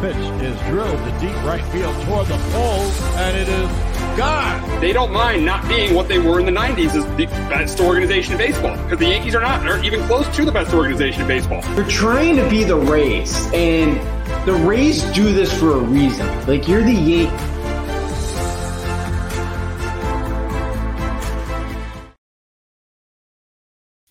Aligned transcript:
Pitch 0.00 0.14
is 0.14 0.60
drilled 0.68 0.98
to 0.98 1.18
deep 1.20 1.34
right 1.42 1.64
field 1.72 1.94
toward 2.04 2.26
the 2.26 2.36
pole, 2.52 2.82
and 3.16 3.34
it 3.34 3.48
is 3.48 3.68
gone. 4.18 4.80
They 4.80 4.92
don't 4.92 5.10
mind 5.10 5.46
not 5.46 5.66
being 5.68 5.94
what 5.94 6.06
they 6.06 6.18
were 6.18 6.38
in 6.38 6.44
the 6.44 6.52
90s 6.52 6.94
as 6.94 7.06
the 7.16 7.24
best 7.48 7.80
organization 7.80 8.32
in 8.32 8.38
baseball 8.38 8.76
because 8.82 8.98
the 8.98 9.06
Yankees 9.06 9.34
are 9.34 9.40
not. 9.40 9.62
They're 9.62 9.82
even 9.82 10.02
close 10.02 10.28
to 10.36 10.44
the 10.44 10.52
best 10.52 10.74
organization 10.74 11.22
in 11.22 11.28
baseball. 11.28 11.62
They're 11.74 11.84
trying 11.84 12.36
to 12.36 12.46
be 12.50 12.62
the 12.62 12.76
Rays, 12.76 13.50
and 13.54 13.96
the 14.46 14.52
Rays 14.52 15.02
do 15.12 15.32
this 15.32 15.58
for 15.58 15.72
a 15.72 15.78
reason. 15.78 16.26
Like, 16.46 16.68
you're 16.68 16.82
the 16.82 16.92
Yankees. 16.92 17.52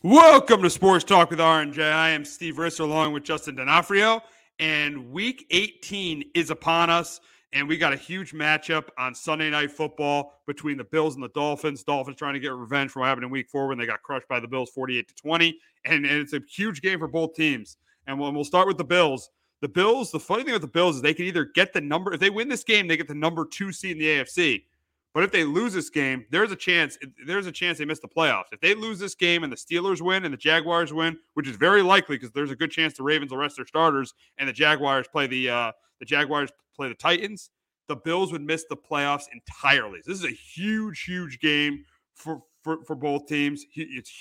Welcome 0.01 0.61
to 0.61 0.69
Sports 0.69 1.03
Talk 1.03 1.31
with 1.31 1.41
R&J. 1.41 1.83
I 1.83 2.09
am 2.09 2.25
Steve 2.25 2.55
Risser 2.55 2.81
along 2.81 3.13
with 3.13 3.23
Justin 3.23 3.55
D'Onofrio, 3.55 4.21
and 4.59 5.11
Week 5.11 5.45
18 5.51 6.31
is 6.33 6.49
upon 6.49 6.89
us, 6.89 7.19
and 7.53 7.67
we 7.67 7.77
got 7.77 7.93
a 7.93 7.97
huge 7.97 8.33
matchup 8.33 8.87
on 8.97 9.13
Sunday 9.15 9.49
Night 9.49 9.71
Football 9.71 10.41
between 10.45 10.77
the 10.77 10.83
Bills 10.83 11.15
and 11.15 11.23
the 11.23 11.29
Dolphins. 11.29 11.83
Dolphins 11.83 12.17
trying 12.17 12.33
to 12.33 12.39
get 12.39 12.53
revenge 12.53 12.91
from 12.91 13.01
what 13.01 13.07
happened 13.07 13.25
in 13.25 13.31
Week 13.31 13.49
Four 13.49 13.67
when 13.67 13.77
they 13.77 13.85
got 13.85 14.01
crushed 14.01 14.27
by 14.27 14.39
the 14.39 14.47
Bills 14.47 14.69
48 14.71 15.07
to 15.07 15.15
20, 15.15 15.59
and, 15.85 16.05
and 16.05 16.21
it's 16.21 16.33
a 16.33 16.41
huge 16.49 16.81
game 16.81 16.99
for 16.99 17.07
both 17.07 17.33
teams. 17.35 17.77
And 18.07 18.19
we'll, 18.19 18.31
we'll 18.31 18.43
start 18.43 18.67
with 18.67 18.77
the 18.77 18.83
Bills. 18.83 19.29
The 19.61 19.69
Bills. 19.69 20.11
The 20.11 20.19
funny 20.19 20.43
thing 20.43 20.53
with 20.53 20.61
the 20.61 20.67
Bills 20.67 20.97
is 20.97 21.01
they 21.01 21.13
can 21.13 21.25
either 21.25 21.45
get 21.45 21.73
the 21.73 21.81
number 21.81 22.13
if 22.13 22.19
they 22.19 22.29
win 22.29 22.49
this 22.49 22.63
game, 22.63 22.87
they 22.87 22.97
get 22.97 23.07
the 23.07 23.15
number 23.15 23.45
two 23.45 23.71
seed 23.71 23.93
in 23.93 23.97
the 23.99 24.05
AFC. 24.05 24.63
But 25.15 25.23
if 25.23 25.31
they 25.31 25.45
lose 25.45 25.73
this 25.73 25.89
game, 25.89 26.25
there's 26.29 26.51
a 26.51 26.57
chance. 26.57 26.97
There's 27.25 27.47
a 27.47 27.51
chance 27.51 27.77
they 27.77 27.85
miss 27.85 28.01
the 28.01 28.07
playoffs. 28.09 28.51
If 28.51 28.59
they 28.59 28.75
lose 28.75 28.99
this 28.99 29.15
game 29.15 29.45
and 29.45 29.51
the 29.51 29.55
Steelers 29.55 30.01
win 30.01 30.25
and 30.25 30.33
the 30.33 30.37
Jaguars 30.37 30.91
win, 30.91 31.17
which 31.35 31.47
is 31.47 31.55
very 31.55 31.81
likely 31.81 32.17
because 32.17 32.31
there's 32.33 32.51
a 32.51 32.55
good 32.55 32.69
chance 32.69 32.95
the 32.97 33.03
Ravens 33.03 33.31
will 33.31 33.37
rest 33.37 33.55
their 33.55 33.65
starters 33.65 34.13
and 34.37 34.49
the 34.49 34.53
Jaguars 34.53 35.07
play 35.07 35.25
the 35.25 35.49
uh, 35.49 35.71
the 36.01 36.05
Jaguars 36.05 36.51
play 36.75 36.89
the 36.89 36.95
Titans, 36.95 37.49
the 37.87 37.95
Bills 37.95 38.33
would 38.33 38.41
miss 38.41 38.65
the 38.69 38.75
playoffs 38.75 39.27
entirely. 39.33 40.01
This 40.05 40.19
is 40.19 40.25
a 40.25 40.31
huge, 40.31 41.03
huge 41.03 41.39
game 41.39 41.85
for 42.13 42.41
for, 42.61 42.83
for 42.83 42.95
both 42.95 43.25
teams. 43.25 43.65
It's 43.73 44.11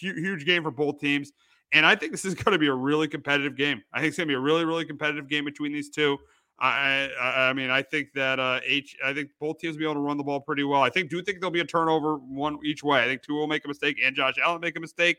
huge 0.00 0.46
game 0.46 0.64
for 0.64 0.72
both 0.72 0.98
teams, 0.98 1.30
and 1.72 1.86
I 1.86 1.94
think 1.94 2.10
this 2.10 2.24
is 2.24 2.34
going 2.34 2.54
to 2.54 2.58
be 2.58 2.66
a 2.66 2.74
really 2.74 3.06
competitive 3.06 3.56
game. 3.56 3.82
I 3.92 4.00
think 4.00 4.08
it's 4.08 4.16
going 4.16 4.26
to 4.26 4.32
be 4.32 4.36
a 4.36 4.40
really, 4.40 4.64
really 4.64 4.84
competitive 4.84 5.28
game 5.28 5.44
between 5.44 5.72
these 5.72 5.90
two. 5.90 6.18
I, 6.60 7.08
I, 7.18 7.52
mean, 7.54 7.70
I 7.70 7.80
think 7.80 8.12
that 8.14 8.38
uh, 8.38 8.60
H. 8.64 8.94
I 9.04 9.14
think 9.14 9.30
both 9.40 9.58
teams 9.58 9.76
will 9.76 9.78
be 9.78 9.84
able 9.84 9.94
to 9.94 10.00
run 10.00 10.18
the 10.18 10.22
ball 10.22 10.40
pretty 10.40 10.62
well. 10.62 10.82
I 10.82 10.90
think 10.90 11.08
do 11.08 11.22
think 11.22 11.40
there'll 11.40 11.50
be 11.50 11.60
a 11.60 11.64
turnover 11.64 12.16
one 12.16 12.58
each 12.64 12.84
way. 12.84 13.02
I 13.02 13.06
think 13.06 13.22
two 13.22 13.34
will 13.34 13.46
make 13.46 13.64
a 13.64 13.68
mistake 13.68 13.98
and 14.04 14.14
Josh 14.14 14.34
Allen 14.44 14.60
make 14.60 14.76
a 14.76 14.80
mistake. 14.80 15.18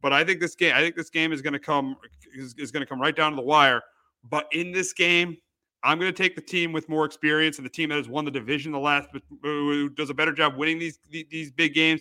But 0.00 0.12
I 0.12 0.22
think 0.22 0.40
this 0.40 0.54
game, 0.54 0.74
I 0.76 0.80
think 0.80 0.94
this 0.94 1.10
game 1.10 1.32
is 1.32 1.42
going 1.42 1.54
to 1.54 1.58
come 1.58 1.96
is, 2.34 2.54
is 2.54 2.70
going 2.70 2.82
to 2.82 2.86
come 2.86 3.00
right 3.00 3.16
down 3.16 3.32
to 3.32 3.36
the 3.36 3.42
wire. 3.42 3.82
But 4.28 4.46
in 4.52 4.70
this 4.70 4.92
game, 4.92 5.36
I'm 5.82 5.98
going 5.98 6.12
to 6.12 6.22
take 6.22 6.36
the 6.36 6.42
team 6.42 6.72
with 6.72 6.88
more 6.88 7.04
experience 7.04 7.58
and 7.58 7.64
the 7.64 7.70
team 7.70 7.88
that 7.88 7.96
has 7.96 8.08
won 8.08 8.24
the 8.24 8.30
division 8.30 8.72
the 8.72 8.78
last, 8.78 9.08
who 9.42 9.88
does 9.90 10.10
a 10.10 10.14
better 10.14 10.32
job 10.32 10.56
winning 10.56 10.78
these 10.78 10.98
these 11.10 11.50
big 11.50 11.74
games 11.74 12.00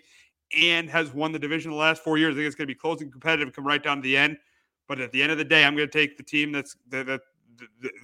and 0.60 0.90
has 0.90 1.14
won 1.14 1.32
the 1.32 1.40
division 1.40 1.72
the 1.72 1.78
last 1.78 2.04
four 2.04 2.18
years. 2.18 2.34
I 2.34 2.38
think 2.38 2.48
it's 2.48 2.56
going 2.56 2.68
to 2.68 2.74
be 2.74 2.78
close 2.78 3.02
and 3.02 3.12
competitive, 3.12 3.54
come 3.54 3.66
right 3.66 3.82
down 3.82 3.98
to 3.98 4.04
the 4.04 4.16
end. 4.16 4.38
But 4.88 5.00
at 5.00 5.12
the 5.12 5.24
end 5.24 5.32
of 5.32 5.38
the 5.38 5.46
day, 5.46 5.66
I'm 5.66 5.76
going 5.76 5.88
to 5.90 6.00
take 6.00 6.18
the 6.18 6.24
team 6.24 6.52
that's 6.52 6.76
that, 6.90 7.08
that 7.08 7.22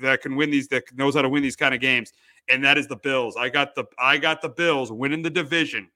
that 0.02 0.22
can 0.22 0.36
win 0.36 0.52
these 0.52 0.68
that 0.70 0.84
knows 0.94 1.16
how 1.16 1.22
to 1.22 1.30
win 1.30 1.44
these 1.44 1.56
kind 1.56 1.74
of 1.74 1.82
games 1.82 2.12
and 2.50 2.64
that 2.64 2.78
is 2.78 2.88
the 2.88 2.96
bills. 2.96 3.36
I 3.38 3.50
got 3.50 3.76
the 3.76 3.86
i 4.00 4.18
got 4.18 4.42
the 4.42 4.50
bills 4.50 4.92
winning 4.92 5.22
the 5.22 5.30
division 5.30 5.90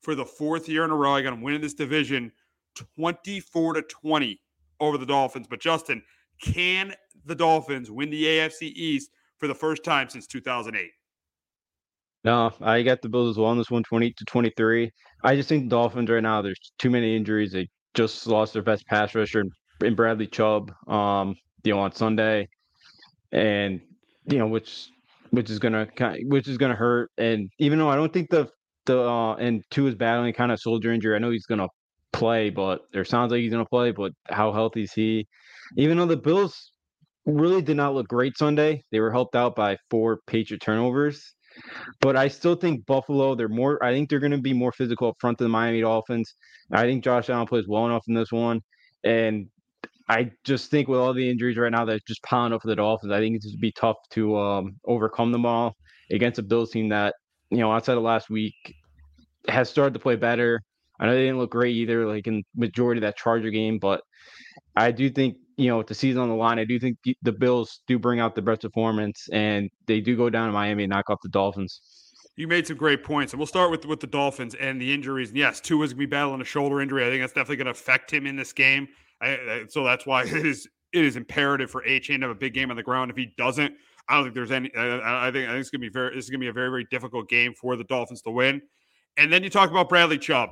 for 0.00 0.14
the 0.14 0.24
fourth 0.24 0.68
year 0.68 0.84
in 0.84 0.90
a 0.90 0.96
row. 0.96 1.14
I 1.14 1.22
got 1.22 1.30
them 1.30 1.42
winning 1.42 1.60
this 1.60 1.74
division 1.74 2.32
24 2.96 3.74
to 3.74 3.82
20 3.82 4.40
over 4.80 4.98
the 4.98 5.06
dolphins. 5.06 5.46
But 5.48 5.60
justin 5.60 6.02
can 6.40 6.94
the 7.24 7.34
dolphins 7.34 7.90
win 7.90 8.10
the 8.10 8.24
afc 8.24 8.62
east 8.62 9.10
for 9.38 9.46
the 9.46 9.54
first 9.54 9.84
time 9.84 10.08
since 10.08 10.26
2008 10.26 10.90
no, 12.24 12.52
I 12.60 12.82
got 12.82 13.02
the 13.02 13.08
Bills 13.08 13.30
as 13.30 13.36
well 13.36 13.48
on 13.48 13.58
this 13.58 13.68
one, 13.68 13.82
20 13.82 14.12
to 14.12 14.24
23. 14.24 14.92
I 15.24 15.34
just 15.34 15.48
think 15.48 15.64
the 15.64 15.70
Dolphins 15.70 16.08
right 16.08 16.22
now, 16.22 16.40
there's 16.40 16.70
too 16.78 16.88
many 16.88 17.16
injuries. 17.16 17.50
They 17.50 17.68
just 17.94 18.28
lost 18.28 18.52
their 18.52 18.62
best 18.62 18.86
pass 18.86 19.12
rusher 19.16 19.42
in 19.80 19.96
Bradley 19.96 20.28
Chubb, 20.28 20.72
um, 20.86 21.34
you 21.64 21.74
know, 21.74 21.80
on 21.80 21.92
Sunday 21.92 22.48
and 23.32 23.80
you 24.26 24.38
know 24.38 24.46
which 24.46 24.88
which 25.30 25.50
is 25.50 25.58
gonna 25.58 25.88
which 26.24 26.48
is 26.48 26.58
gonna 26.58 26.74
hurt. 26.74 27.10
And 27.18 27.50
even 27.58 27.78
though 27.78 27.88
I 27.88 27.96
don't 27.96 28.12
think 28.12 28.30
the 28.30 28.48
the 28.86 29.00
uh, 29.00 29.34
and 29.36 29.62
Tua 29.70 29.90
is 29.90 29.94
battling 29.94 30.32
kind 30.34 30.52
of 30.52 30.60
shoulder 30.60 30.92
injury, 30.92 31.14
I 31.16 31.18
know 31.18 31.30
he's 31.30 31.46
gonna 31.46 31.68
play, 32.12 32.50
but 32.50 32.82
there 32.92 33.04
sounds 33.04 33.32
like 33.32 33.40
he's 33.40 33.52
gonna 33.52 33.64
play. 33.64 33.90
But 33.90 34.12
how 34.28 34.52
healthy 34.52 34.82
is 34.82 34.92
he? 34.92 35.26
Even 35.76 35.98
though 35.98 36.06
the 36.06 36.16
Bills 36.16 36.72
really 37.26 37.62
did 37.62 37.76
not 37.76 37.94
look 37.94 38.08
great 38.08 38.36
Sunday, 38.36 38.82
they 38.90 39.00
were 39.00 39.10
helped 39.10 39.36
out 39.36 39.54
by 39.54 39.76
four 39.90 40.20
Patriot 40.26 40.60
turnovers. 40.60 41.34
But 42.00 42.16
I 42.16 42.28
still 42.28 42.54
think 42.54 42.86
Buffalo, 42.86 43.34
they're 43.34 43.48
more, 43.48 43.82
I 43.84 43.92
think 43.92 44.08
they're 44.08 44.20
going 44.20 44.32
to 44.32 44.38
be 44.38 44.52
more 44.52 44.72
physical 44.72 45.08
up 45.08 45.16
front 45.20 45.38
than 45.38 45.46
the 45.46 45.50
Miami 45.50 45.82
Dolphins. 45.82 46.34
I 46.72 46.82
think 46.82 47.04
Josh 47.04 47.28
Allen 47.28 47.46
plays 47.46 47.68
well 47.68 47.86
enough 47.86 48.04
in 48.08 48.14
this 48.14 48.32
one. 48.32 48.62
And 49.04 49.48
I 50.12 50.30
just 50.44 50.70
think 50.70 50.88
with 50.88 51.00
all 51.00 51.14
the 51.14 51.28
injuries 51.28 51.56
right 51.56 51.72
now, 51.72 51.86
that 51.86 52.04
just 52.06 52.22
piling 52.22 52.52
up 52.52 52.60
for 52.60 52.68
the 52.68 52.76
Dolphins. 52.76 53.12
I 53.12 53.18
think 53.18 53.36
it's 53.36 53.46
just 53.46 53.60
be 53.60 53.72
tough 53.72 53.96
to 54.10 54.36
um, 54.36 54.76
overcome 54.84 55.32
them 55.32 55.46
all 55.46 55.74
against 56.10 56.38
a 56.38 56.42
Bills 56.42 56.70
team 56.70 56.90
that 56.90 57.14
you 57.50 57.58
know 57.58 57.72
outside 57.72 57.96
of 57.96 58.02
last 58.02 58.28
week 58.28 58.54
has 59.48 59.70
started 59.70 59.94
to 59.94 60.00
play 60.00 60.16
better. 60.16 60.60
I 61.00 61.06
know 61.06 61.14
they 61.14 61.22
didn't 61.22 61.38
look 61.38 61.50
great 61.50 61.74
either, 61.76 62.06
like 62.06 62.26
in 62.26 62.44
majority 62.54 62.98
of 62.98 63.02
that 63.02 63.16
Charger 63.16 63.50
game, 63.50 63.78
but 63.78 64.02
I 64.76 64.90
do 64.90 65.08
think 65.08 65.36
you 65.56 65.68
know 65.68 65.78
with 65.78 65.86
the 65.86 65.94
season 65.94 66.20
on 66.20 66.28
the 66.28 66.34
line, 66.34 66.58
I 66.58 66.64
do 66.64 66.78
think 66.78 66.98
the 67.22 67.32
Bills 67.32 67.80
do 67.86 67.98
bring 67.98 68.20
out 68.20 68.34
the 68.34 68.42
best 68.42 68.60
performance, 68.60 69.28
and 69.32 69.70
they 69.86 70.00
do 70.00 70.14
go 70.14 70.28
down 70.28 70.48
to 70.48 70.52
Miami 70.52 70.84
and 70.84 70.90
knock 70.90 71.08
off 71.08 71.20
the 71.22 71.30
Dolphins. 71.30 71.80
You 72.36 72.48
made 72.48 72.66
some 72.66 72.76
great 72.76 73.02
points, 73.02 73.32
and 73.32 73.40
we'll 73.40 73.46
start 73.46 73.70
with 73.70 73.86
with 73.86 74.00
the 74.00 74.06
Dolphins 74.06 74.54
and 74.54 74.78
the 74.78 74.92
injuries. 74.92 75.30
And 75.30 75.38
yes, 75.38 75.58
Tua 75.58 75.84
is 75.84 75.94
going 75.94 76.02
to 76.02 76.06
be 76.06 76.10
battling 76.10 76.42
a 76.42 76.44
shoulder 76.44 76.82
injury. 76.82 77.06
I 77.06 77.08
think 77.08 77.22
that's 77.22 77.32
definitely 77.32 77.56
going 77.56 77.66
to 77.66 77.72
affect 77.72 78.12
him 78.12 78.26
in 78.26 78.36
this 78.36 78.52
game. 78.52 78.88
I, 79.22 79.28
I, 79.28 79.64
so 79.68 79.84
that's 79.84 80.06
why 80.06 80.22
it 80.26 80.46
is 80.46 80.68
it 80.92 81.04
is 81.04 81.16
imperative 81.16 81.70
for 81.70 81.82
Achane 81.82 82.16
to 82.16 82.22
have 82.22 82.30
a 82.30 82.34
big 82.34 82.54
game 82.54 82.70
on 82.70 82.76
the 82.76 82.82
ground. 82.82 83.10
If 83.10 83.16
he 83.16 83.32
doesn't, 83.38 83.74
I 84.08 84.16
don't 84.16 84.24
think 84.24 84.34
there's 84.34 84.50
any. 84.50 84.74
I, 84.74 85.28
I 85.28 85.30
think 85.30 85.48
I 85.48 85.52
think 85.52 85.60
it's 85.60 85.70
to 85.70 85.78
be 85.78 85.88
very. 85.88 86.14
This 86.14 86.24
is 86.24 86.30
to 86.30 86.38
be 86.38 86.48
a 86.48 86.52
very 86.52 86.68
very 86.68 86.86
difficult 86.90 87.28
game 87.28 87.54
for 87.54 87.76
the 87.76 87.84
Dolphins 87.84 88.22
to 88.22 88.30
win. 88.30 88.62
And 89.16 89.32
then 89.32 89.42
you 89.42 89.50
talk 89.50 89.70
about 89.70 89.88
Bradley 89.88 90.18
Chubb, 90.18 90.50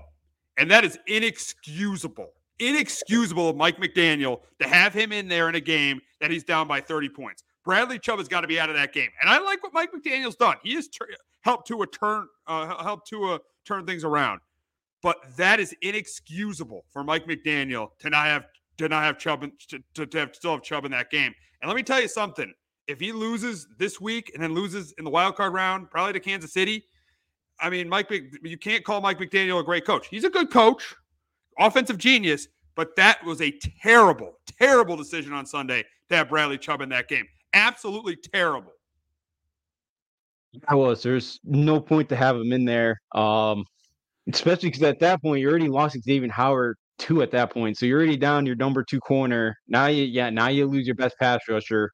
and 0.57 0.71
that 0.71 0.85
is 0.85 0.99
inexcusable 1.07 2.31
inexcusable 2.61 3.49
of 3.49 3.57
Mike 3.57 3.79
McDaniel 3.79 4.43
to 4.61 4.69
have 4.69 4.93
him 4.93 5.13
in 5.13 5.27
there 5.27 5.49
in 5.49 5.55
a 5.55 5.61
game 5.61 6.01
that 6.21 6.31
he's 6.31 6.45
down 6.45 6.69
by 6.69 6.81
30 6.81 7.09
points. 7.09 7.43
Bradley 7.65 7.99
Chubb 7.99 8.19
has 8.19 8.29
got 8.29 8.43
to 8.43 8.47
be 8.47 8.61
out 8.61 8.69
of 8.69 8.77
that 8.77 8.93
game. 8.93 9.09
And 9.21 9.31
I 9.31 9.39
like 9.41 9.63
what 9.63 9.73
Mike 9.73 9.91
McDaniel's 9.93 10.37
done. 10.37 10.57
He 10.63 10.75
has 10.75 10.89
helped 11.41 11.67
to 11.69 11.83
a 11.83 11.87
turn 11.87 12.27
uh, 12.47 12.83
help 12.83 13.07
to 13.07 13.33
a 13.33 13.41
turn 13.67 13.87
things 13.87 14.05
around. 14.05 14.41
But 15.03 15.17
that 15.37 15.61
is 15.61 15.75
inexcusable 15.81 16.85
for 16.91 17.03
Mike 17.03 17.27
McDaniel 17.27 17.89
to 18.01 18.11
not 18.11 18.27
have 18.27 18.45
to 18.85 18.89
not 18.89 19.05
have 19.05 19.19
Chubb 19.19 19.45
to, 19.69 19.83
to, 19.95 20.07
to 20.07 20.19
have 20.19 20.35
still 20.35 20.53
have 20.53 20.63
Chubb 20.63 20.85
in 20.85 20.91
that 20.93 21.11
game. 21.11 21.33
And 21.63 21.69
let 21.69 21.77
me 21.77 21.83
tell 21.83 22.01
you 22.01 22.09
something: 22.09 22.53
if 22.87 22.99
he 23.01 23.13
loses 23.13 23.67
this 23.79 24.01
week 24.01 24.31
and 24.35 24.43
then 24.43 24.55
loses 24.55 24.93
in 24.99 25.05
the 25.05 25.11
wild 25.11 25.37
card 25.37 25.53
round, 25.53 25.91
probably 25.91 26.13
to 26.15 26.21
Kansas 26.21 26.53
City, 26.53 26.85
I 27.61 27.71
mean, 27.71 27.89
Mike, 27.89 28.11
you 28.43 28.59
can't 28.59 28.85
call 28.85 29.01
Mike 29.01 29.19
McDaniel 29.19 29.61
a 29.61 29.65
great 29.65 29.85
coach. 29.85 30.09
He's 30.09 30.25
a 30.25 30.31
good 30.31 30.51
coach, 30.51 30.95
offensive 31.59 31.99
genius, 31.99 32.49
but 32.75 32.97
that 32.97 33.25
was 33.25 33.41
a 33.43 33.53
terrible, 33.83 34.39
terrible 34.59 34.97
decision 34.97 35.33
on 35.33 35.47
Sunday 35.47 35.85
to 36.09 36.17
have 36.17 36.29
Bradley 36.29 36.59
Chubb 36.59 36.81
in 36.81 36.89
that 36.89 37.09
game. 37.09 37.27
Absolutely 37.53 38.17
terrible. 38.17 38.73
I 40.67 40.75
was. 40.75 41.03
There's 41.03 41.39
no 41.45 41.81
point 41.81 42.09
to 42.09 42.17
have 42.17 42.37
him 42.37 42.53
in 42.53 42.65
there, 42.65 43.01
um, 43.13 43.65
especially 44.33 44.71
because 44.71 44.83
at 44.83 44.99
that 45.01 45.23
point 45.23 45.41
you 45.41 45.49
already 45.49 45.69
lost 45.69 45.97
Xavier 46.03 46.31
Howard 46.31 46.77
two 47.01 47.23
at 47.23 47.31
that 47.33 47.51
point, 47.53 47.77
so 47.77 47.87
you're 47.87 47.99
already 47.99 48.17
down 48.17 48.47
your 48.47 48.57
number 48.57 48.85
two 48.85 49.01
corner. 49.01 49.57
Now 49.67 49.87
you, 49.87 50.05
yeah, 50.05 50.31
now 50.31 50.49
you 50.49 50.67
lose 50.67 50.87
your 50.87 50.95
best 50.95 51.19
pass 51.19 51.41
rusher, 51.49 51.91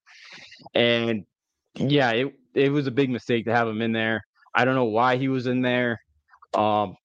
and 0.74 1.24
yeah, 1.74 2.10
it 2.10 2.34
it 2.54 2.70
was 2.70 2.86
a 2.86 2.90
big 2.90 3.10
mistake 3.10 3.44
to 3.46 3.54
have 3.54 3.68
him 3.68 3.80
in 3.80 3.92
there. 3.92 4.22
I 4.54 4.64
don't 4.64 4.74
know 4.74 4.84
why 4.84 5.16
he 5.16 5.28
was 5.28 5.46
in 5.46 5.62
there. 5.62 6.00
Um, 6.54 6.96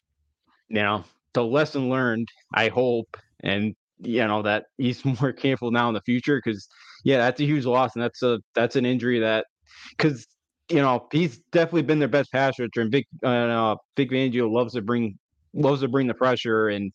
you 0.70 0.82
know, 0.82 1.04
the 1.34 1.44
lesson 1.44 1.90
learned. 1.90 2.28
I 2.54 2.70
hope, 2.70 3.18
and 3.44 3.76
you 4.00 4.28
know 4.28 4.42
that 4.42 4.66
he's 4.78 5.06
more 5.22 5.32
careful 5.32 5.72
now 5.72 5.88
in 5.88 5.94
the 5.94 6.02
future 6.02 6.42
because 6.44 6.68
yeah, 7.04 7.18
that's 7.18 7.40
a 7.40 7.46
huge 7.46 7.66
loss, 7.66 7.96
and 7.96 8.04
that's 8.04 8.24
a 8.24 8.40
that's 8.56 8.76
an 8.76 8.86
injury 8.86 9.20
that 9.20 9.46
because 9.92 10.28
you 10.72 10.82
know, 10.82 11.08
he's 11.12 11.40
definitely 11.52 11.82
been 11.84 12.00
their 12.00 12.08
best 12.08 12.32
pass 12.32 12.58
rusher, 12.58 12.82
and 12.82 12.92
Vic 12.92 13.08
uh, 13.24 13.76
Vic 13.98 14.10
Fangio 14.10 14.50
loves 14.50 14.74
to 14.74 14.82
bring 14.82 15.18
loves 15.54 15.82
to 15.82 15.88
bring 15.88 16.08
the 16.08 16.14
pressure, 16.14 16.70
and 16.70 16.92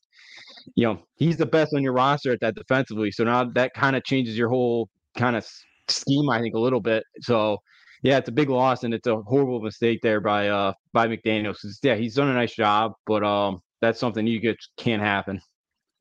you 0.75 0.87
know, 0.87 0.99
he's 1.17 1.37
the 1.37 1.47
best 1.47 1.75
on 1.75 1.83
your 1.83 1.93
roster 1.93 2.33
at 2.33 2.41
that 2.41 2.55
defensively. 2.55 3.11
So 3.11 3.25
now 3.25 3.45
that 3.55 3.73
kind 3.75 3.97
of 3.97 4.05
changes 4.05 4.37
your 4.37 4.49
whole 4.49 4.89
kind 5.17 5.37
of 5.37 5.47
scheme, 5.89 6.29
I 6.31 6.41
think, 6.41 6.55
a 6.55 6.59
little 6.59 6.81
bit. 6.81 7.05
So 7.21 7.59
yeah, 8.03 8.19
it's 8.19 8.29
a 8.29 8.33
big 8.33 8.51
loss, 8.51 8.85
and 8.85 8.93
it's 8.95 9.07
a 9.07 9.17
horrible 9.23 9.61
mistake 9.61 10.01
there 10.03 10.21
by 10.21 10.49
uh 10.49 10.73
by 10.93 11.09
McDaniel. 11.09 11.57
Yeah, 11.83 11.95
he's 11.97 12.15
done 12.15 12.29
a 12.29 12.35
nice 12.35 12.55
job, 12.55 12.93
but 13.07 13.25
um, 13.25 13.61
that's 13.81 13.99
something 13.99 14.27
you 14.27 14.41
get 14.41 14.57
can't 14.77 15.03
happen. 15.03 15.41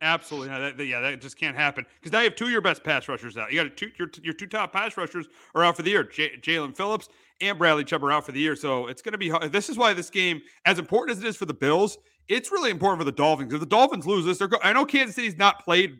Absolutely, 0.01 0.49
no, 0.49 0.59
that, 0.59 0.85
yeah, 0.85 0.99
that 0.99 1.21
just 1.21 1.37
can't 1.37 1.55
happen 1.55 1.85
because 1.99 2.11
now 2.11 2.19
you 2.19 2.25
have 2.25 2.35
two 2.35 2.45
of 2.45 2.51
your 2.51 2.61
best 2.61 2.83
pass 2.83 3.07
rushers 3.07 3.37
out. 3.37 3.51
You 3.51 3.63
got 3.63 3.77
two, 3.77 3.89
your 3.97 4.09
your 4.21 4.33
two 4.33 4.45
top 4.45 4.73
pass 4.73 4.97
rushers 4.97 5.27
are 5.55 5.63
out 5.63 5.77
for 5.77 5.83
the 5.83 5.89
year. 5.89 6.03
J- 6.03 6.37
Jaelan 6.41 6.75
Phillips 6.75 7.07
and 7.39 7.57
Bradley 7.57 7.85
Chubb 7.85 8.03
are 8.03 8.11
out 8.11 8.25
for 8.25 8.33
the 8.33 8.39
year. 8.39 8.57
So 8.57 8.87
it's 8.87 9.01
going 9.01 9.13
to 9.13 9.17
be. 9.17 9.31
This 9.47 9.69
is 9.69 9.77
why 9.77 9.93
this 9.93 10.09
game, 10.09 10.41
as 10.65 10.79
important 10.79 11.17
as 11.17 11.23
it 11.23 11.27
is 11.27 11.37
for 11.37 11.45
the 11.45 11.53
Bills, 11.53 11.97
it's 12.27 12.51
really 12.51 12.71
important 12.71 12.99
for 12.99 13.05
the 13.05 13.11
Dolphins. 13.13 13.53
If 13.53 13.61
the 13.61 13.65
Dolphins 13.65 14.05
lose 14.05 14.25
this, 14.25 14.37
they're. 14.37 14.49
Go- 14.49 14.59
I 14.61 14.73
know 14.73 14.85
Kansas 14.85 15.15
City's 15.15 15.37
not 15.37 15.63
played, 15.63 15.97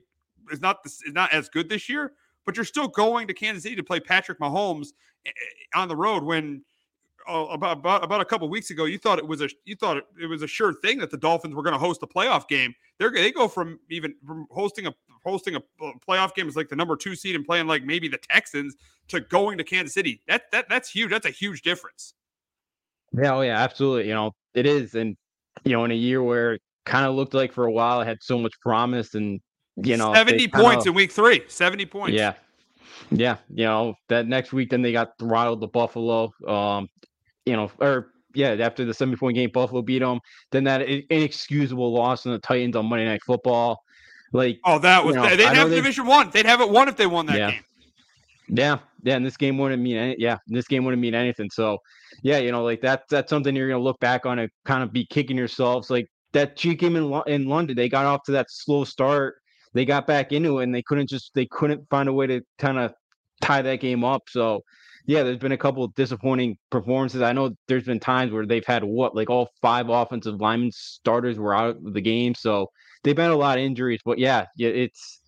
is 0.51 0.59
not 0.59 0.79
is 0.85 1.01
not 1.13 1.31
as 1.31 1.47
good 1.47 1.69
this 1.69 1.87
year, 1.87 2.11
but 2.45 2.57
you're 2.57 2.65
still 2.65 2.89
going 2.89 3.27
to 3.27 3.33
Kansas 3.33 3.63
City 3.63 3.77
to 3.77 3.83
play 3.83 4.01
Patrick 4.01 4.39
Mahomes 4.39 4.89
eh, 5.25 5.29
eh, 5.29 5.79
on 5.79 5.87
the 5.87 5.95
road 5.95 6.21
when 6.21 6.63
uh, 7.27 7.45
about, 7.51 7.77
about 7.77 8.03
about 8.03 8.21
a 8.21 8.25
couple 8.25 8.47
weeks 8.49 8.69
ago, 8.69 8.85
you 8.85 8.97
thought 8.97 9.19
it 9.19 9.27
was 9.27 9.41
a 9.41 9.49
you 9.65 9.75
thought 9.75 9.97
it, 9.97 10.05
it 10.21 10.27
was 10.27 10.41
a 10.41 10.47
sure 10.47 10.73
thing 10.73 10.99
that 10.99 11.11
the 11.11 11.17
Dolphins 11.17 11.55
were 11.55 11.63
going 11.63 11.73
to 11.73 11.79
host 11.79 12.01
a 12.03 12.07
playoff 12.07 12.47
game. 12.47 12.73
They're 12.99 13.11
they 13.11 13.31
go 13.31 13.47
from 13.47 13.79
even 13.89 14.15
from 14.25 14.47
hosting 14.51 14.87
a 14.87 14.95
hosting 15.23 15.55
a 15.55 15.61
playoff 16.07 16.35
game 16.35 16.47
as 16.47 16.55
like 16.55 16.69
the 16.69 16.75
number 16.75 16.95
two 16.95 17.15
seed 17.15 17.35
and 17.35 17.45
playing 17.45 17.67
like 17.67 17.83
maybe 17.83 18.07
the 18.07 18.17
Texans 18.17 18.75
to 19.09 19.19
going 19.19 19.57
to 19.57 19.63
Kansas 19.63 19.93
City. 19.93 20.21
That 20.27 20.51
that 20.51 20.69
that's 20.69 20.89
huge. 20.89 21.09
That's 21.09 21.25
a 21.25 21.31
huge 21.31 21.61
difference. 21.61 22.13
Yeah, 23.13 23.35
oh 23.35 23.41
yeah, 23.41 23.57
absolutely. 23.61 24.07
You 24.07 24.15
know 24.15 24.31
it 24.53 24.65
is, 24.65 24.95
and 24.95 25.15
you 25.63 25.73
know 25.73 25.85
in 25.85 25.91
a 25.91 25.95
year 25.95 26.21
where 26.23 26.59
kind 26.85 27.05
of 27.05 27.15
looked 27.15 27.33
like 27.33 27.51
for 27.51 27.65
a 27.65 27.71
while 27.71 28.01
it 28.01 28.05
had 28.05 28.21
so 28.21 28.37
much 28.37 28.53
promise, 28.61 29.15
and 29.15 29.39
you 29.77 29.97
know 29.97 30.13
seventy 30.13 30.47
kinda, 30.47 30.57
points 30.57 30.85
in 30.85 30.93
week 30.93 31.11
three. 31.11 31.43
Seventy 31.47 31.85
points. 31.85 32.13
Yeah, 32.15 32.33
yeah, 33.11 33.37
you 33.49 33.65
know 33.65 33.95
that 34.09 34.27
next 34.27 34.53
week, 34.53 34.69
then 34.69 34.81
they 34.81 34.91
got 34.91 35.17
throttled 35.19 35.61
to 35.61 35.67
Buffalo. 35.67 36.33
Um, 36.47 36.89
you 37.45 37.55
know, 37.55 37.71
or 37.79 38.11
yeah, 38.33 38.55
after 38.59 38.85
the 38.85 38.93
seven 38.93 39.17
point 39.17 39.35
game, 39.35 39.49
Buffalo 39.53 39.81
beat 39.81 39.99
them. 39.99 40.19
Then 40.51 40.63
that 40.65 40.81
inexcusable 40.81 41.93
loss 41.93 42.25
in 42.25 42.31
the 42.31 42.39
Titans 42.39 42.75
on 42.75 42.85
Monday 42.87 43.05
Night 43.05 43.23
Football. 43.23 43.81
Like, 44.33 44.59
oh, 44.65 44.79
that 44.79 45.03
was 45.03 45.15
you 45.15 45.21
know, 45.21 45.35
they'd 45.35 45.45
have 45.45 45.69
they, 45.69 45.77
Division 45.77 46.05
One. 46.05 46.29
They'd 46.29 46.45
have 46.45 46.61
it 46.61 46.69
won 46.69 46.87
if 46.87 46.97
they 46.97 47.07
won 47.07 47.25
that 47.27 47.37
yeah. 47.37 47.51
game. 47.51 47.61
Yeah, 48.47 48.77
yeah, 49.03 49.15
and 49.15 49.25
this 49.25 49.37
game 49.37 49.57
wouldn't 49.57 49.81
mean 49.81 49.97
any, 49.97 50.15
yeah, 50.19 50.37
this 50.47 50.67
game 50.67 50.83
wouldn't 50.83 51.01
mean 51.01 51.15
anything. 51.15 51.49
So, 51.49 51.79
yeah, 52.21 52.37
you 52.37 52.51
know, 52.51 52.63
like 52.63 52.81
that 52.81 53.03
that's 53.09 53.29
something 53.29 53.55
you're 53.55 53.69
gonna 53.69 53.81
look 53.81 53.99
back 53.99 54.25
on 54.25 54.39
and 54.39 54.49
kind 54.65 54.83
of 54.83 54.91
be 54.91 55.05
kicking 55.05 55.37
yourselves. 55.37 55.89
Like 55.89 56.07
that 56.33 56.55
G 56.55 56.75
game 56.75 56.95
in 56.95 57.21
in 57.27 57.47
London, 57.47 57.75
they 57.75 57.89
got 57.89 58.05
off 58.05 58.23
to 58.23 58.31
that 58.33 58.47
slow 58.49 58.83
start. 58.83 59.35
They 59.73 59.85
got 59.85 60.05
back 60.05 60.31
into 60.31 60.59
it, 60.59 60.63
and 60.63 60.75
they 60.75 60.83
couldn't 60.83 61.09
just 61.09 61.33
they 61.33 61.47
couldn't 61.47 61.89
find 61.89 62.07
a 62.07 62.13
way 62.13 62.27
to 62.27 62.41
kind 62.59 62.77
of 62.77 62.93
tie 63.41 63.61
that 63.61 63.79
game 63.79 64.03
up. 64.03 64.23
So, 64.27 64.61
yeah, 65.07 65.23
there's 65.23 65.37
been 65.37 65.51
a 65.51 65.57
couple 65.57 65.87
disappointing 65.89 66.57
performances. 66.71 67.21
I 67.21 67.31
know 67.31 67.55
there's 67.67 67.85
been 67.85 67.99
times 67.99 68.31
where 68.31 68.45
they've 68.45 68.65
had 68.65 68.83
what 68.83 69.15
like 69.15 69.29
all 69.29 69.49
five 69.61 69.89
offensive 69.89 70.41
linemen 70.41 70.71
starters 70.71 71.37
were 71.37 71.53
out 71.53 71.77
of 71.77 71.93
the 71.93 72.01
game, 72.01 72.33
so 72.33 72.71
they've 73.03 73.15
been 73.15 73.31
a 73.31 73.35
lot 73.35 73.57
of 73.57 73.63
injuries. 73.63 74.01
But 74.03 74.17
yeah, 74.17 74.45
yeah, 74.57 74.69
it's 74.69 75.21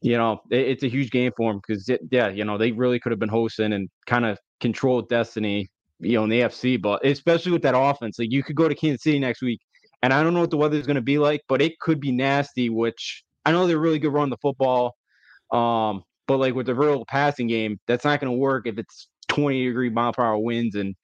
you 0.00 0.16
know 0.16 0.40
it, 0.50 0.60
it's 0.60 0.82
a 0.82 0.88
huge 0.88 1.10
game 1.10 1.32
for 1.36 1.52
them 1.52 1.60
because 1.64 1.88
yeah, 2.10 2.28
you 2.28 2.44
know 2.44 2.58
they 2.58 2.72
really 2.72 2.98
could 2.98 3.12
have 3.12 3.20
been 3.20 3.28
hosting 3.28 3.72
and 3.72 3.88
kind 4.06 4.24
of 4.26 4.38
controlled 4.60 5.08
destiny, 5.08 5.70
you 6.00 6.14
know, 6.14 6.24
in 6.24 6.30
the 6.30 6.40
AFC. 6.40 6.80
But 6.80 7.04
especially 7.06 7.52
with 7.52 7.62
that 7.62 7.78
offense, 7.78 8.18
like 8.18 8.32
you 8.32 8.42
could 8.42 8.56
go 8.56 8.68
to 8.68 8.74
Kansas 8.74 9.02
City 9.02 9.20
next 9.20 9.42
week, 9.42 9.60
and 10.02 10.12
I 10.12 10.24
don't 10.24 10.34
know 10.34 10.40
what 10.40 10.50
the 10.50 10.56
weather 10.56 10.76
is 10.76 10.86
going 10.86 10.96
to 10.96 11.02
be 11.02 11.18
like, 11.18 11.42
but 11.48 11.62
it 11.62 11.78
could 11.78 12.00
be 12.00 12.10
nasty. 12.10 12.68
Which 12.68 13.22
I 13.44 13.52
know 13.52 13.68
they're 13.68 13.78
really 13.78 14.00
good 14.00 14.12
running 14.12 14.30
the 14.30 14.38
football. 14.38 14.96
Um, 15.52 16.02
but 16.26 16.38
like 16.38 16.54
with 16.54 16.66
the 16.66 16.74
real 16.76 17.04
passing 17.06 17.48
game, 17.48 17.80
that's 17.88 18.04
not 18.04 18.20
going 18.20 18.32
to 18.32 18.38
work 18.38 18.68
if 18.68 18.78
it's 18.78 19.08
20 19.30 19.64
degree 19.64 19.90
mile 19.90 20.12
per 20.12 20.24
hour 20.24 20.38
winds 20.38 20.74
and 20.74 20.94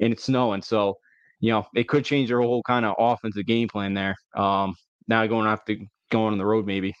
and 0.00 0.12
it's 0.12 0.24
snowing. 0.24 0.62
So, 0.62 0.98
you 1.40 1.52
know, 1.52 1.66
it 1.74 1.88
could 1.88 2.04
change 2.04 2.28
their 2.28 2.40
whole 2.40 2.62
kind 2.62 2.84
of 2.84 2.94
offensive 2.98 3.46
game 3.46 3.68
plan 3.68 3.94
there. 3.94 4.14
Um, 4.34 4.74
now 5.08 5.26
going 5.26 5.46
off 5.46 5.64
to 5.66 5.76
going 6.10 6.32
on 6.32 6.38
the 6.38 6.46
road, 6.46 6.66
maybe. 6.66 6.94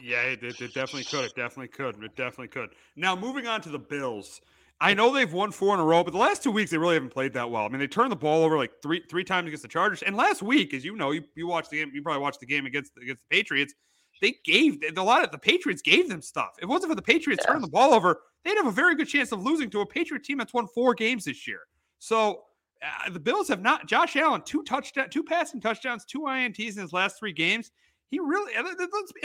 Yeah, 0.00 0.22
it, 0.22 0.42
it, 0.42 0.60
it, 0.60 0.74
definitely 0.74 1.04
could. 1.04 1.24
It 1.24 1.34
definitely 1.34 1.68
could. 1.68 2.02
It 2.02 2.14
definitely 2.14 2.48
could. 2.48 2.70
Now, 2.94 3.16
moving 3.16 3.48
on 3.48 3.60
to 3.62 3.68
the 3.68 3.80
Bills. 3.80 4.40
I 4.80 4.94
know 4.94 5.12
they've 5.12 5.32
won 5.32 5.52
four 5.52 5.74
in 5.74 5.80
a 5.80 5.84
row, 5.84 6.02
but 6.02 6.12
the 6.12 6.18
last 6.18 6.42
two 6.42 6.50
weeks 6.50 6.70
they 6.70 6.78
really 6.78 6.94
haven't 6.94 7.12
played 7.12 7.32
that 7.34 7.50
well. 7.50 7.64
I 7.64 7.68
mean, 7.68 7.78
they 7.78 7.86
turned 7.86 8.10
the 8.10 8.16
ball 8.16 8.44
over 8.44 8.56
like 8.56 8.72
three 8.82 9.02
three 9.08 9.24
times 9.24 9.46
against 9.46 9.62
the 9.62 9.68
Chargers, 9.68 10.02
and 10.02 10.16
last 10.16 10.42
week, 10.42 10.74
as 10.74 10.84
you 10.84 10.96
know, 10.96 11.12
you, 11.12 11.22
you 11.36 11.46
watched 11.46 11.70
the 11.70 11.78
game. 11.78 11.90
You 11.94 12.02
probably 12.02 12.22
watched 12.22 12.40
the 12.40 12.46
game 12.46 12.66
against 12.66 12.92
against 13.00 13.22
the 13.28 13.36
Patriots. 13.36 13.74
They 14.20 14.34
gave 14.44 14.80
a 14.96 15.02
lot 15.02 15.24
of 15.24 15.30
the 15.30 15.38
Patriots 15.38 15.82
gave 15.82 16.08
them 16.08 16.22
stuff. 16.22 16.50
It 16.60 16.66
wasn't 16.66 16.90
for 16.90 16.96
the 16.96 17.02
Patriots 17.02 17.44
yeah. 17.44 17.52
turning 17.52 17.62
the 17.62 17.70
ball 17.70 17.94
over, 17.94 18.20
they'd 18.44 18.56
have 18.56 18.66
a 18.66 18.72
very 18.72 18.94
good 18.94 19.08
chance 19.08 19.32
of 19.32 19.42
losing 19.42 19.70
to 19.70 19.80
a 19.80 19.86
Patriot 19.86 20.24
team 20.24 20.38
that's 20.38 20.54
won 20.54 20.66
four 20.66 20.94
games 20.94 21.24
this 21.24 21.46
year. 21.46 21.60
So 21.98 22.44
uh, 22.82 23.10
the 23.10 23.20
Bills 23.20 23.48
have 23.48 23.62
not. 23.62 23.86
Josh 23.86 24.16
Allen 24.16 24.42
two 24.44 24.62
touchdown, 24.62 25.08
two 25.10 25.22
passing 25.22 25.60
touchdowns, 25.60 26.04
two 26.04 26.22
ints 26.22 26.76
in 26.76 26.82
his 26.82 26.92
last 26.92 27.18
three 27.18 27.32
games. 27.32 27.70
He 28.10 28.18
really 28.18 28.52
and 28.54 28.66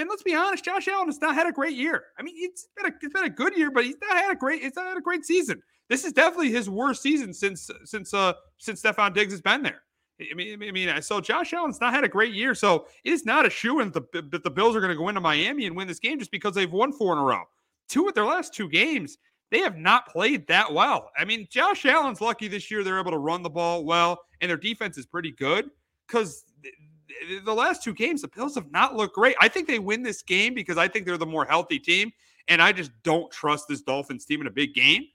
let's, 0.08 0.24
be 0.24 0.34
honest, 0.34 0.64
Josh 0.64 0.88
Allen 0.88 1.08
has 1.08 1.20
not 1.20 1.36
had 1.36 1.46
a 1.46 1.52
great 1.52 1.76
year. 1.76 2.06
I 2.18 2.24
mean, 2.24 2.36
it's 2.38 2.68
been 2.78 2.86
a 2.86 2.96
it's 3.02 3.14
been 3.14 3.26
a 3.26 3.30
good 3.30 3.58
year, 3.58 3.70
but 3.70 3.84
he's 3.84 3.98
not 4.02 4.16
had 4.16 4.32
a 4.32 4.36
great 4.36 4.64
it's 4.64 4.78
not 4.78 4.88
had 4.88 4.98
a 4.98 5.02
great 5.02 5.26
season. 5.26 5.62
This 5.90 6.06
is 6.06 6.14
definitely 6.14 6.52
his 6.52 6.70
worst 6.70 7.02
season 7.02 7.34
since 7.34 7.70
since 7.84 8.14
uh 8.14 8.34
since 8.60 8.82
Stefon 8.82 9.14
Diggs 9.14 9.34
has 9.34 9.42
been 9.42 9.64
there. 9.64 9.82
I 10.20 10.34
mean, 10.34 10.64
I 10.64 10.72
mean, 10.72 11.02
so 11.02 11.22
Josh 11.22 11.54
Allen's 11.54 11.80
not 11.80 11.94
had 11.94 12.04
a 12.04 12.10
great 12.10 12.34
year, 12.34 12.56
so 12.56 12.88
it 13.04 13.14
is 13.14 13.26
not 13.26 13.46
a 13.46 13.50
shoe 13.50 13.82
in 13.82 13.92
that 13.92 14.12
the 14.44 14.50
Bills 14.50 14.76
are 14.76 14.80
going 14.80 14.92
to 14.92 14.98
go 14.98 15.10
into 15.10 15.22
Miami 15.22 15.68
and 15.68 15.76
win 15.76 15.88
this 15.88 16.00
game 16.00 16.18
just 16.18 16.32
because 16.32 16.56
they've 16.56 16.72
won 16.72 16.92
four 16.92 17.14
in 17.14 17.20
a 17.20 17.24
row. 17.24 17.44
Two 17.88 18.08
of 18.08 18.14
their 18.14 18.26
last 18.26 18.54
two 18.54 18.70
games, 18.70 19.18
they 19.50 19.60
have 19.60 19.78
not 19.78 20.08
played 20.08 20.48
that 20.48 20.74
well. 20.74 21.12
I 21.18 21.26
mean, 21.26 21.48
Josh 21.50 21.86
Allen's 21.86 22.22
lucky 22.22 22.48
this 22.48 22.70
year 22.70 22.84
they're 22.84 23.00
able 23.00 23.12
to 23.12 23.18
run 23.18 23.44
the 23.44 23.50
ball 23.50 23.86
well, 23.86 24.20
and 24.42 24.50
their 24.50 24.58
defense 24.58 24.98
is 24.98 25.06
pretty 25.06 25.32
good 25.32 25.70
because 26.08 26.44
the 27.46 27.54
last 27.54 27.84
two 27.84 27.94
games, 27.94 28.22
the 28.22 28.28
Bills 28.28 28.56
have 28.56 28.72
not 28.72 28.96
looked 28.96 29.16
great. 29.16 29.36
I 29.40 29.48
think 29.48 29.68
they 29.68 29.80
win 29.80 30.04
this 30.04 30.22
game 30.22 30.54
because 30.54 30.78
I 30.78 30.88
think 30.88 31.06
they're 31.06 31.18
the 31.18 31.26
more 31.26 31.46
healthy 31.46 31.80
team, 31.80 32.12
and 32.48 32.62
I 32.62 32.72
just 32.72 32.92
don't 33.04 33.32
trust 33.32 33.68
this 33.68 33.82
Dolphins 33.82 34.26
team 34.26 34.42
in 34.42 34.48
a 34.48 34.52
big 34.52 34.74
game. 34.74 35.06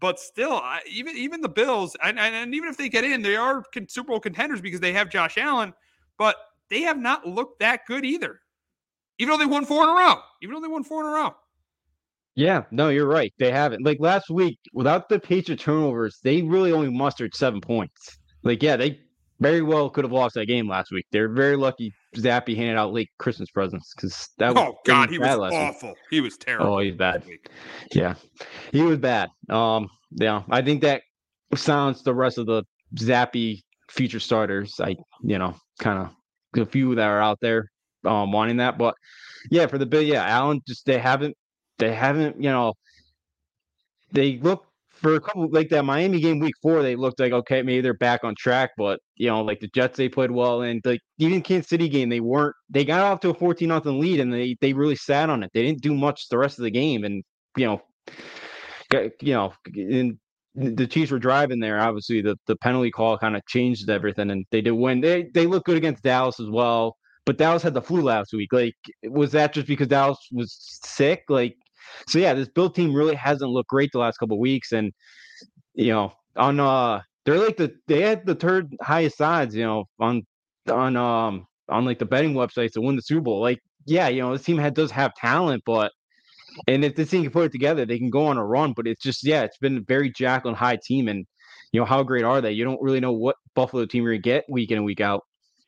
But 0.00 0.18
still, 0.18 0.54
I, 0.54 0.80
even 0.90 1.16
even 1.16 1.40
the 1.40 1.48
Bills, 1.48 1.96
and, 2.02 2.18
and, 2.18 2.34
and 2.34 2.54
even 2.54 2.68
if 2.68 2.76
they 2.76 2.88
get 2.88 3.04
in, 3.04 3.22
they 3.22 3.36
are 3.36 3.64
Super 3.88 4.08
Bowl 4.08 4.20
contenders 4.20 4.60
because 4.60 4.80
they 4.80 4.92
have 4.92 5.08
Josh 5.08 5.38
Allen. 5.38 5.72
But 6.18 6.36
they 6.70 6.82
have 6.82 6.98
not 6.98 7.26
looked 7.26 7.60
that 7.60 7.86
good 7.86 8.04
either, 8.04 8.40
even 9.18 9.32
though 9.32 9.38
they 9.38 9.46
won 9.46 9.64
four 9.64 9.84
in 9.84 9.90
a 9.90 9.92
row. 9.92 10.16
Even 10.42 10.54
though 10.54 10.60
they 10.60 10.68
won 10.68 10.84
four 10.84 11.02
in 11.02 11.06
a 11.06 11.10
row. 11.10 11.34
Yeah, 12.34 12.64
no, 12.70 12.88
you're 12.88 13.06
right. 13.06 13.32
They 13.38 13.50
haven't. 13.50 13.84
Like 13.84 13.98
last 14.00 14.30
week, 14.30 14.58
without 14.72 15.08
the 15.08 15.20
Patriot 15.20 15.60
turnovers, 15.60 16.18
they 16.22 16.42
really 16.42 16.72
only 16.72 16.90
mustered 16.90 17.34
seven 17.34 17.60
points. 17.60 18.18
Like, 18.42 18.62
yeah, 18.62 18.76
they 18.76 19.00
very 19.40 19.60
well 19.60 19.90
could 19.90 20.04
have 20.04 20.12
lost 20.12 20.34
that 20.36 20.46
game 20.46 20.68
last 20.68 20.90
week. 20.92 21.06
They're 21.10 21.28
very 21.28 21.56
lucky 21.56 21.92
Zappe 22.16 22.54
handed 22.56 22.76
out 22.76 22.92
late 22.92 23.10
Christmas 23.18 23.50
presents 23.50 23.92
because 23.94 24.28
that 24.38 24.54
was 24.54 24.64
oh 24.68 24.78
god, 24.86 25.10
he 25.10 25.18
was 25.18 25.28
awful. 25.28 25.90
Week. 25.90 25.98
He 26.10 26.20
was 26.20 26.36
terrible. 26.36 26.74
Oh, 26.74 26.78
he's 26.78 26.94
bad. 26.94 27.24
Yeah, 27.92 28.14
he 28.70 28.82
was 28.82 28.98
bad. 28.98 29.30
Um, 29.50 29.88
yeah, 30.12 30.42
I 30.50 30.62
think 30.62 30.82
that 30.82 31.02
sounds 31.54 32.02
the 32.02 32.14
rest 32.14 32.38
of 32.38 32.46
the 32.46 32.64
Zappe 32.96 33.62
future 33.90 34.20
starters. 34.20 34.78
I, 34.80 34.96
you 35.22 35.38
know, 35.38 35.56
kind 35.80 35.98
of 35.98 36.62
a 36.62 36.66
few 36.66 36.94
that 36.94 37.06
are 37.06 37.20
out 37.20 37.38
there 37.40 37.70
um 38.04 38.32
wanting 38.32 38.58
that, 38.58 38.78
but 38.78 38.94
yeah, 39.50 39.66
for 39.66 39.78
the 39.78 39.86
bill, 39.86 40.02
yeah, 40.02 40.24
Allen 40.24 40.60
just 40.66 40.86
they 40.86 40.98
haven't 40.98 41.36
they 41.82 41.94
haven't, 41.94 42.36
you 42.36 42.50
know, 42.50 42.74
they 44.12 44.38
look 44.38 44.66
for 44.92 45.16
a 45.16 45.20
couple 45.20 45.48
like 45.50 45.68
that 45.70 45.84
Miami 45.84 46.20
game 46.20 46.38
week 46.38 46.54
four, 46.62 46.82
they 46.82 46.94
looked 46.94 47.18
like 47.18 47.32
okay, 47.32 47.62
maybe 47.62 47.80
they're 47.80 47.94
back 47.94 48.22
on 48.22 48.34
track, 48.36 48.70
but 48.76 49.00
you 49.16 49.26
know, 49.26 49.42
like 49.42 49.58
the 49.58 49.68
Jets 49.74 49.96
they 49.96 50.08
played 50.08 50.30
well 50.30 50.62
and 50.62 50.80
like 50.84 51.00
even 51.18 51.42
Kansas 51.42 51.68
City 51.68 51.88
game, 51.88 52.08
they 52.08 52.20
weren't 52.20 52.54
they 52.70 52.84
got 52.84 53.00
off 53.00 53.20
to 53.20 53.30
a 53.30 53.34
14 53.34 53.66
nothing 53.68 53.98
lead 53.98 54.20
and 54.20 54.32
they 54.32 54.56
they 54.60 54.72
really 54.72 54.96
sat 54.96 55.28
on 55.28 55.42
it. 55.42 55.50
They 55.52 55.62
didn't 55.62 55.82
do 55.82 55.94
much 55.94 56.28
the 56.28 56.38
rest 56.38 56.58
of 56.58 56.64
the 56.64 56.70
game 56.70 57.04
and 57.04 57.24
you 57.56 57.66
know 57.66 57.82
you 59.20 59.34
know 59.34 59.52
in 59.74 60.18
the 60.54 60.86
Chiefs 60.86 61.10
were 61.10 61.18
driving 61.18 61.60
there. 61.60 61.80
Obviously, 61.80 62.20
the, 62.20 62.36
the 62.46 62.56
penalty 62.56 62.90
call 62.90 63.16
kind 63.16 63.36
of 63.36 63.44
changed 63.46 63.88
everything, 63.88 64.30
and 64.30 64.44
they 64.50 64.60
did 64.60 64.72
win. 64.72 65.00
They 65.00 65.24
they 65.34 65.46
look 65.46 65.64
good 65.64 65.78
against 65.78 66.02
Dallas 66.02 66.38
as 66.38 66.50
well, 66.50 66.96
but 67.24 67.38
Dallas 67.38 67.62
had 67.62 67.74
the 67.74 67.82
flu 67.82 68.02
last 68.02 68.32
week. 68.32 68.52
Like, 68.52 68.74
was 69.04 69.32
that 69.32 69.54
just 69.54 69.66
because 69.66 69.88
Dallas 69.88 70.18
was 70.30 70.56
sick? 70.84 71.24
Like, 71.28 71.56
so 72.08 72.18
yeah, 72.18 72.34
this 72.34 72.48
Bill 72.48 72.70
team 72.70 72.94
really 72.94 73.14
hasn't 73.14 73.50
looked 73.50 73.68
great 73.68 73.90
the 73.92 73.98
last 73.98 74.18
couple 74.18 74.38
weeks, 74.38 74.72
and 74.72 74.92
you 75.74 75.92
know, 75.92 76.12
on 76.36 76.60
uh, 76.60 77.00
they're 77.24 77.38
like 77.38 77.56
the 77.56 77.72
they 77.88 78.02
had 78.02 78.26
the 78.26 78.34
third 78.34 78.74
highest 78.82 79.20
odds, 79.20 79.54
you 79.54 79.64
know, 79.64 79.84
on 80.00 80.22
on 80.70 80.96
um 80.96 81.46
on 81.68 81.84
like 81.84 81.98
the 81.98 82.06
betting 82.06 82.34
websites 82.34 82.72
to 82.72 82.80
win 82.80 82.96
the 82.96 83.02
Super 83.02 83.22
Bowl. 83.22 83.40
Like, 83.40 83.60
yeah, 83.86 84.08
you 84.08 84.20
know, 84.20 84.32
this 84.32 84.44
team 84.44 84.58
had, 84.58 84.74
does 84.74 84.90
have 84.90 85.14
talent, 85.14 85.62
but 85.64 85.92
and 86.68 86.84
if 86.84 86.94
this 86.96 87.10
team 87.10 87.22
can 87.22 87.32
put 87.32 87.46
it 87.46 87.52
together, 87.52 87.86
they 87.86 87.98
can 87.98 88.10
go 88.10 88.26
on 88.26 88.36
a 88.36 88.44
run. 88.44 88.72
But 88.74 88.86
it's 88.86 89.02
just 89.02 89.24
yeah, 89.24 89.42
it's 89.42 89.58
been 89.58 89.78
a 89.78 89.80
very 89.80 90.12
and 90.20 90.56
Hyde 90.56 90.82
team, 90.82 91.08
and 91.08 91.26
you 91.72 91.80
know 91.80 91.86
how 91.86 92.02
great 92.02 92.24
are 92.24 92.40
they? 92.40 92.52
You 92.52 92.64
don't 92.64 92.82
really 92.82 93.00
know 93.00 93.12
what 93.12 93.36
Buffalo 93.54 93.86
team 93.86 94.04
you're 94.04 94.12
gonna 94.12 94.22
get 94.22 94.44
week 94.48 94.70
in 94.70 94.78
and 94.78 94.86
week 94.86 95.00
out. 95.00 95.22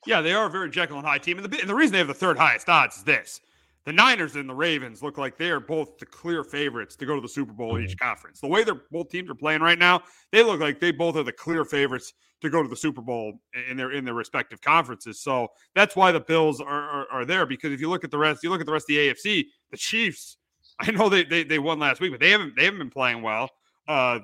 Yeah, 0.06 0.20
they 0.20 0.32
are 0.32 0.46
a 0.46 0.50
very 0.50 0.70
Jekyll 0.70 0.98
and 0.98 1.06
Hyde 1.06 1.22
team, 1.22 1.38
and 1.38 1.50
the, 1.50 1.60
and 1.60 1.68
the 1.68 1.74
reason 1.74 1.92
they 1.92 1.98
have 1.98 2.08
the 2.08 2.14
third 2.14 2.36
highest 2.36 2.68
odds 2.68 2.98
is 2.98 3.04
this: 3.04 3.40
the 3.84 3.92
Niners 3.92 4.36
and 4.36 4.48
the 4.48 4.54
Ravens 4.54 5.02
look 5.02 5.18
like 5.18 5.36
they 5.36 5.50
are 5.50 5.60
both 5.60 5.98
the 5.98 6.06
clear 6.06 6.42
favorites 6.42 6.96
to 6.96 7.06
go 7.06 7.14
to 7.14 7.20
the 7.20 7.28
Super 7.28 7.52
Bowl 7.52 7.76
in 7.76 7.84
each 7.84 7.96
mm-hmm. 7.96 8.08
conference. 8.08 8.40
The 8.40 8.46
way 8.48 8.64
they're 8.64 8.82
both 8.90 9.10
teams 9.10 9.28
are 9.30 9.34
playing 9.34 9.60
right 9.60 9.78
now, 9.78 10.02
they 10.32 10.42
look 10.42 10.60
like 10.60 10.80
they 10.80 10.90
both 10.90 11.16
are 11.16 11.22
the 11.22 11.32
clear 11.32 11.64
favorites 11.64 12.14
to 12.40 12.48
go 12.48 12.62
to 12.62 12.68
the 12.68 12.76
Super 12.76 13.02
Bowl 13.02 13.34
in 13.70 13.76
their 13.76 13.92
in 13.92 14.04
their 14.04 14.14
respective 14.14 14.60
conferences. 14.60 15.20
So 15.20 15.48
that's 15.74 15.96
why 15.96 16.12
the 16.12 16.20
Bills 16.20 16.60
are, 16.60 16.66
are, 16.66 17.06
are 17.10 17.24
there. 17.24 17.46
Because 17.46 17.72
if 17.72 17.80
you 17.80 17.90
look 17.90 18.04
at 18.04 18.10
the 18.10 18.18
rest, 18.18 18.42
you 18.42 18.50
look 18.50 18.60
at 18.60 18.66
the 18.66 18.72
rest 18.72 18.84
of 18.84 18.96
the 18.96 19.08
AFC, 19.08 19.46
the 19.70 19.76
Chiefs. 19.76 20.38
I 20.80 20.90
know 20.90 21.08
they, 21.08 21.24
they 21.24 21.44
they 21.44 21.58
won 21.58 21.78
last 21.78 22.00
week, 22.00 22.10
but 22.10 22.20
they 22.20 22.30
haven't 22.30 22.56
they 22.56 22.64
haven't 22.64 22.78
been 22.78 22.90
playing 22.90 23.22
well. 23.22 23.50
Uh, 23.86 24.20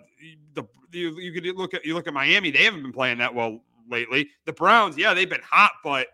the 0.54 0.64
you, 0.92 1.18
you 1.20 1.32
could 1.32 1.46
look 1.56 1.74
at 1.74 1.84
you 1.84 1.94
look 1.94 2.06
at 2.06 2.14
Miami, 2.14 2.50
they 2.50 2.64
haven't 2.64 2.82
been 2.82 2.92
playing 2.92 3.18
that 3.18 3.34
well 3.34 3.60
lately. 3.90 4.28
The 4.46 4.52
Browns, 4.52 4.96
yeah, 4.96 5.14
they've 5.14 5.28
been 5.28 5.42
hot, 5.48 5.72
but 5.84 6.06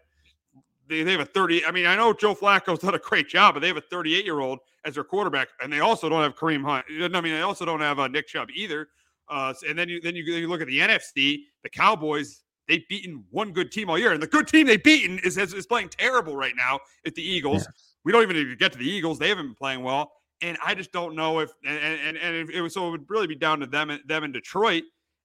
they, 0.89 1.03
they 1.03 1.13
have 1.13 1.21
a 1.21 1.25
30. 1.25 1.65
I 1.65 1.71
mean, 1.71 1.87
I 1.87 1.97
know 1.97 2.13
Joe 2.13 2.35
Flacco's 2.35 2.79
done 2.81 2.95
a 2.95 2.99
great 2.99 3.29
job, 3.29 3.55
but 3.55 3.61
they 3.61 3.69
have 3.69 3.77
a 3.77 3.83
38 3.83 4.25
year 4.25 4.41
old 4.41 4.61
as 4.85 4.95
their 4.95 5.05
quarterback, 5.05 5.49
and 5.63 5.73
they 5.73 5.81
also 5.81 6.09
don't 6.09 6.23
have 6.23 6.37
Kareem 6.37 6.65
Hunt. 6.65 6.87
I 6.89 7.21
mean, 7.21 7.35
they 7.35 7.43
also 7.43 7.65
don't 7.65 7.81
have 7.81 7.99
uh, 7.99 8.09
Nick 8.09 8.29
Chubb 8.29 8.49
either. 8.55 8.89
Uh, 9.29 9.53
and 9.69 9.79
then 9.79 9.89
you 9.89 10.01
then 10.01 10.15
you, 10.15 10.23
you 10.23 10.49
look 10.49 10.61
at 10.61 10.69
the 10.69 10.79
NFC, 10.79 11.41
the 11.63 11.69
Cowboys. 11.69 12.43
They've 12.69 12.87
beaten 12.89 13.25
one 13.31 13.53
good 13.53 13.71
team 13.71 13.91
all 13.91 13.99
year, 13.99 14.13
and 14.13 14.23
the 14.23 14.27
good 14.27 14.49
team 14.49 14.67
they've 14.67 14.83
beaten 14.83 15.19
is 15.21 15.37
is, 15.37 15.53
is 15.53 15.67
playing 15.67 15.89
terrible 15.89 16.37
right 16.37 16.55
now. 16.57 16.81
At 17.05 17.15
the 17.15 17.23
Eagles, 17.23 17.63
yeah. 17.63 17.73
we 18.05 18.13
don't 18.13 18.23
even 18.23 18.37
need 18.37 18.45
to 18.45 18.57
get 18.57 18.73
to 18.73 18.79
the 18.79 18.89
Eagles. 18.89 19.19
They 19.19 19.29
haven't 19.29 19.47
been 19.47 19.55
playing 19.55 19.83
well, 19.83 20.13
and 20.43 20.57
I 20.65 20.75
just 20.75 20.93
don't 20.93 21.17
know 21.17 21.41
if 21.41 21.51
and 21.65 21.79
and, 21.79 22.17
and 22.17 22.51
it 22.51 22.61
was 22.61 22.75
so 22.75 22.87
it 22.89 22.91
would 22.93 23.11
really 23.11 23.27
be 23.27 23.35
down 23.35 23.61
to 23.61 23.67
them 23.67 23.99
them 24.07 24.25
in 24.25 24.33
Detroit. 24.33 24.85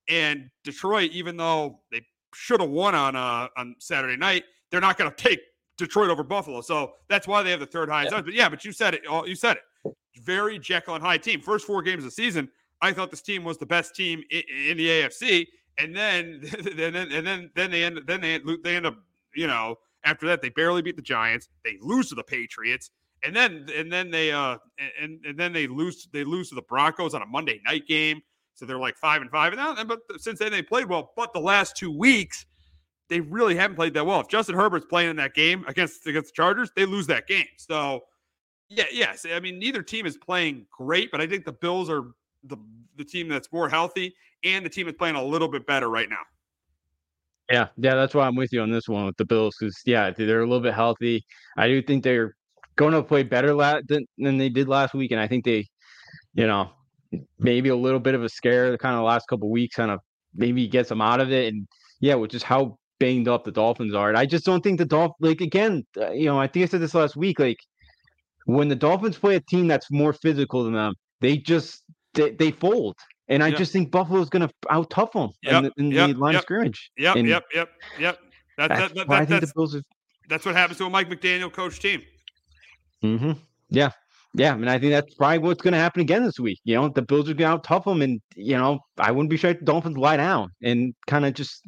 And 0.09 0.49
Detroit, 0.63 1.11
even 1.11 1.37
though 1.37 1.79
they 1.91 2.01
should 2.33 2.59
have 2.59 2.69
won 2.69 2.95
on 2.95 3.15
uh, 3.15 3.47
on 3.55 3.75
Saturday 3.79 4.17
night, 4.17 4.43
they're 4.71 4.81
not 4.81 4.97
going 4.97 5.11
to 5.11 5.15
take 5.15 5.41
Detroit 5.81 6.09
over 6.09 6.23
Buffalo. 6.23 6.61
So 6.61 6.93
that's 7.09 7.27
why 7.27 7.43
they 7.43 7.51
have 7.51 7.59
the 7.59 7.65
third 7.65 7.89
highest. 7.89 8.13
Yeah. 8.13 8.21
But 8.21 8.33
yeah, 8.33 8.49
but 8.49 8.63
you 8.65 8.71
said 8.71 8.93
it. 8.93 9.01
You 9.25 9.35
said 9.35 9.57
it. 9.57 9.93
Very 10.23 10.59
Jekyll 10.59 10.95
and 10.95 11.03
Hyde 11.03 11.23
team. 11.23 11.41
First 11.41 11.65
four 11.65 11.81
games 11.81 11.99
of 11.99 12.05
the 12.05 12.11
season, 12.11 12.49
I 12.81 12.93
thought 12.93 13.11
this 13.11 13.21
team 13.21 13.43
was 13.43 13.57
the 13.57 13.65
best 13.65 13.95
team 13.95 14.23
in, 14.29 14.43
in 14.69 14.77
the 14.77 14.87
AFC, 14.87 15.47
and 15.77 15.95
then 15.95 16.41
and 16.57 16.95
then 16.95 17.11
and 17.11 17.27
then 17.27 17.51
then 17.55 17.71
they 17.71 17.83
end 17.83 17.99
then 18.07 18.21
they 18.21 18.39
they 18.63 18.75
end 18.75 18.85
up 18.85 18.95
you 19.35 19.47
know 19.47 19.75
after 20.03 20.27
that 20.27 20.41
they 20.41 20.49
barely 20.49 20.81
beat 20.81 20.95
the 20.95 21.01
Giants. 21.01 21.49
They 21.63 21.77
lose 21.81 22.09
to 22.09 22.15
the 22.15 22.23
Patriots. 22.23 22.91
And 23.23 23.35
then 23.35 23.67
and 23.75 23.91
then 23.91 24.09
they 24.09 24.31
uh 24.31 24.57
and, 24.99 25.23
and 25.25 25.37
then 25.37 25.53
they 25.53 25.67
lose 25.67 26.07
they 26.11 26.23
lose 26.23 26.49
to 26.49 26.55
the 26.55 26.63
Broncos 26.63 27.13
on 27.13 27.21
a 27.21 27.25
Monday 27.25 27.61
night 27.65 27.87
game. 27.87 28.21
So 28.55 28.65
they're 28.65 28.79
like 28.79 28.97
five 28.97 29.21
and 29.21 29.31
five. 29.31 29.53
And 29.53 29.59
now, 29.59 29.83
but 29.83 29.99
since 30.17 30.39
then 30.39 30.51
they 30.51 30.61
played 30.61 30.87
well. 30.87 31.13
But 31.15 31.33
the 31.33 31.39
last 31.39 31.77
two 31.77 31.91
weeks, 31.95 32.45
they 33.11 33.19
really 33.19 33.55
haven't 33.55 33.75
played 33.75 33.93
that 33.93 34.05
well. 34.05 34.21
If 34.21 34.29
Justin 34.29 34.55
Herbert's 34.55 34.85
playing 34.85 35.09
in 35.09 35.15
that 35.17 35.33
game 35.35 35.65
against 35.67 36.07
against 36.07 36.29
the 36.29 36.33
Chargers, 36.33 36.71
they 36.77 36.85
lose 36.85 37.07
that 37.07 37.27
game. 37.27 37.45
So, 37.57 38.05
yeah, 38.69 38.85
yes, 38.91 39.25
I 39.31 39.39
mean 39.41 39.59
neither 39.59 39.83
team 39.83 40.05
is 40.05 40.17
playing 40.17 40.65
great, 40.71 41.11
but 41.11 41.19
I 41.19 41.27
think 41.27 41.43
the 41.43 41.51
Bills 41.51 41.89
are 41.89 42.05
the 42.45 42.57
the 42.95 43.03
team 43.03 43.27
that's 43.27 43.51
more 43.51 43.69
healthy 43.69 44.15
and 44.43 44.65
the 44.65 44.69
team 44.69 44.87
is 44.87 44.93
playing 44.97 45.15
a 45.15 45.23
little 45.23 45.49
bit 45.49 45.67
better 45.67 45.89
right 45.89 46.09
now. 46.09 46.21
Yeah, 47.51 47.67
yeah, 47.77 47.95
that's 47.95 48.15
why 48.15 48.25
I'm 48.25 48.35
with 48.35 48.53
you 48.53 48.61
on 48.61 48.71
this 48.71 48.87
one 48.87 49.05
with 49.05 49.17
the 49.17 49.25
Bills 49.25 49.55
because 49.59 49.77
yeah, 49.85 50.11
they're 50.11 50.39
a 50.39 50.45
little 50.45 50.61
bit 50.61 50.73
healthy. 50.73 51.25
I 51.57 51.67
do 51.67 51.81
think 51.81 52.05
they're 52.05 52.35
going 52.77 52.93
to 52.93 53.03
play 53.03 53.23
better 53.23 53.53
la- 53.53 53.81
than, 53.85 54.07
than 54.17 54.37
they 54.37 54.47
did 54.47 54.69
last 54.69 54.93
week, 54.93 55.11
and 55.11 55.19
I 55.19 55.27
think 55.27 55.43
they, 55.43 55.67
you 56.33 56.47
know, 56.47 56.69
maybe 57.39 57.67
a 57.67 57.75
little 57.75 57.99
bit 57.99 58.15
of 58.15 58.23
a 58.23 58.29
scare 58.29 58.71
the 58.71 58.77
kind 58.77 58.95
of 58.95 59.03
last 59.03 59.27
couple 59.27 59.49
weeks 59.49 59.75
kind 59.75 59.91
of 59.91 59.99
maybe 60.33 60.65
gets 60.65 60.87
them 60.87 61.01
out 61.01 61.19
of 61.19 61.33
it, 61.33 61.53
and 61.53 61.67
yeah, 61.99 62.15
which 62.15 62.33
is 62.33 62.41
how 62.41 62.77
banged 63.01 63.27
up 63.27 63.43
the 63.43 63.51
Dolphins 63.51 63.95
are. 63.95 64.09
And 64.09 64.17
I 64.17 64.25
just 64.25 64.45
don't 64.45 64.61
think 64.61 64.77
the 64.77 64.85
Dolphins, 64.85 65.17
like, 65.19 65.41
again, 65.41 65.85
uh, 65.97 66.11
you 66.11 66.25
know, 66.25 66.39
I 66.39 66.47
think 66.47 66.63
I 66.63 66.67
said 66.67 66.81
this 66.81 66.93
last 66.93 67.15
week, 67.15 67.39
like, 67.39 67.57
when 68.45 68.69
the 68.69 68.75
Dolphins 68.75 69.17
play 69.17 69.35
a 69.35 69.39
team 69.39 69.67
that's 69.67 69.89
more 69.91 70.13
physical 70.13 70.63
than 70.63 70.73
them, 70.73 70.93
they 71.19 71.37
just, 71.37 71.83
they, 72.13 72.31
they 72.31 72.51
fold. 72.51 72.95
And 73.27 73.43
I 73.43 73.47
yep. 73.47 73.57
just 73.57 73.73
think 73.73 73.91
Buffalo's 73.91 74.29
going 74.29 74.47
to 74.47 74.53
out 74.69 74.89
tough 74.89 75.13
them 75.13 75.31
yep. 75.41 75.53
in, 75.53 75.63
the, 75.63 75.71
in 75.77 75.91
yep. 75.91 76.09
the 76.11 76.17
line 76.17 76.35
of 76.35 76.41
scrimmage. 76.41 76.91
Yep, 76.97 77.15
and 77.15 77.27
yep, 77.27 77.43
yep, 77.53 77.69
yep. 77.99 78.19
That, 78.57 78.69
that's, 78.69 78.93
that, 78.93 79.07
that, 79.07 79.27
that's, 79.27 79.75
are... 79.75 79.81
that's 80.29 80.45
what 80.45 80.55
happens 80.55 80.77
to 80.77 80.85
a 80.85 80.89
Mike 80.89 81.09
McDaniel 81.09 81.51
coach 81.51 81.79
team. 81.79 82.03
Mm-hmm. 83.03 83.31
Yeah. 83.69 83.91
Yeah, 84.33 84.53
I 84.53 84.57
mean, 84.57 84.69
I 84.69 84.79
think 84.79 84.91
that's 84.93 85.13
probably 85.15 85.39
what's 85.39 85.61
going 85.61 85.73
to 85.73 85.79
happen 85.79 86.01
again 86.01 86.23
this 86.23 86.39
week. 86.39 86.59
You 86.63 86.75
know, 86.75 86.87
the 86.87 87.01
Bills 87.01 87.29
are 87.29 87.33
going 87.33 87.49
to 87.49 87.53
out 87.55 87.65
tough 87.65 87.83
them, 87.83 88.01
and 88.01 88.21
you 88.35 88.57
know, 88.57 88.79
I 88.97 89.11
wouldn't 89.11 89.29
be 89.29 89.35
sure 89.35 89.53
the 89.53 89.65
Dolphins 89.65 89.97
lie 89.97 90.15
down 90.15 90.51
and 90.63 90.95
kind 91.05 91.25
of 91.25 91.33
just, 91.33 91.61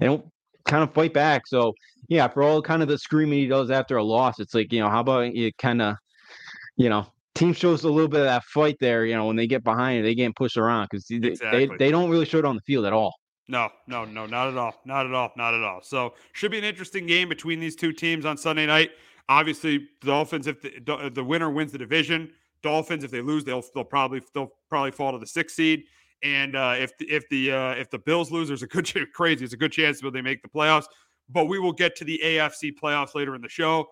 you 0.00 0.06
know, 0.06 0.32
kind 0.66 0.82
of 0.82 0.92
fight 0.92 1.12
back. 1.12 1.46
So 1.46 1.74
yeah, 2.08 2.28
for 2.28 2.42
all 2.42 2.62
kind 2.62 2.82
of 2.82 2.88
the 2.88 2.98
screaming 2.98 3.38
he 3.38 3.46
does 3.46 3.70
after 3.70 3.96
a 3.96 4.04
loss, 4.04 4.38
it's 4.38 4.54
like 4.54 4.72
you 4.72 4.80
know, 4.80 4.90
how 4.90 5.00
about 5.00 5.34
you 5.34 5.52
kind 5.54 5.82
of, 5.82 5.96
you 6.76 6.88
know, 6.88 7.06
team 7.34 7.52
shows 7.52 7.84
a 7.84 7.90
little 7.90 8.08
bit 8.08 8.20
of 8.20 8.26
that 8.26 8.44
fight 8.44 8.76
there. 8.80 9.04
You 9.04 9.16
know, 9.16 9.26
when 9.26 9.36
they 9.36 9.46
get 9.46 9.64
behind, 9.64 10.04
they 10.04 10.14
get 10.14 10.34
pushed 10.36 10.56
around 10.56 10.88
because 10.90 11.06
exactly. 11.10 11.66
they 11.66 11.76
they 11.76 11.90
don't 11.90 12.10
really 12.10 12.26
show 12.26 12.38
it 12.38 12.44
on 12.44 12.56
the 12.56 12.62
field 12.62 12.84
at 12.84 12.92
all. 12.92 13.14
No, 13.48 13.70
no, 13.86 14.04
no, 14.04 14.26
not 14.26 14.48
at 14.48 14.56
all, 14.56 14.80
not 14.84 15.06
at 15.06 15.14
all, 15.14 15.32
not 15.36 15.54
at 15.54 15.62
all. 15.62 15.80
So 15.82 16.14
should 16.32 16.50
be 16.50 16.58
an 16.58 16.64
interesting 16.64 17.06
game 17.06 17.28
between 17.28 17.60
these 17.60 17.76
two 17.76 17.92
teams 17.92 18.24
on 18.24 18.36
Sunday 18.36 18.66
night. 18.66 18.90
Obviously, 19.28 19.88
Dolphins 20.00 20.46
if 20.46 20.60
the, 20.62 21.10
the 21.12 21.24
winner 21.24 21.50
wins 21.50 21.72
the 21.72 21.78
division. 21.78 22.32
Dolphins 22.62 23.04
if 23.04 23.10
they 23.10 23.20
lose, 23.20 23.44
they'll 23.44 23.64
they'll 23.74 23.84
probably 23.84 24.20
they'll 24.34 24.52
probably 24.68 24.90
fall 24.90 25.12
to 25.12 25.18
the 25.18 25.26
sixth 25.26 25.56
seed. 25.56 25.84
And 26.22 26.56
uh, 26.56 26.74
if 26.78 26.92
if 27.00 27.28
the 27.28 27.52
uh, 27.52 27.70
if 27.72 27.90
the 27.90 27.98
Bills 27.98 28.30
lose, 28.30 28.48
there's 28.48 28.62
a 28.62 28.66
good 28.66 28.90
crazy. 29.12 29.44
It's 29.44 29.54
a 29.54 29.58
good 29.58 29.72
chance 29.72 30.00
that 30.00 30.12
they 30.12 30.22
make 30.22 30.42
the 30.42 30.48
playoffs. 30.48 30.86
But 31.28 31.46
we 31.46 31.58
will 31.58 31.72
get 31.72 31.96
to 31.96 32.04
the 32.04 32.20
AFC 32.24 32.72
playoffs 32.80 33.14
later 33.14 33.34
in 33.34 33.42
the 33.42 33.48
show. 33.48 33.86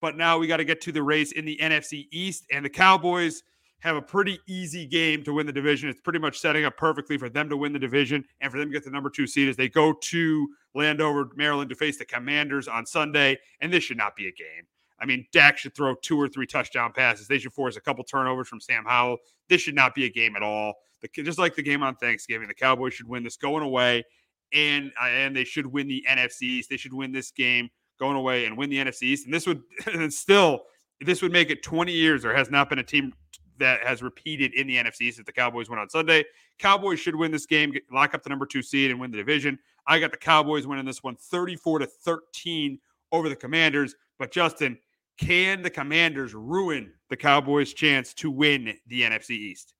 But 0.00 0.16
now 0.16 0.38
we 0.38 0.46
got 0.46 0.58
to 0.58 0.64
get 0.64 0.80
to 0.82 0.92
the 0.92 1.02
race 1.02 1.32
in 1.32 1.44
the 1.44 1.58
NFC 1.60 2.06
East 2.12 2.46
and 2.52 2.64
the 2.64 2.70
Cowboys. 2.70 3.42
have 3.80 3.96
a 3.96 4.02
pretty 4.02 4.38
easy 4.48 4.86
game 4.86 5.22
to 5.24 5.32
win 5.34 5.46
the 5.46 5.52
division. 5.52 5.88
It's 5.88 6.00
pretty 6.00 6.18
much 6.18 6.38
setting 6.38 6.64
up 6.64 6.76
perfectly 6.76 7.18
for 7.18 7.28
them 7.28 7.48
to 7.48 7.56
win 7.56 7.72
the 7.72 7.78
division 7.78 8.24
and 8.40 8.50
for 8.50 8.58
them 8.58 8.68
to 8.68 8.72
get 8.72 8.84
the 8.84 8.90
number 8.90 9.10
two 9.10 9.26
seed 9.26 9.48
as 9.48 9.56
they 9.56 9.68
go 9.68 9.92
to 9.92 10.48
Landover, 10.74 11.30
Maryland 11.36 11.68
to 11.70 11.76
face 11.76 11.98
the 11.98 12.04
Commanders 12.04 12.68
on 12.68 12.86
Sunday. 12.86 13.38
And 13.60 13.72
this 13.72 13.84
should 13.84 13.98
not 13.98 14.16
be 14.16 14.28
a 14.28 14.32
game. 14.32 14.66
I 15.00 15.06
mean, 15.06 15.26
Dak 15.32 15.58
should 15.58 15.74
throw 15.74 15.94
two 15.94 16.20
or 16.20 16.28
three 16.28 16.46
touchdown 16.46 16.92
passes. 16.92 17.28
They 17.28 17.38
should 17.38 17.52
force 17.52 17.76
a 17.76 17.80
couple 17.80 18.04
turnovers 18.04 18.48
from 18.48 18.60
Sam 18.60 18.84
Howell. 18.86 19.18
This 19.48 19.60
should 19.60 19.74
not 19.74 19.94
be 19.94 20.06
a 20.06 20.10
game 20.10 20.36
at 20.36 20.42
all. 20.42 20.74
The, 21.00 21.08
just 21.22 21.38
like 21.38 21.54
the 21.54 21.62
game 21.62 21.82
on 21.82 21.94
Thanksgiving, 21.96 22.48
the 22.48 22.54
Cowboys 22.54 22.94
should 22.94 23.08
win 23.08 23.22
this 23.22 23.36
going 23.36 23.62
away, 23.62 24.04
and 24.52 24.90
uh, 25.00 25.06
and 25.06 25.36
they 25.36 25.44
should 25.44 25.66
win 25.66 25.86
the 25.86 26.04
NFC 26.08 26.42
East. 26.42 26.70
They 26.70 26.76
should 26.76 26.92
win 26.92 27.12
this 27.12 27.30
game 27.30 27.68
going 27.98 28.16
away 28.16 28.46
and 28.46 28.56
win 28.56 28.70
the 28.70 28.78
NFC 28.78 29.02
East. 29.04 29.26
And 29.26 29.34
this 29.34 29.46
would 29.46 29.62
and 29.86 30.12
still 30.12 30.62
this 31.00 31.22
would 31.22 31.32
make 31.32 31.50
it 31.50 31.62
20 31.62 31.92
years. 31.92 32.22
There 32.22 32.34
has 32.34 32.50
not 32.50 32.68
been 32.68 32.80
a 32.80 32.84
team 32.84 33.12
that 33.58 33.82
has 33.84 34.02
repeated 34.02 34.54
in 34.54 34.66
the 34.66 34.76
NFC 34.76 35.12
since 35.12 35.26
the 35.26 35.32
Cowboys 35.32 35.68
went 35.68 35.80
on 35.80 35.88
Sunday. 35.88 36.24
Cowboys 36.58 37.00
should 37.00 37.14
win 37.14 37.30
this 37.30 37.46
game, 37.46 37.72
get, 37.72 37.84
lock 37.92 38.14
up 38.14 38.22
the 38.22 38.28
number 38.28 38.46
two 38.46 38.62
seed, 38.62 38.90
and 38.90 38.98
win 38.98 39.10
the 39.10 39.16
division. 39.16 39.58
I 39.86 39.98
got 39.98 40.10
the 40.10 40.16
Cowboys 40.16 40.66
winning 40.66 40.84
this 40.84 41.02
one 41.02 41.16
34 41.16 41.80
to 41.80 41.86
13 41.86 42.78
over 43.12 43.28
the 43.28 43.36
Commanders. 43.36 43.94
But 44.18 44.32
Justin, 44.32 44.78
can 45.18 45.62
the 45.62 45.70
Commanders 45.70 46.34
ruin 46.34 46.92
the 47.10 47.16
Cowboys' 47.16 47.74
chance 47.74 48.14
to 48.14 48.30
win 48.30 48.74
the 48.86 49.02
NFC 49.02 49.30
East? 49.30 49.74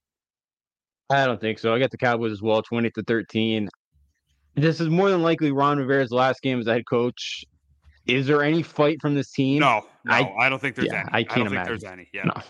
I 1.11 1.25
don't 1.25 1.41
think 1.41 1.59
so. 1.59 1.73
I 1.73 1.79
got 1.79 1.91
the 1.91 1.97
Cowboys 1.97 2.33
as 2.33 2.43
well, 2.43 2.63
20 2.63 2.91
to 2.91 3.03
13. 3.03 3.69
This 4.57 4.81
is 4.81 4.89
more 4.89 5.11
than 5.11 5.23
likely 5.23 5.53
Ron 5.53 5.79
Rivera's 5.79 6.11
last 6.11 6.43
game 6.43 6.59
as 6.59 6.67
a 6.67 6.75
head 6.75 6.87
coach. 6.87 7.45
Is 8.07 8.27
there 8.27 8.43
any 8.43 8.63
fight 8.63 8.99
from 9.01 9.15
this 9.15 9.31
team? 9.31 9.61
No, 9.61 9.87
no, 10.05 10.15
I, 10.15 10.47
I 10.47 10.49
don't 10.49 10.59
think 10.59 10.75
there's 10.75 10.89
yeah, 10.91 11.01
any. 11.01 11.09
I 11.13 11.25
can't 11.25 11.49
I 11.49 11.53
imagine. 11.53 11.67
there's 11.67 11.85
any. 11.85 12.09
Yeah. 12.13 12.25
No. 12.25 12.43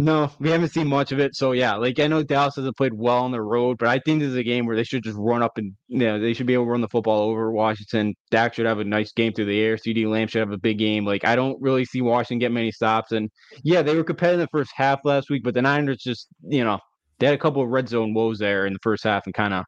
No, 0.00 0.30
we 0.38 0.48
haven't 0.50 0.68
seen 0.68 0.86
much 0.86 1.10
of 1.10 1.18
it. 1.18 1.34
So 1.34 1.50
yeah, 1.50 1.74
like 1.74 1.98
I 1.98 2.06
know 2.06 2.22
Dallas 2.22 2.54
hasn't 2.54 2.76
played 2.76 2.94
well 2.94 3.18
on 3.24 3.32
the 3.32 3.42
road, 3.42 3.78
but 3.78 3.88
I 3.88 3.98
think 3.98 4.20
this 4.20 4.28
is 4.28 4.36
a 4.36 4.44
game 4.44 4.64
where 4.64 4.76
they 4.76 4.84
should 4.84 5.02
just 5.02 5.18
run 5.18 5.42
up 5.42 5.58
and 5.58 5.74
you 5.88 5.98
know 5.98 6.20
they 6.20 6.34
should 6.34 6.46
be 6.46 6.54
able 6.54 6.66
to 6.66 6.70
run 6.70 6.80
the 6.80 6.88
football 6.88 7.22
over 7.22 7.50
Washington. 7.50 8.14
Dak 8.30 8.54
should 8.54 8.66
have 8.66 8.78
a 8.78 8.84
nice 8.84 9.10
game 9.10 9.32
through 9.32 9.46
the 9.46 9.60
air. 9.60 9.76
CeeDee 9.76 10.06
Lamb 10.08 10.28
should 10.28 10.38
have 10.38 10.52
a 10.52 10.58
big 10.58 10.78
game. 10.78 11.04
Like 11.04 11.24
I 11.24 11.34
don't 11.34 11.60
really 11.60 11.84
see 11.84 12.00
Washington 12.00 12.38
get 12.38 12.52
many 12.52 12.70
stops. 12.70 13.10
And 13.10 13.28
yeah, 13.64 13.82
they 13.82 13.96
were 13.96 14.04
competitive 14.04 14.38
the 14.38 14.56
first 14.56 14.70
half 14.72 15.00
last 15.04 15.30
week, 15.30 15.42
but 15.42 15.54
the 15.54 15.62
Niners 15.62 15.98
just 15.98 16.28
you 16.42 16.62
know 16.62 16.78
they 17.18 17.26
had 17.26 17.34
a 17.34 17.38
couple 17.38 17.60
of 17.60 17.68
red 17.68 17.88
zone 17.88 18.14
woes 18.14 18.38
there 18.38 18.66
in 18.66 18.74
the 18.74 18.78
first 18.84 19.02
half 19.02 19.26
and 19.26 19.34
kind 19.34 19.52
of 19.52 19.64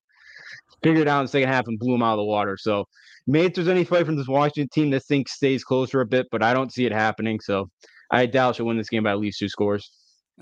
figured 0.80 1.08
out 1.08 1.18
in 1.18 1.24
the 1.24 1.32
second 1.32 1.48
half 1.48 1.66
and 1.66 1.76
blew 1.76 1.92
them 1.92 2.04
out 2.04 2.12
of 2.12 2.18
the 2.18 2.24
water. 2.24 2.56
So 2.56 2.84
maybe 3.26 3.46
if 3.46 3.54
there's 3.54 3.66
any 3.66 3.82
fight 3.82 4.06
from 4.06 4.16
this 4.16 4.28
Washington 4.28 4.68
team, 4.72 4.90
this 4.90 5.06
thing 5.06 5.26
stays 5.26 5.64
closer 5.64 6.02
a 6.02 6.06
bit, 6.06 6.28
but 6.30 6.40
I 6.40 6.54
don't 6.54 6.72
see 6.72 6.86
it 6.86 6.92
happening. 6.92 7.40
So 7.40 7.68
I 8.12 8.26
doubt 8.26 8.56
she'll 8.56 8.66
win 8.66 8.76
this 8.76 8.88
game 8.88 9.02
by 9.02 9.10
at 9.10 9.18
least 9.18 9.40
two 9.40 9.48
scores. 9.48 9.90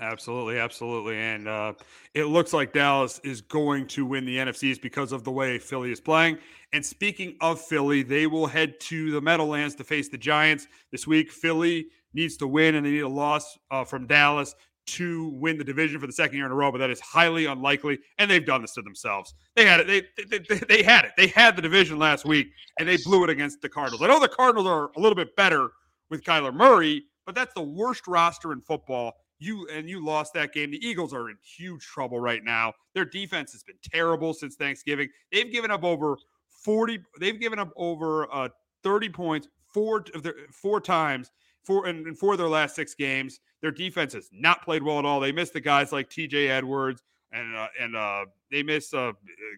Absolutely, 0.01 0.57
absolutely. 0.57 1.17
And 1.17 1.47
uh, 1.47 1.73
it 2.13 2.25
looks 2.25 2.53
like 2.53 2.71
Dallas 2.71 3.19
is 3.23 3.41
going 3.41 3.85
to 3.87 4.05
win 4.05 4.25
the 4.25 4.37
NFCs 4.37 4.81
because 4.81 5.11
of 5.11 5.25
the 5.25 5.31
way 5.31 5.59
Philly 5.59 5.91
is 5.91 5.99
playing. 5.99 6.37
And 6.71 6.85
speaking 6.85 7.35
of 7.41 7.59
Philly, 7.59 8.03
they 8.03 8.25
will 8.25 8.47
head 8.47 8.79
to 8.81 9.11
the 9.11 9.19
Meadowlands 9.19 9.75
to 9.75 9.83
face 9.83 10.07
the 10.07 10.17
Giants 10.17 10.67
this 10.91 11.05
week. 11.05 11.31
Philly 11.31 11.87
needs 12.13 12.37
to 12.37 12.47
win, 12.47 12.75
and 12.75 12.85
they 12.85 12.91
need 12.91 12.99
a 12.99 13.09
loss 13.09 13.57
uh, 13.71 13.83
from 13.83 14.07
Dallas 14.07 14.55
to 14.85 15.29
win 15.35 15.57
the 15.57 15.63
division 15.63 15.99
for 15.99 16.07
the 16.07 16.13
second 16.13 16.37
year 16.37 16.45
in 16.45 16.51
a 16.51 16.55
row, 16.55 16.71
but 16.71 16.79
that 16.79 16.89
is 16.89 16.99
highly 17.01 17.45
unlikely. 17.45 17.99
And 18.17 18.31
they've 18.31 18.45
done 18.45 18.61
this 18.61 18.73
to 18.75 18.81
themselves. 18.81 19.33
They 19.55 19.65
had 19.65 19.81
it. 19.81 19.87
They, 19.87 20.23
they, 20.23 20.39
they, 20.39 20.59
they 20.59 20.83
had 20.83 21.05
it. 21.05 21.11
They 21.17 21.27
had 21.27 21.55
the 21.55 21.61
division 21.61 21.99
last 21.99 22.25
week, 22.25 22.47
and 22.79 22.87
they 22.87 22.97
blew 22.97 23.23
it 23.25 23.29
against 23.29 23.61
the 23.61 23.69
Cardinals. 23.69 24.01
I 24.01 24.07
know 24.07 24.19
the 24.19 24.29
Cardinals 24.29 24.65
are 24.65 24.91
a 24.95 24.99
little 24.99 25.15
bit 25.15 25.35
better 25.35 25.71
with 26.09 26.23
Kyler 26.23 26.53
Murray, 26.53 27.03
but 27.25 27.35
that's 27.35 27.53
the 27.53 27.61
worst 27.61 28.07
roster 28.07 28.51
in 28.53 28.61
football 28.61 29.13
you 29.39 29.67
and 29.71 29.89
you 29.89 30.03
lost 30.03 30.33
that 30.33 30.53
game. 30.53 30.71
The 30.71 30.85
Eagles 30.85 31.13
are 31.13 31.29
in 31.29 31.37
huge 31.41 31.85
trouble 31.85 32.19
right 32.19 32.43
now. 32.43 32.73
Their 32.93 33.05
defense 33.05 33.51
has 33.53 33.63
been 33.63 33.77
terrible 33.81 34.33
since 34.33 34.55
Thanksgiving. 34.55 35.09
They've 35.31 35.51
given 35.51 35.71
up 35.71 35.83
over 35.83 36.17
40 36.63 36.99
they've 37.19 37.39
given 37.39 37.57
up 37.57 37.71
over 37.77 38.31
uh 38.33 38.49
30 38.83 39.09
points 39.09 39.47
four 39.73 40.03
of 40.13 40.23
their 40.23 40.35
four 40.51 40.81
times 40.81 41.31
four 41.63 41.87
in, 41.87 42.07
in 42.07 42.15
four 42.15 42.33
of 42.33 42.37
their 42.37 42.49
last 42.49 42.75
six 42.75 42.93
games. 42.93 43.39
Their 43.61 43.71
defense 43.71 44.13
has 44.13 44.29
not 44.31 44.63
played 44.63 44.83
well 44.83 44.99
at 44.99 45.05
all. 45.05 45.19
They 45.19 45.31
missed 45.31 45.53
the 45.53 45.61
guys 45.61 45.91
like 45.91 46.09
TJ 46.09 46.49
Edwards 46.49 47.03
and 47.31 47.55
uh, 47.55 47.67
and 47.79 47.95
uh, 47.95 48.25
they 48.51 48.63
miss 48.63 48.93
uh, 48.93 49.11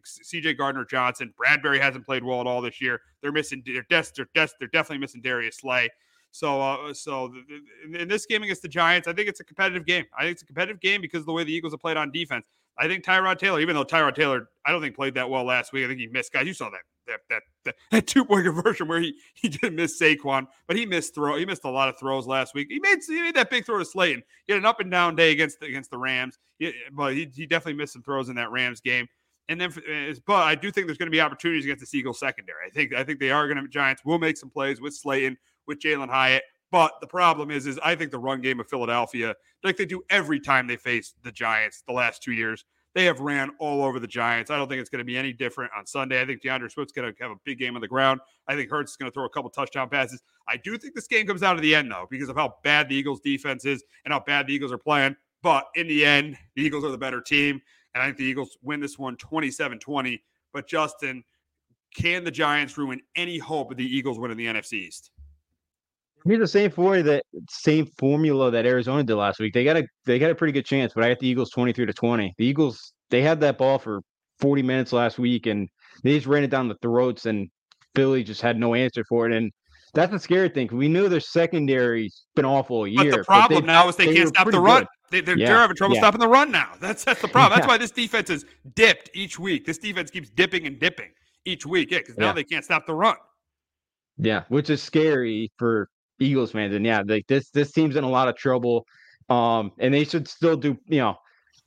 CJ 0.05 0.57
Gardner 0.57 0.85
Johnson. 0.85 1.33
Bradberry 1.39 1.79
hasn't 1.79 2.05
played 2.05 2.23
well 2.23 2.41
at 2.41 2.47
all 2.47 2.61
this 2.61 2.81
year. 2.81 3.01
They're 3.21 3.31
missing. 3.31 3.63
They're, 3.65 3.85
they're, 3.89 4.27
des- 4.33 4.53
they're 4.59 4.67
definitely 4.67 4.99
missing 4.99 5.21
Darius 5.21 5.57
Slay. 5.57 5.89
So, 6.31 6.61
uh, 6.61 6.93
so 6.93 7.33
in 7.93 8.07
this 8.07 8.25
game 8.25 8.41
against 8.43 8.61
the 8.61 8.69
Giants, 8.69 9.07
I 9.07 9.13
think 9.13 9.27
it's 9.27 9.41
a 9.41 9.43
competitive 9.43 9.85
game. 9.85 10.05
I 10.17 10.23
think 10.23 10.33
it's 10.33 10.43
a 10.43 10.45
competitive 10.45 10.79
game 10.79 11.01
because 11.01 11.21
of 11.21 11.25
the 11.25 11.33
way 11.33 11.43
the 11.43 11.53
Eagles 11.53 11.73
have 11.73 11.81
played 11.81 11.97
on 11.97 12.11
defense. 12.11 12.45
I 12.77 12.87
think 12.87 13.03
Tyrod 13.03 13.37
Taylor, 13.37 13.59
even 13.59 13.75
though 13.75 13.83
Tyrod 13.83 14.15
Taylor, 14.15 14.47
I 14.65 14.71
don't 14.71 14.81
think 14.81 14.95
played 14.95 15.13
that 15.15 15.29
well 15.29 15.43
last 15.43 15.73
week. 15.73 15.85
I 15.85 15.87
think 15.87 15.99
he 15.99 16.07
missed 16.07 16.31
guys. 16.31 16.47
You 16.47 16.53
saw 16.53 16.69
that 16.69 16.81
that 17.07 17.19
that 17.29 17.43
that, 17.65 17.75
that 17.91 18.07
two 18.07 18.25
point 18.25 18.45
conversion 18.45 18.87
where 18.87 18.99
he 18.99 19.13
he 19.33 19.49
did 19.49 19.73
miss 19.73 19.99
Saquon, 20.01 20.47
but 20.67 20.77
he 20.77 20.85
missed 20.85 21.13
throw. 21.13 21.37
He 21.37 21.45
missed 21.45 21.65
a 21.65 21.69
lot 21.69 21.89
of 21.89 21.99
throws 21.99 22.27
last 22.27 22.53
week. 22.53 22.67
He 22.69 22.79
made 22.79 22.99
he 23.05 23.21
made 23.21 23.35
that 23.35 23.49
big 23.49 23.65
throw 23.65 23.77
to 23.77 23.85
Slayton. 23.85 24.23
He 24.47 24.53
had 24.53 24.59
an 24.59 24.65
up 24.65 24.79
and 24.79 24.89
down 24.89 25.15
day 25.15 25.31
against 25.31 25.59
the, 25.59 25.65
against 25.67 25.91
the 25.91 25.97
Rams, 25.97 26.39
he, 26.59 26.73
but 26.91 27.13
he, 27.13 27.29
he 27.33 27.45
definitely 27.45 27.77
missed 27.77 27.93
some 27.93 28.03
throws 28.03 28.29
in 28.29 28.35
that 28.35 28.51
Rams 28.51 28.81
game. 28.81 29.07
And 29.49 29.59
then, 29.59 29.73
but 30.25 30.43
I 30.43 30.55
do 30.55 30.71
think 30.71 30.87
there's 30.87 30.97
going 30.97 31.07
to 31.07 31.11
be 31.11 31.19
opportunities 31.19 31.65
against 31.65 31.91
the 31.91 31.97
Eagles 31.97 32.19
secondary. 32.19 32.65
I 32.65 32.69
think 32.69 32.93
I 32.93 33.03
think 33.03 33.19
they 33.19 33.31
are 33.31 33.47
going 33.47 33.61
to 33.61 33.67
Giants 33.67 34.05
will 34.05 34.19
make 34.19 34.37
some 34.37 34.49
plays 34.49 34.79
with 34.79 34.93
Slayton, 34.93 35.37
with 35.67 35.79
Jalin 35.79 36.09
Hyatt. 36.09 36.43
But 36.71 36.93
the 37.01 37.07
problem 37.07 37.51
is, 37.51 37.67
is 37.67 37.79
I 37.83 37.95
think 37.95 38.11
the 38.11 38.19
run 38.19 38.41
game 38.41 38.59
of 38.59 38.67
Philadelphia, 38.67 39.35
like 39.63 39.77
they 39.77 39.85
do 39.85 40.01
every 40.09 40.39
time 40.39 40.67
they 40.67 40.77
face 40.77 41.13
the 41.23 41.31
Giants 41.31 41.83
the 41.85 41.93
last 41.93 42.23
two 42.23 42.31
years, 42.31 42.63
they 42.93 43.05
have 43.05 43.19
ran 43.19 43.51
all 43.59 43.83
over 43.83 43.99
the 43.99 44.07
Giants. 44.07 44.51
I 44.51 44.57
don't 44.57 44.67
think 44.67 44.81
it's 44.81 44.89
going 44.89 44.99
to 44.99 45.05
be 45.05 45.17
any 45.17 45.31
different 45.31 45.71
on 45.77 45.85
Sunday. 45.85 46.21
I 46.21 46.25
think 46.25 46.41
D'Andre 46.41 46.67
Swift's 46.69 46.91
going 46.91 47.13
to 47.13 47.23
have 47.23 47.31
a 47.31 47.37
big 47.45 47.57
game 47.57 47.75
on 47.75 47.81
the 47.81 47.87
ground. 47.87 48.19
I 48.47 48.55
think 48.55 48.69
Hurts 48.69 48.91
is 48.91 48.97
going 48.97 49.09
to 49.09 49.13
throw 49.13 49.25
a 49.25 49.29
couple 49.29 49.49
touchdown 49.49 49.89
passes. 49.89 50.21
I 50.47 50.57
do 50.57 50.77
think 50.77 50.95
this 50.95 51.07
game 51.07 51.25
comes 51.25 51.41
down 51.41 51.55
to 51.55 51.61
the 51.61 51.73
end, 51.73 51.89
though, 51.91 52.07
because 52.09 52.29
of 52.29 52.35
how 52.35 52.55
bad 52.63 52.89
the 52.89 52.95
Eagles' 52.95 53.21
defense 53.21 53.65
is 53.65 53.83
and 54.03 54.13
how 54.13 54.19
bad 54.19 54.47
the 54.47 54.53
Eagles 54.53 54.71
are 54.71 54.77
playing. 54.77 55.15
But 55.41 55.67
in 55.75 55.87
the 55.87 56.05
end, 56.05 56.37
the 56.55 56.63
Eagles 56.63 56.83
are 56.83 56.91
the 56.91 56.97
better 56.97 57.21
team. 57.21 57.61
And 57.93 58.01
I 58.01 58.07
think 58.07 58.17
the 58.17 58.25
Eagles 58.25 58.57
win 58.61 58.79
this 58.79 58.99
one 58.99 59.15
27 59.17 59.79
20. 59.79 60.23
But 60.53 60.67
Justin, 60.67 61.23
can 61.95 62.23
the 62.23 62.31
Giants 62.31 62.77
ruin 62.77 63.01
any 63.15 63.37
hope 63.37 63.71
of 63.71 63.77
the 63.77 63.85
Eagles 63.85 64.19
winning 64.19 64.37
the 64.37 64.47
NFC 64.47 64.73
East? 64.73 65.11
Here's 66.25 66.39
the 66.39 66.47
same 66.47 66.71
formula 66.71 67.03
that 67.03 67.23
same 67.49 67.87
formula 67.97 68.51
that 68.51 68.65
Arizona 68.65 69.03
did 69.03 69.15
last 69.15 69.39
week. 69.39 69.53
They 69.53 69.63
got 69.63 69.77
a 69.77 69.83
they 70.05 70.19
got 70.19 70.31
a 70.31 70.35
pretty 70.35 70.53
good 70.53 70.65
chance, 70.65 70.93
but 70.93 71.03
I 71.03 71.09
got 71.09 71.19
the 71.19 71.27
Eagles 71.27 71.49
23 71.51 71.85
to 71.85 71.93
20. 71.93 72.33
The 72.37 72.45
Eagles 72.45 72.93
they 73.09 73.21
had 73.21 73.39
that 73.41 73.57
ball 73.57 73.79
for 73.79 74.01
40 74.39 74.63
minutes 74.63 74.93
last 74.93 75.19
week 75.19 75.45
and 75.45 75.67
they 76.03 76.15
just 76.15 76.27
ran 76.27 76.43
it 76.43 76.49
down 76.49 76.67
the 76.67 76.77
throats 76.81 77.25
and 77.25 77.49
Philly 77.95 78.23
just 78.23 78.41
had 78.41 78.57
no 78.57 78.73
answer 78.73 79.03
for 79.07 79.27
it. 79.27 79.33
And 79.33 79.51
that's 79.93 80.11
the 80.11 80.19
scary 80.19 80.49
thing. 80.49 80.69
We 80.71 80.87
knew 80.87 81.09
their 81.09 81.19
secondary's 81.19 82.25
been 82.35 82.45
awful 82.45 82.85
a 82.85 82.89
year. 82.89 83.11
But 83.11 83.17
the 83.17 83.23
problem 83.25 83.61
but 83.61 83.67
now 83.67 83.89
is 83.89 83.95
they, 83.95 84.07
they 84.07 84.15
can't 84.15 84.29
stop 84.29 84.49
the 84.49 84.59
run. 84.59 84.87
They, 85.09 85.19
are 85.19 85.37
yeah. 85.37 85.47
having 85.49 85.75
trouble 85.75 85.95
yeah. 85.95 86.01
stopping 86.01 86.21
the 86.21 86.27
run 86.27 86.51
now. 86.51 86.71
That's 86.79 87.03
that's 87.03 87.21
the 87.21 87.27
problem. 87.27 87.59
That's 87.59 87.67
why 87.67 87.77
this 87.77 87.91
defense 87.91 88.29
is 88.29 88.45
dipped 88.75 89.09
each 89.13 89.37
week. 89.37 89.65
This 89.65 89.77
defense 89.77 90.09
keeps 90.09 90.29
dipping 90.29 90.65
and 90.65 90.79
dipping 90.79 91.09
each 91.43 91.65
week. 91.65 91.91
Yeah, 91.91 91.99
because 91.99 92.17
now 92.17 92.31
they 92.31 92.45
can't 92.45 92.63
stop 92.63 92.85
the 92.85 92.95
run. 92.95 93.17
Yeah, 94.17 94.43
which 94.47 94.69
is 94.69 94.81
scary 94.81 95.51
for 95.57 95.89
Eagles 96.21 96.51
fans. 96.51 96.73
And 96.75 96.85
yeah, 96.85 97.01
like 97.05 97.27
this 97.27 97.49
this 97.49 97.71
team's 97.71 97.95
in 97.95 98.03
a 98.03 98.09
lot 98.09 98.27
of 98.27 98.35
trouble. 98.35 98.85
Um, 99.29 99.71
and 99.79 99.93
they 99.93 100.03
should 100.03 100.27
still 100.27 100.57
do, 100.57 100.77
you 100.87 100.99
know, 100.99 101.15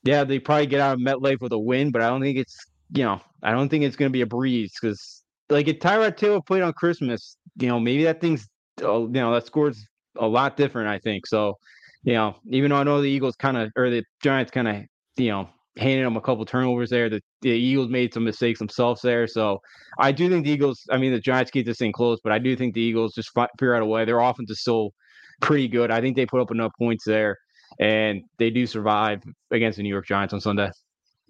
yeah, 0.02 0.22
they 0.24 0.38
probably 0.38 0.66
get 0.66 0.80
out 0.80 0.94
of 0.94 1.00
MetLife 1.00 1.40
with 1.40 1.52
a 1.52 1.58
win, 1.58 1.90
but 1.90 2.02
I 2.02 2.08
don't 2.08 2.20
think 2.20 2.36
it's, 2.36 2.56
you 2.92 3.04
know, 3.04 3.22
I 3.42 3.52
don't 3.52 3.70
think 3.70 3.84
it's 3.84 3.96
going 3.96 4.10
to 4.10 4.12
be 4.12 4.20
a 4.20 4.26
breeze 4.26 4.74
because, 4.78 5.22
like, 5.48 5.66
if 5.66 5.78
Tyrod 5.78 6.18
Taylor 6.18 6.42
played 6.42 6.62
on 6.62 6.74
Christmas, 6.74 7.38
you 7.58 7.68
know, 7.68 7.80
maybe 7.80 8.04
that 8.04 8.20
thing's, 8.20 8.46
uh, 8.82 9.00
you 9.00 9.08
know, 9.08 9.32
that 9.32 9.46
scores 9.46 9.86
a 10.18 10.26
lot 10.26 10.58
different. 10.58 10.88
I 10.88 10.98
think 10.98 11.26
so. 11.26 11.56
You 12.02 12.14
know, 12.14 12.36
even 12.50 12.70
though 12.70 12.76
I 12.76 12.82
know 12.84 13.00
the 13.00 13.08
Eagles 13.08 13.36
kind 13.36 13.56
of 13.56 13.72
or 13.76 13.88
the 13.88 14.04
Giants 14.22 14.50
kind 14.50 14.68
of, 14.68 14.82
you 15.16 15.30
know, 15.30 15.48
handed 15.76 16.06
them 16.06 16.16
a 16.16 16.20
couple 16.20 16.44
turnovers 16.44 16.90
there. 16.90 17.08
The, 17.08 17.20
the 17.42 17.50
Eagles 17.50 17.88
made 17.88 18.14
some 18.14 18.24
mistakes 18.24 18.58
themselves 18.58 19.02
there. 19.02 19.26
So 19.26 19.60
I 19.98 20.12
do 20.12 20.28
think 20.28 20.44
the 20.44 20.52
Eagles, 20.52 20.82
I 20.90 20.98
mean, 20.98 21.12
the 21.12 21.20
Giants 21.20 21.50
keep 21.50 21.66
this 21.66 21.78
thing 21.78 21.92
close, 21.92 22.20
but 22.22 22.32
I 22.32 22.38
do 22.38 22.54
think 22.56 22.74
the 22.74 22.80
Eagles 22.80 23.14
just 23.14 23.30
figure 23.58 23.74
out 23.74 23.82
a 23.82 23.86
way. 23.86 24.04
Their 24.04 24.20
offense 24.20 24.50
is 24.50 24.60
still 24.60 24.92
pretty 25.40 25.68
good. 25.68 25.90
I 25.90 26.00
think 26.00 26.16
they 26.16 26.26
put 26.26 26.40
up 26.40 26.50
enough 26.50 26.72
points 26.78 27.04
there 27.04 27.38
and 27.80 28.22
they 28.38 28.50
do 28.50 28.66
survive 28.66 29.22
against 29.50 29.76
the 29.76 29.82
New 29.82 29.88
York 29.88 30.06
Giants 30.06 30.32
on 30.32 30.40
Sunday. 30.40 30.70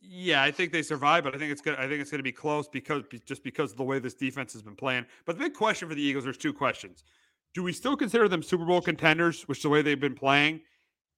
Yeah, 0.03 0.43
I 0.43 0.51
think 0.51 0.71
they 0.71 0.83
survive, 0.83 1.25
but 1.25 1.35
I 1.35 1.39
think 1.39 1.51
it's 1.51 1.63
good. 1.63 1.77
I 1.77 1.89
think 1.89 2.01
it's 2.01 2.11
going 2.11 2.19
to 2.19 2.25
be 2.25 2.33
close 2.33 2.69
because 2.69 3.03
just 3.25 3.43
because 3.43 3.73
of 3.73 3.79
the 3.79 3.85
way 3.85 3.99
this 3.99 4.15
defense 4.15 4.53
has 4.53 4.63
been 4.63 4.77
playing. 4.77 5.07
But 5.25 5.39
the 5.39 5.45
big 5.45 5.55
question 5.55 5.89
for 5.89 5.95
the 5.95 6.03
Eagles, 6.03 6.25
there's 6.25 6.37
two 6.37 6.53
questions. 6.53 7.03
Do 7.55 7.63
we 7.63 7.73
still 7.73 7.97
consider 7.97 8.29
them 8.29 8.43
Super 8.43 8.65
Bowl 8.65 8.81
contenders, 8.81 9.43
which 9.49 9.63
the 9.63 9.69
way 9.69 9.81
they've 9.81 9.99
been 9.99 10.15
playing? 10.15 10.61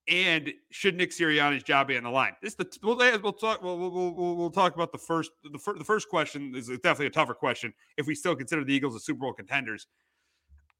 And 0.07 0.53
should 0.71 0.95
Nick 0.95 1.11
Sirianni's 1.11 1.63
job 1.63 1.87
be 1.87 1.97
on 1.97 2.03
the 2.03 2.09
line? 2.09 2.33
This 2.41 2.55
the 2.55 2.65
we'll, 2.81 2.97
we'll 2.97 3.33
talk 3.33 3.61
we'll, 3.61 3.77
we'll, 3.77 4.35
we'll, 4.35 4.49
talk 4.49 4.75
about 4.75 4.91
the 4.91 4.97
first 4.97 5.31
the, 5.43 5.59
fir- 5.59 5.77
the 5.77 5.83
first 5.83 6.09
question 6.09 6.53
is 6.55 6.67
definitely 6.67 7.07
a 7.07 7.11
tougher 7.11 7.33
question 7.33 7.73
if 7.97 8.07
we 8.07 8.15
still 8.15 8.35
consider 8.35 8.63
the 8.63 8.73
Eagles 8.73 8.95
as 8.95 9.03
Super 9.03 9.19
Bowl 9.19 9.33
contenders. 9.33 9.87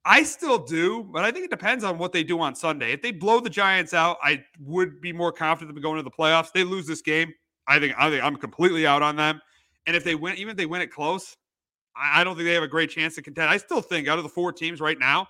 I 0.05 0.23
still 0.23 0.57
do, 0.57 1.03
but 1.03 1.25
I 1.25 1.31
think 1.31 1.45
it 1.45 1.51
depends 1.51 1.83
on 1.83 1.97
what 1.97 2.13
they 2.13 2.23
do 2.23 2.39
on 2.39 2.55
Sunday. 2.55 2.93
If 2.93 3.01
they 3.01 3.11
blow 3.11 3.41
the 3.41 3.49
Giants 3.49 3.93
out, 3.93 4.17
I 4.23 4.43
would 4.59 5.01
be 5.01 5.11
more 5.11 5.33
confident 5.33 5.75
than 5.75 5.81
going 5.81 5.97
to 5.97 6.03
the 6.03 6.11
playoffs. 6.11 6.53
They 6.53 6.63
lose 6.63 6.87
this 6.87 7.01
game, 7.01 7.33
I 7.67 7.79
think 7.79 7.95
I 7.97 8.09
think 8.09 8.23
I'm 8.23 8.37
completely 8.37 8.87
out 8.87 9.01
on 9.01 9.15
them. 9.15 9.41
And 9.85 9.95
if 9.95 10.03
they 10.03 10.15
win, 10.15 10.35
even 10.37 10.51
if 10.51 10.57
they 10.57 10.65
win 10.65 10.81
it 10.81 10.91
close, 10.91 11.35
I, 11.95 12.21
I 12.21 12.23
don't 12.23 12.35
think 12.35 12.45
they 12.45 12.53
have 12.53 12.63
a 12.63 12.67
great 12.67 12.89
chance 12.89 13.15
to 13.15 13.21
contend. 13.21 13.49
I 13.49 13.57
still 13.57 13.81
think 13.81 14.07
out 14.07 14.17
of 14.17 14.23
the 14.23 14.29
four 14.29 14.51
teams 14.51 14.79
right 14.79 14.97
now, 14.97 15.27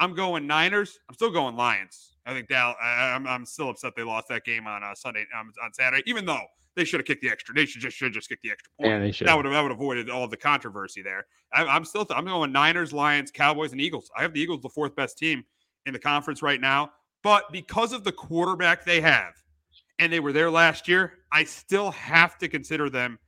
I'm 0.00 0.14
going 0.14 0.46
Niners. 0.46 0.98
I'm 1.08 1.14
still 1.14 1.30
going 1.30 1.54
Lions. 1.56 2.16
I 2.26 2.32
think 2.32 2.48
Dal. 2.48 2.74
I, 2.82 3.14
am 3.14 3.26
I'm, 3.26 3.34
I'm 3.34 3.46
still 3.46 3.68
upset 3.68 3.92
they 3.96 4.02
lost 4.02 4.28
that 4.28 4.44
game 4.44 4.66
on 4.66 4.82
uh, 4.82 4.94
Sunday 4.94 5.26
um, 5.38 5.52
on 5.62 5.72
Saturday, 5.72 6.02
even 6.06 6.24
though 6.24 6.42
they 6.74 6.84
should 6.84 7.00
have 7.00 7.06
kicked 7.06 7.22
the 7.22 7.30
extra. 7.30 7.54
They 7.54 7.66
should 7.66 7.82
just 7.82 7.96
should 7.96 8.12
just 8.12 8.28
kick 8.28 8.40
the 8.42 8.50
extra 8.50 8.70
point. 8.78 8.90
Yeah, 8.90 8.98
they 8.98 9.12
should. 9.12 9.28
That 9.28 9.36
would 9.36 9.44
have 9.44 9.52
that 9.54 9.62
would 9.62 9.70
have 9.70 9.78
avoided 9.78 10.10
all 10.10 10.26
the 10.26 10.36
controversy 10.36 11.02
there. 11.02 11.26
I, 11.52 11.64
I'm 11.66 11.84
still 11.84 12.04
th- 12.04 12.18
I'm 12.18 12.24
going 12.24 12.50
Niners, 12.50 12.92
Lions, 12.92 13.30
Cowboys, 13.30 13.72
and 13.72 13.80
Eagles. 13.80 14.10
I 14.16 14.22
have 14.22 14.32
the 14.32 14.40
Eagles 14.40 14.62
the 14.62 14.68
fourth 14.70 14.96
best 14.96 15.18
team 15.18 15.44
in 15.86 15.92
the 15.92 15.98
conference 15.98 16.42
right 16.42 16.60
now, 16.60 16.90
but 17.22 17.52
because 17.52 17.92
of 17.92 18.04
the 18.04 18.12
quarterback 18.12 18.84
they 18.84 19.00
have, 19.00 19.34
and 19.98 20.12
they 20.12 20.20
were 20.20 20.32
there 20.32 20.50
last 20.50 20.88
year, 20.88 21.12
I 21.30 21.44
still 21.44 21.90
have 21.90 22.38
to 22.38 22.48
consider 22.48 22.88
them 22.88 23.18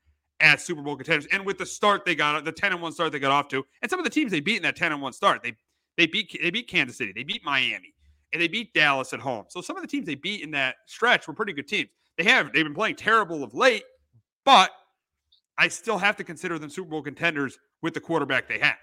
as 0.41 0.65
Super 0.65 0.83
Bowl 0.83 0.97
contenders. 0.97 1.27
And 1.31 1.47
with 1.47 1.59
the 1.59 1.67
start 1.67 2.05
they 2.05 2.15
got, 2.15 2.45
the 2.45 2.53
10 2.53 2.73
and 2.73 2.83
1 2.83 2.93
start 2.93 3.13
they 3.13 3.19
got 3.19 3.31
off 3.31 3.49
to, 3.49 3.65
and 3.81 3.91
some 3.91 4.01
of 4.01 4.05
the 4.05 4.11
teams 4.11 4.33
they 4.33 4.41
beat 4.41 4.57
in 4.57 4.63
that 4.63 4.77
10 4.77 4.93
and 4.93 5.01
1 5.01 5.13
start, 5.13 5.43
they 5.43 5.55
they 5.97 6.07
beat 6.07 6.37
they 6.43 6.51
beat 6.51 6.69
Kansas 6.69 6.97
City, 6.97 7.13
they 7.15 7.25
beat 7.25 7.45
Miami, 7.45 7.95
and 8.33 8.41
they 8.41 8.49
beat 8.49 8.73
Dallas 8.75 9.13
at 9.13 9.21
home. 9.21 9.45
So 9.49 9.61
some 9.61 9.77
of 9.77 9.83
the 9.83 9.89
teams 9.89 10.07
they 10.07 10.15
beat 10.15 10.43
in 10.43 10.51
that 10.53 10.77
stretch 10.87 11.29
were 11.29 11.35
pretty 11.35 11.53
good 11.53 11.69
teams. 11.69 11.91
They 12.19 12.25
have 12.25 12.53
they've 12.53 12.65
been 12.65 12.75
playing 12.75 12.97
terrible 12.97 13.43
of 13.45 13.55
late, 13.55 13.85
but 14.45 14.71
I 15.59 15.69
still 15.69 15.99
have 15.99 16.17
to 16.17 16.25
consider 16.25 16.59
them 16.59 16.71
Super 16.71 16.91
Bowl 16.91 17.03
contenders 17.03 17.59
with 17.83 17.95
the 17.95 18.01
quarterback 18.01 18.49
they 18.49 18.59
have. 18.59 18.77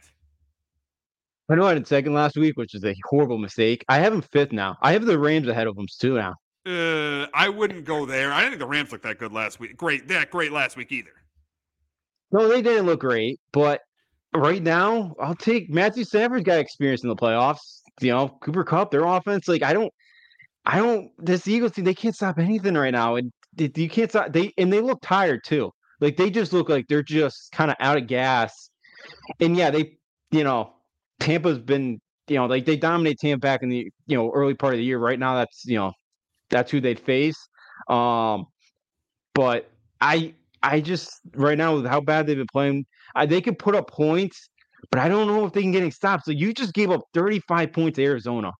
I 1.49 1.55
know 1.55 1.65
I 1.65 1.73
had 1.73 1.87
second 1.87 2.13
last 2.13 2.37
week, 2.37 2.57
which 2.57 2.75
is 2.75 2.85
a 2.85 2.95
horrible 3.05 3.39
mistake. 3.39 3.83
I 3.89 3.97
have 3.99 4.13
them 4.13 4.21
fifth 4.21 4.51
now. 4.51 4.77
I 4.81 4.91
have 4.91 5.05
the 5.05 5.17
Rams 5.17 5.47
ahead 5.47 5.65
of 5.65 5.75
them 5.75 5.87
too 5.87 6.15
now. 6.15 6.35
Uh, 6.65 7.25
I 7.33 7.49
wouldn't 7.49 7.85
go 7.85 8.05
there. 8.05 8.31
I 8.31 8.41
didn't 8.41 8.51
think 8.51 8.59
the 8.61 8.67
Rams 8.67 8.91
looked 8.91 9.03
that 9.05 9.17
good 9.17 9.31
last 9.31 9.59
week. 9.59 9.75
Great, 9.75 10.07
that 10.09 10.29
great 10.29 10.51
last 10.51 10.77
week 10.77 10.91
either. 10.91 11.09
No, 12.31 12.47
they 12.47 12.61
didn't 12.61 12.85
look 12.85 12.99
great, 12.99 13.39
but 13.51 13.81
right 14.33 14.61
now, 14.61 15.15
I'll 15.19 15.35
take 15.35 15.69
Matthew 15.69 16.03
Stafford's 16.03 16.43
got 16.43 16.59
experience 16.59 17.03
in 17.03 17.09
the 17.09 17.15
playoffs. 17.15 17.81
You 18.01 18.11
know, 18.11 18.37
Cooper 18.41 18.63
Kupp, 18.63 18.91
their 18.91 19.05
offense. 19.05 19.47
Like 19.47 19.63
I 19.63 19.73
don't, 19.73 19.93
I 20.65 20.77
don't. 20.77 21.11
This 21.17 21.47
Eagles 21.47 21.73
team, 21.73 21.85
they 21.85 21.93
can't 21.93 22.15
stop 22.15 22.39
anything 22.39 22.75
right 22.75 22.91
now, 22.91 23.15
and 23.15 23.31
you 23.57 23.89
can't 23.89 24.09
stop. 24.09 24.31
They 24.31 24.53
and 24.57 24.71
they 24.71 24.81
look 24.81 24.99
tired 25.01 25.43
too. 25.43 25.71
Like 25.99 26.17
they 26.17 26.29
just 26.29 26.53
look 26.53 26.69
like 26.69 26.87
they're 26.87 27.03
just 27.03 27.51
kind 27.51 27.71
of 27.71 27.77
out 27.79 27.97
of 27.97 28.07
gas. 28.07 28.69
And 29.39 29.57
yeah, 29.57 29.69
they, 29.69 29.97
you 30.31 30.43
know, 30.43 30.73
Tampa's 31.19 31.59
been, 31.59 31.99
you 32.27 32.35
know, 32.35 32.45
like 32.45 32.65
they 32.65 32.77
dominate 32.77 33.19
Tampa 33.19 33.41
back 33.41 33.63
in 33.63 33.69
the, 33.69 33.91
you 34.07 34.17
know, 34.17 34.31
early 34.31 34.53
part 34.53 34.73
of 34.73 34.77
the 34.77 34.83
year. 34.83 34.99
Right 34.99 35.19
now, 35.19 35.35
that's 35.35 35.65
you 35.65 35.77
know, 35.77 35.91
that's 36.49 36.71
who 36.71 36.79
they'd 36.79 36.99
face. 36.99 37.37
Um, 37.89 38.45
but 39.33 39.69
I 39.99 40.33
I 40.63 40.81
just 40.81 41.19
right 41.35 41.57
now 41.57 41.75
with 41.75 41.85
how 41.85 42.01
bad 42.01 42.27
they've 42.27 42.37
been 42.37 42.47
playing, 42.51 42.85
I, 43.15 43.25
they 43.25 43.41
can 43.41 43.55
put 43.55 43.75
up 43.75 43.89
points, 43.89 44.49
but 44.91 44.99
I 44.99 45.09
don't 45.09 45.27
know 45.27 45.45
if 45.45 45.53
they 45.53 45.61
can 45.61 45.71
get 45.71 45.81
any 45.81 45.91
stops. 45.91 46.25
So 46.25 46.31
you 46.31 46.53
just 46.53 46.73
gave 46.73 46.91
up 46.91 47.01
35 47.13 47.73
points 47.73 47.95
to 47.97 48.03
Arizona. 48.03 48.51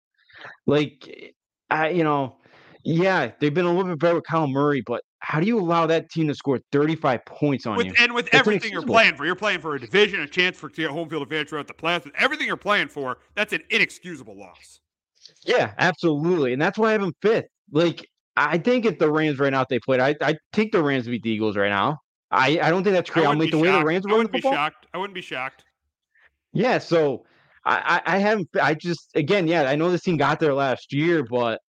Like 0.66 1.08
eh, 1.08 1.28
I, 1.70 1.90
you 1.90 2.04
know, 2.04 2.38
yeah, 2.84 3.32
they've 3.40 3.54
been 3.54 3.66
a 3.66 3.74
little 3.74 3.92
bit 3.92 4.00
better 4.00 4.16
with 4.16 4.26
Kyle 4.26 4.48
Murray, 4.48 4.82
but 4.86 5.04
how 5.20 5.40
do 5.40 5.46
you 5.46 5.60
allow 5.60 5.86
that 5.86 6.10
team 6.10 6.28
to 6.28 6.36
score 6.36 6.60
35 6.72 7.26
points 7.26 7.66
on 7.66 7.78
with, 7.78 7.88
you? 7.88 7.94
And 8.00 8.14
with 8.14 8.30
That's 8.32 8.40
everything 8.40 8.72
you're 8.72 8.82
playing 8.82 9.16
for, 9.16 9.26
you're 9.26 9.36
playing 9.36 9.60
for 9.60 9.76
a 9.76 9.80
division, 9.80 10.22
a 10.22 10.28
chance 10.28 10.58
for 10.58 10.70
to 10.70 10.82
get 10.82 10.90
home 10.90 11.10
field 11.10 11.24
advantage 11.24 11.50
throughout 11.50 11.68
the 11.68 11.74
playoffs. 11.74 12.06
With 12.06 12.16
everything 12.18 12.48
you're 12.48 12.58
playing 12.58 12.88
for, 12.88 13.18
that's 13.36 13.54
an 13.54 13.62
inexcusable 13.70 14.38
loss. 14.38 14.80
Yeah, 15.46 15.74
absolutely, 15.78 16.54
and 16.54 16.62
that's 16.62 16.78
why 16.78 16.90
I 16.90 16.92
have 16.94 17.02
them 17.02 17.14
fifth. 17.22 17.48
Like 17.72 18.08
I 18.36 18.58
think 18.58 18.86
if 18.86 18.98
the 18.98 19.12
Rams 19.12 19.40
right 19.40 19.52
now 19.52 19.62
if 19.62 19.68
they 19.68 19.80
played, 19.80 20.00
I 20.00 20.16
I 20.22 20.38
take 20.54 20.72
the 20.72 20.82
Rams 20.82 21.08
beat 21.08 21.24
the 21.24 21.30
Eagles 21.30 21.58
right 21.58 21.70
now. 21.70 21.98
I, 22.32 22.60
I 22.62 22.70
don't 22.70 22.84
think 22.84 22.94
that's 22.96 23.10
crazy. 23.10 23.26
I'll 23.26 23.36
make 23.36 23.52
the 23.52 23.58
way 23.58 23.72
the 23.72 23.84
Rams 23.84 24.06
I 24.08 24.12
wouldn't 24.12 24.32
be 24.32 24.42
shocked. 24.42 24.86
I 24.94 24.98
wouldn't 24.98 25.16
be 25.16 25.22
shocked. 25.22 25.64
Yeah, 26.54 26.78
so 26.78 27.26
I, 27.66 28.02
I, 28.06 28.16
I 28.16 28.18
haven't 28.20 28.50
I 28.62 28.74
just 28.74 29.10
again, 29.16 29.48
yeah, 29.48 29.64
I 29.64 29.76
know 29.76 29.92
this 29.92 30.02
team 30.02 30.18
got 30.18 30.40
there 30.40 30.54
last 30.54 30.94
year, 30.94 31.24
but 31.24 31.60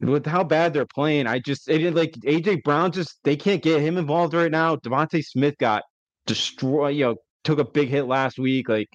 with 0.00 0.26
how 0.26 0.44
bad 0.44 0.72
they're 0.72 0.86
playing, 0.86 1.26
I 1.26 1.38
just 1.38 1.68
it 1.68 1.94
like 1.94 2.12
AJ 2.12 2.62
Brown 2.62 2.92
just 2.92 3.18
they 3.24 3.36
can't 3.36 3.62
get 3.62 3.80
him 3.80 3.98
involved 3.98 4.34
right 4.34 4.50
now. 4.50 4.76
DeVonta 4.76 5.22
Smith 5.22 5.56
got 5.58 5.82
destroyed, 6.26 6.96
you 6.96 7.04
know, 7.04 7.16
took 7.44 7.58
a 7.58 7.64
big 7.64 7.88
hit 7.88 8.04
last 8.04 8.38
week. 8.38 8.68
Like 8.68 8.88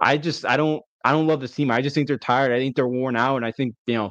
I 0.00 0.16
just 0.16 0.44
I 0.44 0.56
don't 0.56 0.82
I 1.04 1.12
don't 1.12 1.26
love 1.26 1.40
this 1.40 1.54
team. 1.54 1.70
I 1.70 1.82
just 1.82 1.94
think 1.94 2.08
they're 2.08 2.18
tired. 2.18 2.52
I 2.52 2.58
think 2.58 2.76
they're 2.76 2.88
worn 2.88 3.16
out, 3.16 3.36
and 3.36 3.46
I 3.46 3.52
think 3.52 3.74
you 3.86 3.94
know 3.94 4.10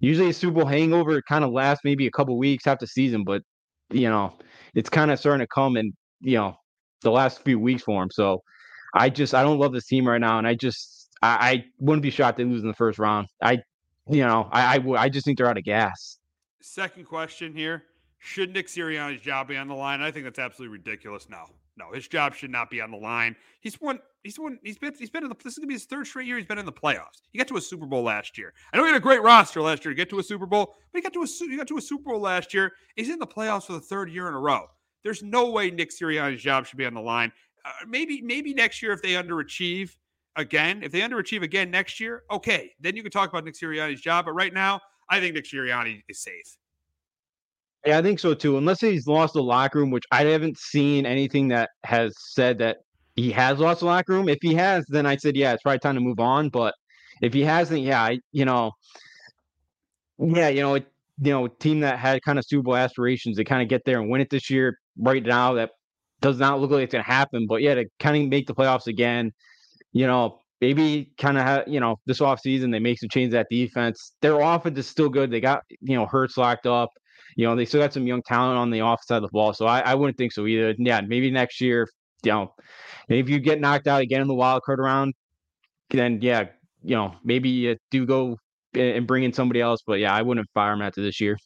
usually 0.00 0.30
a 0.30 0.32
Super 0.32 0.54
Bowl 0.54 0.66
hangover 0.66 1.20
kind 1.22 1.44
of 1.44 1.52
lasts 1.52 1.84
maybe 1.84 2.06
a 2.06 2.10
couple 2.10 2.36
weeks 2.38 2.66
after 2.66 2.86
season, 2.86 3.24
but 3.24 3.42
you 3.90 4.08
know 4.08 4.36
it's 4.74 4.88
kind 4.88 5.10
of 5.10 5.18
starting 5.18 5.44
to 5.44 5.48
come 5.54 5.76
and 5.76 5.92
you 6.22 6.36
know 6.36 6.56
the 7.02 7.10
last 7.10 7.42
few 7.42 7.58
weeks 7.58 7.82
for 7.82 8.02
him. 8.02 8.10
So 8.10 8.42
I 8.94 9.08
just 9.08 9.34
I 9.34 9.42
don't 9.42 9.58
love 9.58 9.72
this 9.72 9.86
team 9.86 10.06
right 10.06 10.20
now, 10.20 10.38
and 10.38 10.46
I 10.46 10.54
just 10.54 11.10
I, 11.22 11.50
I 11.50 11.64
wouldn't 11.78 12.02
be 12.02 12.10
shocked 12.10 12.38
they 12.38 12.44
lose 12.44 12.62
in 12.62 12.68
the 12.68 12.74
first 12.74 12.98
round. 12.98 13.28
I 13.42 13.58
you 14.08 14.24
know 14.24 14.48
I, 14.52 14.78
I 14.78 15.02
I 15.02 15.08
just 15.08 15.24
think 15.24 15.38
they're 15.38 15.48
out 15.48 15.58
of 15.58 15.64
gas. 15.64 16.18
Second 16.60 17.06
question 17.06 17.54
here: 17.54 17.84
Should 18.18 18.52
Nick 18.52 18.68
Sirianni's 18.68 19.20
job 19.20 19.48
be 19.48 19.56
on 19.56 19.68
the 19.68 19.74
line? 19.74 20.00
I 20.00 20.10
think 20.10 20.24
that's 20.24 20.38
absolutely 20.38 20.76
ridiculous. 20.78 21.28
No, 21.28 21.44
no, 21.76 21.92
his 21.92 22.06
job 22.06 22.34
should 22.34 22.50
not 22.50 22.70
be 22.70 22.80
on 22.80 22.90
the 22.90 22.96
line. 22.96 23.34
He's 23.60 23.80
won. 23.80 23.98
He's 24.22 24.38
won. 24.38 24.58
He's 24.62 24.78
been. 24.78 24.94
He's 24.98 25.10
been 25.10 25.22
in 25.24 25.30
the. 25.30 25.36
This 25.42 25.54
is 25.54 25.58
gonna 25.58 25.68
be 25.68 25.74
his 25.74 25.86
third 25.86 26.06
straight 26.06 26.26
year. 26.26 26.36
He's 26.36 26.46
been 26.46 26.58
in 26.58 26.66
the 26.66 26.72
playoffs. 26.72 27.22
He 27.32 27.38
got 27.38 27.48
to 27.48 27.56
a 27.56 27.60
Super 27.60 27.86
Bowl 27.86 28.02
last 28.02 28.36
year. 28.36 28.52
I 28.72 28.76
know 28.76 28.84
he 28.84 28.90
had 28.90 28.96
a 28.96 29.00
great 29.00 29.22
roster 29.22 29.62
last 29.62 29.84
year 29.84 29.92
to 29.92 29.96
get 29.96 30.10
to 30.10 30.18
a 30.18 30.22
Super 30.22 30.46
Bowl, 30.46 30.74
but 30.92 30.98
he 30.98 31.02
got 31.02 31.12
to 31.14 31.22
a. 31.22 31.26
He 31.26 31.56
got 31.56 31.68
to 31.68 31.78
a 31.78 31.80
Super 31.80 32.10
Bowl 32.10 32.20
last 32.20 32.52
year. 32.52 32.72
He's 32.94 33.08
in 33.08 33.18
the 33.18 33.26
playoffs 33.26 33.64
for 33.64 33.72
the 33.72 33.80
third 33.80 34.10
year 34.10 34.28
in 34.28 34.34
a 34.34 34.38
row. 34.38 34.66
There's 35.04 35.22
no 35.22 35.50
way 35.50 35.70
Nick 35.70 35.90
Sirianni's 35.90 36.42
job 36.42 36.66
should 36.66 36.78
be 36.78 36.86
on 36.86 36.94
the 36.94 37.00
line. 37.00 37.32
Uh, 37.64 37.70
maybe 37.86 38.20
maybe 38.22 38.54
next 38.54 38.82
year 38.82 38.92
if 38.92 39.02
they 39.02 39.12
underachieve 39.12 39.90
again, 40.36 40.82
if 40.82 40.92
they 40.92 41.00
underachieve 41.00 41.42
again 41.42 41.70
next 41.70 42.00
year, 42.00 42.22
okay, 42.30 42.72
then 42.80 42.96
you 42.96 43.02
can 43.02 43.12
talk 43.12 43.28
about 43.30 43.44
Nick 43.44 43.54
Sirianni's 43.54 44.00
job. 44.00 44.24
But 44.24 44.32
right 44.32 44.52
now, 44.52 44.80
I 45.08 45.20
think 45.20 45.34
Nick 45.34 45.44
Sirianni 45.44 46.02
is 46.08 46.22
safe. 46.22 46.56
Yeah, 47.86 47.98
I 47.98 48.02
think 48.02 48.20
so 48.20 48.32
too. 48.34 48.58
Unless 48.58 48.80
he's 48.80 49.06
lost 49.06 49.34
the 49.34 49.42
locker 49.42 49.80
room, 49.80 49.90
which 49.90 50.04
I 50.12 50.24
haven't 50.24 50.58
seen 50.58 51.04
anything 51.04 51.48
that 51.48 51.70
has 51.84 52.14
said 52.16 52.58
that 52.58 52.78
he 53.16 53.30
has 53.32 53.58
lost 53.58 53.80
the 53.80 53.86
locker 53.86 54.12
room. 54.12 54.28
If 54.28 54.38
he 54.40 54.54
has, 54.54 54.84
then 54.88 55.04
I 55.04 55.16
said, 55.16 55.36
yeah, 55.36 55.52
it's 55.52 55.62
probably 55.62 55.80
time 55.80 55.96
to 55.96 56.00
move 56.00 56.20
on. 56.20 56.48
But 56.48 56.74
if 57.20 57.34
he 57.34 57.42
hasn't, 57.42 57.80
yeah, 57.80 58.02
I, 58.02 58.20
you 58.30 58.44
know, 58.44 58.72
yeah, 60.18 60.48
you 60.48 60.62
know, 60.62 60.74
it, 60.74 60.86
you 61.20 61.32
know, 61.32 61.46
team 61.46 61.80
that 61.80 61.98
had 61.98 62.22
kind 62.22 62.38
of 62.38 62.44
Super 62.46 62.62
Bowl 62.62 62.76
aspirations 62.76 63.36
to 63.36 63.44
kind 63.44 63.62
of 63.62 63.68
get 63.68 63.82
there 63.84 64.00
and 64.00 64.10
win 64.10 64.20
it 64.20 64.30
this 64.30 64.50
year. 64.50 64.78
Right 64.98 65.24
now, 65.24 65.54
that 65.54 65.70
does 66.20 66.38
not 66.38 66.60
look 66.60 66.70
like 66.70 66.84
it's 66.84 66.92
going 66.92 67.04
to 67.04 67.10
happen. 67.10 67.46
But 67.48 67.62
yeah, 67.62 67.74
to 67.74 67.84
kind 67.98 68.22
of 68.22 68.28
make 68.28 68.46
the 68.46 68.54
playoffs 68.54 68.86
again, 68.86 69.32
you 69.92 70.06
know, 70.06 70.38
maybe 70.60 71.12
kind 71.18 71.36
of 71.36 71.44
have, 71.44 71.68
you 71.68 71.80
know, 71.80 71.96
this 72.06 72.20
offseason 72.20 72.70
they 72.70 72.78
make 72.78 72.98
some 72.98 73.08
changes 73.08 73.34
at 73.34 73.46
defense. 73.50 74.14
Their 74.22 74.40
offense 74.40 74.78
is 74.78 74.86
still 74.86 75.08
good. 75.08 75.30
They 75.30 75.40
got, 75.40 75.62
you 75.80 75.96
know, 75.96 76.06
Hurts 76.06 76.36
locked 76.36 76.66
up. 76.66 76.90
You 77.36 77.46
know, 77.46 77.56
they 77.56 77.64
still 77.64 77.80
got 77.80 77.92
some 77.92 78.06
young 78.06 78.22
talent 78.22 78.58
on 78.58 78.70
the 78.70 78.82
offside 78.82 79.06
side 79.06 79.16
of 79.16 79.22
the 79.22 79.28
ball. 79.32 79.52
So 79.54 79.66
I, 79.66 79.80
I 79.80 79.94
wouldn't 79.94 80.18
think 80.18 80.32
so 80.32 80.46
either. 80.46 80.74
Yeah, 80.78 81.00
maybe 81.00 81.30
next 81.30 81.60
year, 81.60 81.88
you 82.22 82.30
know, 82.30 82.54
if 83.08 83.28
you 83.28 83.40
get 83.40 83.60
knocked 83.60 83.86
out 83.86 84.02
again 84.02 84.20
in 84.20 84.28
the 84.28 84.34
wild 84.34 84.62
card 84.62 84.78
round, 84.78 85.14
then 85.90 86.20
yeah, 86.22 86.44
you 86.82 86.94
know, 86.94 87.14
maybe 87.24 87.48
you 87.48 87.76
do 87.90 88.06
go 88.06 88.36
and 88.74 89.06
bring 89.06 89.24
in 89.24 89.32
somebody 89.32 89.60
else. 89.60 89.82
But 89.86 89.98
yeah, 90.00 90.14
I 90.14 90.22
wouldn't 90.22 90.48
fire 90.54 90.72
him 90.72 90.82
after 90.82 91.02
this 91.02 91.20
year. 91.20 91.36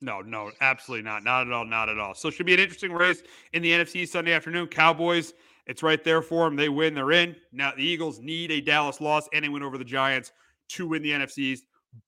No, 0.00 0.20
no, 0.20 0.50
absolutely 0.60 1.04
not. 1.04 1.24
Not 1.24 1.46
at 1.46 1.52
all. 1.52 1.64
Not 1.64 1.88
at 1.88 1.98
all. 1.98 2.14
So 2.14 2.28
it 2.28 2.32
should 2.34 2.46
be 2.46 2.54
an 2.54 2.60
interesting 2.60 2.92
race 2.92 3.22
in 3.52 3.62
the 3.62 3.70
NFC 3.70 4.06
Sunday 4.06 4.32
afternoon. 4.32 4.66
Cowboys, 4.66 5.32
it's 5.66 5.82
right 5.82 6.02
there 6.04 6.20
for 6.20 6.44
them. 6.44 6.56
They 6.56 6.68
win, 6.68 6.94
they're 6.94 7.12
in. 7.12 7.34
Now 7.52 7.72
the 7.74 7.82
Eagles 7.82 8.20
need 8.20 8.50
a 8.50 8.60
Dallas 8.60 9.00
loss 9.00 9.28
and 9.32 9.44
they 9.44 9.48
win 9.48 9.62
over 9.62 9.78
the 9.78 9.84
Giants 9.84 10.32
to 10.70 10.86
win 10.88 11.02
the 11.02 11.12
NFCs. 11.12 11.60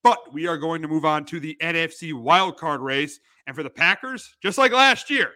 But 0.03 0.33
we 0.33 0.47
are 0.47 0.57
going 0.57 0.81
to 0.81 0.87
move 0.87 1.05
on 1.05 1.25
to 1.25 1.39
the 1.39 1.57
NFC 1.61 2.13
wildcard 2.13 2.81
race. 2.81 3.19
And 3.47 3.55
for 3.55 3.63
the 3.63 3.69
Packers, 3.69 4.35
just 4.43 4.57
like 4.57 4.73
last 4.73 5.09
year, 5.09 5.31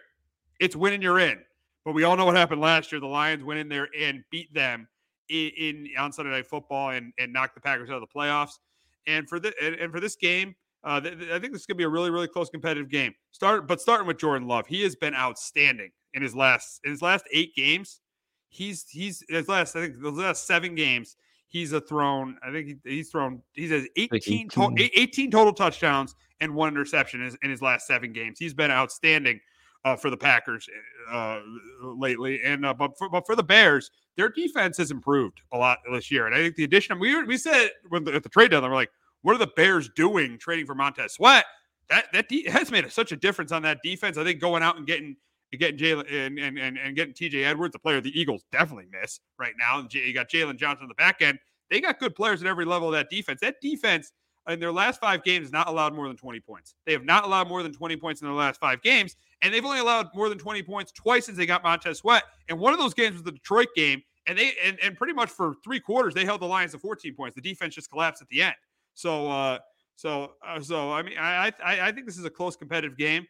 it's 0.60 0.76
winning 0.76 1.02
you're 1.02 1.18
in. 1.18 1.40
But 1.84 1.94
we 1.94 2.04
all 2.04 2.16
know 2.16 2.26
what 2.26 2.36
happened 2.36 2.60
last 2.60 2.92
year. 2.92 3.00
The 3.00 3.06
Lions 3.06 3.42
went 3.42 3.58
in 3.58 3.68
there 3.68 3.88
and 3.98 4.22
beat 4.30 4.52
them 4.54 4.86
in, 5.28 5.50
in 5.56 5.88
on 5.98 6.12
Sunday 6.12 6.30
Night 6.30 6.46
Football 6.46 6.90
and, 6.90 7.12
and 7.18 7.32
knocked 7.32 7.54
the 7.54 7.60
Packers 7.60 7.90
out 7.90 8.00
of 8.00 8.02
the 8.02 8.18
playoffs. 8.18 8.58
And 9.06 9.28
for 9.28 9.40
the 9.40 9.52
and, 9.62 9.74
and 9.76 9.92
for 9.92 10.00
this 10.00 10.16
game, 10.16 10.54
uh, 10.84 11.00
th- 11.00 11.18
th- 11.18 11.30
I 11.30 11.38
think 11.38 11.52
this 11.52 11.62
is 11.62 11.66
going 11.66 11.76
to 11.76 11.78
be 11.78 11.84
a 11.84 11.88
really, 11.88 12.10
really 12.10 12.28
close 12.28 12.48
competitive 12.50 12.90
game. 12.90 13.14
Start, 13.30 13.66
but 13.66 13.80
starting 13.80 14.06
with 14.06 14.18
Jordan 14.18 14.48
Love, 14.48 14.66
he 14.66 14.82
has 14.82 14.96
been 14.96 15.14
outstanding 15.14 15.90
in 16.14 16.22
his 16.22 16.34
last 16.34 16.80
in 16.84 16.90
his 16.90 17.02
last 17.02 17.24
eight 17.32 17.54
games. 17.54 18.00
He's 18.48 18.86
he's 18.88 19.24
his 19.28 19.48
last 19.48 19.74
I 19.76 19.80
think 19.80 20.00
the 20.00 20.10
last 20.10 20.46
seven 20.46 20.74
games 20.74 21.16
he's 21.52 21.72
a 21.72 21.80
thrown. 21.80 22.36
I 22.42 22.50
think 22.50 22.66
he, 22.66 22.76
he's 22.84 23.10
thrown. 23.10 23.42
He 23.52 23.68
has 23.68 23.86
18, 23.96 24.08
like 24.10 24.22
18. 24.22 24.48
To, 24.48 24.90
18 25.00 25.30
total 25.30 25.52
touchdowns 25.52 26.16
and 26.40 26.54
one 26.54 26.68
interception 26.68 27.20
in 27.20 27.26
his, 27.26 27.36
in 27.42 27.50
his, 27.50 27.62
last 27.62 27.86
seven 27.86 28.12
games. 28.12 28.38
He's 28.38 28.54
been 28.54 28.70
outstanding 28.70 29.38
uh, 29.84 29.94
for 29.94 30.10
the 30.10 30.16
Packers 30.16 30.68
uh, 31.10 31.40
lately. 31.82 32.40
And 32.44 32.64
uh, 32.66 32.74
but 32.74 32.96
for 32.98 33.08
but 33.08 33.26
for 33.26 33.36
the 33.36 33.42
Bears, 33.42 33.90
their 34.16 34.28
defense 34.28 34.76
has 34.78 34.90
improved 34.90 35.40
a 35.52 35.58
lot 35.58 35.78
this 35.90 36.10
year, 36.10 36.26
and 36.26 36.34
I 36.34 36.38
think 36.38 36.56
the 36.56 36.64
addition 36.64 36.98
we 36.98 37.22
we 37.24 37.36
said 37.36 37.70
when 37.88 38.04
the, 38.04 38.14
at 38.14 38.22
the 38.22 38.28
trade 38.28 38.50
deadline, 38.50 38.70
we're 38.70 38.76
like, 38.76 38.90
what 39.22 39.34
are 39.34 39.38
the 39.38 39.52
Bears 39.56 39.88
doing 39.94 40.38
trading 40.38 40.66
for 40.66 40.74
Montez 40.74 41.14
Sweat? 41.14 41.44
That 41.88 42.06
that 42.12 42.28
de- 42.28 42.48
has 42.48 42.70
made 42.70 42.90
such 42.90 43.12
a 43.12 43.16
difference 43.16 43.52
on 43.52 43.62
that 43.62 43.78
defense. 43.82 44.18
I 44.18 44.24
think 44.24 44.40
going 44.40 44.62
out 44.62 44.76
and 44.76 44.86
getting 44.86 45.16
getting 45.58 45.78
Jalen 45.78 46.10
and, 46.10 46.38
and, 46.38 46.58
and, 46.58 46.78
and 46.78 46.96
getting 46.96 47.14
TJ 47.14 47.44
Edwards, 47.44 47.74
a 47.74 47.78
player 47.78 48.00
the 48.00 48.18
Eagles 48.18 48.44
definitely 48.52 48.86
miss 48.90 49.20
right 49.38 49.52
now. 49.58 49.80
And 49.80 49.92
you 49.92 50.14
got 50.14 50.30
Jaylon 50.30 50.56
Johnson 50.56 50.84
on 50.84 50.88
the 50.88 50.94
back 50.94 51.20
end. 51.20 51.38
They 51.70 51.80
got 51.80 51.98
good 51.98 52.14
players 52.14 52.42
at 52.42 52.48
every 52.48 52.64
level 52.64 52.88
of 52.88 52.94
that 52.94 53.10
defense. 53.10 53.40
That 53.40 53.56
defense 53.60 54.12
in 54.48 54.60
their 54.60 54.72
last 54.72 55.00
five 55.00 55.22
games 55.22 55.52
not 55.52 55.68
allowed 55.68 55.94
more 55.94 56.08
than 56.08 56.16
20 56.16 56.40
points. 56.40 56.74
They 56.86 56.92
have 56.92 57.04
not 57.04 57.24
allowed 57.24 57.48
more 57.48 57.62
than 57.62 57.72
20 57.72 57.96
points 57.96 58.20
in 58.20 58.26
their 58.26 58.34
last 58.34 58.60
five 58.60 58.82
games, 58.82 59.16
and 59.42 59.52
they've 59.52 59.64
only 59.64 59.80
allowed 59.80 60.08
more 60.14 60.28
than 60.28 60.38
20 60.38 60.62
points 60.62 60.92
twice 60.92 61.26
since 61.26 61.36
they 61.36 61.46
got 61.46 61.62
Montez 61.62 61.98
Sweat. 61.98 62.22
And 62.48 62.58
one 62.58 62.72
of 62.72 62.78
those 62.78 62.94
games 62.94 63.14
was 63.14 63.22
the 63.22 63.32
Detroit 63.32 63.68
game, 63.74 64.02
and 64.26 64.38
they 64.38 64.52
and, 64.64 64.78
and 64.82 64.96
pretty 64.96 65.12
much 65.12 65.30
for 65.30 65.54
three 65.64 65.80
quarters 65.80 66.14
they 66.14 66.24
held 66.24 66.40
the 66.40 66.46
Lions 66.46 66.72
to 66.72 66.78
14 66.78 67.14
points. 67.14 67.34
The 67.34 67.42
defense 67.42 67.74
just 67.74 67.90
collapsed 67.90 68.22
at 68.22 68.28
the 68.28 68.42
end. 68.42 68.54
So 68.94 69.30
uh 69.30 69.58
so 69.96 70.32
uh, 70.46 70.60
so 70.60 70.92
I 70.92 71.02
mean 71.02 71.18
I 71.18 71.52
I 71.64 71.88
I 71.88 71.92
think 71.92 72.06
this 72.06 72.18
is 72.18 72.24
a 72.24 72.30
close 72.30 72.56
competitive 72.56 72.96
game. 72.96 73.26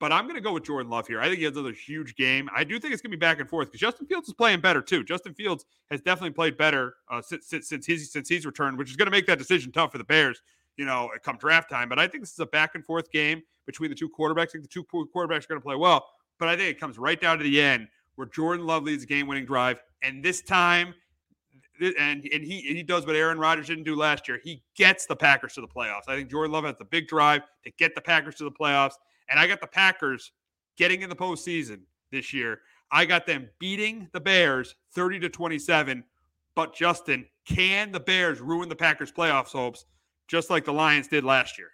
But 0.00 0.10
I'm 0.10 0.24
going 0.24 0.34
to 0.34 0.40
go 0.40 0.52
with 0.52 0.64
Jordan 0.64 0.90
Love 0.90 1.06
here. 1.06 1.20
I 1.20 1.26
think 1.26 1.38
he 1.38 1.44
has 1.44 1.54
another 1.54 1.72
huge 1.72 2.16
game. 2.16 2.50
I 2.54 2.64
do 2.64 2.80
think 2.80 2.92
it's 2.92 3.00
going 3.00 3.12
to 3.12 3.16
be 3.16 3.20
back 3.20 3.38
and 3.38 3.48
forth 3.48 3.68
because 3.68 3.80
Justin 3.80 4.06
Fields 4.06 4.28
is 4.28 4.34
playing 4.34 4.60
better 4.60 4.82
too. 4.82 5.04
Justin 5.04 5.34
Fields 5.34 5.64
has 5.88 6.00
definitely 6.00 6.32
played 6.32 6.58
better 6.58 6.96
uh, 7.08 7.22
since, 7.22 7.46
since, 7.46 7.68
since 7.68 7.86
he's 7.86 8.10
since 8.10 8.28
he's 8.28 8.44
returned, 8.44 8.76
which 8.76 8.90
is 8.90 8.96
going 8.96 9.06
to 9.06 9.12
make 9.12 9.24
that 9.26 9.38
decision 9.38 9.70
tough 9.70 9.92
for 9.92 9.98
the 9.98 10.04
Bears 10.04 10.42
you 10.76 10.84
know, 10.84 11.10
come 11.22 11.36
draft 11.36 11.70
time. 11.70 11.88
But 11.88 11.98
I 11.98 12.06
think 12.06 12.22
this 12.22 12.32
is 12.32 12.38
a 12.38 12.46
back 12.46 12.74
and 12.74 12.84
forth 12.84 13.10
game 13.10 13.42
between 13.66 13.90
the 13.90 13.96
two 13.96 14.08
quarterbacks. 14.08 14.48
I 14.48 14.52
think 14.52 14.64
the 14.64 14.68
two 14.68 14.84
quarterbacks 14.84 15.44
are 15.44 15.48
going 15.48 15.60
to 15.60 15.64
play 15.64 15.76
well. 15.76 16.06
But 16.38 16.48
I 16.48 16.56
think 16.56 16.70
it 16.70 16.80
comes 16.80 16.98
right 16.98 17.20
down 17.20 17.38
to 17.38 17.44
the 17.44 17.60
end 17.60 17.88
where 18.16 18.26
Jordan 18.26 18.66
Love 18.66 18.84
leads 18.84 19.04
a 19.04 19.06
game-winning 19.06 19.44
drive, 19.44 19.80
and 20.02 20.24
this 20.24 20.40
time, 20.42 20.94
and 21.80 22.24
and 22.32 22.44
he 22.44 22.60
he 22.60 22.82
does 22.82 23.06
what 23.06 23.16
Aaron 23.16 23.38
Rodgers 23.38 23.66
didn't 23.66 23.84
do 23.84 23.96
last 23.96 24.28
year. 24.28 24.40
He 24.42 24.62
gets 24.76 25.06
the 25.06 25.16
Packers 25.16 25.54
to 25.54 25.60
the 25.60 25.68
playoffs. 25.68 26.08
I 26.08 26.16
think 26.16 26.30
Jordan 26.30 26.52
Love 26.52 26.64
has 26.64 26.76
the 26.76 26.84
big 26.84 27.08
drive 27.08 27.42
to 27.64 27.70
get 27.72 27.94
the 27.94 28.00
Packers 28.00 28.36
to 28.36 28.44
the 28.44 28.50
playoffs, 28.50 28.94
and 29.28 29.38
I 29.38 29.46
got 29.46 29.60
the 29.60 29.66
Packers 29.66 30.32
getting 30.76 31.02
in 31.02 31.08
the 31.08 31.16
postseason 31.16 31.80
this 32.12 32.32
year. 32.32 32.60
I 32.92 33.04
got 33.04 33.26
them 33.26 33.48
beating 33.58 34.08
the 34.12 34.20
Bears 34.20 34.76
30 34.92 35.20
to 35.20 35.28
27. 35.28 36.04
But 36.54 36.72
Justin, 36.72 37.26
can 37.44 37.90
the 37.90 37.98
Bears 37.98 38.40
ruin 38.40 38.68
the 38.68 38.76
Packers' 38.76 39.10
playoffs 39.10 39.50
hopes? 39.50 39.86
just 40.28 40.50
like 40.50 40.64
the 40.64 40.72
Lions 40.72 41.08
did 41.08 41.24
last 41.24 41.58
year. 41.58 41.68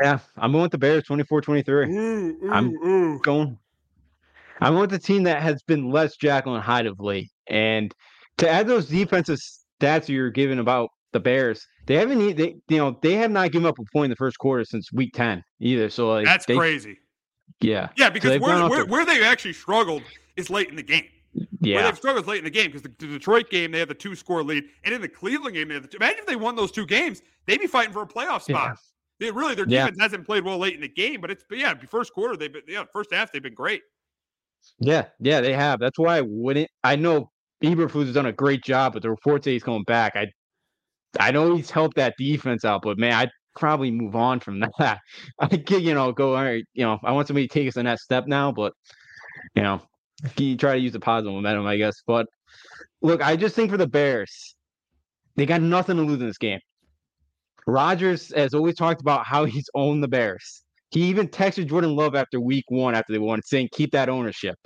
Yeah, 0.00 0.18
I'm 0.36 0.52
going 0.52 0.62
with 0.62 0.72
the 0.72 0.78
Bears 0.78 1.04
24 1.04 1.42
23. 1.42 1.86
Mm, 1.86 2.50
I'm 2.50 2.68
ooh. 2.76 3.20
going. 3.20 3.58
I'm 4.60 4.78
with 4.78 4.90
the 4.90 4.98
team 4.98 5.24
that 5.24 5.42
has 5.42 5.62
been 5.62 5.90
less 5.90 6.16
Jekyll 6.16 6.54
and 6.54 6.62
Hyde 6.62 6.86
of 6.86 7.00
late. 7.00 7.30
And 7.48 7.92
to 8.38 8.48
add 8.48 8.68
those 8.68 8.86
defensive 8.86 9.38
stats 9.80 10.08
you're 10.08 10.30
giving 10.30 10.60
about 10.60 10.90
the 11.12 11.20
Bears, 11.20 11.66
they 11.86 11.96
haven't, 11.96 12.36
they, 12.36 12.56
you 12.68 12.78
know, 12.78 12.96
they 13.02 13.14
have 13.14 13.30
not 13.30 13.50
given 13.50 13.66
up 13.66 13.78
a 13.78 13.82
point 13.92 14.06
in 14.06 14.10
the 14.10 14.16
first 14.16 14.38
quarter 14.38 14.64
since 14.64 14.92
week 14.92 15.12
10 15.14 15.42
either. 15.60 15.90
So, 15.90 16.10
like, 16.10 16.24
that's 16.24 16.46
they, 16.46 16.56
crazy. 16.56 16.98
Yeah. 17.60 17.88
Yeah, 17.96 18.08
because 18.08 18.34
so 18.34 18.38
where, 18.38 18.68
where, 18.68 18.86
where 18.86 19.04
they 19.04 19.24
actually 19.24 19.52
struggled 19.52 20.02
is 20.36 20.48
late 20.48 20.68
in 20.68 20.76
the 20.76 20.82
game. 20.82 21.06
Yeah. 21.60 21.76
Where 21.76 21.84
they've 21.84 21.96
struggled 21.96 22.26
late 22.26 22.38
in 22.38 22.44
the 22.44 22.50
game 22.50 22.66
because 22.66 22.82
the, 22.82 22.92
the, 22.98 23.06
Detroit 23.06 23.50
game, 23.50 23.72
they 23.72 23.80
had 23.80 23.88
the 23.88 23.94
two 23.94 24.14
score 24.14 24.44
lead. 24.44 24.64
And 24.84 24.94
in 24.94 25.00
the 25.00 25.08
Cleveland 25.08 25.54
game, 25.54 25.68
they 25.68 25.74
had 25.74 25.82
the 25.82 25.88
two. 25.88 25.96
Imagine 25.96 26.20
if 26.20 26.26
they 26.26 26.36
won 26.36 26.54
those 26.54 26.70
two 26.70 26.86
games, 26.86 27.22
they'd 27.46 27.60
be 27.60 27.66
fighting 27.66 27.92
for 27.92 28.02
a 28.02 28.06
playoff 28.06 28.42
spot. 28.42 28.78
They 29.22 29.30
really, 29.30 29.54
their 29.54 29.66
defense 29.66 29.96
yeah. 29.96 30.02
hasn't 30.02 30.26
played 30.26 30.44
well 30.44 30.58
late 30.58 30.74
in 30.74 30.80
the 30.80 30.88
game, 30.88 31.20
but 31.20 31.30
it's, 31.30 31.44
but 31.48 31.56
yeah, 31.56 31.74
first 31.88 32.12
quarter, 32.12 32.36
they've 32.36 32.52
been, 32.52 32.62
yeah, 32.66 32.82
first 32.92 33.12
half, 33.12 33.30
they've 33.30 33.40
been 33.40 33.54
great. 33.54 33.82
Yeah. 34.80 35.06
Yeah, 35.20 35.40
they 35.40 35.52
have. 35.52 35.78
That's 35.78 35.96
why 35.96 36.16
I 36.16 36.22
wouldn't, 36.22 36.68
I 36.82 36.96
know 36.96 37.30
Eberflus 37.62 38.06
has 38.06 38.14
done 38.14 38.26
a 38.26 38.32
great 38.32 38.64
job, 38.64 38.94
but 38.94 39.02
the 39.02 39.10
reports 39.10 39.44
say 39.44 39.52
he's 39.52 39.62
coming 39.62 39.84
back. 39.84 40.16
I, 40.16 40.26
I 41.20 41.30
know 41.30 41.54
he's 41.54 41.70
helped 41.70 41.96
that 41.98 42.14
defense 42.18 42.64
out, 42.64 42.82
but 42.82 42.98
man, 42.98 43.12
I'd 43.12 43.30
probably 43.54 43.92
move 43.92 44.16
on 44.16 44.40
from 44.40 44.58
that. 44.80 44.98
I 45.38 45.46
could, 45.46 45.84
you 45.84 45.94
know, 45.94 46.10
go, 46.10 46.34
all 46.34 46.42
right, 46.42 46.64
you 46.74 46.84
know, 46.84 46.98
I 47.04 47.12
want 47.12 47.28
somebody 47.28 47.46
to 47.46 47.54
take 47.54 47.68
us 47.68 47.76
on 47.76 47.84
that 47.84 48.00
step 48.00 48.26
now, 48.26 48.50
but, 48.50 48.72
you 49.54 49.62
know, 49.62 49.80
you 50.36 50.56
try 50.56 50.72
to 50.74 50.80
use 50.80 50.92
the 50.92 51.00
positive 51.00 51.32
momentum, 51.32 51.64
I 51.64 51.76
guess. 51.76 52.02
But 52.04 52.26
look, 53.02 53.22
I 53.22 53.36
just 53.36 53.54
think 53.54 53.70
for 53.70 53.76
the 53.76 53.86
Bears, 53.86 54.56
they 55.36 55.46
got 55.46 55.62
nothing 55.62 55.96
to 55.96 56.02
lose 56.02 56.20
in 56.20 56.26
this 56.26 56.38
game. 56.38 56.58
Rodgers 57.66 58.32
has 58.34 58.54
always 58.54 58.76
talked 58.76 59.00
about 59.00 59.26
how 59.26 59.44
he's 59.44 59.68
owned 59.74 60.02
the 60.02 60.08
Bears. 60.08 60.62
He 60.90 61.02
even 61.04 61.28
texted 61.28 61.68
Jordan 61.68 61.96
Love 61.96 62.14
after 62.14 62.40
week 62.40 62.64
one 62.68 62.94
after 62.94 63.12
they 63.12 63.18
won, 63.18 63.40
saying, 63.42 63.70
keep 63.72 63.92
that 63.92 64.08
ownership. 64.08 64.56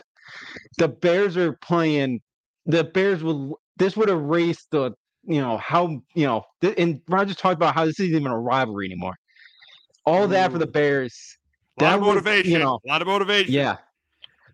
The 0.79 0.89
Bears 0.89 1.37
are 1.37 1.53
playing, 1.63 2.21
the 2.65 2.85
Bears 2.85 3.23
will, 3.23 3.61
this 3.77 3.97
would 3.97 4.09
erase 4.09 4.67
the, 4.71 4.93
you 5.25 5.41
know, 5.41 5.59
how, 5.59 6.01
you 6.15 6.27
know, 6.27 6.43
and 6.77 7.01
Rodgers 7.09 7.37
talked 7.37 7.55
about 7.57 7.75
how 7.75 7.85
this 7.85 8.01
isn't 8.01 8.15
even 8.15 8.33
a 8.33 8.39
rivalry 8.39 8.87
anymore. 8.87 9.15
All 10.05 10.25
Ooh. 10.25 10.29
that 10.29 10.51
for 10.51 10.59
the 10.59 10.67
Bears. 10.67 11.17
A 11.79 11.85
lot 11.85 11.95
of 11.97 12.01
motivation. 12.01 12.53
you 12.53 12.59
know, 12.59 12.81
a 12.85 12.89
lot 12.89 13.03
of 13.03 13.09
motivation. 13.09 13.53
Yeah. 13.53 13.77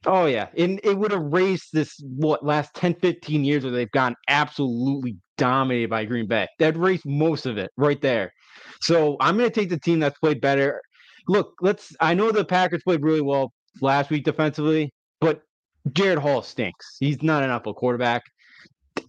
Oh 0.04 0.26
yeah, 0.26 0.48
and 0.56 0.80
it 0.82 0.98
would 0.98 1.12
erase 1.12 1.68
this 1.72 2.00
what 2.02 2.44
last 2.44 2.74
10, 2.74 2.94
15 2.96 3.44
years 3.44 3.62
where 3.62 3.72
they've 3.72 3.90
gone 3.92 4.16
absolutely 4.28 5.16
dominated 5.38 5.90
by 5.90 6.04
Green 6.04 6.26
Bay. 6.26 6.48
That 6.58 6.74
erased 6.74 7.06
most 7.06 7.46
of 7.46 7.56
it 7.56 7.70
right 7.76 8.00
there. 8.00 8.32
So 8.80 9.16
I'm 9.20 9.36
going 9.36 9.48
to 9.48 9.54
take 9.54 9.70
the 9.70 9.78
team 9.78 10.00
that's 10.00 10.18
played 10.18 10.40
better. 10.40 10.80
Look, 11.28 11.54
let's. 11.60 11.94
I 12.00 12.14
know 12.14 12.32
the 12.32 12.44
Packers 12.44 12.82
played 12.82 13.02
really 13.02 13.20
well 13.20 13.52
last 13.80 14.10
week 14.10 14.24
defensively, 14.24 14.92
but 15.20 15.42
Jaren 15.90 16.18
Hall 16.18 16.42
stinks. 16.42 16.96
He's 16.98 17.22
not 17.22 17.44
an 17.44 17.50
upper 17.50 17.72
quarterback. 17.72 18.22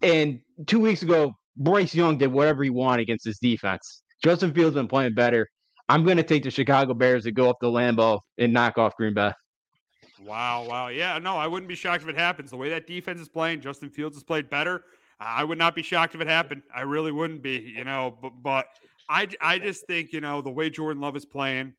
And 0.03 0.39
two 0.67 0.79
weeks 0.79 1.01
ago, 1.01 1.33
Bryce 1.57 1.95
Young 1.95 2.17
did 2.19 2.27
whatever 2.27 2.63
he 2.63 2.69
wanted 2.69 3.01
against 3.01 3.25
his 3.25 3.39
defense. 3.39 4.03
Justin 4.23 4.53
Fields 4.53 4.75
been 4.75 4.87
playing 4.87 5.15
better. 5.15 5.47
I'm 5.89 6.03
going 6.05 6.17
to 6.17 6.23
take 6.23 6.43
the 6.43 6.51
Chicago 6.51 6.93
Bears 6.93 7.23
to 7.23 7.31
go 7.31 7.49
up 7.49 7.57
the 7.61 7.67
Lambeau 7.67 8.19
and 8.37 8.53
knock 8.53 8.77
off 8.77 8.95
Green 8.95 9.13
Bay. 9.13 9.31
Wow, 10.25 10.65
wow. 10.67 10.87
Yeah, 10.87 11.17
no, 11.19 11.35
I 11.35 11.47
wouldn't 11.47 11.67
be 11.67 11.75
shocked 11.75 12.03
if 12.03 12.09
it 12.09 12.17
happens. 12.17 12.51
The 12.51 12.57
way 12.57 12.69
that 12.69 12.87
defense 12.87 13.19
is 13.19 13.29
playing, 13.29 13.61
Justin 13.61 13.89
Fields 13.89 14.15
has 14.15 14.23
played 14.23 14.49
better. 14.49 14.83
I 15.19 15.43
would 15.43 15.57
not 15.57 15.75
be 15.75 15.83
shocked 15.83 16.15
if 16.15 16.21
it 16.21 16.27
happened. 16.27 16.63
I 16.75 16.81
really 16.81 17.11
wouldn't 17.11 17.41
be, 17.41 17.73
you 17.75 17.83
know, 17.83 18.17
but, 18.21 18.31
but 18.41 18.65
I, 19.09 19.27
I 19.41 19.59
just 19.59 19.87
think, 19.87 20.11
you 20.11 20.21
know, 20.21 20.41
the 20.41 20.49
way 20.49 20.69
Jordan 20.69 21.01
Love 21.01 21.15
is 21.15 21.25
playing 21.25 21.73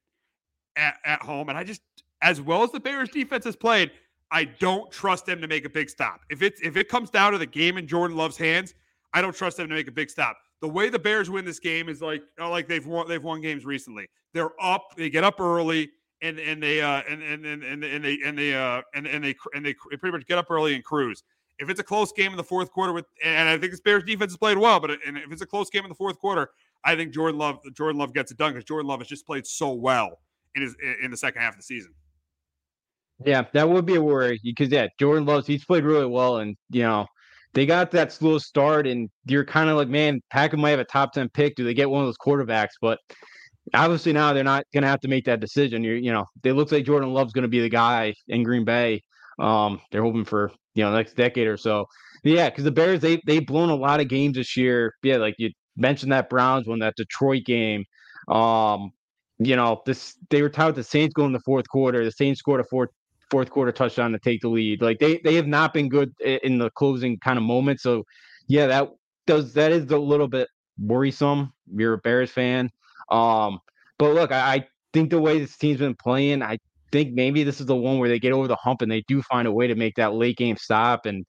at, 0.77 0.97
at 1.05 1.23
home, 1.23 1.49
and 1.49 1.59
I 1.59 1.65
just, 1.65 1.83
as 2.23 2.41
well 2.41 2.63
as 2.63 2.71
the 2.71 2.81
Bears 2.81 3.11
defense 3.11 3.45
has 3.45 3.57
played, 3.57 3.91
I 4.31 4.45
don't 4.45 4.91
trust 4.91 5.27
them 5.27 5.41
to 5.41 5.47
make 5.47 5.65
a 5.65 5.69
big 5.69 5.89
stop. 5.91 6.21
If 6.31 6.43
it's 6.43 6.61
if 6.63 6.77
it 6.77 6.89
comes 6.89 7.11
down 7.11 7.33
to 7.33 7.39
the 7.39 7.47
game 7.47 7.77
in 7.79 7.87
Jordan 7.87 8.17
Love's 8.17 8.37
hands, 8.37 8.75
I 9.13 9.23
don't 9.23 9.35
trust 9.35 9.59
them 9.59 9.69
to 9.69 9.75
make 9.75 9.87
a 9.87 9.93
big 9.93 10.11
stop. 10.11 10.37
The 10.61 10.69
way 10.69 10.89
the 10.89 10.99
Bears 10.99 11.31
win 11.31 11.45
this 11.45 11.61
game 11.61 11.89
is 11.89 12.01
like 12.01 12.23
like 12.39 12.67
they've 12.67 12.85
won 12.85 13.07
they've 13.09 13.23
won 13.23 13.41
games 13.41 13.65
recently. 13.65 14.09
They're 14.33 14.51
up, 14.61 14.97
they 14.97 15.11
get 15.11 15.23
up 15.23 15.41
early, 15.41 15.91
and 16.23 16.39
and 16.39 16.63
they 16.63 16.81
uh 16.81 17.03
and 17.09 17.23
and 17.23 17.45
and 17.45 17.63
and, 17.63 18.05
they 18.05 18.19
and 18.25 18.39
they 18.39 18.55
uh 18.55 18.83
and, 18.95 19.07
and 19.07 19.25
they 19.25 19.35
and 19.55 19.65
they 19.65 19.75
pretty 19.75 20.13
much 20.13 20.27
get 20.27 20.39
up 20.39 20.51
early 20.51 20.75
and 20.75 20.85
cruise. 20.85 21.23
If 21.59 21.71
it's 21.71 21.79
a 21.79 21.85
close 21.85 22.13
game 22.13 22.33
in 22.33 22.37
the 22.37 22.45
fourth 22.45 22.71
quarter 22.71 22.93
with 22.93 23.07
and 23.23 23.49
I 23.49 23.59
think 23.59 23.73
the 23.73 23.81
Bears 23.85 24.05
defense 24.05 24.33
has 24.33 24.37
played 24.37 24.59
well, 24.59 24.81
but 24.81 24.93
and 25.07 25.19
if 25.19 25.31
it's 25.31 25.43
a 25.43 25.47
close 25.47 25.71
game 25.71 25.85
in 25.85 25.89
the 25.89 25.95
fourth 25.95 26.19
quarter, 26.19 26.51
I 26.85 26.97
think 26.97 27.13
Jordan 27.13 27.39
Love 27.39 27.61
Jordan 27.75 27.99
Love 27.99 28.13
gets 28.13 28.33
it 28.33 28.39
done 28.39 28.53
because 28.53 28.65
Jordan 28.65 28.89
Love 28.89 29.01
has 29.01 29.09
just 29.09 29.27
played 29.27 29.47
so 29.47 29.73
well 29.73 30.21
in 30.55 30.63
his 30.63 30.75
in 31.03 31.11
the 31.11 31.17
second 31.17 31.43
half 31.43 31.55
of 31.55 31.59
the 31.59 31.65
season. 31.65 31.93
Yeah, 33.25 33.45
that 33.53 33.69
would 33.69 33.87
be 33.87 33.95
a 33.95 34.03
worry 34.03 34.41
because 34.43 34.71
yeah, 34.71 34.89
Jordan 34.99 35.25
Love 35.25 35.47
he's 35.47 35.65
played 35.65 35.85
really 35.85 36.07
well, 36.07 36.39
and 36.39 36.57
you 36.71 36.83
know 36.83 37.07
they 37.55 37.67
got 37.67 37.91
that 37.93 38.13
slow 38.13 38.39
start, 38.39 38.87
and 38.87 39.09
you're 39.27 39.45
kind 39.45 39.71
of 39.71 39.77
like, 39.77 39.89
man, 39.89 40.21
Packers 40.31 40.59
might 40.59 40.71
have 40.71 40.81
a 40.81 40.85
top 40.85 41.13
ten 41.13 41.29
pick. 41.29 41.55
Do 41.55 41.65
they 41.65 41.75
get 41.75 41.89
one 41.89 42.03
of 42.03 42.09
those 42.09 42.19
quarterbacks? 42.19 42.73
But 42.81 42.99
obviously 43.73 44.13
now 44.13 44.33
they're 44.33 44.45
not 44.45 44.67
going 44.73 44.83
to 44.83 44.89
have 44.89 45.01
to 45.01 45.09
make 45.09 45.25
that 45.25 45.41
decision. 45.41 45.83
You 45.83 45.95
you 45.95 46.13
know, 46.13 46.27
it 46.43 46.53
looks 46.53 46.73
like 46.73 46.85
Jordan 46.85 47.13
Love's 47.13 47.33
going 47.33 47.43
to 47.43 47.49
be 47.49 47.61
the 47.61 47.69
guy 47.69 48.15
in 48.29 48.43
Green 48.43 48.65
Bay. 48.65 49.03
Um, 49.39 49.81
they're 49.91 50.03
hoping 50.03 50.25
for 50.25 50.53
you 50.75 50.85
know 50.85 50.95
next 50.95 51.15
decade 51.15 51.47
or 51.47 51.57
so. 51.57 51.87
Yeah, 52.23 52.51
because 52.51 52.65
the 52.65 52.71
Bears 52.71 53.01
they 53.01 53.21
they've 53.27 53.47
blown 53.47 53.71
a 53.71 53.75
lot 53.75 54.01
of 54.01 54.09
games 54.09 54.37
this 54.37 54.57
year. 54.57 54.95
Yeah, 55.03 55.17
like 55.17 55.35
you 55.39 55.51
mentioned 55.77 56.13
that 56.13 56.31
Browns 56.31 56.67
one, 56.67 56.81
that 56.81 56.97
Detroit 56.97 57.45
game. 57.45 57.85
Um, 58.29 58.93
you 59.39 59.57
know, 59.57 59.83
this 59.87 60.17
they 60.31 60.43
were 60.43 60.49
tied 60.49 60.67
with 60.67 60.77
the 60.77 60.85
Saints 60.85 61.15
going 61.15 61.29
in 61.29 61.33
the 61.33 61.41
fourth 61.41 61.69
quarter. 61.69 62.05
The 62.05 62.13
Saints 62.13 62.41
scored 62.41 62.61
a 62.61 62.65
fourth 62.65 62.91
fourth 63.31 63.51
quarter 63.51 63.73
touchdown 63.73 64.13
to 64.13 64.19
take 64.19 64.41
the 64.41 64.49
lead. 64.49 64.81
Like 64.81 64.99
they 64.99 65.19
they 65.25 65.35
have 65.35 65.47
not 65.47 65.75
been 65.75 65.89
good 65.89 66.15
in 66.21 66.59
the 66.59 66.71
closing 66.71 67.19
kind 67.19 67.39
of 67.39 67.45
moment. 67.45 67.81
So 67.81 68.05
yeah, 68.47 68.67
that 68.69 68.89
does 69.27 69.55
that 69.55 69.73
is 69.73 69.91
a 69.91 69.99
little 69.99 70.29
bit 70.29 70.49
worrisome. 70.79 71.53
You're 71.75 71.95
a 71.95 71.99
Bears 71.99 72.31
fan. 72.31 72.71
Um, 73.11 73.59
but 73.99 74.15
look, 74.15 74.33
I, 74.33 74.55
I 74.55 74.67
think 74.93 75.11
the 75.11 75.21
way 75.21 75.39
this 75.39 75.57
team's 75.57 75.79
been 75.79 75.95
playing, 75.95 76.43
I 76.43 76.59
think 76.93 77.15
maybe 77.15 77.45
this 77.45 77.61
is 77.61 77.67
the 77.67 77.77
one 77.77 77.99
where 77.99 78.09
they 78.09 78.19
get 78.19 78.33
over 78.33 78.49
the 78.49 78.57
hump 78.57 78.83
and 78.83 78.91
they 78.91 79.03
do 79.09 79.23
find 79.23 79.49
a 79.49 79.53
way 79.53 79.67
to 79.67 79.75
make 79.75 79.95
that 79.97 80.15
late 80.15 80.37
game 80.37 80.57
stop 80.57 81.07
and 81.07 81.25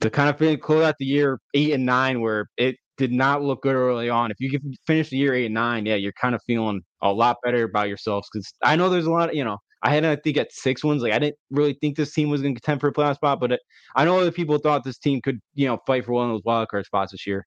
to 0.00 0.10
kind 0.10 0.30
of 0.30 0.38
finish, 0.38 0.60
close 0.60 0.84
out 0.84 0.96
the 0.98 1.04
year 1.04 1.38
eight 1.54 1.72
and 1.72 1.84
nine, 1.84 2.20
where 2.20 2.46
it 2.56 2.76
did 2.96 3.12
not 3.12 3.42
look 3.42 3.62
good 3.62 3.74
early 3.74 4.08
on. 4.08 4.30
If 4.30 4.38
you 4.40 4.50
can 4.50 4.72
finish 4.86 5.10
the 5.10 5.16
year 5.16 5.34
eight 5.34 5.46
and 5.46 5.54
nine, 5.54 5.86
yeah, 5.86 5.96
you're 5.96 6.12
kind 6.20 6.34
of 6.34 6.40
feeling 6.46 6.82
a 7.02 7.12
lot 7.12 7.36
better 7.44 7.64
about 7.64 7.88
yourselves 7.88 8.28
because 8.32 8.52
I 8.62 8.76
know 8.76 8.88
there's 8.88 9.06
a 9.06 9.10
lot 9.10 9.30
of, 9.30 9.34
you 9.34 9.44
know, 9.44 9.58
I 9.82 9.90
had 9.90 10.04
I 10.04 10.16
think 10.16 10.36
at 10.36 10.52
six 10.52 10.84
wins. 10.84 11.02
Like 11.02 11.12
I 11.12 11.18
didn't 11.18 11.36
really 11.50 11.76
think 11.80 11.96
this 11.96 12.12
team 12.14 12.30
was 12.30 12.40
going 12.40 12.54
to 12.54 12.60
contend 12.60 12.80
for 12.80 12.88
a 12.88 12.92
playoff 12.92 13.16
spot, 13.16 13.40
but 13.40 13.52
it, 13.52 13.60
I 13.96 14.04
know 14.04 14.18
other 14.18 14.30
people 14.30 14.58
thought 14.58 14.84
this 14.84 14.98
team 14.98 15.20
could 15.20 15.40
you 15.54 15.66
know 15.66 15.78
fight 15.86 16.04
for 16.04 16.12
one 16.12 16.30
of 16.30 16.34
those 16.34 16.44
wild 16.44 16.68
card 16.68 16.86
spots 16.86 17.12
this 17.12 17.26
year. 17.26 17.46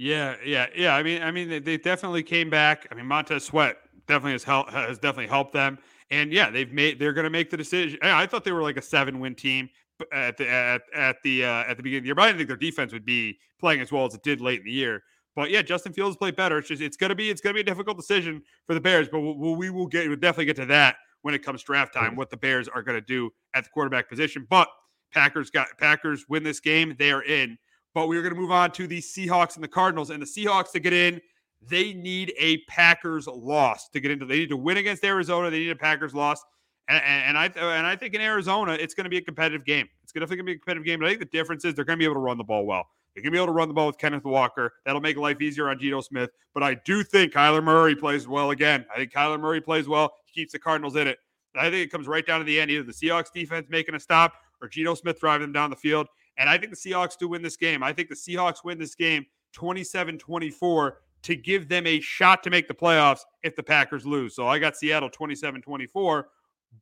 Yeah, 0.00 0.36
yeah, 0.42 0.66
yeah. 0.74 0.96
I 0.96 1.02
mean, 1.02 1.22
I 1.22 1.30
mean, 1.30 1.50
they, 1.50 1.58
they 1.58 1.76
definitely 1.76 2.22
came 2.22 2.48
back. 2.48 2.86
I 2.90 2.94
mean, 2.94 3.04
Montez 3.04 3.44
Sweat 3.44 3.76
definitely 4.08 4.32
has 4.32 4.42
helped 4.42 4.70
has 4.70 4.98
definitely 4.98 5.26
helped 5.26 5.52
them. 5.52 5.78
And 6.10 6.32
yeah, 6.32 6.48
they've 6.48 6.72
made 6.72 6.98
they're 6.98 7.12
going 7.12 7.24
to 7.24 7.30
make 7.30 7.50
the 7.50 7.58
decision. 7.58 7.98
I 8.00 8.24
thought 8.24 8.42
they 8.42 8.52
were 8.52 8.62
like 8.62 8.78
a 8.78 8.82
seven 8.82 9.20
win 9.20 9.34
team 9.34 9.68
at 10.10 10.38
the 10.38 10.48
at, 10.48 10.80
at 10.96 11.16
the 11.22 11.44
uh, 11.44 11.64
at 11.64 11.76
the 11.76 11.82
beginning 11.82 11.98
of 11.98 12.02
the 12.04 12.06
year, 12.06 12.14
but 12.14 12.22
I 12.22 12.26
didn't 12.28 12.38
think 12.38 12.48
their 12.48 12.56
defense 12.56 12.94
would 12.94 13.04
be 13.04 13.38
playing 13.58 13.82
as 13.82 13.92
well 13.92 14.06
as 14.06 14.14
it 14.14 14.22
did 14.22 14.40
late 14.40 14.60
in 14.60 14.64
the 14.64 14.72
year. 14.72 15.02
But 15.36 15.50
yeah, 15.50 15.60
Justin 15.60 15.92
Fields 15.92 16.16
played 16.16 16.34
better. 16.34 16.56
It's 16.56 16.68
just 16.68 16.80
it's 16.80 16.96
gonna 16.96 17.14
be 17.14 17.28
it's 17.28 17.42
gonna 17.42 17.52
be 17.54 17.60
a 17.60 17.64
difficult 17.64 17.98
decision 17.98 18.42
for 18.66 18.72
the 18.72 18.80
Bears, 18.80 19.06
but 19.06 19.20
we'll, 19.20 19.54
we 19.54 19.68
will 19.68 19.86
get 19.86 20.08
we'll 20.08 20.16
definitely 20.16 20.46
get 20.46 20.56
to 20.56 20.66
that 20.66 20.96
when 21.20 21.34
it 21.34 21.44
comes 21.44 21.62
draft 21.62 21.92
time. 21.92 22.16
What 22.16 22.30
the 22.30 22.38
Bears 22.38 22.68
are 22.68 22.82
gonna 22.82 23.02
do 23.02 23.30
at 23.52 23.64
the 23.64 23.70
quarterback 23.70 24.08
position, 24.08 24.46
but 24.48 24.68
Packers 25.12 25.50
got 25.50 25.66
Packers 25.76 26.24
win 26.26 26.42
this 26.42 26.58
game, 26.58 26.96
they 26.98 27.12
are 27.12 27.22
in. 27.22 27.58
But 27.94 28.08
we're 28.08 28.22
gonna 28.22 28.34
move 28.34 28.50
on 28.52 28.70
to 28.72 28.86
the 28.86 29.00
Seahawks 29.00 29.56
and 29.56 29.64
the 29.64 29.68
Cardinals, 29.68 30.10
and 30.10 30.22
the 30.22 30.26
Seahawks 30.26 30.72
to 30.72 30.80
get 30.80 30.92
in. 30.92 31.20
They 31.62 31.92
need 31.92 32.32
a 32.38 32.58
Packers 32.68 33.26
loss 33.26 33.88
to 33.90 34.00
get 34.00 34.10
into. 34.10 34.24
They 34.24 34.38
need 34.38 34.48
to 34.48 34.56
win 34.56 34.78
against 34.78 35.04
Arizona. 35.04 35.50
They 35.50 35.58
need 35.58 35.70
a 35.70 35.76
Packers 35.76 36.14
loss. 36.14 36.42
And, 36.88 37.02
and, 37.04 37.38
I 37.38 37.46
and 37.46 37.86
I 37.86 37.94
think 37.94 38.14
in 38.14 38.20
Arizona, 38.20 38.72
it's 38.72 38.94
going 38.94 39.04
to 39.04 39.10
be 39.10 39.18
a 39.18 39.22
competitive 39.22 39.64
game. 39.64 39.86
It's 40.02 40.12
definitely 40.12 40.36
going 40.36 40.46
to 40.46 40.52
be 40.52 40.56
a 40.56 40.58
competitive 40.58 40.84
game. 40.84 40.98
But 40.98 41.06
I 41.06 41.08
think 41.10 41.20
the 41.20 41.26
difference 41.26 41.64
is 41.64 41.74
they're 41.74 41.84
going 41.84 41.98
to 41.98 42.02
be 42.02 42.04
able 42.04 42.14
to 42.14 42.20
run 42.20 42.36
the 42.36 42.44
ball 42.44 42.66
well. 42.66 42.84
They're 43.14 43.22
going 43.22 43.32
to 43.32 43.36
be 43.36 43.38
able 43.38 43.48
to 43.48 43.52
run 43.52 43.68
the 43.68 43.74
ball 43.74 43.86
with 43.86 43.98
Kenneth 43.98 44.24
Walker. 44.24 44.72
That'll 44.84 45.00
make 45.00 45.16
life 45.16 45.40
easier 45.40 45.68
on 45.68 45.78
Geno 45.78 46.00
Smith. 46.00 46.30
But 46.52 46.64
I 46.64 46.74
do 46.84 47.04
think 47.04 47.32
Kyler 47.32 47.62
Murray 47.62 47.94
plays 47.94 48.26
well 48.26 48.50
again. 48.50 48.84
I 48.92 48.98
think 48.98 49.12
Kyler 49.12 49.38
Murray 49.38 49.60
plays 49.60 49.86
well. 49.86 50.12
He 50.24 50.40
keeps 50.40 50.52
the 50.52 50.58
Cardinals 50.58 50.96
in 50.96 51.06
it. 51.06 51.18
I 51.54 51.64
think 51.64 51.84
it 51.86 51.92
comes 51.92 52.08
right 52.08 52.26
down 52.26 52.40
to 52.40 52.44
the 52.44 52.60
end. 52.60 52.70
Either 52.70 52.84
the 52.84 52.92
Seahawks 52.92 53.32
defense 53.32 53.68
making 53.68 53.94
a 53.94 54.00
stop 54.00 54.34
or 54.60 54.68
Geno 54.68 54.94
Smith 54.94 55.20
driving 55.20 55.42
them 55.42 55.52
down 55.52 55.70
the 55.70 55.76
field. 55.76 56.08
And 56.40 56.48
I 56.48 56.56
think 56.56 56.72
the 56.72 56.76
Seahawks 56.76 57.18
do 57.18 57.28
win 57.28 57.42
this 57.42 57.56
game. 57.56 57.82
I 57.82 57.92
think 57.92 58.08
the 58.08 58.14
Seahawks 58.14 58.64
win 58.64 58.78
this 58.78 58.94
game 58.94 59.26
27 59.52 60.18
24 60.18 60.98
to 61.22 61.36
give 61.36 61.68
them 61.68 61.86
a 61.86 62.00
shot 62.00 62.42
to 62.42 62.50
make 62.50 62.66
the 62.66 62.74
playoffs 62.74 63.20
if 63.42 63.54
the 63.54 63.62
Packers 63.62 64.06
lose. 64.06 64.34
So 64.34 64.48
I 64.48 64.58
got 64.58 64.74
Seattle 64.74 65.10
27 65.10 65.60
24. 65.60 66.28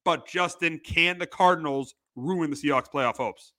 But 0.05 0.29
Justin, 0.29 0.79
can 0.85 1.18
the 1.18 1.27
Cardinals 1.27 1.94
ruin 2.14 2.51
the 2.51 2.57
Seahawks 2.57 2.88
playoff 2.88 3.16
hopes? 3.16 3.53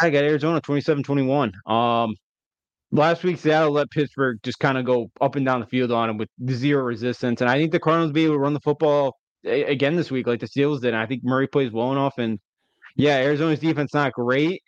I 0.00 0.08
got 0.10 0.22
Arizona 0.22 0.60
27 0.60 1.02
21. 1.02 1.52
Um, 1.66 2.14
last 2.92 3.24
week, 3.24 3.38
Seattle 3.40 3.72
let 3.72 3.90
Pittsburgh 3.90 4.38
just 4.44 4.60
kind 4.60 4.78
of 4.78 4.84
go 4.84 5.10
up 5.20 5.34
and 5.34 5.44
down 5.44 5.60
the 5.60 5.66
field 5.66 5.90
on 5.90 6.06
them 6.06 6.16
with 6.16 6.28
zero 6.50 6.84
resistance. 6.84 7.40
And 7.40 7.50
I 7.50 7.58
think 7.58 7.72
the 7.72 7.80
Cardinals 7.80 8.10
will 8.10 8.14
be 8.14 8.24
able 8.24 8.34
to 8.34 8.40
run 8.40 8.54
the 8.54 8.60
football 8.60 9.16
again 9.44 9.96
this 9.96 10.12
week, 10.12 10.28
like 10.28 10.40
the 10.40 10.48
Steelers 10.48 10.80
did. 10.80 10.88
And 10.88 10.96
I 10.96 11.06
think 11.06 11.24
Murray 11.24 11.48
plays 11.48 11.72
well 11.72 11.90
enough. 11.90 12.14
And 12.18 12.38
yeah, 12.96 13.16
Arizona's 13.16 13.58
defense 13.58 13.92
not 13.94 14.12
great, 14.12 14.62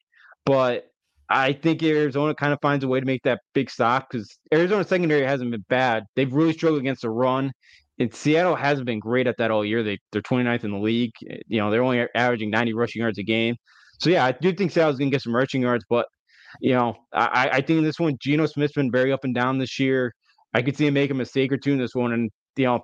but 0.48 0.87
I 1.28 1.52
think 1.52 1.82
Arizona 1.82 2.34
kind 2.34 2.54
of 2.54 2.58
finds 2.62 2.82
a 2.82 2.88
way 2.88 3.00
to 3.00 3.06
make 3.06 3.22
that 3.24 3.40
big 3.52 3.68
stop 3.68 4.08
because 4.11 4.38
Arizona 4.52 4.82
secondary 4.82 5.26
hasn't 5.26 5.50
been 5.50 5.64
bad. 5.68 6.04
They've 6.16 6.32
really 6.32 6.54
struggled 6.54 6.80
against 6.80 7.02
the 7.02 7.11
run. 7.11 7.52
And 7.98 8.14
Seattle 8.14 8.54
hasn't 8.54 8.87
been 8.87 8.98
great 8.98 9.26
at 9.26 9.37
that 9.38 9.50
all 9.50 9.62
year. 9.62 9.82
They 9.82 9.98
they're 10.11 10.22
29th 10.22 10.64
in 10.64 10.70
the 10.70 10.78
league. 10.78 11.11
You 11.20 11.61
know, 11.61 11.70
they're 11.70 11.82
only 11.82 12.06
averaging 12.14 12.50
90 12.50 12.72
rushing 12.72 13.02
yards 13.02 13.18
a 13.18 13.24
game. 13.24 13.56
So 14.00 14.08
yeah, 14.08 14.24
I 14.24 14.32
do 14.32 14.54
think 14.54 14.70
Seattle's 14.70 14.96
gonna 14.96 15.11
get 15.11 15.20
some 15.20 15.34
rushing 15.34 15.61
yards, 15.61 15.84
but 15.90 16.06
you 16.61 16.72
know, 16.72 16.96
I, 17.12 17.50
I 17.52 17.61
think 17.61 17.82
this 17.82 17.98
one, 17.98 18.16
Geno 18.18 18.46
Smith's 18.46 18.72
been 18.72 18.90
very 18.90 19.12
up 19.12 19.24
and 19.24 19.34
down 19.34 19.58
this 19.58 19.78
year. 19.78 20.14
I 20.54 20.62
could 20.62 20.78
see 20.78 20.87
him 20.87 20.94
make 20.94 21.11
a 21.11 21.14
mistake 21.14 21.52
or 21.52 21.58
two 21.58 21.72
in 21.72 21.78
this 21.78 21.94
one. 21.94 22.12
And 22.12 22.30
you 22.56 22.64
know, 22.64 22.80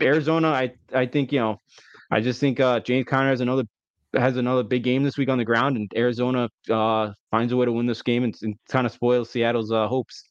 Arizona, 0.00 0.50
I 0.50 0.70
I 0.94 1.06
think, 1.06 1.32
you 1.32 1.40
know, 1.40 1.56
I 2.12 2.20
just 2.20 2.38
think 2.38 2.60
uh, 2.60 2.78
James 2.78 3.06
Conner 3.08 3.30
has 3.30 3.40
another 3.40 3.64
has 4.14 4.36
another 4.36 4.62
big 4.62 4.82
game 4.82 5.02
this 5.02 5.18
week 5.18 5.28
on 5.28 5.38
the 5.38 5.44
ground, 5.44 5.76
and 5.76 5.90
Arizona 5.96 6.48
uh, 6.70 7.12
finds 7.30 7.52
a 7.52 7.56
way 7.56 7.66
to 7.66 7.72
win 7.72 7.86
this 7.86 8.02
game 8.02 8.24
and, 8.24 8.36
and 8.42 8.56
kind 8.68 8.86
of 8.86 8.92
spoils 8.92 9.30
Seattle's 9.30 9.70
uh, 9.70 9.86
hopes. 9.86 10.24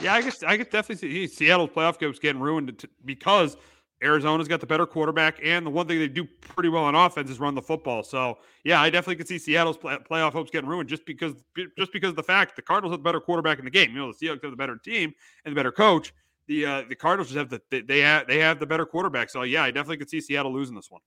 Yeah, 0.00 0.14
I 0.14 0.22
guess 0.22 0.42
I 0.42 0.56
could 0.56 0.70
definitely 0.70 1.08
see 1.08 1.26
Seattle's 1.26 1.70
playoff 1.70 1.98
games 1.98 2.18
getting 2.18 2.40
ruined 2.40 2.86
because 3.04 3.56
Arizona's 4.02 4.48
got 4.48 4.60
the 4.60 4.66
better 4.66 4.86
quarterback, 4.86 5.40
and 5.42 5.66
the 5.66 5.70
one 5.70 5.86
thing 5.86 5.98
they 5.98 6.08
do 6.08 6.24
pretty 6.24 6.68
well 6.68 6.84
on 6.84 6.94
offense 6.94 7.28
is 7.28 7.38
run 7.38 7.54
the 7.54 7.62
football. 7.62 8.02
So, 8.02 8.38
yeah, 8.64 8.80
I 8.80 8.88
definitely 8.88 9.16
could 9.16 9.28
see 9.28 9.38
Seattle's 9.38 9.76
play- 9.76 9.98
playoff 9.98 10.32
hopes 10.32 10.50
getting 10.50 10.68
ruined 10.68 10.88
just 10.88 11.04
because 11.04 11.34
just 11.76 11.92
because 11.92 12.10
of 12.10 12.16
the 12.16 12.22
fact 12.22 12.56
the 12.56 12.62
Cardinals 12.62 12.92
have 12.92 13.00
the 13.00 13.04
better 13.04 13.20
quarterback 13.20 13.58
in 13.58 13.64
the 13.64 13.70
game. 13.70 13.90
You 13.90 13.98
know, 13.98 14.12
the 14.12 14.26
Seahawks 14.26 14.42
have 14.42 14.52
the 14.52 14.56
better 14.56 14.76
team 14.76 15.12
and 15.44 15.52
the 15.52 15.56
better 15.56 15.72
coach. 15.72 16.14
The 16.46 16.66
uh, 16.66 16.82
the 16.88 16.94
Cardinals 16.94 17.28
just 17.28 17.38
have 17.38 17.50
the 17.50 17.84
they 17.86 18.00
have 18.00 18.26
they 18.26 18.38
have 18.38 18.58
the 18.58 18.66
better 18.66 18.86
quarterback. 18.86 19.28
So, 19.28 19.42
yeah, 19.42 19.64
I 19.64 19.70
definitely 19.70 19.98
could 19.98 20.10
see 20.10 20.20
Seattle 20.20 20.52
losing 20.52 20.76
this 20.76 20.90
one. 20.90 21.02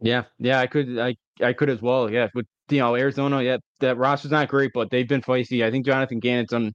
Yeah, 0.00 0.24
yeah, 0.38 0.60
I 0.60 0.66
could, 0.66 0.98
I, 0.98 1.16
I 1.42 1.52
could 1.52 1.68
as 1.70 1.82
well. 1.82 2.10
Yeah, 2.10 2.28
but 2.34 2.46
you 2.70 2.78
know, 2.78 2.94
Arizona, 2.96 3.42
yeah, 3.42 3.58
that 3.80 3.96
roster's 3.98 4.30
not 4.30 4.48
great, 4.48 4.70
but 4.74 4.90
they've 4.90 5.08
been 5.08 5.20
feisty. 5.22 5.64
I 5.64 5.70
think 5.70 5.84
Jonathan 5.84 6.20
Gannon's 6.20 6.50
done, 6.50 6.72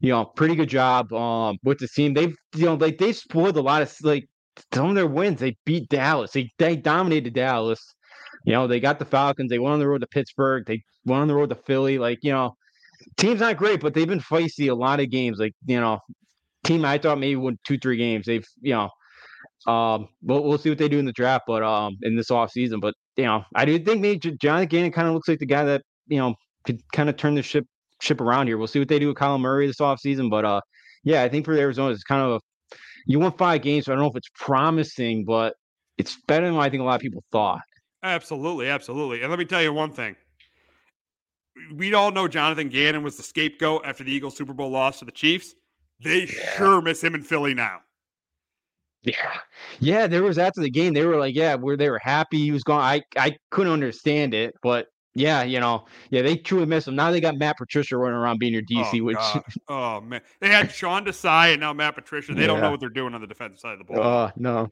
you 0.00 0.10
know, 0.12 0.24
pretty 0.24 0.54
good 0.56 0.68
job 0.68 1.12
um 1.12 1.58
with 1.64 1.78
the 1.78 1.88
team. 1.88 2.14
They've, 2.14 2.36
you 2.54 2.66
know, 2.66 2.74
like 2.74 2.98
they 2.98 3.12
spoiled 3.12 3.56
a 3.56 3.62
lot 3.62 3.82
of 3.82 3.94
like 4.02 4.28
some 4.72 4.90
of 4.90 4.94
their 4.94 5.06
wins. 5.06 5.40
They 5.40 5.56
beat 5.66 5.88
Dallas. 5.88 6.32
They 6.32 6.50
they 6.58 6.76
dominated 6.76 7.34
Dallas. 7.34 7.80
You 8.44 8.52
know, 8.54 8.66
they 8.66 8.80
got 8.80 8.98
the 8.98 9.04
Falcons. 9.04 9.50
They 9.50 9.58
went 9.58 9.74
on 9.74 9.80
the 9.80 9.88
road 9.88 10.00
to 10.02 10.06
Pittsburgh. 10.06 10.64
They 10.66 10.82
went 11.04 11.22
on 11.22 11.28
the 11.28 11.34
road 11.34 11.50
to 11.50 11.56
Philly. 11.56 11.98
Like, 11.98 12.20
you 12.22 12.32
know, 12.32 12.56
team's 13.18 13.40
not 13.40 13.56
great, 13.58 13.80
but 13.80 13.94
they've 13.94 14.08
been 14.08 14.20
feisty 14.20 14.70
a 14.70 14.74
lot 14.74 15.00
of 15.00 15.10
games. 15.10 15.38
Like, 15.38 15.54
you 15.66 15.80
know, 15.80 16.00
team 16.64 16.84
I 16.84 16.98
thought 16.98 17.18
maybe 17.18 17.36
won 17.36 17.58
two, 17.66 17.78
three 17.78 17.96
games. 17.96 18.26
They've, 18.26 18.46
you 18.60 18.74
know, 18.74 18.90
um, 19.66 20.08
we'll, 20.22 20.42
we'll 20.42 20.58
see 20.58 20.70
what 20.70 20.78
they 20.78 20.88
do 20.88 20.98
in 20.98 21.04
the 21.04 21.12
draft, 21.12 21.44
but 21.46 21.62
um, 21.62 21.96
in 22.02 22.16
this 22.16 22.30
off 22.30 22.50
season. 22.50 22.80
But 22.80 22.94
you 23.16 23.24
know, 23.24 23.44
I 23.54 23.64
do 23.64 23.78
think 23.78 24.00
maybe 24.00 24.36
John 24.36 24.64
Gannon 24.66 24.92
kind 24.92 25.08
of 25.08 25.14
looks 25.14 25.28
like 25.28 25.38
the 25.38 25.46
guy 25.46 25.64
that 25.64 25.82
you 26.06 26.18
know 26.18 26.34
could 26.64 26.80
kind 26.92 27.08
of 27.08 27.16
turn 27.16 27.34
the 27.34 27.42
ship 27.42 27.66
ship 28.00 28.20
around 28.20 28.46
here. 28.46 28.58
We'll 28.58 28.66
see 28.66 28.78
what 28.78 28.88
they 28.88 28.98
do 28.98 29.08
with 29.08 29.16
Kyler 29.16 29.40
Murray 29.40 29.66
this 29.66 29.80
off 29.80 30.00
season, 30.00 30.30
but 30.30 30.44
uh, 30.44 30.60
yeah, 31.04 31.22
I 31.22 31.28
think 31.28 31.44
for 31.44 31.54
Arizona, 31.54 31.92
it's 31.92 32.04
kind 32.04 32.22
of 32.22 32.32
a 32.32 32.40
you 33.06 33.18
won 33.18 33.32
five 33.32 33.62
games. 33.62 33.86
So 33.86 33.92
I 33.92 33.96
don't 33.96 34.04
know 34.04 34.10
if 34.10 34.16
it's 34.16 34.30
promising, 34.34 35.24
but 35.24 35.54
it's 35.98 36.16
better 36.26 36.46
than 36.46 36.56
I 36.56 36.70
think 36.70 36.80
a 36.80 36.84
lot 36.84 36.96
of 36.96 37.00
people 37.00 37.24
thought. 37.32 37.60
Absolutely, 38.02 38.68
absolutely. 38.68 39.20
And 39.22 39.30
let 39.30 39.38
me 39.38 39.44
tell 39.44 39.62
you 39.62 39.72
one 39.72 39.92
thing. 39.92 40.16
We 41.74 41.92
all 41.92 42.10
know 42.10 42.26
Jonathan 42.26 42.68
Gannon 42.68 43.02
was 43.02 43.16
the 43.16 43.22
scapegoat 43.22 43.82
after 43.84 44.02
the 44.04 44.12
Eagles 44.12 44.36
Super 44.36 44.54
Bowl 44.54 44.70
loss 44.70 45.00
to 45.00 45.04
the 45.04 45.12
Chiefs. 45.12 45.54
They 46.02 46.24
yeah. 46.24 46.56
sure 46.56 46.80
miss 46.80 47.04
him 47.04 47.14
in 47.14 47.22
Philly 47.22 47.52
now. 47.52 47.80
Yeah, 49.02 49.38
yeah. 49.78 50.06
There 50.06 50.22
was 50.22 50.38
after 50.38 50.60
the 50.60 50.70
game, 50.70 50.92
they 50.92 51.04
were 51.04 51.16
like, 51.16 51.34
yeah, 51.34 51.54
where 51.54 51.76
they 51.76 51.88
were 51.88 52.00
happy 52.02 52.38
he 52.38 52.50
was 52.50 52.62
gone. 52.62 52.80
I 52.80 53.02
I 53.16 53.36
couldn't 53.50 53.72
understand 53.72 54.34
it, 54.34 54.54
but 54.62 54.88
yeah, 55.14 55.42
you 55.42 55.58
know, 55.58 55.86
yeah, 56.10 56.22
they 56.22 56.36
truly 56.36 56.66
miss 56.66 56.86
him. 56.86 56.94
Now 56.94 57.10
they 57.10 57.20
got 57.20 57.36
Matt 57.36 57.58
Patricia 57.58 57.96
running 57.96 58.16
around 58.16 58.38
being 58.38 58.52
your 58.52 58.62
DC, 58.62 59.00
oh, 59.00 59.04
which 59.04 59.56
oh 59.68 60.00
man, 60.00 60.20
they 60.40 60.48
had 60.48 60.70
Sean 60.70 61.04
Desai 61.04 61.52
and 61.52 61.60
now 61.60 61.72
Matt 61.72 61.94
Patricia. 61.94 62.34
They 62.34 62.42
yeah. 62.42 62.46
don't 62.46 62.60
know 62.60 62.70
what 62.70 62.80
they're 62.80 62.88
doing 62.88 63.14
on 63.14 63.20
the 63.20 63.26
defensive 63.26 63.58
side 63.58 63.72
of 63.72 63.78
the 63.78 63.84
ball. 63.84 64.02
Uh, 64.02 64.30
no. 64.36 64.68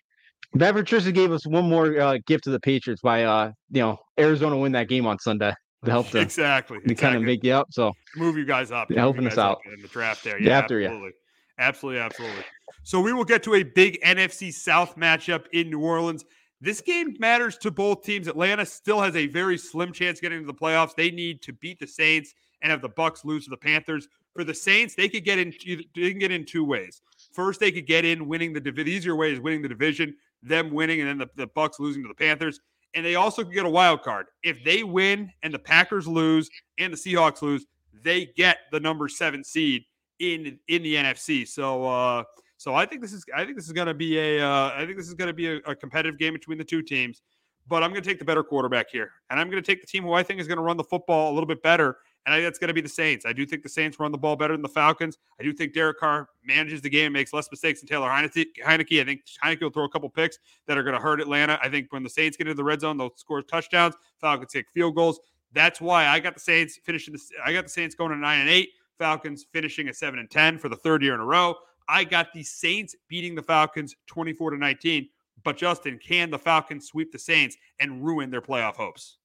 Matt 0.54 0.74
Patricia 0.74 1.12
gave 1.12 1.32
us 1.32 1.46
one 1.46 1.68
more 1.68 2.00
uh, 2.00 2.18
gift 2.26 2.44
to 2.44 2.50
the 2.50 2.60
Patriots 2.60 3.02
by 3.02 3.24
uh, 3.24 3.52
you 3.70 3.82
know, 3.82 3.98
Arizona 4.18 4.56
win 4.56 4.72
that 4.72 4.88
game 4.88 5.06
on 5.06 5.18
Sunday 5.18 5.52
to 5.84 5.90
help 5.90 6.08
them 6.10 6.22
exactly 6.22 6.78
to 6.78 6.84
exactly. 6.84 6.94
kind 6.94 7.16
of 7.16 7.22
make 7.22 7.44
you 7.44 7.52
up. 7.52 7.68
So 7.70 7.92
move 8.16 8.36
you 8.36 8.44
guys 8.44 8.70
up, 8.70 8.92
helping 8.92 9.26
us 9.26 9.38
out 9.38 9.58
in 9.74 9.82
the 9.82 9.88
draft 9.88 10.24
there. 10.24 10.40
Yeah, 10.40 10.58
after 10.58 10.80
absolutely. 10.82 11.08
Yeah. 11.08 11.27
Absolutely, 11.58 12.00
absolutely. 12.00 12.44
So 12.84 13.00
we 13.00 13.12
will 13.12 13.24
get 13.24 13.42
to 13.44 13.54
a 13.54 13.62
big 13.62 14.00
NFC 14.02 14.52
South 14.52 14.96
matchup 14.96 15.46
in 15.52 15.70
New 15.70 15.80
Orleans. 15.80 16.24
This 16.60 16.80
game 16.80 17.16
matters 17.18 17.56
to 17.58 17.70
both 17.70 18.02
teams. 18.02 18.26
Atlanta 18.26 18.66
still 18.66 19.00
has 19.00 19.14
a 19.14 19.26
very 19.26 19.58
slim 19.58 19.92
chance 19.92 20.20
getting 20.20 20.38
into 20.38 20.46
the 20.46 20.58
playoffs. 20.58 20.94
They 20.94 21.10
need 21.10 21.42
to 21.42 21.52
beat 21.52 21.78
the 21.78 21.86
Saints 21.86 22.34
and 22.62 22.70
have 22.70 22.82
the 22.82 22.88
Bucs 22.88 23.24
lose 23.24 23.44
to 23.44 23.50
the 23.50 23.56
Panthers. 23.56 24.08
For 24.34 24.44
the 24.44 24.54
Saints, 24.54 24.94
they 24.94 25.08
could 25.08 25.24
get 25.24 25.38
in. 25.38 25.52
They 25.94 26.10
can 26.10 26.18
get 26.18 26.32
in 26.32 26.44
two 26.44 26.64
ways. 26.64 27.02
First, 27.32 27.60
they 27.60 27.70
could 27.70 27.86
get 27.86 28.04
in 28.04 28.26
winning 28.26 28.52
the 28.52 28.60
division. 28.60 28.92
Easier 28.92 29.16
way 29.16 29.32
is 29.32 29.40
winning 29.40 29.62
the 29.62 29.68
division, 29.68 30.16
them 30.42 30.70
winning, 30.70 31.00
and 31.00 31.08
then 31.08 31.18
the, 31.18 31.44
the 31.44 31.48
Bucs 31.48 31.78
losing 31.78 32.02
to 32.02 32.08
the 32.08 32.14
Panthers. 32.14 32.60
And 32.94 33.04
they 33.04 33.16
also 33.16 33.44
could 33.44 33.52
get 33.52 33.66
a 33.66 33.70
wild 33.70 34.02
card. 34.02 34.26
If 34.42 34.64
they 34.64 34.82
win 34.82 35.30
and 35.42 35.52
the 35.52 35.58
Packers 35.58 36.08
lose 36.08 36.48
and 36.78 36.92
the 36.92 36.96
Seahawks 36.96 37.42
lose, 37.42 37.66
they 38.02 38.26
get 38.36 38.58
the 38.72 38.80
number 38.80 39.08
seven 39.08 39.44
seed 39.44 39.84
in 40.18 40.58
in 40.68 40.82
the 40.82 40.94
NFC. 40.94 41.46
So 41.46 41.84
uh, 41.84 42.24
so 42.56 42.74
I 42.74 42.86
think 42.86 43.02
this 43.02 43.12
is 43.12 43.24
I 43.34 43.44
think 43.44 43.56
this 43.56 43.66
is 43.66 43.72
going 43.72 43.86
to 43.86 43.94
be 43.94 44.18
a 44.18 44.44
uh, 44.44 44.72
I 44.74 44.84
think 44.84 44.96
this 44.96 45.08
is 45.08 45.14
going 45.14 45.28
to 45.28 45.34
be 45.34 45.48
a, 45.48 45.56
a, 45.58 45.74
competitive 45.74 46.18
game 46.18 46.32
between 46.32 46.58
the 46.58 46.64
two 46.64 46.82
teams. 46.82 47.22
But 47.68 47.82
I'm 47.82 47.90
going 47.90 48.02
to 48.02 48.08
take 48.08 48.18
the 48.18 48.24
better 48.24 48.42
quarterback 48.42 48.90
here, 48.90 49.12
and 49.30 49.38
I'm 49.38 49.50
going 49.50 49.62
to 49.62 49.66
take 49.66 49.82
the 49.82 49.86
team 49.86 50.02
who 50.02 50.14
I 50.14 50.22
think 50.22 50.40
is 50.40 50.48
going 50.48 50.56
to 50.56 50.62
run 50.62 50.76
the 50.76 50.84
football 50.84 51.30
a 51.30 51.34
little 51.34 51.46
bit 51.46 51.62
better. 51.62 51.98
And 52.26 52.34
I 52.34 52.38
think 52.38 52.46
that's 52.46 52.58
going 52.58 52.68
to 52.68 52.74
be 52.74 52.80
the 52.80 52.88
Saints. 52.88 53.24
I 53.24 53.32
do 53.32 53.46
think 53.46 53.62
the 53.62 53.70
Saints 53.70 53.98
run 53.98 54.12
the 54.12 54.18
ball 54.18 54.36
better 54.36 54.52
than 54.52 54.60
the 54.60 54.68
Falcons. 54.68 55.16
I 55.40 55.42
do 55.42 55.52
think 55.52 55.72
Derek 55.72 55.98
Carr 55.98 56.28
manages 56.44 56.82
the 56.82 56.90
game, 56.90 57.12
makes 57.12 57.32
less 57.32 57.50
mistakes 57.50 57.80
than 57.80 57.88
Taylor 57.88 58.08
Heinicke. 58.08 58.46
Heinicke. 58.62 59.00
I 59.00 59.04
think 59.04 59.22
Heinicke 59.42 59.62
will 59.62 59.70
throw 59.70 59.84
a 59.84 59.88
couple 59.88 60.10
picks 60.10 60.38
that 60.66 60.76
are 60.76 60.82
going 60.82 60.94
to 60.94 61.00
hurt 61.00 61.20
Atlanta. 61.20 61.58
I 61.62 61.70
think 61.70 61.90
when 61.90 62.02
the 62.02 62.10
Saints 62.10 62.36
get 62.36 62.46
into 62.46 62.56
the 62.56 62.64
red 62.64 62.80
zone, 62.80 62.98
they'll 62.98 63.14
score 63.16 63.40
touchdowns. 63.40 63.94
Falcons 64.20 64.52
take 64.52 64.68
field 64.70 64.94
goals. 64.94 65.20
That's 65.52 65.80
why 65.80 66.06
I 66.06 66.20
got 66.20 66.34
the 66.34 66.40
Saints 66.40 66.78
finishing. 66.84 67.14
The, 67.14 67.20
I 67.44 67.52
got 67.52 67.64
the 67.64 67.70
Saints 67.70 67.94
going 67.94 68.10
to 68.10 68.16
nine 68.16 68.40
and 68.40 68.50
eight. 68.50 68.70
Falcons 68.98 69.46
finishing 69.52 69.88
at 69.88 69.96
seven 69.96 70.18
and 70.18 70.30
ten 70.30 70.58
for 70.58 70.68
the 70.68 70.76
third 70.76 71.02
year 71.02 71.14
in 71.14 71.20
a 71.20 71.24
row. 71.24 71.54
I 71.88 72.04
got 72.04 72.32
the 72.32 72.42
Saints 72.42 72.94
beating 73.08 73.34
the 73.34 73.42
Falcons 73.42 73.94
24 74.08 74.50
to 74.50 74.56
19. 74.58 75.08
But 75.44 75.56
Justin, 75.56 75.98
can 75.98 76.30
the 76.30 76.38
Falcons 76.38 76.86
sweep 76.88 77.12
the 77.12 77.18
Saints 77.18 77.56
and 77.78 78.04
ruin 78.04 78.30
their 78.30 78.42
playoff 78.42 78.74
hopes? 78.74 79.18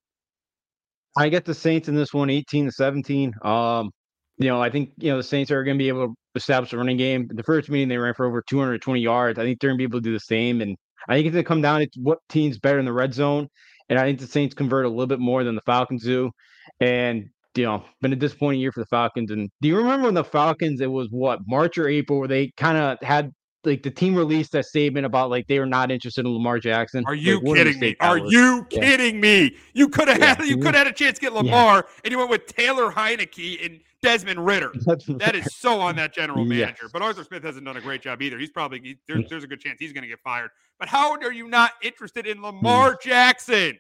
I 1.18 1.30
get 1.30 1.46
the 1.46 1.54
Saints 1.54 1.90
in 1.90 1.96
this 1.96 2.14
one, 2.14 2.30
18 2.30 2.66
to 2.66 2.72
17. 2.72 3.34
Um, 3.44 3.92
you 4.38 4.48
know, 4.48 4.62
I 4.62 4.70
think 4.70 4.92
you 4.98 5.12
know 5.12 5.18
the 5.18 5.24
Saints 5.24 5.52
are 5.52 5.64
going 5.64 5.78
to 5.78 5.82
be 5.82 5.88
able 5.88 6.08
to 6.08 6.14
establish 6.36 6.74
a 6.74 6.78
running 6.78 6.98
game. 6.98 7.30
The 7.32 7.44
first 7.44 7.70
meeting 7.70 7.88
they 7.88 7.98
ran 7.98 8.14
for 8.14 8.26
over 8.26 8.42
220 8.42 9.00
yards. 9.00 9.38
I 9.38 9.44
think 9.44 9.60
they're 9.60 9.70
going 9.70 9.78
to 9.78 9.88
be 9.88 9.92
able 9.92 10.00
to 10.00 10.10
do 10.10 10.14
the 10.14 10.20
same. 10.20 10.62
And 10.62 10.76
I 11.08 11.16
think 11.16 11.28
it's 11.28 11.34
going 11.34 11.44
to 11.44 11.48
come 11.48 11.62
down 11.62 11.82
to 11.82 11.90
what 11.98 12.20
team's 12.30 12.58
better 12.58 12.80
in 12.80 12.86
the 12.86 12.94
red 12.94 13.14
zone. 13.14 13.48
And 13.90 14.00
I 14.00 14.04
think 14.04 14.20
the 14.20 14.28
Saints 14.28 14.56
convert 14.56 14.86
a 14.86 14.90
little 14.90 15.08
bit 15.08 15.20
more 15.20 15.44
than 15.44 15.56
the 15.56 15.62
Falcons 15.62 16.04
do. 16.04 16.32
And 16.80 17.30
you 17.56 17.66
know, 17.66 17.84
been 18.02 18.14
a 18.14 18.18
disappointing 18.18 18.62
year 18.62 18.72
for 18.72 18.80
the 18.82 18.88
Falcons. 18.88 19.32
And 19.32 19.50
do 19.62 19.68
you 19.68 19.78
remember 19.78 20.06
when 20.06 20.14
the 20.14 20.24
Falcons? 20.24 20.82
It 20.82 20.92
was 20.92 21.08
what 21.12 21.40
March 21.48 21.78
or 21.78 21.88
April 21.88 22.20
where 22.20 22.28
they 22.28 22.52
kind 22.58 22.78
of 22.78 22.98
had 23.02 23.32
like 23.66 23.84
the 23.84 23.92
team 23.92 24.16
released 24.16 24.52
that 24.52 24.66
statement 24.66 25.06
about 25.06 25.30
like 25.30 25.48
they 25.48 25.60
were 25.60 25.66
not 25.66 25.92
interested 25.92 26.26
in 26.26 26.34
Lamar 26.34 26.60
Jackson. 26.60 27.04
Are 27.08 27.16
you 27.16 27.40
like, 27.40 27.56
kidding 27.56 27.80
me? 27.80 27.96
Are 28.00 28.18
you 28.18 28.66
yeah. 28.70 28.80
kidding 28.80 29.22
me? 29.22 29.56
You 29.74 29.88
could 29.88 30.08
have 30.08 30.20
yeah. 30.20 30.36
had 30.36 30.46
you 30.46 30.58
could 30.58 30.76
have 30.76 30.86
had 30.86 30.88
a 30.88 30.92
chance 30.92 31.20
to 31.20 31.22
get 31.22 31.34
Lamar, 31.34 31.76
yeah. 31.76 32.02
and 32.04 32.12
you 32.12 32.18
went 32.18 32.30
with 32.30 32.48
Taylor 32.48 32.92
Heinicke 32.92 33.66
and 33.66 33.80
Desmond 34.02 34.46
Ridder. 34.46 34.72
that 34.86 35.36
is 35.36 35.56
so 35.56 35.80
on 35.80 35.96
that 35.96 36.14
general 36.14 36.44
manager. 36.44 36.84
Yes. 36.84 36.92
But 36.92 37.02
Arthur 37.02 37.24
Smith 37.24 37.44
hasn't 37.44 37.66
done 37.66 37.78
a 37.78 37.82
great 37.82 38.02
job 38.02 38.22
either. 38.22 38.38
He's 38.38 38.52
probably 38.52 38.82
he, 38.82 38.98
there's, 39.08 39.22
mm. 39.26 39.30
there's 39.30 39.44
a 39.44 39.48
good 39.48 39.62
chance 39.62 39.80
he's 39.80 39.94
going 39.94 40.04
to 40.04 40.10
get 40.10 40.20
fired. 40.20 40.52
But 40.78 40.90
how 40.90 41.12
are 41.12 41.32
you 41.32 41.48
not 41.48 41.72
interested 41.82 42.28
in 42.28 42.42
Lamar 42.42 42.96
mm. 42.96 43.02
Jackson? 43.02 43.80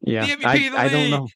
Yeah, 0.00 0.26
I, 0.44 0.70
I 0.76 0.88
don't 0.88 1.10
know. 1.10 1.28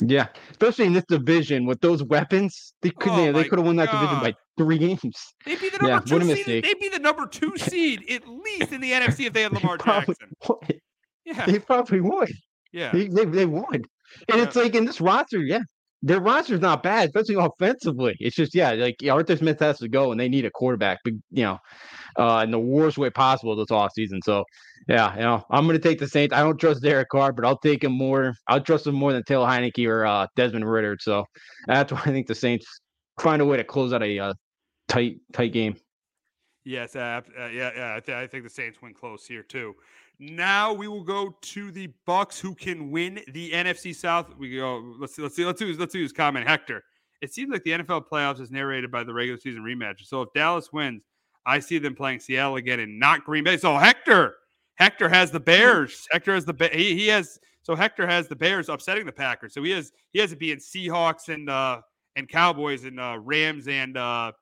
Yeah, 0.00 0.26
especially 0.50 0.86
in 0.86 0.92
this 0.92 1.04
division 1.08 1.66
with 1.66 1.80
those 1.80 2.02
weapons, 2.02 2.74
they 2.82 2.90
could 2.90 3.12
oh 3.12 3.32
they 3.32 3.44
could 3.44 3.58
have 3.58 3.66
won 3.66 3.76
that 3.76 3.90
God. 3.90 4.00
division 4.00 4.20
by 4.20 4.34
three 4.56 4.78
games. 4.78 5.16
They'd 5.44 5.60
be 5.60 5.70
the 5.70 5.78
number 5.78 5.88
yeah, 5.88 6.00
two 6.00 6.20
seed. 6.20 6.36
Mistake. 6.36 6.64
They'd 6.64 6.80
be 6.80 6.88
the 6.88 6.98
number 6.98 7.26
two 7.26 7.56
seed 7.58 8.04
at 8.10 8.26
least 8.26 8.72
in 8.72 8.80
the 8.80 8.92
NFC 8.92 9.26
if 9.26 9.32
they 9.32 9.42
had 9.42 9.52
Lamar 9.52 9.78
they 9.78 9.84
Jackson. 9.84 10.14
Would. 10.48 10.80
Yeah, 11.24 11.46
they 11.46 11.58
probably 11.58 12.00
would. 12.00 12.32
Yeah, 12.72 12.92
they, 12.92 13.06
they, 13.08 13.24
they 13.24 13.46
would. 13.46 13.86
And 14.28 14.38
yeah. 14.38 14.42
it's 14.42 14.56
like 14.56 14.74
in 14.74 14.84
this 14.84 15.00
roster, 15.00 15.38
yeah, 15.38 15.60
their 16.02 16.20
roster's 16.20 16.60
not 16.60 16.82
bad, 16.82 17.08
especially 17.08 17.36
offensively. 17.36 18.16
It's 18.20 18.36
just 18.36 18.54
yeah, 18.54 18.72
like 18.72 18.96
Arthur 19.08 19.36
Smith 19.36 19.60
has 19.60 19.78
to 19.78 19.88
go, 19.88 20.10
and 20.10 20.20
they 20.20 20.28
need 20.28 20.44
a 20.44 20.50
quarterback, 20.50 20.98
But 21.04 21.14
you 21.30 21.44
know, 21.44 21.58
uh, 22.16 22.42
in 22.44 22.50
the 22.50 22.58
worst 22.58 22.98
way 22.98 23.10
possible 23.10 23.56
this 23.56 23.68
offseason. 23.68 24.20
So 24.24 24.44
yeah, 24.88 25.14
you 25.14 25.22
know, 25.22 25.44
I'm 25.50 25.66
going 25.66 25.80
to 25.80 25.88
take 25.88 25.98
the 25.98 26.08
Saints. 26.08 26.34
I 26.34 26.40
don't 26.40 26.58
trust 26.58 26.82
Derek 26.82 27.08
Carr, 27.08 27.32
but 27.32 27.44
I'll 27.44 27.58
take 27.58 27.84
him 27.84 27.92
more. 27.92 28.34
I'll 28.48 28.60
trust 28.60 28.86
him 28.86 28.94
more 28.94 29.12
than 29.12 29.22
Taylor 29.24 29.46
Heinicke 29.46 29.88
or 29.88 30.04
uh, 30.04 30.26
Desmond 30.36 30.70
Ridder. 30.70 30.98
So 31.00 31.24
that's 31.66 31.92
why 31.92 32.00
I 32.00 32.10
think 32.10 32.26
the 32.26 32.34
Saints 32.34 32.66
find 33.18 33.40
a 33.40 33.46
way 33.46 33.56
to 33.56 33.64
close 33.64 33.92
out 33.92 34.02
a 34.02 34.18
uh, 34.18 34.34
tight, 34.88 35.20
tight 35.32 35.52
game. 35.52 35.76
Yes, 36.64 36.96
uh, 36.96 37.20
uh, 37.38 37.46
yeah, 37.46 37.70
yeah. 37.76 37.94
I, 37.96 38.00
th- 38.00 38.16
I, 38.16 38.26
think 38.26 38.44
the 38.44 38.50
Saints 38.50 38.80
win 38.80 38.94
close 38.94 39.26
here 39.26 39.42
too. 39.42 39.74
Now 40.18 40.72
we 40.72 40.88
will 40.88 41.04
go 41.04 41.36
to 41.40 41.70
the 41.70 41.92
Bucs, 42.08 42.40
who 42.40 42.54
can 42.54 42.90
win 42.90 43.20
the 43.32 43.50
NFC 43.50 43.94
South. 43.94 44.34
We 44.38 44.56
go. 44.56 44.94
Let's 44.98 45.14
see. 45.14 45.22
Let's 45.22 45.36
see. 45.36 45.44
Let's 45.44 45.58
do. 45.58 45.74
Let's 45.74 45.92
do 45.92 46.00
his 46.00 46.12
comment, 46.12 46.48
Hector. 46.48 46.82
It 47.20 47.34
seems 47.34 47.52
like 47.52 47.64
the 47.64 47.72
NFL 47.72 48.04
playoffs 48.10 48.40
is 48.40 48.50
narrated 48.50 48.90
by 48.90 49.04
the 49.04 49.12
regular 49.12 49.38
season 49.38 49.62
rematch. 49.62 50.06
So 50.06 50.22
if 50.22 50.32
Dallas 50.34 50.72
wins, 50.72 51.02
I 51.46 51.58
see 51.58 51.78
them 51.78 51.94
playing 51.94 52.20
Seattle 52.20 52.56
again 52.56 52.80
and 52.80 52.98
not 52.98 53.24
Green 53.24 53.44
Bay. 53.44 53.56
So 53.56 53.76
Hector, 53.76 54.36
Hector 54.76 55.08
has 55.08 55.30
the 55.30 55.40
Bears. 55.40 56.06
Hector 56.10 56.34
has 56.34 56.44
the 56.44 56.70
he, 56.72 56.94
he 56.94 57.08
has 57.08 57.38
so 57.62 57.74
Hector 57.74 58.06
has 58.06 58.28
the 58.28 58.36
Bears 58.36 58.68
upsetting 58.68 59.06
the 59.06 59.12
Packers. 59.12 59.54
So 59.54 59.62
he 59.62 59.70
has 59.72 59.92
he 60.12 60.20
has 60.20 60.32
it 60.32 60.38
being 60.38 60.58
Seahawks 60.58 61.28
and 61.28 61.48
uh 61.48 61.80
and 62.16 62.28
Cowboys 62.28 62.84
and 62.84 62.98
uh 62.98 63.18
Rams 63.20 63.68
and 63.68 63.96
uh 63.96 64.32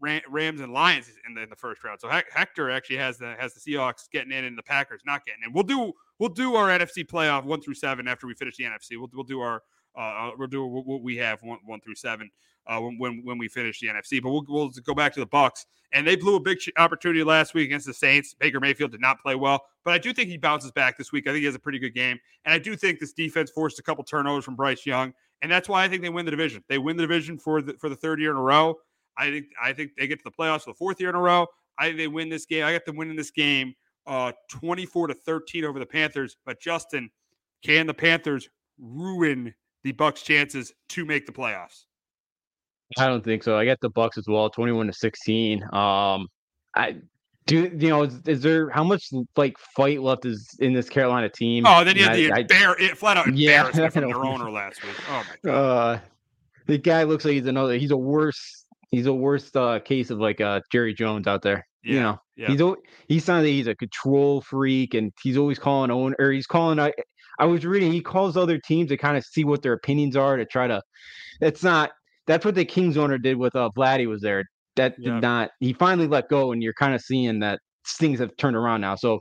Rams 0.00 0.60
and 0.60 0.72
Lions 0.72 1.08
in 1.28 1.34
the, 1.34 1.42
in 1.42 1.48
the 1.48 1.56
first 1.56 1.84
round. 1.84 2.00
So 2.00 2.08
Hector 2.08 2.70
actually 2.70 2.96
has 2.96 3.18
the 3.18 3.36
has 3.38 3.54
the 3.54 3.60
Seahawks 3.60 4.10
getting 4.10 4.32
in 4.32 4.44
and 4.44 4.58
the 4.58 4.62
Packers 4.62 5.02
not 5.06 5.24
getting 5.24 5.42
in. 5.46 5.52
We'll 5.52 5.62
do 5.62 5.92
we'll 6.18 6.28
do 6.28 6.54
our 6.56 6.68
NFC 6.68 7.06
playoff 7.06 7.44
one 7.44 7.60
through 7.60 7.74
seven 7.74 8.08
after 8.08 8.26
we 8.26 8.34
finish 8.34 8.56
the 8.56 8.64
NFC. 8.64 8.98
We'll 8.98 9.10
we'll 9.12 9.24
do 9.24 9.40
our 9.40 9.62
uh, 9.96 10.00
uh 10.00 10.30
we'll 10.36 10.48
do 10.48 10.66
what 10.66 11.02
we 11.02 11.16
have 11.18 11.42
one 11.42 11.58
one 11.64 11.80
through 11.80 11.94
seven 11.94 12.30
uh, 12.66 12.80
when, 12.80 13.22
when 13.24 13.38
we 13.38 13.48
finish 13.48 13.80
the 13.80 13.88
NFC. 13.88 14.22
But 14.22 14.30
we'll, 14.30 14.44
we'll 14.48 14.70
go 14.84 14.94
back 14.94 15.12
to 15.14 15.20
the 15.20 15.26
Bucs, 15.26 15.66
and 15.92 16.06
they 16.06 16.16
blew 16.16 16.36
a 16.36 16.40
big 16.40 16.58
opportunity 16.76 17.24
last 17.24 17.54
week 17.54 17.66
against 17.66 17.86
the 17.86 17.94
Saints. 17.94 18.34
Baker 18.34 18.60
Mayfield 18.60 18.92
did 18.92 19.00
not 19.00 19.20
play 19.20 19.34
well, 19.34 19.64
but 19.84 19.94
I 19.94 19.98
do 19.98 20.12
think 20.12 20.28
he 20.28 20.36
bounces 20.36 20.70
back 20.70 20.96
this 20.96 21.12
week. 21.12 21.26
I 21.26 21.30
think 21.30 21.40
he 21.40 21.46
has 21.46 21.54
a 21.54 21.60
pretty 21.60 21.78
good 21.78 21.94
game, 21.94 22.18
and 22.44 22.54
I 22.54 22.58
do 22.58 22.76
think 22.76 23.00
this 23.00 23.12
defense 23.12 23.50
forced 23.50 23.78
a 23.78 23.82
couple 23.82 24.04
turnovers 24.04 24.44
from 24.44 24.56
Bryce 24.56 24.86
Young, 24.86 25.12
and 25.42 25.50
that's 25.50 25.68
why 25.68 25.84
I 25.84 25.88
think 25.88 26.02
they 26.02 26.08
win 26.08 26.24
the 26.24 26.30
division. 26.30 26.62
They 26.68 26.78
win 26.78 26.96
the 26.96 27.02
division 27.02 27.38
for 27.38 27.62
the 27.62 27.74
for 27.74 27.88
the 27.88 27.96
third 27.96 28.20
year 28.20 28.30
in 28.30 28.36
a 28.36 28.42
row. 28.42 28.76
I 29.16 29.30
think 29.30 29.46
I 29.62 29.72
think 29.72 29.92
they 29.98 30.06
get 30.06 30.18
to 30.18 30.24
the 30.24 30.30
playoffs 30.30 30.62
for 30.62 30.70
the 30.70 30.74
fourth 30.74 31.00
year 31.00 31.10
in 31.10 31.16
a 31.16 31.20
row. 31.20 31.46
I 31.78 31.86
think 31.86 31.98
they 31.98 32.08
win 32.08 32.28
this 32.28 32.46
game. 32.46 32.64
I 32.64 32.72
got 32.72 32.84
them 32.84 32.96
winning 32.96 33.16
this 33.16 33.30
game, 33.30 33.74
uh, 34.06 34.32
twenty 34.48 34.86
four 34.86 35.06
to 35.08 35.14
thirteen 35.14 35.64
over 35.64 35.78
the 35.78 35.86
Panthers. 35.86 36.36
But 36.46 36.60
Justin, 36.60 37.10
can 37.62 37.86
the 37.86 37.94
Panthers 37.94 38.48
ruin 38.78 39.54
the 39.84 39.92
Bucs' 39.92 40.24
chances 40.24 40.72
to 40.90 41.04
make 41.04 41.26
the 41.26 41.32
playoffs? 41.32 41.86
I 42.98 43.06
don't 43.06 43.24
think 43.24 43.42
so. 43.42 43.56
I 43.56 43.64
got 43.64 43.78
the 43.80 43.90
Bucs 43.90 44.18
as 44.18 44.26
well, 44.26 44.50
twenty-one 44.50 44.86
to 44.86 44.92
sixteen. 44.92 45.62
Um, 45.72 46.28
I 46.74 46.96
do. 47.46 47.70
You 47.76 47.88
know, 47.88 48.02
is, 48.02 48.20
is, 48.26 48.42
there 48.42 48.70
how 48.70 48.84
much 48.84 49.08
like 49.36 49.56
fight 49.76 50.02
left 50.02 50.24
is 50.24 50.56
in 50.60 50.72
this 50.72 50.88
Carolina 50.88 51.28
team? 51.28 51.64
Oh, 51.66 51.84
then 51.84 51.96
you 51.96 52.04
had 52.04 52.16
the 52.16 52.32
I, 52.32 52.42
bear 52.42 52.74
it 52.78 52.96
flat 52.96 53.16
out 53.16 53.34
yeah, 53.34 53.70
from 53.70 53.90
their 54.06 54.24
owner 54.24 54.50
last 54.50 54.82
week. 54.84 54.94
Oh 55.08 55.24
my 55.28 55.50
god. 55.50 55.54
Uh, 55.54 56.00
the 56.66 56.78
guy 56.78 57.02
looks 57.02 57.24
like 57.24 57.34
he's 57.34 57.46
another. 57.46 57.76
He's 57.76 57.90
a 57.90 57.96
worse. 57.96 58.64
He's 58.90 59.06
a 59.06 59.12
worse 59.12 59.54
uh, 59.56 59.78
case 59.80 60.10
of 60.10 60.18
like 60.18 60.40
uh, 60.40 60.60
Jerry 60.70 60.94
Jones 60.94 61.26
out 61.26 61.42
there. 61.42 61.66
Yeah, 61.82 61.94
you 61.94 62.00
know, 62.00 62.18
yeah. 62.36 62.48
he's 62.48 62.60
he's 63.08 63.24
sounds 63.24 63.44
like 63.44 63.52
he's 63.52 63.66
a 63.66 63.74
control 63.74 64.40
freak, 64.42 64.94
and 64.94 65.12
he's 65.22 65.36
always 65.36 65.58
calling 65.58 65.90
own 65.90 66.14
or 66.18 66.30
he's 66.30 66.46
calling. 66.46 66.78
I, 66.78 66.92
I 67.38 67.46
was 67.46 67.64
reading 67.64 67.92
he 67.92 68.00
calls 68.00 68.36
other 68.36 68.58
teams 68.58 68.90
to 68.90 68.96
kind 68.96 69.16
of 69.16 69.24
see 69.24 69.44
what 69.44 69.62
their 69.62 69.72
opinions 69.72 70.16
are 70.16 70.36
to 70.36 70.44
try 70.44 70.66
to. 70.66 70.80
It's 71.40 71.62
not 71.62 71.90
that's 72.26 72.44
what 72.44 72.54
the 72.54 72.64
Kings 72.64 72.96
owner 72.96 73.18
did 73.18 73.36
with 73.36 73.54
uh 73.56 73.70
Vladdy 73.76 74.08
was 74.08 74.22
there. 74.22 74.44
That 74.76 74.98
did 75.00 75.20
not. 75.20 75.50
He 75.60 75.72
finally 75.74 76.08
let 76.08 76.28
go, 76.28 76.52
and 76.52 76.62
you're 76.62 76.72
kind 76.72 76.94
of 76.94 77.02
seeing 77.02 77.40
that 77.40 77.60
things 77.86 78.18
have 78.20 78.34
turned 78.36 78.56
around 78.56 78.80
now. 78.80 78.94
So, 78.94 79.20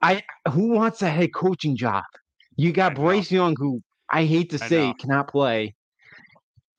I 0.00 0.22
who 0.50 0.68
wants 0.68 1.02
a 1.02 1.10
head 1.10 1.34
coaching 1.34 1.76
job? 1.76 2.04
You 2.56 2.72
got 2.72 2.94
Bryce 2.94 3.30
Young, 3.30 3.54
who 3.58 3.80
I 4.10 4.24
hate 4.24 4.50
to 4.50 4.58
say 4.58 4.94
cannot 4.98 5.28
play. 5.28 5.74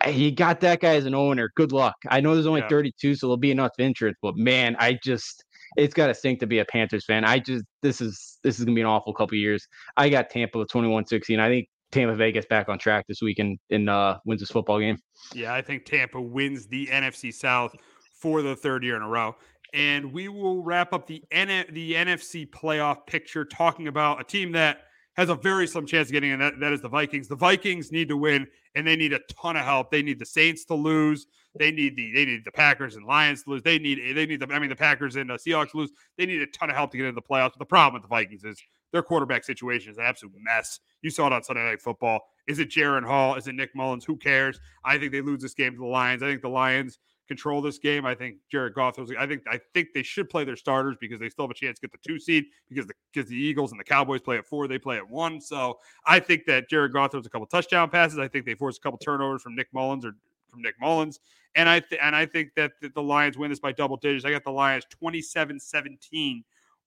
You 0.07 0.31
got 0.31 0.61
that 0.61 0.79
guy 0.79 0.95
as 0.95 1.05
an 1.05 1.13
owner. 1.13 1.51
Good 1.55 1.71
luck. 1.71 1.95
I 2.09 2.21
know 2.21 2.33
there's 2.33 2.47
only 2.47 2.61
yeah. 2.61 2.69
32, 2.69 3.15
so 3.15 3.27
there'll 3.27 3.37
be 3.37 3.51
enough 3.51 3.71
interest. 3.77 4.17
But 4.21 4.35
man, 4.35 4.75
I 4.79 4.97
just 5.03 5.43
it's 5.77 5.93
got 5.93 6.07
to 6.07 6.15
sink 6.15 6.39
to 6.39 6.47
be 6.47 6.59
a 6.59 6.65
Panthers 6.65 7.05
fan. 7.05 7.23
I 7.23 7.39
just 7.39 7.65
this 7.81 8.01
is 8.01 8.39
this 8.43 8.57
is 8.57 8.65
gonna 8.65 8.75
be 8.75 8.81
an 8.81 8.87
awful 8.87 9.13
couple 9.13 9.37
years. 9.37 9.65
I 9.97 10.09
got 10.09 10.29
Tampa 10.29 10.57
with 10.57 10.69
21-16. 10.69 11.39
I 11.39 11.49
think 11.49 11.67
Tampa 11.91 12.15
Bay 12.15 12.31
gets 12.31 12.45
back 12.45 12.69
on 12.69 12.79
track 12.79 13.05
this 13.07 13.21
week 13.21 13.39
and, 13.39 13.59
and 13.69 13.89
uh, 13.89 14.19
wins 14.25 14.41
this 14.41 14.49
football 14.49 14.79
game. 14.79 14.97
Yeah, 15.33 15.53
I 15.53 15.61
think 15.61 15.85
Tampa 15.85 16.21
wins 16.21 16.67
the 16.67 16.87
NFC 16.87 17.33
South 17.33 17.75
for 18.13 18.41
the 18.41 18.55
third 18.55 18.83
year 18.83 18.95
in 18.95 19.01
a 19.01 19.07
row. 19.07 19.35
And 19.73 20.11
we 20.11 20.27
will 20.27 20.63
wrap 20.63 20.93
up 20.93 21.07
the 21.07 21.23
N- 21.31 21.65
the 21.71 21.93
NFC 21.93 22.49
playoff 22.49 23.05
picture 23.07 23.45
talking 23.45 23.87
about 23.87 24.19
a 24.19 24.23
team 24.23 24.51
that 24.53 24.81
has 25.15 25.29
a 25.29 25.35
very 25.35 25.67
slim 25.67 25.85
chance 25.85 26.07
of 26.07 26.13
getting 26.13 26.31
in. 26.31 26.39
That, 26.39 26.59
that 26.59 26.73
is 26.73 26.81
the 26.81 26.89
Vikings. 26.89 27.27
The 27.27 27.35
Vikings 27.35 27.91
need 27.91 28.09
to 28.09 28.17
win, 28.17 28.47
and 28.75 28.85
they 28.85 28.95
need 28.95 29.13
a 29.13 29.19
ton 29.29 29.55
of 29.55 29.63
help. 29.63 29.91
They 29.91 30.01
need 30.01 30.19
the 30.19 30.25
Saints 30.25 30.65
to 30.65 30.75
lose. 30.75 31.25
They 31.57 31.71
need 31.71 31.95
the 31.95 32.13
they 32.13 32.25
need 32.25 32.45
the 32.45 32.51
Packers 32.51 32.95
and 32.95 33.05
Lions 33.05 33.43
to 33.43 33.51
lose. 33.51 33.61
They 33.61 33.77
need 33.77 34.15
they 34.15 34.25
need 34.25 34.39
the 34.39 34.53
I 34.53 34.59
mean 34.59 34.69
the 34.69 34.75
Packers 34.75 35.15
and 35.15 35.29
the 35.29 35.33
Seahawks 35.33 35.73
lose. 35.73 35.91
They 36.17 36.25
need 36.25 36.41
a 36.41 36.47
ton 36.47 36.69
of 36.69 36.75
help 36.75 36.91
to 36.91 36.97
get 36.97 37.05
into 37.05 37.15
the 37.15 37.21
playoffs. 37.21 37.51
But 37.51 37.59
the 37.59 37.65
problem 37.65 38.01
with 38.01 38.03
the 38.03 38.13
Vikings 38.13 38.43
is 38.43 38.61
their 38.91 39.03
quarterback 39.03 39.43
situation 39.43 39.91
is 39.91 39.97
an 39.97 40.03
absolute 40.03 40.35
mess. 40.39 40.79
You 41.01 41.09
saw 41.09 41.27
it 41.27 41.33
on 41.33 41.43
Sunday 41.43 41.63
Night 41.63 41.81
Football. 41.81 42.21
Is 42.47 42.59
it 42.59 42.69
Jaren 42.69 43.05
Hall? 43.05 43.35
Is 43.35 43.47
it 43.47 43.55
Nick 43.55 43.75
Mullens? 43.75 44.03
Who 44.05 44.17
cares? 44.17 44.59
I 44.83 44.97
think 44.97 45.11
they 45.11 45.21
lose 45.21 45.41
this 45.41 45.53
game 45.53 45.73
to 45.73 45.79
the 45.79 45.85
Lions. 45.85 46.23
I 46.23 46.27
think 46.27 46.41
the 46.41 46.49
Lions 46.49 46.99
control 47.31 47.61
this 47.61 47.77
game. 47.77 48.05
I 48.05 48.13
think 48.13 48.37
Jared 48.51 48.73
Goff. 48.73 48.99
I 49.17 49.25
think 49.25 49.43
I 49.49 49.59
think 49.73 49.89
they 49.93 50.03
should 50.03 50.29
play 50.29 50.43
their 50.43 50.57
starters 50.57 50.97
because 50.99 51.19
they 51.19 51.29
still 51.29 51.45
have 51.45 51.51
a 51.51 51.53
chance 51.53 51.79
to 51.79 51.87
get 51.87 51.91
the 51.93 52.05
two 52.05 52.19
seed 52.19 52.45
because 52.67 52.87
the 52.87 52.93
because 53.13 53.29
the 53.29 53.37
Eagles 53.37 53.71
and 53.71 53.79
the 53.79 53.85
Cowboys 53.85 54.21
play 54.21 54.37
at 54.37 54.45
four, 54.45 54.67
they 54.67 54.77
play 54.77 54.97
at 54.97 55.09
one. 55.09 55.39
So 55.39 55.79
I 56.05 56.19
think 56.19 56.45
that 56.47 56.69
Jared 56.69 56.91
Goff 56.91 57.11
throws 57.11 57.25
a 57.25 57.29
couple 57.29 57.47
touchdown 57.47 57.89
passes. 57.89 58.19
I 58.19 58.27
think 58.27 58.45
they 58.45 58.55
force 58.55 58.77
a 58.77 58.81
couple 58.81 58.97
turnovers 58.97 59.41
from 59.41 59.55
Nick 59.55 59.67
Mullens 59.73 60.03
or 60.03 60.13
from 60.49 60.61
Nick 60.61 60.75
Mullens. 60.81 61.19
And 61.55 61.69
I 61.69 61.79
th- 61.79 62.01
and 62.03 62.15
I 62.15 62.25
think 62.25 62.53
that 62.55 62.71
the 62.81 63.01
Lions 63.01 63.37
win 63.37 63.49
this 63.49 63.59
by 63.59 63.71
double 63.71 63.97
digits. 63.97 64.25
I 64.25 64.31
got 64.31 64.43
the 64.43 64.51
Lions 64.51 64.85
27-17 65.01 66.43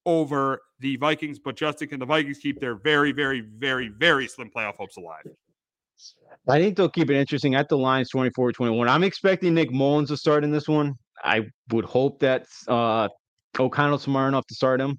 over 0.07 0.61
the 0.81 0.97
Vikings, 0.97 1.39
but 1.39 1.57
Justin, 1.57 1.89
can 1.89 1.99
the 1.99 2.07
Vikings 2.07 2.39
keep 2.39 2.61
their 2.61 2.77
very, 2.77 3.13
very, 3.13 3.41
very, 3.41 3.89
very 3.89 4.27
slim 4.29 4.51
playoff 4.55 4.77
hopes 4.77 4.97
alive? 4.97 5.25
I 6.49 6.61
think 6.61 6.77
they'll 6.77 6.89
keep 6.89 7.11
it 7.11 7.17
interesting 7.17 7.55
at 7.55 7.69
the 7.69 7.79
lines 7.79 8.11
24 8.11 8.53
21. 8.53 8.89
I'm 8.89 9.05
expecting 9.05 9.55
Nick 9.55 9.71
Mullens 9.71 10.09
to 10.09 10.17
start 10.17 10.45
in 10.45 10.51
this 10.51 10.69
one. 10.69 10.95
I 11.23 11.47
would 11.71 11.85
hope 11.85 12.21
that 12.21 12.47
uh, 12.69 13.09
O'Connell's 13.59 14.03
smart 14.03 14.29
enough 14.29 14.47
to 14.49 14.55
start 14.55 14.81
him. 14.81 14.99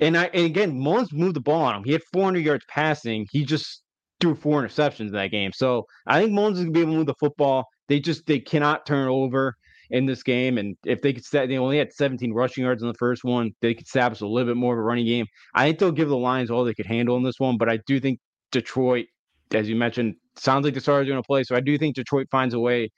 And 0.00 0.16
I 0.16 0.26
and 0.32 0.46
again, 0.46 0.78
Mullens 0.78 1.12
moved 1.12 1.36
the 1.36 1.40
ball 1.40 1.62
on 1.62 1.76
him. 1.76 1.84
He 1.84 1.92
had 1.92 2.02
400 2.12 2.38
yards 2.38 2.64
passing. 2.68 3.26
He 3.30 3.44
just 3.44 3.82
threw 4.20 4.34
four 4.34 4.62
interceptions 4.62 5.08
in 5.08 5.12
that 5.12 5.30
game. 5.30 5.52
So 5.52 5.86
I 6.06 6.20
think 6.20 6.32
Mullens 6.32 6.58
is 6.58 6.64
gonna 6.64 6.72
be 6.72 6.80
able 6.80 6.92
to 6.92 6.98
move 6.98 7.06
the 7.06 7.14
football. 7.14 7.66
They 7.88 8.00
just 8.00 8.26
they 8.26 8.38
cannot 8.38 8.86
turn 8.86 9.08
over. 9.08 9.56
In 9.90 10.06
this 10.06 10.22
game. 10.22 10.58
And 10.58 10.76
if 10.84 11.00
they 11.02 11.12
could 11.12 11.24
set, 11.24 11.48
they 11.48 11.58
only 11.58 11.78
had 11.78 11.92
17 11.92 12.32
rushing 12.32 12.64
yards 12.64 12.82
in 12.82 12.88
the 12.88 12.94
first 12.94 13.24
one. 13.24 13.52
They 13.60 13.74
could 13.74 13.86
establish 13.86 14.20
a 14.20 14.26
little 14.26 14.52
bit 14.52 14.56
more 14.58 14.74
of 14.74 14.78
a 14.78 14.82
running 14.82 15.06
game. 15.06 15.26
I 15.54 15.66
think 15.66 15.78
they'll 15.78 15.92
give 15.92 16.08
the 16.08 16.16
Lions 16.16 16.50
all 16.50 16.64
they 16.64 16.74
could 16.74 16.86
handle 16.86 17.16
in 17.16 17.22
this 17.22 17.38
one, 17.38 17.56
but 17.58 17.68
I 17.68 17.78
do 17.86 18.00
think 18.00 18.20
Detroit, 18.52 19.06
as 19.54 19.68
you 19.68 19.76
mentioned, 19.76 20.16
sounds 20.36 20.64
like 20.64 20.74
the 20.74 20.80
Stars 20.80 21.06
are 21.06 21.10
going 21.10 21.22
to 21.22 21.26
play. 21.26 21.42
So 21.44 21.56
I 21.56 21.60
do 21.60 21.76
think 21.78 21.96
Detroit 21.96 22.28
finds 22.30 22.54
a 22.54 22.60
way 22.60 22.90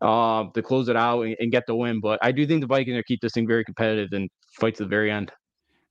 uh, 0.00 0.44
to 0.54 0.62
close 0.62 0.88
it 0.88 0.96
out 0.96 1.22
and, 1.22 1.36
and, 1.40 1.50
get 1.50 1.64
the 1.66 1.74
win. 1.74 2.00
But 2.00 2.18
I 2.22 2.32
do 2.32 2.46
think 2.46 2.60
the 2.60 2.66
Vikings 2.66 2.98
are 2.98 3.02
keep 3.02 3.20
this 3.20 3.32
thing 3.32 3.46
very 3.46 3.64
competitive 3.64 4.08
and 4.12 4.28
fight 4.60 4.74
to 4.76 4.82
the 4.82 4.88
very 4.88 5.10
end. 5.10 5.32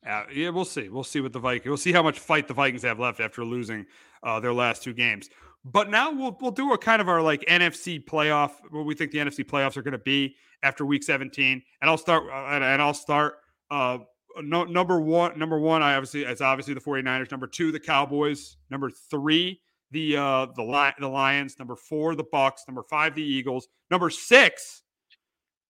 Uh, 0.08 0.24
yeah, 0.32 0.50
we'll 0.50 0.66
see. 0.66 0.90
We'll 0.90 1.04
see 1.04 1.20
what 1.22 1.34
the 1.34 1.40
Vikings. 1.40 1.68
We'll 1.68 1.78
see 1.78 1.92
how 1.92 2.04
much 2.04 2.20
fight 2.20 2.48
the 2.48 2.54
Vikings 2.54 2.84
have 2.84 3.00
left 3.00 3.20
after 3.20 3.44
losing 3.44 3.88
uh, 4.22 4.40
their 4.40 4.54
last 4.54 4.84
two 4.84 4.94
games. 4.94 5.30
But 5.66 5.90
now 5.90 6.12
we'll 6.12 6.38
we'll 6.40 6.52
do 6.52 6.74
a 6.74 6.78
kind 6.78 7.02
of 7.02 7.10
our 7.10 7.24
like 7.24 7.42
NFC 7.50 8.04
playoff. 8.04 8.52
What 8.70 8.86
we 8.86 8.94
think 8.94 9.12
the 9.12 9.18
NFC 9.18 9.44
playoffs 9.44 9.76
are 9.76 9.82
going 9.82 9.94
to 9.94 9.98
be 9.98 10.36
after 10.62 10.86
Week 10.86 11.04
17, 11.04 11.62
and 11.82 11.90
I'll 11.90 11.98
start 11.98 12.24
uh, 12.32 12.64
and, 12.64 12.82
I'll 12.82 12.94
start. 12.94 13.38
Uh, 13.72 14.00
no, 14.44 14.64
number 14.64 15.00
one, 15.00 15.40
number 15.40 15.60
one, 15.60 15.82
I 15.82 15.96
obviously 15.96 16.24
it's 16.24 16.42
obviously 16.42 16.76
the 16.76 16.82
49ers. 16.82 17.32
Number 17.32 17.48
two, 17.48 17.72
the 17.72 17.80
Cowboys. 17.80 18.58
Number 18.70 18.92
three, 19.10 19.60
the 19.90 20.18
uh 20.18 20.48
the 20.56 20.64
Li- 20.64 20.94
the 21.00 21.08
Lions. 21.08 21.58
Number 21.58 21.76
four, 21.76 22.16
the 22.16 22.24
Bucs. 22.24 22.68
Number 22.68 22.84
five, 22.84 23.16
the 23.16 23.24
Eagles. 23.24 23.68
Number 23.90 24.12
six 24.12 24.84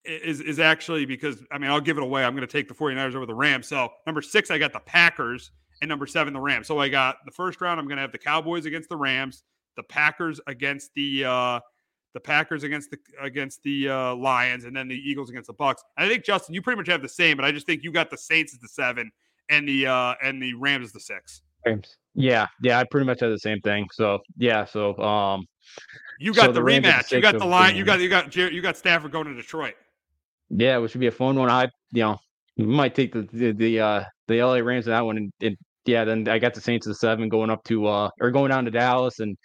is 0.04 0.42
is 0.42 0.58
actually 0.58 1.06
because 1.06 1.42
I 1.50 1.56
mean 1.56 1.70
I'll 1.70 1.80
give 1.80 1.96
it 1.96 2.02
away. 2.02 2.22
I'm 2.22 2.34
going 2.34 2.46
to 2.46 2.52
take 2.52 2.68
the 2.68 2.74
49ers 2.74 3.14
over 3.14 3.24
the 3.24 3.34
Rams. 3.34 3.66
So 3.66 3.88
number 4.06 4.20
six, 4.20 4.50
I 4.50 4.58
got 4.58 4.74
the 4.74 4.80
Packers, 4.80 5.52
and 5.80 5.88
number 5.88 6.06
seven, 6.06 6.34
the 6.34 6.40
Rams. 6.40 6.66
So 6.66 6.78
I 6.80 6.90
got 6.90 7.16
the 7.24 7.32
first 7.32 7.62
round. 7.62 7.80
I'm 7.80 7.86
going 7.86 7.96
to 7.96 8.02
have 8.02 8.12
the 8.12 8.18
Cowboys 8.18 8.66
against 8.66 8.90
the 8.90 8.96
Rams 8.96 9.42
the 9.76 9.82
Packers 9.82 10.40
against 10.46 10.90
the 10.94 11.24
uh, 11.24 11.60
the 12.14 12.20
Packers 12.20 12.62
against 12.62 12.90
the 12.90 12.98
against 13.20 13.62
the 13.62 13.88
uh, 13.88 14.14
Lions, 14.14 14.64
and 14.64 14.74
then 14.74 14.88
the 14.88 14.96
Eagles 14.96 15.30
against 15.30 15.48
the 15.48 15.54
Bucs. 15.54 15.76
And 15.96 16.06
I 16.06 16.08
think 16.08 16.24
Justin, 16.24 16.54
you 16.54 16.62
pretty 16.62 16.78
much 16.78 16.88
have 16.88 17.02
the 17.02 17.08
same, 17.08 17.36
but 17.36 17.44
I 17.44 17.52
just 17.52 17.66
think 17.66 17.82
you 17.82 17.92
got 17.92 18.10
the 18.10 18.18
Saints 18.18 18.54
as 18.54 18.60
the 18.60 18.68
seven 18.68 19.10
and 19.50 19.68
the 19.68 19.86
uh, 19.86 20.14
and 20.22 20.42
the 20.42 20.54
Rams 20.54 20.86
as 20.86 20.92
the 20.92 21.00
six. 21.00 21.42
Rams. 21.64 21.96
Yeah, 22.14 22.46
yeah, 22.62 22.78
I 22.78 22.84
pretty 22.84 23.06
much 23.06 23.20
have 23.20 23.30
the 23.30 23.38
same 23.38 23.60
thing. 23.60 23.86
So 23.92 24.20
yeah, 24.38 24.64
so 24.64 24.96
um, 24.98 25.46
you 26.18 26.32
got 26.32 26.46
so 26.46 26.52
the, 26.52 26.60
the 26.60 26.66
rematch. 26.66 27.12
You 27.12 27.20
got 27.20 27.38
the 27.38 27.44
line. 27.44 27.76
You 27.76 27.84
got 27.84 28.00
you 28.00 28.08
got 28.08 28.34
you 28.34 28.62
got 28.62 28.76
Stafford 28.76 29.12
going 29.12 29.26
to 29.26 29.34
Detroit. 29.34 29.74
Yeah, 30.48 30.78
which 30.78 30.94
would 30.94 31.00
be 31.00 31.08
a 31.08 31.12
fun 31.12 31.36
one. 31.36 31.50
I 31.50 31.68
you 31.92 32.02
know 32.02 32.18
might 32.56 32.94
take 32.94 33.12
the 33.12 33.28
the 33.32 33.52
the, 33.52 33.80
uh, 33.80 34.04
the 34.28 34.42
LA 34.42 34.56
Rams 34.56 34.86
in 34.86 34.92
that 34.92 35.04
one, 35.04 35.18
and, 35.18 35.32
and 35.42 35.56
yeah, 35.84 36.04
then 36.04 36.26
I 36.28 36.38
got 36.38 36.54
the 36.54 36.60
Saints 36.60 36.86
at 36.86 36.90
the 36.90 36.94
seven 36.94 37.28
going 37.28 37.50
up 37.50 37.62
to 37.64 37.86
uh 37.86 38.10
or 38.20 38.30
going 38.30 38.50
down 38.50 38.64
to 38.64 38.70
Dallas, 38.70 39.20
and 39.20 39.36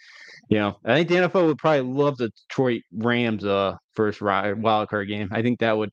know, 0.59 0.77
I 0.85 0.95
think 0.95 1.09
the 1.09 1.15
NFL 1.15 1.47
would 1.47 1.57
probably 1.57 1.81
love 1.81 2.17
the 2.17 2.29
Detroit 2.29 2.81
Rams 2.93 3.45
uh 3.45 3.75
first 3.95 4.21
wild 4.21 4.89
card 4.89 5.07
game. 5.07 5.29
I 5.31 5.41
think 5.41 5.59
that 5.59 5.77
would, 5.77 5.91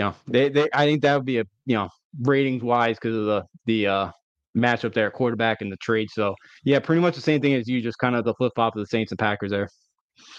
know, 0.00 0.14
they, 0.26 0.48
they 0.48 0.68
I 0.72 0.86
think 0.86 1.02
that 1.02 1.16
would 1.16 1.26
be 1.26 1.38
a 1.38 1.44
you 1.64 1.76
know 1.76 1.88
ratings 2.22 2.62
wise 2.62 2.96
because 2.96 3.16
of 3.16 3.24
the 3.24 3.44
the 3.66 3.86
uh 3.86 4.10
matchup 4.56 4.94
there, 4.94 5.10
quarterback 5.10 5.60
and 5.60 5.70
the 5.70 5.76
trade. 5.76 6.08
So 6.10 6.34
yeah, 6.64 6.80
pretty 6.80 7.00
much 7.00 7.14
the 7.14 7.20
same 7.20 7.40
thing 7.40 7.54
as 7.54 7.68
you, 7.68 7.80
just 7.80 7.98
kind 7.98 8.16
of 8.16 8.24
the 8.24 8.34
flip 8.34 8.52
flop 8.54 8.74
of 8.74 8.80
the 8.80 8.86
Saints 8.86 9.12
and 9.12 9.18
Packers 9.18 9.50
there. 9.50 9.68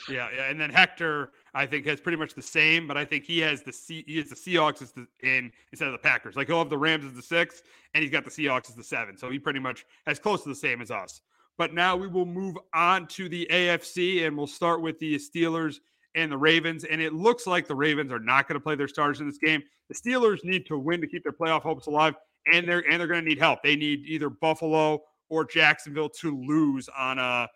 Yeah, 0.09 0.27
yeah, 0.35 0.49
and 0.49 0.59
then 0.59 0.71
Hector, 0.71 1.31
I 1.53 1.65
think 1.65 1.85
has 1.85 2.01
pretty 2.01 2.17
much 2.17 2.33
the 2.33 2.41
same, 2.41 2.87
but 2.87 2.97
I 2.97 3.05
think 3.05 3.25
he 3.25 3.39
has 3.39 3.61
the 3.61 3.71
C, 3.71 4.03
he 4.07 4.17
has 4.17 4.29
the 4.29 4.35
Seahawks 4.35 4.81
as 4.81 4.91
the 4.91 5.07
in 5.21 5.51
instead 5.71 5.87
of 5.87 5.91
the 5.91 5.99
Packers. 5.99 6.35
Like 6.35 6.47
he'll 6.47 6.59
have 6.59 6.69
the 6.69 6.77
Rams 6.77 7.05
as 7.05 7.13
the 7.13 7.21
six, 7.21 7.61
and 7.93 8.01
he's 8.01 8.11
got 8.11 8.25
the 8.25 8.31
Seahawks 8.31 8.69
as 8.69 8.75
the 8.75 8.83
seven. 8.83 9.17
So 9.17 9.29
he 9.29 9.39
pretty 9.39 9.59
much 9.59 9.85
as 10.07 10.19
close 10.19 10.43
to 10.43 10.49
the 10.49 10.55
same 10.55 10.81
as 10.81 10.91
us. 10.91 11.21
But 11.57 11.73
now 11.73 11.95
we 11.95 12.07
will 12.07 12.25
move 12.25 12.55
on 12.73 13.07
to 13.07 13.29
the 13.29 13.47
AFC 13.51 14.25
and 14.25 14.37
we'll 14.37 14.47
start 14.47 14.81
with 14.81 14.99
the 14.99 15.15
Steelers 15.15 15.77
and 16.15 16.31
the 16.31 16.37
Ravens. 16.37 16.83
And 16.83 17.01
it 17.01 17.13
looks 17.13 17.47
like 17.47 17.67
the 17.67 17.75
Ravens 17.75 18.11
are 18.11 18.19
not 18.19 18.47
going 18.47 18.59
to 18.59 18.63
play 18.63 18.75
their 18.75 18.87
stars 18.87 19.19
in 19.19 19.27
this 19.27 19.37
game. 19.37 19.63
The 19.89 19.95
Steelers 19.95 20.43
need 20.43 20.65
to 20.67 20.77
win 20.77 21.01
to 21.01 21.07
keep 21.07 21.23
their 21.23 21.31
playoff 21.31 21.61
hopes 21.61 21.87
alive, 21.87 22.15
and 22.51 22.67
they're 22.67 22.83
and 22.89 22.99
they're 22.99 23.07
going 23.07 23.23
to 23.23 23.29
need 23.29 23.39
help. 23.39 23.63
They 23.63 23.75
need 23.75 24.05
either 24.05 24.29
Buffalo 24.29 25.01
or 25.29 25.45
Jacksonville 25.45 26.09
to 26.09 26.41
lose 26.43 26.89
on 26.97 27.19
a 27.19 27.47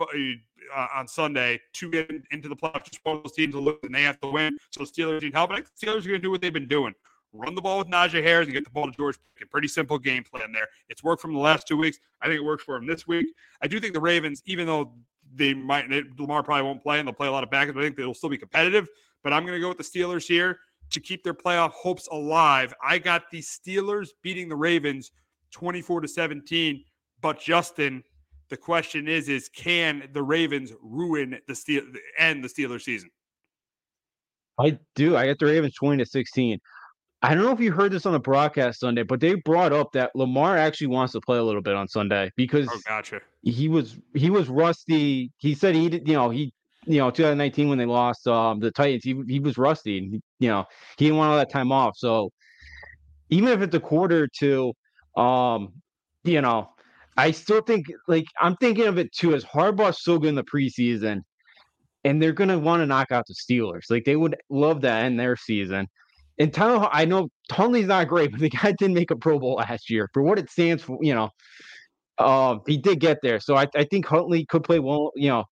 uh, 0.00 0.04
uh, 0.74 0.86
on 0.94 1.06
Sunday 1.06 1.60
to 1.74 1.90
get 1.90 2.10
into 2.30 2.48
the 2.48 2.56
playoffs. 2.56 2.90
Just 2.90 3.00
one 3.04 3.18
of 3.18 3.22
those 3.22 3.32
teams 3.32 3.52
to 3.52 3.60
lose 3.60 3.76
and 3.82 3.94
they 3.94 4.02
have 4.02 4.18
to 4.20 4.30
win. 4.30 4.56
So 4.70 4.82
Steelers 4.82 5.22
need 5.22 5.34
help. 5.34 5.50
And 5.50 5.58
I 5.58 5.60
think 5.60 5.68
the 5.78 5.86
Steelers 5.86 6.04
are 6.04 6.08
going 6.08 6.20
to 6.20 6.26
do 6.26 6.30
what 6.30 6.40
they've 6.40 6.52
been 6.52 6.68
doing 6.68 6.94
run 7.34 7.54
the 7.54 7.60
ball 7.60 7.78
with 7.78 7.88
Najee 7.88 8.22
Harris 8.22 8.46
and 8.46 8.54
get 8.54 8.64
the 8.64 8.70
ball 8.70 8.86
to 8.86 8.96
George 8.96 9.18
A 9.42 9.46
Pretty 9.46 9.68
simple 9.68 9.98
game 9.98 10.24
plan 10.24 10.52
there. 10.52 10.68
It's 10.88 11.02
worked 11.02 11.20
from 11.20 11.34
the 11.34 11.40
last 11.40 11.66
two 11.66 11.76
weeks. 11.76 11.98
I 12.22 12.26
think 12.26 12.38
it 12.38 12.44
works 12.44 12.64
for 12.64 12.76
him 12.76 12.86
this 12.86 13.06
week. 13.06 13.26
I 13.60 13.66
do 13.66 13.80
think 13.80 13.92
the 13.92 14.00
Ravens, 14.00 14.42
even 14.46 14.66
though 14.66 14.94
they 15.34 15.52
might, 15.52 15.90
Lamar 16.18 16.42
probably 16.42 16.62
won't 16.62 16.82
play 16.82 17.00
and 17.00 17.08
they'll 17.08 17.14
play 17.14 17.28
a 17.28 17.32
lot 17.32 17.44
of 17.44 17.50
backups, 17.50 17.76
I 17.76 17.82
think 17.82 17.96
they'll 17.96 18.14
still 18.14 18.30
be 18.30 18.38
competitive. 18.38 18.88
But 19.22 19.32
I'm 19.32 19.44
going 19.44 19.56
to 19.56 19.60
go 19.60 19.68
with 19.68 19.78
the 19.78 19.84
Steelers 19.84 20.26
here 20.26 20.58
to 20.90 21.00
keep 21.00 21.24
their 21.24 21.34
playoff 21.34 21.72
hopes 21.72 22.06
alive. 22.08 22.72
I 22.82 22.98
got 22.98 23.30
the 23.30 23.40
Steelers 23.40 24.10
beating 24.22 24.48
the 24.48 24.56
Ravens 24.56 25.10
24 25.50 26.02
to 26.02 26.08
17. 26.08 26.84
But 27.20 27.40
Justin, 27.40 28.04
the 28.48 28.56
question 28.56 29.08
is, 29.08 29.28
is 29.28 29.48
can 29.48 30.08
the 30.12 30.22
Ravens 30.22 30.72
ruin 30.82 31.38
the 31.48 31.54
Steel 31.54 31.82
end 32.18 32.44
the 32.44 32.48
Steelers 32.48 32.82
season? 32.82 33.10
I 34.58 34.78
do. 34.94 35.16
I 35.16 35.26
got 35.26 35.38
the 35.38 35.46
Ravens 35.46 35.74
20 35.74 36.04
to 36.04 36.08
16. 36.08 36.60
I 37.24 37.34
don't 37.34 37.42
know 37.42 37.52
if 37.52 37.60
you 37.60 37.72
heard 37.72 37.90
this 37.90 38.04
on 38.04 38.12
the 38.12 38.20
broadcast 38.20 38.80
Sunday, 38.80 39.02
but 39.02 39.18
they 39.18 39.34
brought 39.34 39.72
up 39.72 39.92
that 39.92 40.14
Lamar 40.14 40.58
actually 40.58 40.88
wants 40.88 41.14
to 41.14 41.22
play 41.22 41.38
a 41.38 41.42
little 41.42 41.62
bit 41.62 41.74
on 41.74 41.88
Sunday 41.88 42.30
because 42.36 42.68
oh, 42.70 42.78
gotcha. 42.86 43.22
he 43.40 43.66
was 43.66 43.96
he 44.12 44.28
was 44.28 44.50
rusty. 44.50 45.32
He 45.38 45.54
said 45.54 45.74
he 45.74 45.88
did, 45.88 46.06
you 46.06 46.12
know, 46.12 46.28
he 46.28 46.52
you 46.86 46.98
know, 46.98 47.10
2019 47.10 47.70
when 47.70 47.78
they 47.78 47.86
lost 47.86 48.28
um, 48.28 48.60
the 48.60 48.70
Titans, 48.70 49.04
he 49.04 49.18
he 49.26 49.40
was 49.40 49.56
rusty 49.56 49.96
and 49.96 50.12
he, 50.12 50.22
you 50.38 50.50
know, 50.50 50.66
he 50.98 51.06
didn't 51.06 51.16
want 51.16 51.30
all 51.30 51.38
that 51.38 51.48
time 51.48 51.72
off. 51.72 51.96
So 51.96 52.30
even 53.30 53.48
if 53.48 53.62
it's 53.62 53.74
a 53.74 53.80
quarter 53.80 54.24
or 54.24 54.28
two, 54.28 54.74
um, 55.16 55.72
you 56.24 56.42
know, 56.42 56.68
I 57.16 57.30
still 57.30 57.62
think 57.62 57.86
like 58.06 58.26
I'm 58.38 58.54
thinking 58.56 58.84
of 58.84 58.98
it 58.98 59.12
too 59.12 59.34
as 59.34 59.46
Harbaugh's 59.46 60.02
so 60.02 60.18
good 60.18 60.28
in 60.28 60.34
the 60.34 60.44
preseason 60.44 61.22
and 62.04 62.20
they're 62.20 62.32
gonna 62.32 62.58
want 62.58 62.82
to 62.82 62.86
knock 62.86 63.12
out 63.12 63.24
the 63.26 63.34
Steelers. 63.34 63.90
Like 63.90 64.04
they 64.04 64.16
would 64.16 64.36
love 64.50 64.82
that 64.82 65.06
in 65.06 65.16
their 65.16 65.36
season. 65.36 65.88
And 66.38 66.52
Tyler, 66.52 66.88
I 66.90 67.04
know 67.04 67.28
Huntley's 67.50 67.86
not 67.86 68.08
great, 68.08 68.30
but 68.30 68.40
the 68.40 68.50
guy 68.62 68.72
did 68.72 68.90
make 68.90 69.10
a 69.10 69.16
Pro 69.16 69.38
Bowl 69.38 69.54
last 69.54 69.90
year 69.90 70.08
for 70.12 70.22
what 70.22 70.38
it 70.38 70.50
stands 70.50 70.82
for. 70.82 70.98
You 71.00 71.14
know, 71.14 71.30
uh, 72.18 72.58
he 72.66 72.76
did 72.76 73.00
get 73.00 73.18
there, 73.22 73.40
so 73.40 73.56
I, 73.56 73.66
I 73.74 73.84
think 73.84 74.06
Huntley 74.06 74.46
could 74.46 74.64
play 74.64 74.78
well. 74.78 75.12
You 75.14 75.28
know, 75.28 75.44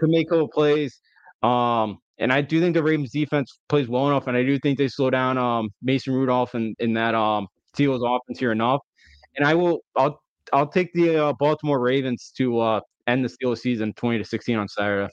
could 0.00 0.10
make 0.10 0.28
couple 0.28 0.48
plays. 0.48 1.00
Um, 1.42 1.98
and 2.18 2.32
I 2.32 2.40
do 2.40 2.60
think 2.60 2.74
the 2.74 2.82
Ravens 2.82 3.10
defense 3.10 3.58
plays 3.68 3.88
well 3.88 4.06
enough, 4.08 4.26
and 4.26 4.36
I 4.36 4.42
do 4.42 4.58
think 4.58 4.78
they 4.78 4.88
slow 4.88 5.10
down 5.10 5.38
um, 5.38 5.70
Mason 5.82 6.14
Rudolph 6.14 6.54
and 6.54 6.76
in, 6.78 6.90
in 6.90 6.94
that 6.94 7.14
um, 7.14 7.48
Steelers 7.76 8.02
offense 8.04 8.38
here 8.38 8.52
enough. 8.52 8.80
And 9.36 9.46
I 9.46 9.54
will, 9.54 9.80
I'll, 9.96 10.20
I'll 10.52 10.68
take 10.68 10.92
the 10.92 11.16
uh, 11.16 11.32
Baltimore 11.38 11.80
Ravens 11.80 12.32
to 12.36 12.60
uh, 12.60 12.80
end 13.06 13.24
the 13.24 13.28
Steelers 13.28 13.58
season 13.58 13.92
twenty 13.94 14.18
to 14.18 14.24
sixteen 14.24 14.56
on 14.56 14.68
Saturday. 14.68 15.10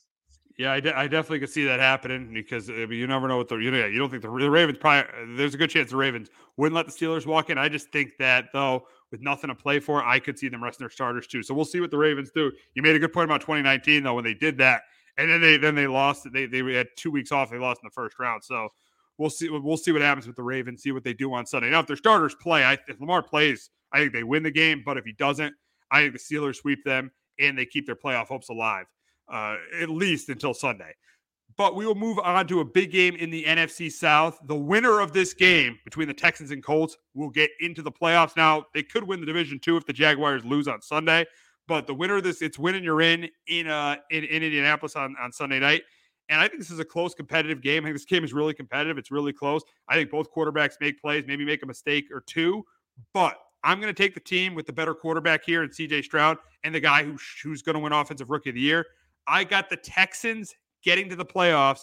Yeah, 0.60 0.74
I, 0.74 0.82
de- 0.82 0.97
I 0.97 1.07
definitely 1.07 1.39
could 1.39 1.49
see 1.49 1.64
that 1.64 1.80
happening 1.80 2.34
because 2.34 2.70
uh, 2.70 2.74
I 2.74 2.86
mean, 2.86 2.99
you 2.99 3.07
never 3.07 3.30
know 3.30 3.38
what 3.38 3.47
the 3.47 3.55
you 3.55 3.72
know 3.72 3.86
you 3.86 3.97
don't 3.97 4.10
think 4.10 4.22
the, 4.22 4.28
the 4.28 4.51
Ravens 4.51 4.78
probably 4.78 5.10
uh, 5.10 5.38
there's 5.38 5.53
a 5.53 5.57
good 5.57 5.70
chance 5.70 5.91
the 5.91 5.95
Ravens 5.95 6.28
wouldn't 6.57 6.76
let 6.76 6.86
the 6.86 6.91
Steelers 6.91 7.26
walk 7.26 7.49
in. 7.49 7.57
I 7.57 7.70
just 7.70 7.93
think 7.93 8.12
that 8.20 8.47
though 8.51 8.86
with 9.10 9.22
nothing 9.22 9.47
to 9.47 9.55
play 9.55 9.80
for, 9.80 10.03
I 10.03 10.20
could 10.20 10.38
see 10.38 10.49
them 10.49 10.62
resting 10.62 10.84
their 10.84 10.89
starters 10.89 11.28
too. 11.28 11.43
So 11.43 11.53
we'll 11.53 11.64
see 11.64 11.80
what 11.80 11.91
the 11.91 11.97
Ravens 11.97 12.30
do. 12.36 12.51
You 12.74 12.82
made 12.82 12.93
a 12.93 12.99
good 12.99 13.14
point 13.14 13.24
about 13.24 13.39
2019 13.39 14.03
though 14.03 14.16
when 14.16 14.26
they 14.26 14.34
did 14.34 14.57
that, 14.57 14.82
and 15.18 15.32
then 15.32 15.39
they 15.39 15.55
then 15.55 15.76
they 15.76 15.88
lost. 15.88 16.28
They 16.34 16.45
they 16.45 16.60
had 16.74 16.88
two 16.97 17.10
weeks 17.10 17.32
off. 17.32 17.49
They 17.49 17.57
lost 17.57 17.80
in 17.82 17.88
the 17.88 17.93
first 17.93 18.20
round. 18.20 18.43
So 18.43 18.68
we'll 19.18 19.30
see 19.30 19.49
we'll 19.49 19.78
see 19.78 19.93
what 19.93 20.01
happens 20.01 20.28
with 20.28 20.36
the 20.36 20.43
Ravens. 20.43 20.84
See 20.84 20.91
what 20.91 21.05
they 21.05 21.14
do 21.14 21.34
on 21.34 21.45
Sunday. 21.45 21.70
Now 21.70 21.80
if 21.80 21.88
their 21.88 21.95
starters 21.95 22.36
play, 22.36 22.66
I, 22.66 22.74
if 22.89 22.99
Lamar 22.99 23.24
plays, 23.24 23.70
I 23.93 23.99
think 23.99 24.12
they 24.12 24.24
win 24.24 24.43
the 24.43 24.51
game. 24.51 24.84
But 24.86 24.97
if 24.97 25.05
he 25.05 25.14
doesn't, 25.14 25.53
I 25.89 26.01
think 26.01 26.12
the 26.16 26.20
Steelers 26.20 26.57
sweep 26.57 26.84
them 26.84 27.12
and 27.39 27.57
they 27.57 27.66
keep 27.66 27.86
their 27.86 27.95
playoff 27.95 28.28
hopes 28.28 28.49
alive 28.49 28.88
uh, 29.32 29.57
at 29.80 29.89
least 29.89 30.30
until 30.30 30.53
Sunday. 30.53 30.93
But 31.57 31.75
we 31.75 31.86
will 31.86 31.95
move 31.95 32.19
on 32.19 32.47
to 32.47 32.61
a 32.61 32.65
big 32.65 32.91
game 32.91 33.15
in 33.15 33.30
the 33.30 33.43
NFC 33.43 33.91
South. 33.91 34.39
The 34.45 34.55
winner 34.55 35.01
of 35.01 35.11
this 35.11 35.34
game 35.34 35.77
between 35.84 36.07
the 36.07 36.13
Texans 36.13 36.51
and 36.51 36.63
Colts 36.63 36.95
will 37.13 37.30
get 37.30 37.49
into 37.59 37.82
the 37.82 37.91
playoffs. 37.91 38.38
Now, 38.38 38.65
they 38.73 38.82
could 38.82 39.03
win 39.03 39.19
the 39.19 39.25
division 39.25 39.59
too 39.59 39.75
if 39.75 39.86
the 39.86 39.91
Jaguars 39.91 40.45
lose 40.45 40.69
on 40.69 40.82
Sunday. 40.82 41.25
But 41.67 41.86
the 41.86 41.93
winner 41.93 42.15
of 42.17 42.23
this, 42.23 42.41
it's 42.41 42.57
winning 42.57 42.84
you're 42.84 43.01
in 43.01 43.30
in 43.47 43.67
uh 43.67 43.97
in, 44.09 44.23
in 44.23 44.41
Indianapolis 44.43 44.95
on, 44.95 45.15
on 45.21 45.32
Sunday 45.32 45.59
night. 45.59 45.84
And 46.30 46.39
I 46.39 46.47
think 46.47 46.59
this 46.59 46.71
is 46.71 46.80
a 46.80 46.86
close 46.86 47.13
competitive 47.13 47.61
game. 47.61 47.84
I 47.84 47.88
think 47.88 47.95
this 47.95 48.05
game 48.05 48.23
is 48.23 48.34
really 48.34 48.53
competitive. 48.53 48.97
It's 48.97 49.11
really 49.11 49.34
close. 49.34 49.61
I 49.88 49.95
think 49.95 50.11
both 50.11 50.32
quarterbacks 50.34 50.75
make 50.80 51.01
plays, 51.01 51.25
maybe 51.27 51.43
make 51.43 51.63
a 51.63 51.65
mistake 51.65 52.05
or 52.11 52.21
two. 52.21 52.63
But 53.13 53.38
I'm 53.63 53.82
going 53.82 53.93
to 53.93 54.03
take 54.03 54.13
the 54.13 54.19
team 54.19 54.55
with 54.55 54.65
the 54.65 54.73
better 54.73 54.93
quarterback 54.93 55.43
here 55.43 55.63
in 55.63 55.69
CJ 55.69 56.03
Stroud 56.03 56.38
and 56.63 56.73
the 56.73 56.80
guy 56.80 57.03
who, 57.03 57.17
who's 57.43 57.61
going 57.61 57.73
to 57.73 57.80
win 57.80 57.91
Offensive 57.91 58.30
Rookie 58.30 58.49
of 58.49 58.55
the 58.55 58.61
Year. 58.61 58.86
I 59.28 59.43
got 59.43 59.70
the 59.70 59.78
Texans 59.78 60.53
getting 60.84 61.09
to 61.09 61.15
the 61.15 61.26
playoffs, 61.26 61.82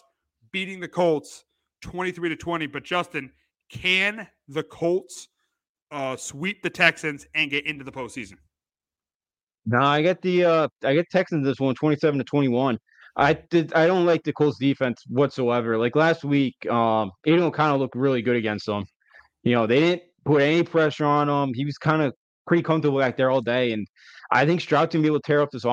beating 0.53 0.81
the 0.81 0.89
Colts 0.89 1.45
23 1.83 2.31
to 2.31 2.37
20. 2.37 2.67
But 2.67 2.85
Justin, 2.85 3.31
can 3.71 4.27
the 4.49 4.63
Colts 4.63 5.29
uh, 5.91 6.17
sweep 6.17 6.63
the 6.63 6.71
Texans 6.71 7.27
and 7.35 7.51
get 7.51 7.67
into 7.67 7.85
the 7.85 7.93
postseason? 7.93 8.37
No, 9.67 9.81
I 9.81 10.01
get 10.01 10.23
the 10.23 10.45
uh 10.45 10.69
I 10.85 10.95
get 10.95 11.11
Texans 11.11 11.45
this 11.45 11.59
one 11.59 11.75
27 11.75 12.19
to 12.19 12.25
21. 12.25 12.79
I 13.17 13.33
did. 13.33 13.73
I 13.75 13.87
don't 13.87 14.07
like 14.07 14.23
the 14.23 14.33
Colts 14.33 14.59
defense 14.59 15.03
whatsoever. 15.09 15.77
Like 15.77 15.97
last 15.97 16.23
week, 16.23 16.55
um, 16.71 17.11
kind 17.25 17.43
of 17.43 17.81
looked 17.81 17.97
really 17.97 18.23
good 18.23 18.37
against 18.37 18.67
them. 18.67 18.85
You 19.43 19.55
know, 19.55 19.67
they 19.67 19.81
didn't 19.81 20.03
put 20.25 20.43
any 20.43 20.63
pressure 20.63 21.05
on 21.05 21.29
him. 21.29 21.55
He 21.55 21.65
was 21.65 21.79
kind 21.79 22.03
of 22.03 22.15
pretty 22.47 22.63
comfortable 22.63 22.99
back 22.99 23.17
there 23.17 23.31
all 23.31 23.41
day, 23.41 23.73
and 23.73 23.87
I 24.31 24.45
think 24.47 24.61
Stroud 24.61 24.91
can 24.91 25.03
be 25.03 25.09
able 25.09 25.21
to 25.21 25.27
tear 25.27 25.41
up 25.41 25.51
this 25.51 25.65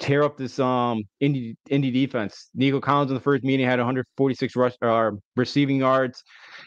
tear 0.00 0.24
up 0.24 0.36
this 0.36 0.58
um 0.58 1.04
indie 1.22 1.54
Indy 1.68 1.90
defense. 1.90 2.50
Nico 2.54 2.80
Collins 2.80 3.10
in 3.10 3.14
the 3.14 3.20
first 3.20 3.44
meeting 3.44 3.66
had 3.66 3.78
146 3.78 4.56
rush 4.56 4.74
uh, 4.82 5.12
receiving 5.36 5.76
yards, 5.76 6.22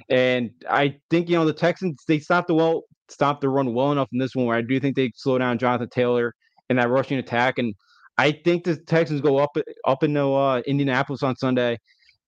and 0.09 0.51
I 0.69 0.95
think 1.09 1.29
you 1.29 1.35
know 1.35 1.45
the 1.45 1.53
Texans 1.53 2.03
they 2.07 2.19
stopped 2.19 2.47
the 2.47 2.55
well 2.55 2.83
stopped 3.09 3.41
the 3.41 3.49
run 3.49 3.73
well 3.73 3.91
enough 3.91 4.07
in 4.13 4.19
this 4.19 4.35
one 4.35 4.45
where 4.45 4.57
I 4.57 4.61
do 4.61 4.79
think 4.79 4.95
they 4.95 5.11
slow 5.15 5.37
down 5.37 5.57
Jonathan 5.57 5.89
Taylor 5.89 6.33
in 6.69 6.77
that 6.77 6.89
rushing 6.89 7.17
attack 7.17 7.57
and 7.57 7.75
I 8.17 8.31
think 8.31 8.63
the 8.63 8.77
Texans 8.77 9.21
go 9.21 9.37
up 9.37 9.57
up 9.85 10.03
into 10.03 10.33
uh, 10.33 10.61
Indianapolis 10.65 11.23
on 11.23 11.35
Sunday 11.35 11.79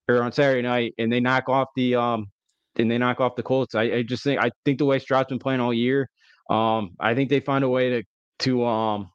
or 0.08 0.22
on 0.24 0.32
Saturday 0.32 0.62
night, 0.62 0.94
and 0.98 1.12
they 1.12 1.20
knock 1.20 1.50
off 1.50 1.70
the 1.76 1.96
um, 1.96 2.28
and 2.76 2.90
they 2.90 2.98
knock 2.98 3.22
off 3.22 3.36
the 3.36 3.44
Colts. 3.44 3.76
I, 3.76 3.84
I 3.84 4.04
just 4.04 4.24
think 4.24 4.40
I 4.40 4.52
think 4.64 4.80
the 4.80 4.86
way 4.86 5.00
Stroud's 5.00 5.30
been 5.30 5.40
playing 5.40 5.60
all 5.60 5.74
year, 5.74 6.10
um, 6.50 6.92
I 7.00 7.14
think 7.14 7.30
they 7.30 7.40
find 7.40 7.64
a 7.64 7.70
way 7.70 7.90
to 7.90 8.04
to 8.40 8.66
um 8.66 9.12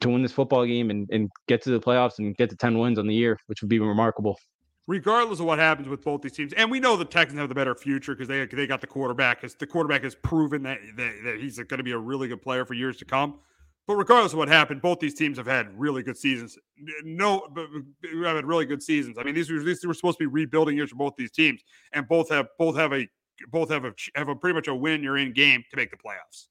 to 0.00 0.08
win 0.08 0.22
this 0.22 0.32
football 0.32 0.64
game 0.64 0.90
and, 0.90 1.08
and 1.10 1.30
get 1.46 1.62
to 1.62 1.70
the 1.70 1.80
playoffs 1.80 2.18
and 2.18 2.36
get 2.36 2.50
to 2.50 2.56
ten 2.56 2.78
wins 2.78 2.98
on 2.98 3.06
the 3.06 3.14
year, 3.14 3.38
which 3.46 3.62
would 3.62 3.68
be 3.68 3.78
remarkable. 3.78 4.38
Regardless 4.86 5.38
of 5.38 5.46
what 5.46 5.58
happens 5.58 5.88
with 5.88 6.02
both 6.02 6.22
these 6.22 6.32
teams, 6.32 6.52
and 6.54 6.70
we 6.70 6.80
know 6.80 6.96
the 6.96 7.04
Texans 7.04 7.38
have 7.38 7.48
the 7.48 7.54
better 7.54 7.74
future 7.74 8.14
because 8.14 8.26
they 8.26 8.44
they 8.46 8.66
got 8.66 8.80
the 8.80 8.86
quarterback. 8.86 9.40
Because 9.40 9.54
the 9.54 9.66
quarterback 9.66 10.02
has 10.02 10.14
proven 10.14 10.62
that, 10.64 10.78
that 10.96 11.12
that 11.24 11.40
he's 11.40 11.56
going 11.56 11.78
to 11.78 11.84
be 11.84 11.92
a 11.92 11.98
really 11.98 12.28
good 12.28 12.42
player 12.42 12.64
for 12.64 12.74
years 12.74 12.96
to 12.96 13.04
come. 13.04 13.38
But 13.86 13.96
regardless 13.96 14.32
of 14.32 14.38
what 14.38 14.48
happened, 14.48 14.82
both 14.82 15.00
these 15.00 15.14
teams 15.14 15.36
have 15.38 15.46
had 15.46 15.78
really 15.78 16.02
good 16.02 16.16
seasons. 16.16 16.58
No, 17.04 17.46
but 17.52 17.66
have 18.24 18.36
had 18.36 18.46
really 18.46 18.64
good 18.64 18.82
seasons. 18.82 19.16
I 19.18 19.22
mean, 19.22 19.34
these 19.34 19.50
were 19.50 19.62
these 19.62 19.84
were 19.84 19.94
supposed 19.94 20.18
to 20.18 20.22
be 20.22 20.26
rebuilding 20.26 20.76
years 20.76 20.90
for 20.90 20.96
both 20.96 21.14
these 21.16 21.30
teams, 21.30 21.62
and 21.92 22.08
both 22.08 22.28
have 22.30 22.46
both 22.58 22.76
have 22.76 22.92
a 22.92 23.08
both 23.48 23.70
have 23.70 23.84
a 23.84 23.94
have 24.14 24.28
a 24.28 24.34
pretty 24.34 24.54
much 24.54 24.68
a 24.68 24.74
win 24.74 25.02
you're 25.02 25.18
in 25.18 25.32
game 25.32 25.62
to 25.70 25.76
make 25.76 25.90
the 25.90 25.96
playoffs. 25.96 26.46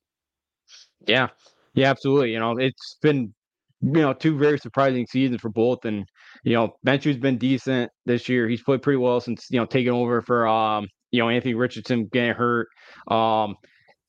Yeah, 1.08 1.30
yeah, 1.74 1.90
absolutely. 1.90 2.32
You 2.32 2.40
know, 2.40 2.58
it's 2.58 2.98
been 3.02 3.34
you 3.82 3.92
know 3.92 4.14
two 4.14 4.38
very 4.38 4.58
surprising 4.60 5.06
seasons 5.08 5.42
for 5.42 5.50
both, 5.50 5.86
and 5.86 6.06
you 6.44 6.54
know, 6.54 6.74
Minshew's 6.86 7.18
been 7.18 7.38
decent 7.38 7.92
this 8.06 8.30
year. 8.30 8.48
He's 8.48 8.64
played 8.64 8.82
pretty 8.82 8.98
well 8.98 9.20
since 9.22 9.48
you 9.50 9.60
know 9.60 9.66
taking 9.66 9.92
over 9.92 10.22
for 10.22 10.48
um 10.48 10.88
you 11.12 11.22
know 11.22 11.30
Anthony 11.30 11.54
Richardson 11.54 12.08
getting 12.12 12.34
hurt. 12.34 12.68
Um, 13.10 13.56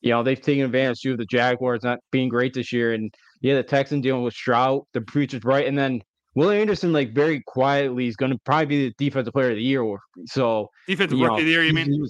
you 0.00 0.10
know, 0.10 0.22
they've 0.22 0.40
taken 0.40 0.64
advantage 0.64 1.00
too 1.02 1.12
of 1.12 1.18
the 1.18 1.26
Jaguars 1.26 1.82
not 1.82 1.98
being 2.10 2.28
great 2.28 2.54
this 2.54 2.72
year. 2.72 2.94
And 2.94 3.12
yeah, 3.42 3.54
the 3.54 3.62
Texans 3.62 4.02
dealing 4.02 4.22
with 4.22 4.34
Stroud, 4.34 4.82
the 4.94 5.04
future's 5.10 5.40
bright. 5.40 5.66
And 5.66 5.76
then 5.76 6.00
Will 6.34 6.50
Anderson, 6.50 6.92
like 6.92 7.12
very 7.14 7.42
quietly, 7.46 8.06
is 8.06 8.16
going 8.16 8.32
to 8.32 8.38
probably 8.44 8.66
be 8.66 8.88
the 8.88 8.94
defensive 8.98 9.32
player 9.32 9.50
of 9.50 9.56
the 9.56 9.62
year. 9.62 9.84
So 10.26 10.68
defensive 10.86 11.18
rookie 11.18 11.40
of 11.40 11.46
the 11.46 11.52
year, 11.52 11.64
you 11.64 11.72
mean? 11.72 12.06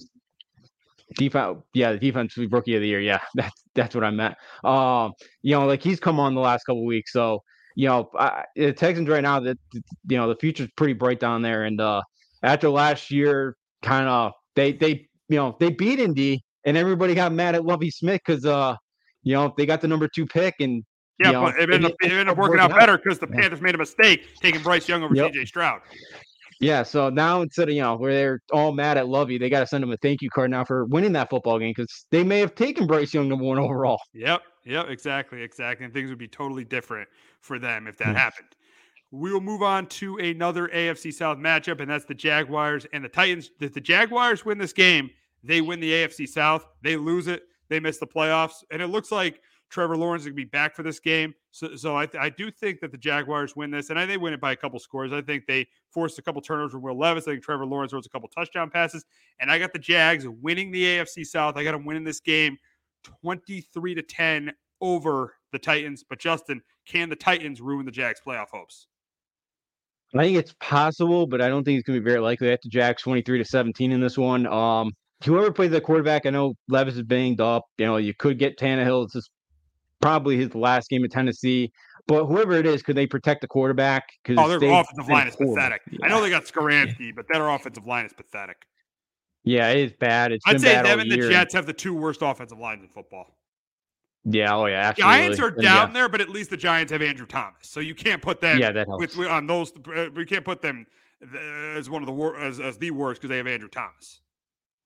Defense, 1.17 1.59
yeah, 1.75 1.93
the 1.93 1.99
defensive 1.99 2.53
rookie 2.53 2.75
of 2.75 2.83
the 2.83 2.89
year. 2.89 3.01
Yeah, 3.01 3.21
that's 3.35 3.65
that's 3.75 3.95
what 3.95 4.05
I 4.05 4.11
meant. 4.11 4.35
Um, 4.65 5.13
you 5.43 5.53
know, 5.53 5.67
like 5.67 5.83
he's 5.83 6.01
come 6.01 6.21
on 6.21 6.35
the 6.35 6.41
last 6.41 6.65
couple 6.65 6.85
weeks, 6.85 7.13
so 7.13 7.43
you 7.77 7.89
know, 7.89 8.11
I, 8.19 8.45
the 8.57 8.73
Texans 8.73 9.09
right 9.09 9.23
now, 9.23 9.41
that 9.41 9.59
you 9.73 10.17
know, 10.17 10.29
the 10.29 10.37
future's 10.37 10.69
pretty 10.77 10.93
bright 10.93 11.21
down 11.21 11.43
there. 11.43 11.65
And 11.65 11.81
uh, 11.81 12.03
after 12.43 12.69
last 12.69 13.11
year, 13.11 13.57
kind 13.83 14.09
of 14.09 14.33
they 14.55 14.73
they 14.73 15.09
you 15.29 15.37
know 15.37 15.57
they 15.59 15.71
beat 15.71 15.99
Indy, 15.99 16.45
and 16.65 16.77
everybody 16.77 17.15
got 17.15 17.33
mad 17.33 17.55
at 17.55 17.65
Lovie 17.65 17.91
Smith 17.91 18.21
because 18.25 18.45
uh, 18.45 18.77
you 19.23 19.35
know, 19.35 19.53
they 19.57 19.67
got 19.67 19.81
the 19.81 19.89
number 19.89 20.09
two 20.09 20.27
pick 20.27 20.55
and 20.61 20.85
yeah, 21.19 21.27
you 21.27 21.33
know, 21.35 21.43
but 21.43 21.57
it 21.57 21.71
ended, 21.71 21.85
up, 21.85 21.93
it 22.01 22.11
ended 22.11 22.29
up 22.29 22.39
working 22.39 22.59
out, 22.59 22.73
out 22.73 22.79
better 22.79 22.97
because 22.97 23.19
the. 23.19 23.27
Panthers 23.27 23.61
made 23.61 23.75
a 23.75 23.79
mistake 23.79 24.27
taking 24.41 24.63
Bryce 24.63 24.89
Young 24.89 25.03
over 25.03 25.15
yep. 25.15 25.33
CJ 25.33 25.49
Stroud. 25.49 25.81
Yeah, 26.61 26.83
so 26.83 27.09
now 27.09 27.41
instead 27.41 27.71
of 27.71 27.75
you 27.75 27.81
know 27.81 27.97
where 27.97 28.13
they're 28.13 28.41
all 28.53 28.73
mad 28.73 28.99
at 28.99 29.09
Lovie, 29.09 29.39
they 29.39 29.49
got 29.49 29.61
to 29.61 29.67
send 29.67 29.83
him 29.83 29.91
a 29.93 29.97
thank 29.97 30.21
you 30.21 30.29
card 30.29 30.51
now 30.51 30.63
for 30.63 30.85
winning 30.85 31.13
that 31.13 31.31
football 31.31 31.59
game 31.59 31.73
because 31.75 32.07
they 32.11 32.23
may 32.23 32.39
have 32.39 32.55
taken 32.55 32.87
Bryce 32.87 33.15
Young 33.15 33.31
number 33.31 33.45
one 33.45 33.59
overall. 33.59 33.99
Yep, 34.13 34.43
yep, 34.67 34.91
exactly, 34.91 35.43
exactly, 35.43 35.87
and 35.87 35.95
things 35.95 36.11
would 36.11 36.19
be 36.19 36.29
totally 36.29 36.65
different 36.65 37.09
for 37.41 37.59
them 37.59 37.87
if 37.87 37.97
that 37.97 38.15
happened. 38.15 38.49
We 39.11 39.33
will 39.33 39.41
move 39.41 39.63
on 39.63 39.87
to 39.87 40.19
another 40.19 40.69
AFC 40.69 41.15
South 41.15 41.39
matchup, 41.39 41.81
and 41.81 41.91
that's 41.91 42.05
the 42.05 42.15
Jaguars 42.15 42.87
and 42.93 43.03
the 43.03 43.09
Titans. 43.09 43.51
If 43.59 43.73
the 43.73 43.81
Jaguars 43.81 44.45
win 44.45 44.59
this 44.59 44.75
game, 44.75 45.11
they 45.43 45.63
win 45.63 45.81
the 45.81 45.91
AFC 45.91 46.29
South. 46.29 46.67
They 46.83 46.97
lose 46.97 47.27
it, 47.27 47.43
they 47.71 47.81
miss 47.81 47.99
the 47.99 48.07
playoffs, 48.07 48.63
and 48.71 48.83
it 48.83 48.89
looks 48.89 49.11
like 49.11 49.41
Trevor 49.71 49.97
Lawrence 49.97 50.23
is 50.23 50.27
going 50.27 50.37
to 50.37 50.45
be 50.45 50.49
back 50.51 50.77
for 50.77 50.83
this 50.83 51.01
game. 51.01 51.35
So, 51.53 51.75
so 51.75 51.97
I, 51.97 52.07
I 52.19 52.29
do 52.29 52.51
think 52.51 52.81
that 52.81 52.93
the 52.93 52.99
Jaguars 52.99 53.57
win 53.57 53.73
this, 53.73 53.91
and 53.91 53.99
I, 53.99 54.07
they 54.07 54.17
win 54.17 54.33
it 54.33 54.41
by 54.41 54.53
a 54.53 54.57
couple 54.57 54.79
scores. 54.79 55.13
I 55.13 55.21
think 55.21 55.47
they 55.47 55.67
forced 55.93 56.19
a 56.19 56.23
couple 56.23 56.41
turnovers 56.41 56.73
from 56.73 56.83
Will 56.83 56.97
Levis. 56.97 57.27
I 57.27 57.33
think 57.33 57.43
Trevor 57.43 57.67
Lawrence 57.67 57.91
throws 57.91 58.07
a 58.07 58.09
couple 58.09 58.29
touchdown 58.29 58.71
passes, 58.71 59.05
and 59.41 59.51
I 59.51 59.59
got 59.59 59.73
the 59.73 59.79
Jags 59.81 60.29
winning 60.29 60.71
the 60.71 60.85
AFC 60.85 61.27
South. 61.27 61.57
I 61.57 61.65
got 61.65 61.73
them 61.73 61.85
winning 61.85 62.05
this 62.05 62.21
game, 62.21 62.57
twenty-three 63.23 63.97
to 63.97 64.03
ten 64.03 64.53
over 64.81 65.35
the 65.53 65.59
Titans. 65.59 66.05
But 66.09 66.21
Justin, 66.21 66.63
can 66.87 67.09
the 67.09 67.17
Titans 67.17 67.61
ruin 67.61 67.85
the 67.85 67.93
Jags' 67.93 68.21
playoff 68.25 68.51
hopes? 68.53 68.87
I 70.15 70.23
think 70.23 70.37
it's 70.39 70.55
possible, 70.61 71.27
but 71.27 71.41
I 71.41 71.49
don't 71.49 71.65
think 71.65 71.79
it's 71.79 71.87
going 71.87 71.97
to 71.97 72.01
be 72.01 72.09
very 72.09 72.21
likely. 72.21 72.47
They 72.47 72.53
have 72.53 72.61
to 72.61 72.69
Jags 72.69 73.03
twenty-three 73.03 73.39
to 73.39 73.45
seventeen 73.45 73.91
in 73.91 74.01
this 74.01 74.17
one. 74.17 74.47
Um, 74.47 74.93
whoever 75.25 75.51
plays 75.53 75.73
the 75.73 75.81
quarterback, 75.81 76.27
I 76.27 76.31
know 76.31 76.55
Levis 76.69 76.95
is 76.95 77.03
banged 77.03 77.41
up. 77.41 77.65
You 77.79 77.87
know, 77.87 77.97
you 77.97 78.15
could 78.15 78.39
get 78.39 78.57
Tannehill. 78.57 79.05
It's 79.05 79.15
just 79.15 79.31
probably 80.01 80.37
his 80.37 80.55
last 80.55 80.89
game 80.89 81.05
in 81.05 81.11
Tennessee. 81.11 81.73
But 82.07 82.27
whoever 82.27 82.55
it 82.55 82.67
is, 82.67 82.83
could 82.83 82.97
they 82.97 83.07
protect 83.07 83.41
the 83.41 83.47
quarterback? 83.47 84.09
Oh, 84.31 84.49
their 84.49 84.73
offensive 84.73 85.09
line 85.09 85.29
is 85.29 85.37
pathetic. 85.37 85.83
Yeah. 85.91 85.99
I 86.03 86.09
know 86.09 86.21
they 86.21 86.31
got 86.31 86.45
Skoronski, 86.45 87.15
but 87.15 87.27
their 87.31 87.49
offensive 87.49 87.87
line 87.87 88.07
is 88.07 88.13
pathetic. 88.13 88.57
Yeah, 89.45 89.69
it 89.69 89.79
is 89.79 89.93
bad. 89.93 90.33
It's 90.33 90.45
I'd 90.47 90.61
say 90.61 90.83
them 90.83 91.01
and 91.01 91.11
the 91.11 91.17
Jets 91.17 91.55
have 91.55 91.67
the 91.67 91.73
two 91.73 91.95
worst 91.95 92.21
offensive 92.23 92.59
lines 92.59 92.83
in 92.83 92.89
football. 92.89 93.37
Yeah, 94.25 94.55
oh 94.55 94.67
yeah, 94.67 94.89
absolutely. 94.89 95.17
Giants 95.17 95.41
are 95.41 95.51
down 95.51 95.89
yeah. 95.89 95.93
there, 95.95 96.09
but 96.09 96.21
at 96.21 96.29
least 96.29 96.51
the 96.51 96.57
Giants 96.57 96.93
have 96.93 97.01
Andrew 97.01 97.25
Thomas, 97.27 97.63
so 97.63 97.81
you 97.81 97.95
can't 97.95 98.21
put 98.21 98.41
them. 98.41 98.59
Yeah, 98.59 98.71
that 98.73 98.87
helps. 98.87 99.17
With, 99.17 99.29
on 99.29 99.47
those, 99.47 99.73
uh, 99.97 100.09
we 100.15 100.27
can't 100.27 100.45
put 100.45 100.61
them 100.61 100.87
as 101.75 101.89
one 101.89 102.03
of 102.03 102.07
the 102.07 102.13
wor- 102.13 102.39
as, 102.39 102.61
as 102.61 102.77
the 102.77 102.91
worst 102.91 103.21
because 103.21 103.31
they 103.31 103.39
have 103.39 103.47
Andrew 103.47 103.69
Thomas. 103.69 104.21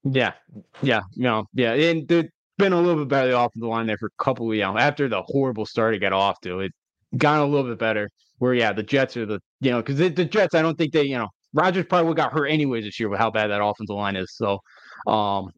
Yeah, 0.04 0.34
yeah, 0.82 1.00
no, 1.16 1.48
yeah, 1.52 1.72
and 1.72 2.06
the 2.06 2.28
been 2.58 2.72
a 2.72 2.80
little 2.80 3.04
bit 3.04 3.08
better 3.08 3.34
off 3.34 3.52
the 3.54 3.66
line 3.66 3.86
there 3.86 3.98
for 3.98 4.06
a 4.06 4.22
couple 4.22 4.50
of 4.50 4.56
know 4.56 4.78
after 4.78 5.08
the 5.08 5.22
horrible 5.22 5.66
start 5.66 5.94
it 5.94 5.98
got 5.98 6.12
off 6.12 6.40
to 6.40 6.60
it 6.60 6.72
got 7.16 7.40
a 7.40 7.44
little 7.44 7.68
bit 7.68 7.78
better. 7.78 8.10
Where 8.38 8.54
yeah, 8.54 8.72
the 8.72 8.82
Jets 8.82 9.16
are 9.16 9.26
the 9.26 9.40
you 9.60 9.70
know 9.70 9.78
because 9.80 9.98
the, 9.98 10.08
the, 10.08 10.24
Jets 10.24 10.54
I 10.54 10.62
don't 10.62 10.76
think 10.76 10.92
they 10.92 11.04
you 11.04 11.18
know 11.18 11.28
Rodgers 11.52 11.86
probably 11.88 12.08
would 12.08 12.16
got 12.16 12.32
hurt 12.32 12.46
anyways 12.46 12.84
this 12.84 12.98
year 12.98 13.08
with 13.08 13.18
how 13.18 13.30
bad 13.30 13.48
that 13.48 13.62
offensive 13.62 13.94
line 13.94 14.16
is. 14.16 14.34
So, 14.36 14.58
um, 15.06 15.50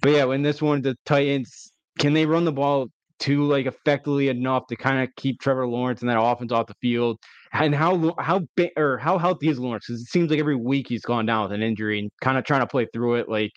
but 0.00 0.10
yeah, 0.10 0.24
when 0.24 0.42
this 0.42 0.62
one 0.62 0.82
the 0.82 0.96
Titans 1.04 1.72
can 1.98 2.12
they 2.12 2.26
run 2.26 2.44
the 2.44 2.52
ball 2.52 2.86
too 3.18 3.44
like 3.44 3.66
effectively 3.66 4.28
enough 4.28 4.66
to 4.68 4.76
kind 4.76 5.02
of 5.02 5.14
keep 5.16 5.40
Trevor 5.40 5.66
Lawrence 5.66 6.00
and 6.00 6.10
that 6.10 6.20
offense 6.20 6.52
off 6.52 6.66
the 6.66 6.74
field? 6.80 7.18
And 7.54 7.72
how 7.72 8.14
how 8.18 8.40
big 8.56 8.72
or 8.76 8.98
how 8.98 9.16
healthy 9.16 9.48
is 9.48 9.60
Lawrence? 9.60 9.86
Because 9.86 10.02
it 10.02 10.08
seems 10.08 10.28
like 10.28 10.40
every 10.40 10.56
week 10.56 10.88
he's 10.88 11.02
gone 11.02 11.24
down 11.24 11.44
with 11.44 11.52
an 11.52 11.62
injury 11.62 12.00
and 12.00 12.10
kind 12.20 12.36
of 12.36 12.44
trying 12.44 12.62
to 12.62 12.66
play 12.66 12.86
through 12.92 13.14
it. 13.14 13.28
Like 13.28 13.52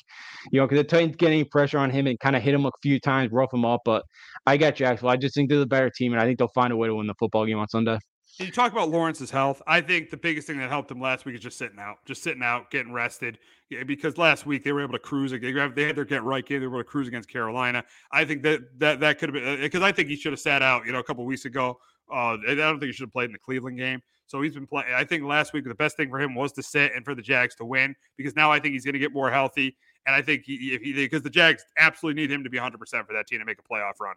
you 0.52 0.60
know, 0.60 0.68
because 0.68 0.78
the 0.78 0.84
Titans 0.84 1.16
getting 1.16 1.45
pressure 1.45 1.80
on 1.80 1.89
him 1.89 2.06
and 2.06 2.20
kind 2.20 2.36
of 2.36 2.43
hit 2.43 2.54
him 2.54 2.66
a 2.68 2.72
few 2.84 3.00
times, 3.00 3.32
rough 3.32 3.52
him 3.52 3.66
up. 3.66 3.82
But 3.84 4.04
I 4.45 4.56
got 4.58 4.76
Jacksonville. 4.76 5.10
I 5.10 5.18
just 5.18 5.34
think 5.34 5.50
they're 5.50 5.58
the 5.58 5.66
better 5.66 5.89
team, 5.89 6.14
and 6.14 6.22
I 6.22 6.26
think 6.26 6.38
they'll 6.38 6.48
find 6.50 6.72
a 6.72 6.78
way 6.78 6.88
to 6.88 6.95
win 6.95 7.08
the 7.08 7.16
football 7.16 7.45
game 7.45 7.58
on 7.58 7.68
Sunday. 7.68 7.98
You 8.39 8.52
talk 8.52 8.72
about 8.72 8.89
Lawrence's 8.89 9.32
health. 9.32 9.64
I 9.66 9.82
think 9.82 10.12
the 10.12 10.18
biggest 10.18 10.45
thing 10.45 10.60
that 10.60 10.70
helped 10.70 10.91
him 10.91 11.02
last 11.02 11.26
week 11.26 11.34
is 11.34 11.41
just 11.41 11.58
sitting 11.58 11.80
out, 11.80 11.98
just 12.06 12.22
sitting 12.22 12.43
out, 12.43 12.70
getting 12.70 12.93
rested. 12.93 13.39
Yeah, 13.72 13.84
because 13.84 14.20
last 14.20 14.45
week 14.45 14.64
they 14.64 14.72
were 14.72 14.84
able 14.84 14.93
to 14.93 15.00
cruise. 15.00 15.32
They 15.32 15.52
had 15.52 15.76
their 15.76 16.06
get 16.06 16.24
right 16.24 16.45
game. 16.45 16.60
They 16.60 16.68
were 16.68 16.76
able 16.76 16.84
to 16.84 16.89
cruise 16.89 17.08
against 17.08 17.30
Carolina. 17.30 17.84
I 18.12 18.26
think 18.26 18.43
that 18.43 18.80
that 18.80 19.00
that 19.00 19.18
could 19.18 19.34
have 19.34 19.43
been 19.43 19.60
because 19.60 19.82
uh, 19.82 19.86
I 19.86 19.91
think 19.91 20.10
he 20.10 20.16
should 20.16 20.34
have 20.34 20.39
sat 20.39 20.62
out. 20.62 20.86
You 20.86 20.91
know, 20.91 21.00
a 21.00 21.04
couple 21.04 21.26
weeks 21.26 21.45
ago. 21.45 21.80
Uh, 22.12 22.38
I 22.47 22.55
don't 22.55 22.80
think 22.80 22.88
he 22.88 22.93
should 22.93 23.05
have 23.05 23.14
played 23.14 23.26
in 23.26 23.34
the 23.34 23.39
Cleveland 23.39 23.78
game. 23.78 24.01
So 24.28 24.41
he's 24.41 24.53
been 24.53 24.68
playing. 24.68 24.93
I 24.93 25.03
think 25.05 25.24
last 25.24 25.53
week 25.53 25.66
the 25.66 25.74
best 25.76 25.95
thing 25.95 26.10
for 26.10 26.20
him 26.20 26.36
was 26.36 26.51
to 26.53 26.64
sit 26.64 26.91
and 26.93 27.03
for 27.03 27.16
the 27.16 27.22
Jags 27.22 27.55
to 27.55 27.66
win 27.66 27.95
because 28.18 28.36
now 28.36 28.51
I 28.51 28.60
think 28.60 28.74
he's 28.74 28.84
going 28.84 28.93
to 28.93 28.99
get 28.99 29.14
more 29.14 29.32
healthy. 29.32 29.76
And 30.05 30.16
I 30.16 30.22
think 30.22 30.43
he, 30.45 30.74
if 30.74 30.82
he, 30.82 30.93
because 30.93 31.22
the 31.22 31.30
Jags 31.30 31.64
absolutely 31.78 32.22
need 32.22 32.32
him 32.32 32.43
to 32.43 32.49
be 32.49 32.58
100% 32.58 32.72
for 32.72 33.14
that 33.14 33.28
team 33.28 33.39
to 33.39 33.45
make 33.45 33.60
a 33.60 33.74
playoff 33.74 33.93
run. 33.99 34.16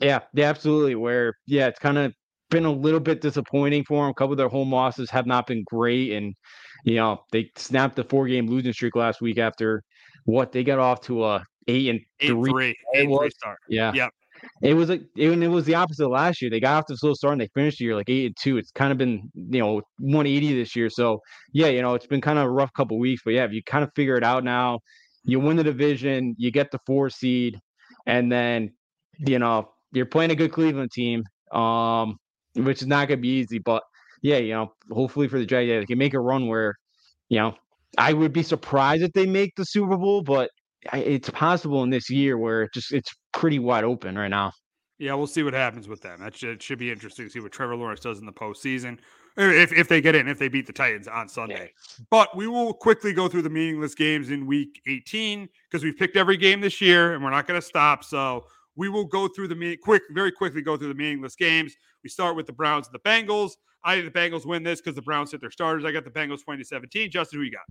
Yeah, 0.00 0.20
yeah, 0.34 0.48
absolutely. 0.48 0.94
Where, 0.94 1.36
yeah, 1.46 1.66
it's 1.66 1.78
kind 1.78 1.98
of 1.98 2.12
been 2.50 2.64
a 2.64 2.72
little 2.72 3.00
bit 3.00 3.20
disappointing 3.20 3.84
for 3.84 4.02
them. 4.02 4.10
A 4.10 4.14
couple 4.14 4.32
of 4.32 4.38
their 4.38 4.48
home 4.48 4.72
losses 4.72 5.10
have 5.10 5.26
not 5.26 5.46
been 5.46 5.64
great. 5.64 6.12
And, 6.12 6.34
you 6.84 6.96
know, 6.96 7.24
they 7.30 7.50
snapped 7.56 7.96
the 7.96 8.04
four 8.04 8.26
game 8.26 8.46
losing 8.46 8.72
streak 8.72 8.96
last 8.96 9.20
week 9.20 9.38
after 9.38 9.82
what 10.24 10.52
they 10.52 10.64
got 10.64 10.78
off 10.78 11.00
to 11.02 11.24
a 11.24 11.44
eight 11.68 11.88
and 11.88 12.00
eight 12.20 12.28
three. 12.28 12.50
three. 12.50 12.76
Eight 12.94 13.06
three 13.06 13.30
start. 13.30 13.58
Yeah. 13.68 13.92
Yep. 13.94 14.12
It 14.62 14.74
was 14.74 14.88
like 14.88 15.02
it, 15.16 15.30
it 15.30 15.48
was 15.48 15.64
the 15.64 15.74
opposite 15.74 16.08
last 16.08 16.42
year. 16.42 16.50
They 16.50 16.60
got 16.60 16.78
off 16.78 16.86
to 16.86 16.94
a 16.94 16.96
slow 16.96 17.14
start 17.14 17.32
and 17.32 17.40
they 17.40 17.48
finished 17.54 17.78
the 17.78 17.84
year 17.84 17.94
like 17.94 18.08
eight 18.08 18.26
and 18.26 18.36
two. 18.40 18.58
It's 18.58 18.70
kind 18.70 18.92
of 18.92 18.98
been 18.98 19.30
you 19.34 19.60
know 19.60 19.82
180 19.98 20.54
this 20.54 20.74
year. 20.74 20.90
So 20.90 21.20
yeah, 21.52 21.68
you 21.68 21.82
know 21.82 21.94
it's 21.94 22.06
been 22.06 22.20
kind 22.20 22.38
of 22.38 22.46
a 22.46 22.50
rough 22.50 22.72
couple 22.72 22.98
weeks. 22.98 23.22
But 23.24 23.34
yeah, 23.34 23.44
if 23.44 23.52
you 23.52 23.62
kind 23.62 23.84
of 23.84 23.90
figure 23.94 24.16
it 24.16 24.24
out 24.24 24.44
now, 24.44 24.80
you 25.24 25.40
win 25.40 25.56
the 25.56 25.64
division, 25.64 26.34
you 26.38 26.50
get 26.50 26.70
the 26.70 26.78
four 26.86 27.10
seed, 27.10 27.58
and 28.06 28.30
then 28.30 28.72
you 29.18 29.38
know 29.38 29.70
you're 29.92 30.06
playing 30.06 30.30
a 30.30 30.34
good 30.34 30.52
Cleveland 30.52 30.90
team, 30.92 31.24
um, 31.52 32.16
which 32.54 32.82
is 32.82 32.88
not 32.88 33.08
going 33.08 33.18
to 33.18 33.22
be 33.22 33.28
easy. 33.28 33.58
But 33.58 33.82
yeah, 34.22 34.38
you 34.38 34.54
know, 34.54 34.72
hopefully 34.90 35.28
for 35.28 35.38
the 35.38 35.46
Jets, 35.46 35.66
yeah, 35.66 35.80
they 35.80 35.86
can 35.86 35.98
make 35.98 36.14
a 36.14 36.20
run 36.20 36.48
where, 36.48 36.74
you 37.28 37.38
know, 37.38 37.54
I 37.96 38.12
would 38.12 38.32
be 38.32 38.42
surprised 38.42 39.02
if 39.02 39.12
they 39.12 39.26
make 39.26 39.54
the 39.56 39.64
Super 39.64 39.96
Bowl, 39.96 40.22
but 40.22 40.50
it's 40.92 41.30
possible 41.30 41.82
in 41.82 41.90
this 41.90 42.10
year 42.10 42.38
where 42.38 42.62
it 42.62 42.70
just 42.74 42.92
it's 42.92 43.10
pretty 43.38 43.60
wide 43.60 43.84
open 43.84 44.18
right 44.18 44.28
now. 44.28 44.52
Yeah, 44.98 45.14
we'll 45.14 45.28
see 45.28 45.44
what 45.44 45.54
happens 45.54 45.86
with 45.86 46.02
them. 46.02 46.18
That 46.18 46.36
should, 46.36 46.60
should 46.60 46.80
be 46.80 46.90
interesting 46.90 47.26
to 47.26 47.30
see 47.30 47.38
what 47.38 47.52
Trevor 47.52 47.76
Lawrence 47.76 48.00
does 48.00 48.18
in 48.18 48.26
the 48.26 48.32
postseason. 48.32 48.98
If, 49.36 49.72
if 49.72 49.86
they 49.86 50.00
get 50.00 50.16
in, 50.16 50.26
if 50.26 50.40
they 50.40 50.48
beat 50.48 50.66
the 50.66 50.72
Titans 50.72 51.06
on 51.06 51.28
Sunday. 51.28 51.70
Yeah. 51.72 52.04
But 52.10 52.36
we 52.36 52.48
will 52.48 52.74
quickly 52.74 53.12
go 53.12 53.28
through 53.28 53.42
the 53.42 53.50
meaningless 53.50 53.94
games 53.94 54.30
in 54.30 54.44
week 54.44 54.82
18 54.88 55.48
because 55.70 55.84
we've 55.84 55.96
picked 55.96 56.16
every 56.16 56.36
game 56.36 56.60
this 56.60 56.80
year 56.80 57.14
and 57.14 57.22
we're 57.22 57.30
not 57.30 57.46
going 57.46 57.60
to 57.60 57.64
stop. 57.64 58.02
So 58.02 58.46
we 58.74 58.88
will 58.88 59.04
go 59.04 59.28
through 59.28 59.46
the 59.46 59.76
quick, 59.76 60.02
very 60.10 60.32
quickly 60.32 60.60
go 60.60 60.76
through 60.76 60.88
the 60.88 60.94
meaningless 60.94 61.36
games. 61.36 61.76
We 62.02 62.10
start 62.10 62.34
with 62.34 62.46
the 62.46 62.52
Browns 62.52 62.88
and 62.88 62.94
the 62.94 63.08
Bengals. 63.08 63.52
I 63.84 63.94
think 63.94 64.12
the 64.12 64.18
Bengals 64.18 64.44
win 64.44 64.64
this 64.64 64.80
because 64.80 64.96
the 64.96 65.02
Browns 65.02 65.30
hit 65.30 65.40
their 65.40 65.52
starters. 65.52 65.84
I 65.84 65.92
got 65.92 66.02
the 66.02 66.10
Bengals 66.10 66.42
20 66.42 66.64
17. 66.64 67.08
Justin, 67.12 67.38
who 67.38 67.44
you 67.44 67.52
got? 67.52 67.62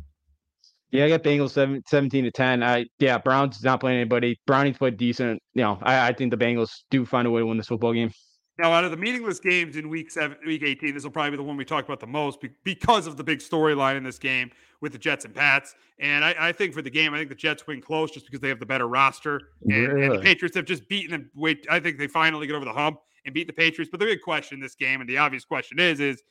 Yeah, 0.92 1.06
I 1.06 1.10
got 1.10 1.24
Bengals 1.24 1.52
7, 1.52 1.84
17 1.86 2.24
to 2.24 2.32
10. 2.32 2.64
I 2.64 2.86
yeah, 3.00 3.18
Browns 3.18 3.62
not 3.64 3.82
playing 3.82 4.00
anybody. 4.00 4.40
Brownies 4.46 4.78
played 4.78 4.98
decent. 4.98 5.42
You 5.54 5.64
know, 5.64 5.80
I, 5.82 6.10
I 6.10 6.14
think 6.14 6.32
the 6.32 6.38
Bengals 6.38 6.84
do 6.90 7.06
find 7.06 7.28
a 7.28 7.32
way 7.32 7.42
to 7.42 7.46
win 7.46 7.58
this 7.58 7.68
football 7.68 7.94
game. 7.94 8.12
Now, 8.60 8.72
out 8.72 8.84
of 8.84 8.92
the 8.92 8.98
meaningless 8.98 9.40
games 9.40 9.76
in 9.76 9.88
week 9.88 10.10
seven, 10.10 10.38
week 10.46 10.64
18, 10.64 10.94
this 10.94 11.04
will 11.04 11.12
probably 11.12 11.32
be 11.32 11.38
the 11.38 11.44
one 11.44 11.58
we 11.58 11.66
talk 11.66 11.86
about 11.86 12.00
the 12.00 12.08
most 12.08 12.40
because 12.64 13.06
of 13.06 13.16
the 13.16 13.24
big 13.24 13.38
storyline 13.38 13.98
in 13.98 14.04
this 14.04 14.18
game 14.18 14.50
with 14.82 14.94
the 14.94 14.98
Jets 14.98 15.26
and 15.26 15.36
Pats. 15.36 15.76
And 16.00 16.26
I, 16.26 16.36
I, 16.40 16.52
think 16.52 16.74
for 16.74 16.82
the 16.82 16.90
game, 16.90 17.14
I 17.14 17.18
think 17.18 17.30
the 17.30 17.36
Jets 17.36 17.68
win 17.68 17.82
close 17.82 18.10
just 18.10 18.26
because 18.26 18.40
they 18.40 18.50
have 18.50 18.60
the 18.60 18.66
better 18.66 18.88
roster. 18.88 19.50
And, 19.64 19.88
really? 19.88 20.06
and 20.06 20.16
the 20.16 20.20
Patriots 20.20 20.56
have 20.56 20.66
just 20.66 20.88
beaten 20.90 21.12
them. 21.12 21.30
Wait, 21.36 21.68
I 21.70 21.80
think 21.80 22.00
they 22.00 22.08
finally 22.08 22.48
get 22.48 22.56
over 22.56 22.66
the 22.66 22.74
hump 22.74 23.00
and 23.26 23.34
beat 23.34 23.46
the 23.46 23.54
Patriots. 23.54 23.92
But 23.92 24.00
the 24.00 24.08
big 24.08 24.22
question 24.24 24.56
in 24.56 24.62
this 24.62 24.74
game, 24.74 25.02
and 25.02 25.10
the 25.10 25.20
obvious 25.20 25.46
question 25.46 25.80
is, 25.80 26.00
is 26.00 26.24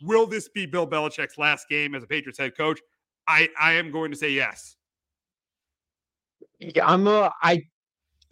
will 0.00 0.26
this 0.26 0.48
be 0.48 0.64
Bill 0.64 0.86
Belichick's 0.86 1.36
last 1.36 1.68
game 1.68 1.94
as 1.94 2.02
a 2.02 2.06
Patriots 2.06 2.38
head 2.38 2.56
coach? 2.56 2.80
I, 3.26 3.48
I 3.60 3.72
am 3.74 3.90
going 3.90 4.10
to 4.10 4.16
say 4.16 4.30
yes. 4.30 4.76
Yeah, 6.58 6.86
I'm 6.86 7.06
a, 7.06 7.32
I 7.42 7.62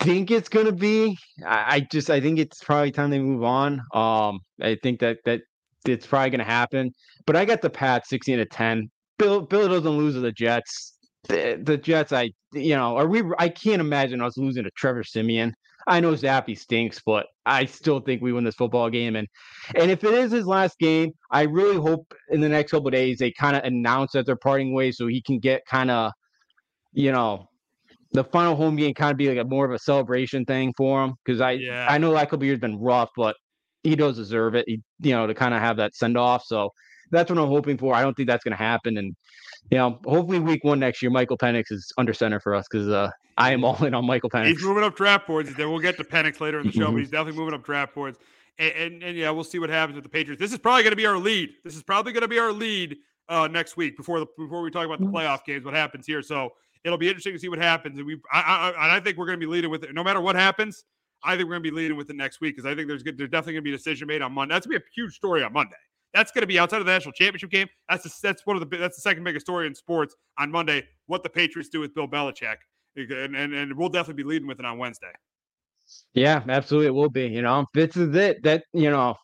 think 0.00 0.30
it's 0.30 0.48
gonna 0.48 0.72
be. 0.72 1.16
I, 1.46 1.76
I 1.76 1.80
just 1.80 2.10
I 2.10 2.20
think 2.20 2.38
it's 2.38 2.62
probably 2.62 2.90
time 2.90 3.10
they 3.10 3.18
move 3.18 3.42
on. 3.42 3.80
Um, 3.92 4.40
I 4.60 4.76
think 4.82 5.00
that 5.00 5.18
that 5.24 5.42
it's 5.86 6.06
probably 6.06 6.30
gonna 6.30 6.44
happen. 6.44 6.92
But 7.26 7.36
I 7.36 7.44
got 7.44 7.60
the 7.60 7.70
Pat 7.70 8.06
16 8.06 8.38
to 8.38 8.46
10. 8.46 8.90
Bill 9.18 9.42
Bill 9.42 9.68
doesn't 9.68 9.90
lose 9.90 10.14
to 10.14 10.20
the 10.20 10.32
Jets. 10.32 10.94
The, 11.28 11.60
the 11.62 11.76
Jets, 11.76 12.12
I 12.12 12.30
you 12.52 12.74
know, 12.76 12.96
are 12.96 13.06
we? 13.06 13.22
I 13.38 13.48
can't 13.48 13.80
imagine 13.80 14.20
us 14.20 14.36
losing 14.36 14.64
to 14.64 14.70
Trevor 14.76 15.04
Siemian. 15.04 15.54
I 15.86 16.00
know 16.00 16.12
Zappe 16.12 16.58
stinks, 16.58 17.00
but 17.04 17.26
I 17.44 17.64
still 17.64 18.00
think 18.00 18.22
we 18.22 18.32
win 18.32 18.44
this 18.44 18.54
football 18.54 18.90
game. 18.90 19.16
And 19.16 19.28
and 19.74 19.90
if 19.90 20.04
it 20.04 20.14
is 20.14 20.32
his 20.32 20.46
last 20.46 20.78
game, 20.78 21.12
I 21.30 21.42
really 21.42 21.76
hope 21.76 22.14
in 22.30 22.40
the 22.40 22.48
next 22.48 22.72
couple 22.72 22.90
days 22.90 23.18
they 23.18 23.32
kind 23.32 23.56
of 23.56 23.64
announce 23.64 24.12
that 24.12 24.26
they're 24.26 24.36
parting 24.36 24.72
ways 24.72 24.96
so 24.96 25.06
he 25.06 25.22
can 25.22 25.38
get 25.38 25.66
kind 25.66 25.90
of, 25.90 26.12
you 26.92 27.12
know, 27.12 27.48
the 28.12 28.24
final 28.24 28.54
home 28.54 28.76
game 28.76 28.94
kind 28.94 29.10
of 29.10 29.16
be 29.16 29.28
like 29.28 29.38
a 29.38 29.48
more 29.48 29.64
of 29.64 29.72
a 29.72 29.78
celebration 29.78 30.44
thing 30.44 30.72
for 30.76 31.02
him 31.02 31.14
because 31.24 31.40
I 31.40 31.52
yeah. 31.52 31.86
I 31.88 31.98
know 31.98 32.12
that 32.12 32.30
couple 32.30 32.44
years 32.44 32.60
been 32.60 32.78
rough, 32.78 33.10
but 33.16 33.36
he 33.82 33.96
does 33.96 34.16
deserve 34.16 34.54
it. 34.54 34.64
He, 34.68 34.80
you 35.00 35.12
know, 35.12 35.26
to 35.26 35.34
kind 35.34 35.54
of 35.54 35.60
have 35.60 35.78
that 35.78 35.94
send 35.94 36.16
off. 36.16 36.44
So 36.44 36.70
that's 37.12 37.30
what 37.30 37.38
I'm 37.38 37.48
hoping 37.48 37.78
for. 37.78 37.94
I 37.94 38.02
don't 38.02 38.14
think 38.14 38.28
that's 38.28 38.42
going 38.42 38.56
to 38.56 38.62
happen, 38.62 38.98
and 38.98 39.14
you 39.70 39.78
know, 39.78 40.00
hopefully 40.04 40.38
week 40.38 40.64
one 40.64 40.80
next 40.80 41.02
year, 41.02 41.10
Michael 41.10 41.38
Penix 41.38 41.70
is 41.70 41.92
under 41.96 42.12
center 42.12 42.40
for 42.40 42.54
us 42.54 42.66
because 42.70 42.88
uh, 42.88 43.10
I 43.38 43.52
am 43.52 43.64
all 43.64 43.82
in 43.84 43.94
on 43.94 44.04
Michael 44.04 44.30
Penix. 44.30 44.48
He's 44.48 44.62
moving 44.62 44.84
up 44.84 44.96
draft 44.96 45.26
boards. 45.26 45.54
Then 45.54 45.70
we'll 45.70 45.78
get 45.78 45.96
to 45.98 46.04
Penix 46.04 46.40
later 46.40 46.60
in 46.60 46.66
the 46.66 46.72
show, 46.72 46.90
but 46.90 46.98
he's 46.98 47.10
definitely 47.10 47.38
moving 47.38 47.54
up 47.54 47.64
draft 47.64 47.94
boards. 47.94 48.18
And, 48.58 48.72
and, 48.74 49.02
and 49.02 49.16
yeah, 49.16 49.30
we'll 49.30 49.44
see 49.44 49.58
what 49.58 49.70
happens 49.70 49.94
with 49.94 50.04
the 50.04 50.10
Patriots. 50.10 50.40
This 50.40 50.52
is 50.52 50.58
probably 50.58 50.82
going 50.82 50.92
to 50.92 50.96
be 50.96 51.06
our 51.06 51.16
lead. 51.16 51.50
This 51.64 51.74
is 51.74 51.82
probably 51.82 52.12
going 52.12 52.22
to 52.22 52.28
be 52.28 52.38
our 52.38 52.52
lead 52.52 52.98
uh, 53.28 53.48
next 53.48 53.76
week 53.76 53.96
before 53.96 54.20
the 54.20 54.26
before 54.36 54.60
we 54.60 54.70
talk 54.70 54.84
about 54.84 55.00
the 55.00 55.06
playoff 55.06 55.44
games. 55.44 55.64
What 55.64 55.74
happens 55.74 56.06
here? 56.06 56.22
So 56.22 56.50
it'll 56.84 56.98
be 56.98 57.08
interesting 57.08 57.32
to 57.32 57.38
see 57.38 57.48
what 57.48 57.58
happens. 57.58 57.98
And 57.98 58.06
we, 58.06 58.20
I, 58.32 58.72
I, 58.76 58.96
I 58.96 59.00
think 59.00 59.16
we're 59.16 59.26
going 59.26 59.40
to 59.40 59.46
be 59.46 59.50
leading 59.50 59.70
with 59.70 59.84
it. 59.84 59.94
No 59.94 60.04
matter 60.04 60.20
what 60.20 60.36
happens, 60.36 60.84
I 61.24 61.36
think 61.36 61.48
we're 61.48 61.54
going 61.54 61.62
to 61.62 61.70
be 61.70 61.74
leading 61.74 61.96
with 61.96 62.10
it 62.10 62.16
next 62.16 62.40
week 62.40 62.56
because 62.56 62.70
I 62.70 62.74
think 62.74 62.88
there's 62.88 63.02
good, 63.02 63.16
there's 63.16 63.30
definitely 63.30 63.54
going 63.54 63.64
to 63.64 63.70
be 63.70 63.74
a 63.74 63.76
decision 63.76 64.08
made 64.08 64.22
on 64.22 64.32
Monday. 64.32 64.54
That's 64.54 64.66
going 64.66 64.78
to 64.78 64.80
be 64.80 64.84
a 64.84 64.94
huge 64.94 65.14
story 65.14 65.42
on 65.42 65.52
Monday. 65.52 65.76
That's 66.14 66.30
going 66.30 66.42
to 66.42 66.46
be 66.46 66.58
outside 66.58 66.80
of 66.80 66.86
the 66.86 66.92
national 66.92 67.12
championship 67.12 67.50
game. 67.50 67.68
That's 67.88 68.04
the, 68.04 68.12
that's 68.22 68.46
one 68.46 68.56
of 68.56 68.68
the 68.68 68.76
that's 68.76 68.96
the 68.96 69.02
second 69.02 69.24
biggest 69.24 69.46
story 69.46 69.66
in 69.66 69.74
sports 69.74 70.14
on 70.38 70.50
Monday. 70.50 70.86
What 71.06 71.22
the 71.22 71.30
Patriots 71.30 71.68
do 71.70 71.80
with 71.80 71.94
Bill 71.94 72.08
Belichick, 72.08 72.56
and 72.96 73.34
and, 73.36 73.54
and 73.54 73.76
we'll 73.76 73.88
definitely 73.88 74.22
be 74.22 74.28
leading 74.28 74.48
with 74.48 74.58
it 74.58 74.66
on 74.66 74.78
Wednesday. 74.78 75.12
Yeah, 76.14 76.42
absolutely, 76.48 76.88
it 76.88 76.94
will 76.94 77.10
be. 77.10 77.26
You 77.26 77.42
know, 77.42 77.66
this 77.74 77.96
is 77.96 78.14
it. 78.14 78.42
That 78.42 78.64
you 78.72 78.90
know, 78.90 79.16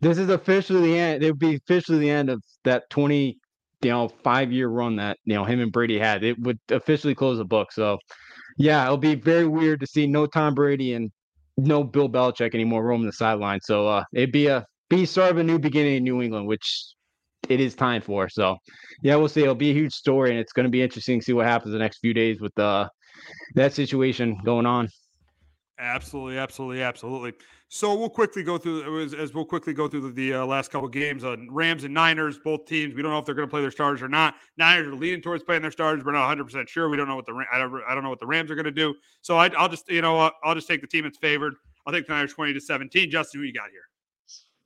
this 0.00 0.18
is 0.18 0.30
officially 0.30 0.92
the 0.92 0.98
end. 0.98 1.22
It 1.22 1.30
would 1.30 1.38
be 1.38 1.56
officially 1.56 1.98
the 1.98 2.10
end 2.10 2.30
of 2.30 2.42
that 2.64 2.88
twenty 2.90 3.38
you 3.82 3.90
know 3.90 4.08
five 4.24 4.50
year 4.52 4.68
run 4.68 4.96
that 4.96 5.18
you 5.24 5.34
know 5.34 5.44
him 5.44 5.60
and 5.60 5.72
Brady 5.72 5.98
had. 5.98 6.24
It 6.24 6.38
would 6.40 6.58
officially 6.70 7.14
close 7.14 7.38
the 7.38 7.44
book. 7.44 7.72
So 7.72 7.98
yeah, 8.56 8.84
it'll 8.84 8.96
be 8.96 9.14
very 9.14 9.46
weird 9.46 9.80
to 9.80 9.86
see 9.86 10.06
no 10.06 10.26
Tom 10.26 10.54
Brady 10.54 10.94
and 10.94 11.10
no 11.56 11.84
Bill 11.84 12.08
Belichick 12.08 12.54
anymore 12.54 12.84
roaming 12.84 13.06
the 13.06 13.12
sideline. 13.12 13.60
So 13.62 13.86
uh, 13.86 14.04
it'd 14.14 14.32
be 14.32 14.46
a 14.48 14.64
be 14.88 15.06
sort 15.06 15.30
of 15.30 15.38
a 15.38 15.44
new 15.44 15.58
beginning 15.58 15.96
in 15.96 16.04
New 16.04 16.22
England, 16.22 16.46
which 16.46 16.94
it 17.48 17.60
is 17.60 17.74
time 17.74 18.02
for. 18.02 18.28
So 18.28 18.56
yeah, 19.02 19.16
we'll 19.16 19.28
see. 19.28 19.42
It'll 19.42 19.54
be 19.54 19.70
a 19.70 19.74
huge 19.74 19.94
story, 19.94 20.30
and 20.30 20.38
it's 20.38 20.52
going 20.52 20.64
to 20.64 20.70
be 20.70 20.82
interesting 20.82 21.20
to 21.20 21.24
see 21.24 21.32
what 21.32 21.46
happens 21.46 21.72
the 21.72 21.78
next 21.78 21.98
few 21.98 22.14
days 22.14 22.40
with 22.40 22.58
uh, 22.58 22.88
that 23.54 23.72
situation 23.72 24.38
going 24.44 24.66
on. 24.66 24.88
Absolutely, 25.78 26.38
absolutely, 26.38 26.82
absolutely. 26.82 27.32
So 27.68 27.94
we'll 27.94 28.10
quickly 28.10 28.42
go 28.42 28.58
through 28.58 29.04
as, 29.04 29.14
as 29.14 29.32
we'll 29.32 29.44
quickly 29.44 29.72
go 29.72 29.86
through 29.86 30.00
the, 30.00 30.10
the 30.10 30.34
uh, 30.34 30.46
last 30.46 30.70
couple 30.72 30.88
games 30.88 31.22
on 31.22 31.46
Rams 31.50 31.84
and 31.84 31.94
Niners. 31.94 32.38
Both 32.38 32.64
teams, 32.66 32.94
we 32.94 33.02
don't 33.02 33.12
know 33.12 33.18
if 33.18 33.26
they're 33.26 33.34
going 33.34 33.46
to 33.46 33.50
play 33.50 33.60
their 33.60 33.70
starters 33.70 34.02
or 34.02 34.08
not. 34.08 34.34
Niners 34.56 34.88
are 34.88 34.94
leaning 34.94 35.20
towards 35.20 35.44
playing 35.44 35.62
their 35.62 35.70
starters. 35.70 36.04
We're 36.04 36.12
not 36.12 36.22
100 36.22 36.44
percent 36.44 36.68
sure. 36.68 36.88
We 36.88 36.96
don't 36.96 37.06
know 37.06 37.14
what 37.14 37.26
the 37.26 37.44
I 37.52 37.58
don't, 37.58 37.72
I 37.86 37.94
don't 37.94 38.02
know 38.02 38.10
what 38.10 38.20
the 38.20 38.26
Rams 38.26 38.50
are 38.50 38.54
going 38.56 38.64
to 38.64 38.72
do. 38.72 38.94
So 39.20 39.36
I, 39.36 39.48
will 39.48 39.68
just 39.68 39.88
you 39.88 40.02
know 40.02 40.30
I'll 40.42 40.54
just 40.54 40.66
take 40.66 40.80
the 40.80 40.86
team 40.86 41.04
that's 41.04 41.18
favored. 41.18 41.54
I'll 41.86 41.92
take 41.92 42.06
the 42.06 42.12
Niners 42.12 42.32
20 42.32 42.54
to 42.54 42.60
17. 42.60 43.10
Justin, 43.10 43.40
who 43.40 43.46
you 43.46 43.52
got 43.52 43.70
here? 43.70 43.87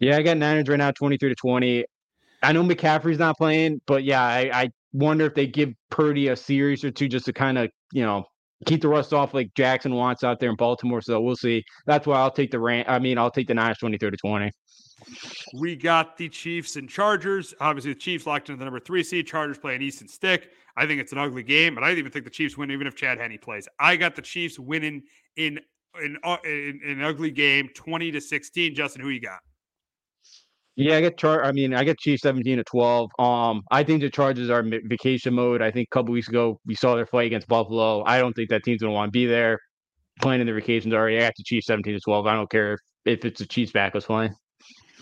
Yeah, 0.03 0.17
I 0.17 0.23
got 0.23 0.37
Niners 0.37 0.69
right 0.69 0.79
now 0.79 0.91
23 0.91 1.29
to 1.29 1.35
20. 1.37 1.85
I 2.43 2.53
know 2.53 2.65
McCaffrey's 2.65 3.21
not 3.21 3.37
playing, 3.37 3.81
but 3.87 4.03
yeah, 4.03 4.21
I, 4.21 4.51
I 4.53 4.71
wonder 4.93 5.27
if 5.27 5.35
they 5.37 5.47
give 5.47 5.73
Purdy 5.91 6.29
a 6.29 6.37
series 6.37 6.83
or 6.83 6.91
two 6.91 7.07
just 7.07 7.25
to 7.27 7.33
kind 7.33 7.57
of 7.57 7.71
you 7.93 8.03
know 8.03 8.25
keep 8.67 8.83
the 8.83 8.89
rust 8.89 9.13
off 9.13 9.33
like 9.33 9.55
Jackson 9.55 9.95
wants 9.95 10.25
out 10.25 10.41
there 10.41 10.51
in 10.51 10.57
Baltimore. 10.57 11.01
So 11.03 11.21
we'll 11.21 11.37
see. 11.37 11.63
That's 11.87 12.05
why 12.05 12.19
I'll 12.19 12.33
take 12.33 12.51
the 12.51 12.59
rant. 12.59 12.89
I 12.89 12.99
mean, 12.99 13.17
I'll 13.17 13.31
take 13.31 13.47
the 13.47 13.55
Niners 13.55 13.79
23 13.79 14.11
to 14.11 14.17
20. 14.17 14.51
We 15.55 15.77
got 15.77 16.17
the 16.17 16.29
Chiefs 16.29 16.75
and 16.75 16.89
Chargers. 16.89 17.55
Obviously, 17.61 17.93
the 17.93 18.01
Chiefs 18.01 18.27
locked 18.27 18.49
into 18.49 18.59
the 18.59 18.65
number 18.65 18.81
three 18.81 19.05
seed. 19.05 19.29
Chargers 19.29 19.57
playing 19.57 19.83
Easton 19.83 20.09
Stick. 20.09 20.51
I 20.77 20.85
think 20.85 21.01
it's 21.01 21.13
an 21.13 21.19
ugly 21.19 21.45
game, 21.45 21.77
but 21.77 21.85
I 21.85 21.93
even 21.93 22.11
think 22.11 22.25
the 22.25 22.31
Chiefs 22.31 22.57
win 22.57 22.73
even 22.73 22.89
if 22.89 22.97
Chad 22.97 23.19
Henne 23.19 23.39
plays. 23.41 23.69
I 23.79 23.95
got 23.95 24.17
the 24.17 24.23
Chiefs 24.23 24.59
winning 24.59 25.03
in 25.37 25.61
in, 26.03 26.17
uh, 26.25 26.39
in, 26.45 26.81
in 26.83 26.91
an 26.99 27.05
ugly 27.05 27.31
game, 27.31 27.69
20 27.75 28.11
to 28.11 28.21
16. 28.21 28.75
Justin, 28.75 29.03
who 29.03 29.11
you 29.11 29.21
got? 29.21 29.39
Yeah, 30.75 30.97
I 30.97 31.01
get 31.03 31.19
char. 31.19 31.45
I 31.45 31.53
mean, 31.53 31.75
I 31.75 31.85
get 31.85 31.99
Chiefs 31.99 32.23
seventeen 32.23 32.57
to 32.57 32.65
twelve. 32.65 33.11
Um, 33.19 33.63
I 33.71 33.83
think 33.85 34.01
the 34.01 34.09
Chargers 34.09 34.49
are 34.49 34.63
vacation 34.63 35.35
mode. 35.35 35.61
I 35.61 35.71
think 35.71 35.89
a 35.91 35.95
couple 35.95 36.13
weeks 36.13 36.29
ago 36.29 36.59
we 36.67 36.75
saw 36.75 36.95
their 36.95 37.07
fight 37.07 37.27
against 37.27 37.47
Buffalo. 37.47 38.03
I 38.05 38.19
don't 38.19 38.33
think 38.33 38.49
that 38.51 38.65
team's 38.65 38.81
gonna 38.81 38.93
want 38.93 39.09
to 39.09 39.13
be 39.13 39.27
there. 39.27 39.59
Playing 40.21 40.41
in 40.41 40.47
the 40.47 40.53
vacations 40.53 40.95
already. 40.95 41.19
I 41.19 41.21
got 41.21 41.35
the 41.37 41.45
Chiefs 41.45 41.67
seventeen 41.67 41.95
to 41.95 42.01
twelve. 42.01 42.27
I 42.27 42.35
don't 42.35 42.51
care 42.51 42.75
if, 42.75 42.81
if 43.05 43.25
it's 43.27 43.41
a 43.43 43.47
Chiefs 43.47 43.73
back 43.73 43.93
was 43.93 44.07
playing. 44.07 44.35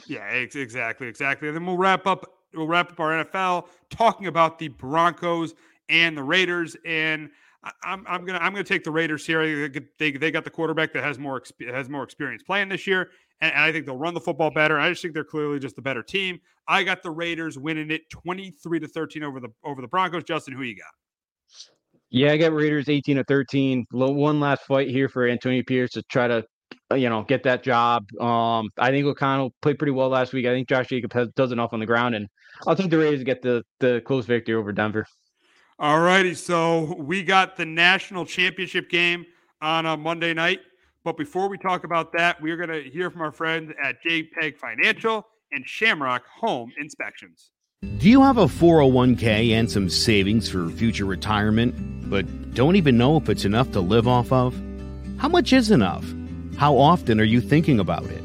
Yeah, 0.08 0.26
exactly, 0.28 1.06
exactly. 1.06 1.48
And 1.48 1.56
then 1.56 1.64
we'll 1.64 1.78
wrap 1.78 2.06
up. 2.06 2.26
We'll 2.52 2.66
wrap 2.66 2.90
up 2.90 2.98
our 2.98 3.24
NFL 3.24 3.68
talking 3.90 4.26
about 4.26 4.58
the 4.58 4.68
Broncos 4.68 5.54
and 5.88 6.16
the 6.16 6.22
Raiders. 6.24 6.76
And 6.84 7.30
I'm, 7.84 8.04
I'm 8.08 8.24
gonna 8.24 8.38
I'm 8.38 8.52
gonna 8.52 8.64
take 8.64 8.82
the 8.82 8.90
Raiders 8.90 9.24
here. 9.26 9.68
They, 9.98 10.10
they 10.10 10.30
got 10.30 10.44
the 10.44 10.50
quarterback 10.50 10.92
that 10.94 11.04
has 11.04 11.18
more 11.18 11.42
has 11.68 11.88
more 11.88 12.02
experience 12.02 12.42
playing 12.42 12.70
this 12.70 12.86
year, 12.86 13.10
and, 13.40 13.52
and 13.52 13.62
I 13.62 13.72
think 13.72 13.86
they'll 13.86 13.96
run 13.96 14.14
the 14.14 14.20
football 14.20 14.50
better. 14.50 14.78
I 14.78 14.90
just 14.90 15.02
think 15.02 15.14
they're 15.14 15.24
clearly 15.24 15.58
just 15.58 15.76
the 15.76 15.82
better 15.82 16.02
team. 16.02 16.40
I 16.68 16.82
got 16.82 17.02
the 17.02 17.10
Raiders 17.10 17.58
winning 17.58 17.90
it 17.90 18.08
23 18.10 18.80
to 18.80 18.88
13 18.88 19.22
over 19.22 19.40
the 19.40 19.48
over 19.64 19.80
the 19.80 19.88
Broncos. 19.88 20.24
Justin, 20.24 20.54
who 20.54 20.62
you 20.62 20.76
got? 20.76 20.92
Yeah, 22.10 22.32
I 22.32 22.36
got 22.36 22.52
Raiders 22.52 22.88
18 22.88 23.16
to 23.16 23.24
13. 23.24 23.86
One 23.92 24.40
last 24.40 24.62
fight 24.62 24.88
here 24.88 25.08
for 25.08 25.28
Antonio 25.28 25.62
Pierce 25.64 25.92
to 25.92 26.02
try 26.02 26.26
to, 26.26 26.44
uh, 26.90 26.96
you 26.96 27.08
know, 27.08 27.22
get 27.22 27.44
that 27.44 27.62
job. 27.62 28.04
Um, 28.20 28.68
I 28.78 28.90
think 28.90 29.06
O'Connell 29.06 29.54
played 29.62 29.78
pretty 29.78 29.92
well 29.92 30.08
last 30.08 30.32
week. 30.32 30.44
I 30.46 30.50
think 30.50 30.68
Josh 30.68 30.88
Jacobs 30.88 31.14
has, 31.14 31.28
does 31.36 31.52
enough 31.52 31.72
on 31.72 31.78
the 31.78 31.86
ground, 31.86 32.16
and 32.16 32.26
I'll 32.66 32.74
take 32.74 32.90
the 32.90 32.98
Raiders 32.98 33.20
to 33.20 33.24
get 33.24 33.42
the 33.42 33.62
the 33.78 34.02
close 34.04 34.26
victory 34.26 34.54
over 34.54 34.72
Denver. 34.72 35.06
All 35.78 36.00
righty, 36.00 36.34
so 36.34 36.94
we 36.98 37.22
got 37.22 37.56
the 37.56 37.64
national 37.64 38.26
championship 38.26 38.90
game 38.90 39.24
on 39.62 39.86
a 39.86 39.96
Monday 39.96 40.34
night. 40.34 40.60
But 41.02 41.16
before 41.16 41.48
we 41.48 41.56
talk 41.56 41.84
about 41.84 42.12
that, 42.12 42.40
we're 42.42 42.58
going 42.58 42.68
to 42.68 42.90
hear 42.90 43.10
from 43.10 43.22
our 43.22 43.32
friends 43.32 43.72
at 43.82 44.02
JPEX 44.04 44.58
Financial 44.58 45.26
and 45.50 45.66
Shamrock 45.66 46.26
Home 46.40 46.70
Inspections. 46.78 47.52
Do 47.96 48.10
you 48.10 48.20
have 48.20 48.36
a 48.36 48.44
401k 48.44 49.52
and 49.52 49.70
some 49.70 49.88
savings 49.88 50.50
for 50.50 50.68
future 50.68 51.06
retirement, 51.06 52.10
but 52.10 52.54
don't 52.54 52.76
even 52.76 52.98
know 52.98 53.16
if 53.16 53.30
it's 53.30 53.46
enough 53.46 53.72
to 53.72 53.80
live 53.80 54.06
off 54.06 54.30
of? 54.30 54.54
How 55.16 55.28
much 55.28 55.54
is 55.54 55.70
enough? 55.70 56.04
How 56.58 56.76
often 56.76 57.18
are 57.18 57.24
you 57.24 57.40
thinking 57.40 57.80
about 57.80 58.04
it? 58.04 58.22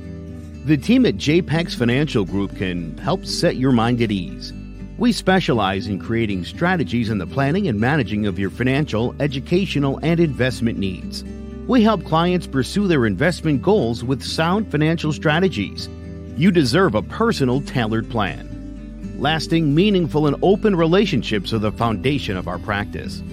The 0.67 0.75
team 0.75 1.05
at 1.05 1.15
JPEX 1.15 1.77
Financial 1.77 2.25
Group 2.25 2.57
can 2.57 2.97
help 2.97 3.25
set 3.25 3.55
your 3.55 3.71
mind 3.71 4.01
at 4.01 4.11
ease. 4.11 4.51
We 4.97 5.13
specialize 5.13 5.87
in 5.87 5.99
creating 5.99 6.43
strategies 6.43 7.09
in 7.09 7.19
the 7.19 7.27
planning 7.27 7.69
and 7.69 7.79
managing 7.79 8.25
of 8.25 8.37
your 8.37 8.49
financial, 8.49 9.15
educational, 9.21 9.99
and 10.03 10.19
investment 10.19 10.77
needs. 10.77 11.23
We 11.67 11.81
help 11.81 12.05
clients 12.05 12.45
pursue 12.45 12.87
their 12.87 13.07
investment 13.07 13.63
goals 13.63 14.03
with 14.03 14.21
sound 14.21 14.69
financial 14.69 15.11
strategies. 15.11 15.89
You 16.37 16.51
deserve 16.51 16.93
a 16.93 17.01
personal, 17.01 17.61
tailored 17.61 18.07
plan. 18.07 19.15
Lasting, 19.17 19.73
meaningful, 19.73 20.27
and 20.27 20.35
open 20.43 20.75
relationships 20.75 21.53
are 21.53 21.57
the 21.57 21.71
foundation 21.71 22.37
of 22.37 22.47
our 22.47 22.59
practice. 22.59 23.23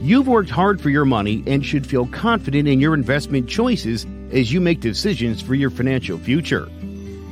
You've 0.00 0.28
worked 0.28 0.50
hard 0.50 0.80
for 0.80 0.88
your 0.88 1.04
money 1.04 1.42
and 1.48 1.66
should 1.66 1.84
feel 1.84 2.06
confident 2.06 2.68
in 2.68 2.78
your 2.78 2.94
investment 2.94 3.48
choices 3.48 4.06
as 4.30 4.52
you 4.52 4.60
make 4.60 4.78
decisions 4.78 5.42
for 5.42 5.56
your 5.56 5.70
financial 5.70 6.18
future. 6.18 6.68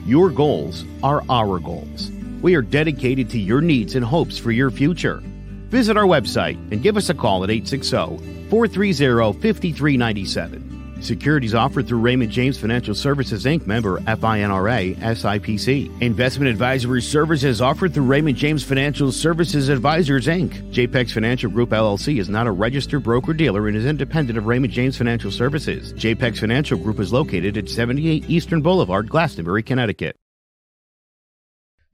Your 0.06 0.30
goals 0.30 0.84
are 1.04 1.22
our 1.30 1.60
goals. 1.60 2.10
We 2.42 2.56
are 2.56 2.62
dedicated 2.62 3.30
to 3.30 3.38
your 3.38 3.60
needs 3.60 3.94
and 3.94 4.04
hopes 4.04 4.38
for 4.38 4.50
your 4.50 4.72
future. 4.72 5.22
Visit 5.70 5.96
our 5.96 6.04
website 6.04 6.56
and 6.72 6.82
give 6.82 6.96
us 6.96 7.10
a 7.10 7.14
call 7.14 7.44
at 7.44 7.50
860 7.50 8.50
430 8.50 9.40
5397. 9.40 10.70
Securities 11.00 11.54
offered 11.54 11.86
through 11.86 12.00
Raymond 12.00 12.30
James 12.30 12.58
Financial 12.58 12.94
Services 12.94 13.44
Inc. 13.44 13.66
member 13.66 14.00
FINRA 14.00 14.96
SIPC. 14.96 16.02
Investment 16.02 16.50
advisory 16.50 17.00
services 17.00 17.62
offered 17.62 17.94
through 17.94 18.04
Raymond 18.04 18.36
James 18.36 18.62
Financial 18.62 19.10
Services 19.12 19.68
Advisors 19.68 20.26
Inc. 20.26 20.72
JPEX 20.72 21.12
Financial 21.12 21.50
Group 21.50 21.70
LLC 21.70 22.18
is 22.18 22.28
not 22.28 22.48
a 22.48 22.52
registered 22.52 23.02
broker 23.02 23.32
dealer 23.32 23.68
and 23.68 23.76
is 23.76 23.86
independent 23.86 24.36
of 24.38 24.46
Raymond 24.46 24.72
James 24.72 24.98
Financial 24.98 25.30
Services. 25.30 25.94
JPEX 25.94 26.40
Financial 26.40 26.76
Group 26.76 26.98
is 26.98 27.12
located 27.12 27.56
at 27.56 27.68
78 27.68 28.28
Eastern 28.28 28.60
Boulevard, 28.60 29.08
Glastonbury, 29.08 29.62
Connecticut. 29.62 30.16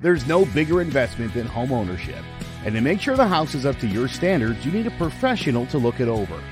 There's 0.00 0.26
no 0.26 0.46
bigger 0.46 0.80
investment 0.80 1.32
than 1.32 1.46
home 1.46 1.72
ownership. 1.72 2.24
And 2.66 2.74
to 2.74 2.80
make 2.80 3.00
sure 3.00 3.14
the 3.14 3.28
house 3.28 3.54
is 3.54 3.64
up 3.64 3.78
to 3.78 3.86
your 3.86 4.08
standards, 4.08 4.66
you 4.66 4.72
need 4.72 4.88
a 4.88 4.98
professional 4.98 5.66
to 5.66 5.78
look 5.78 6.00
it 6.00 6.08
over. 6.08 6.42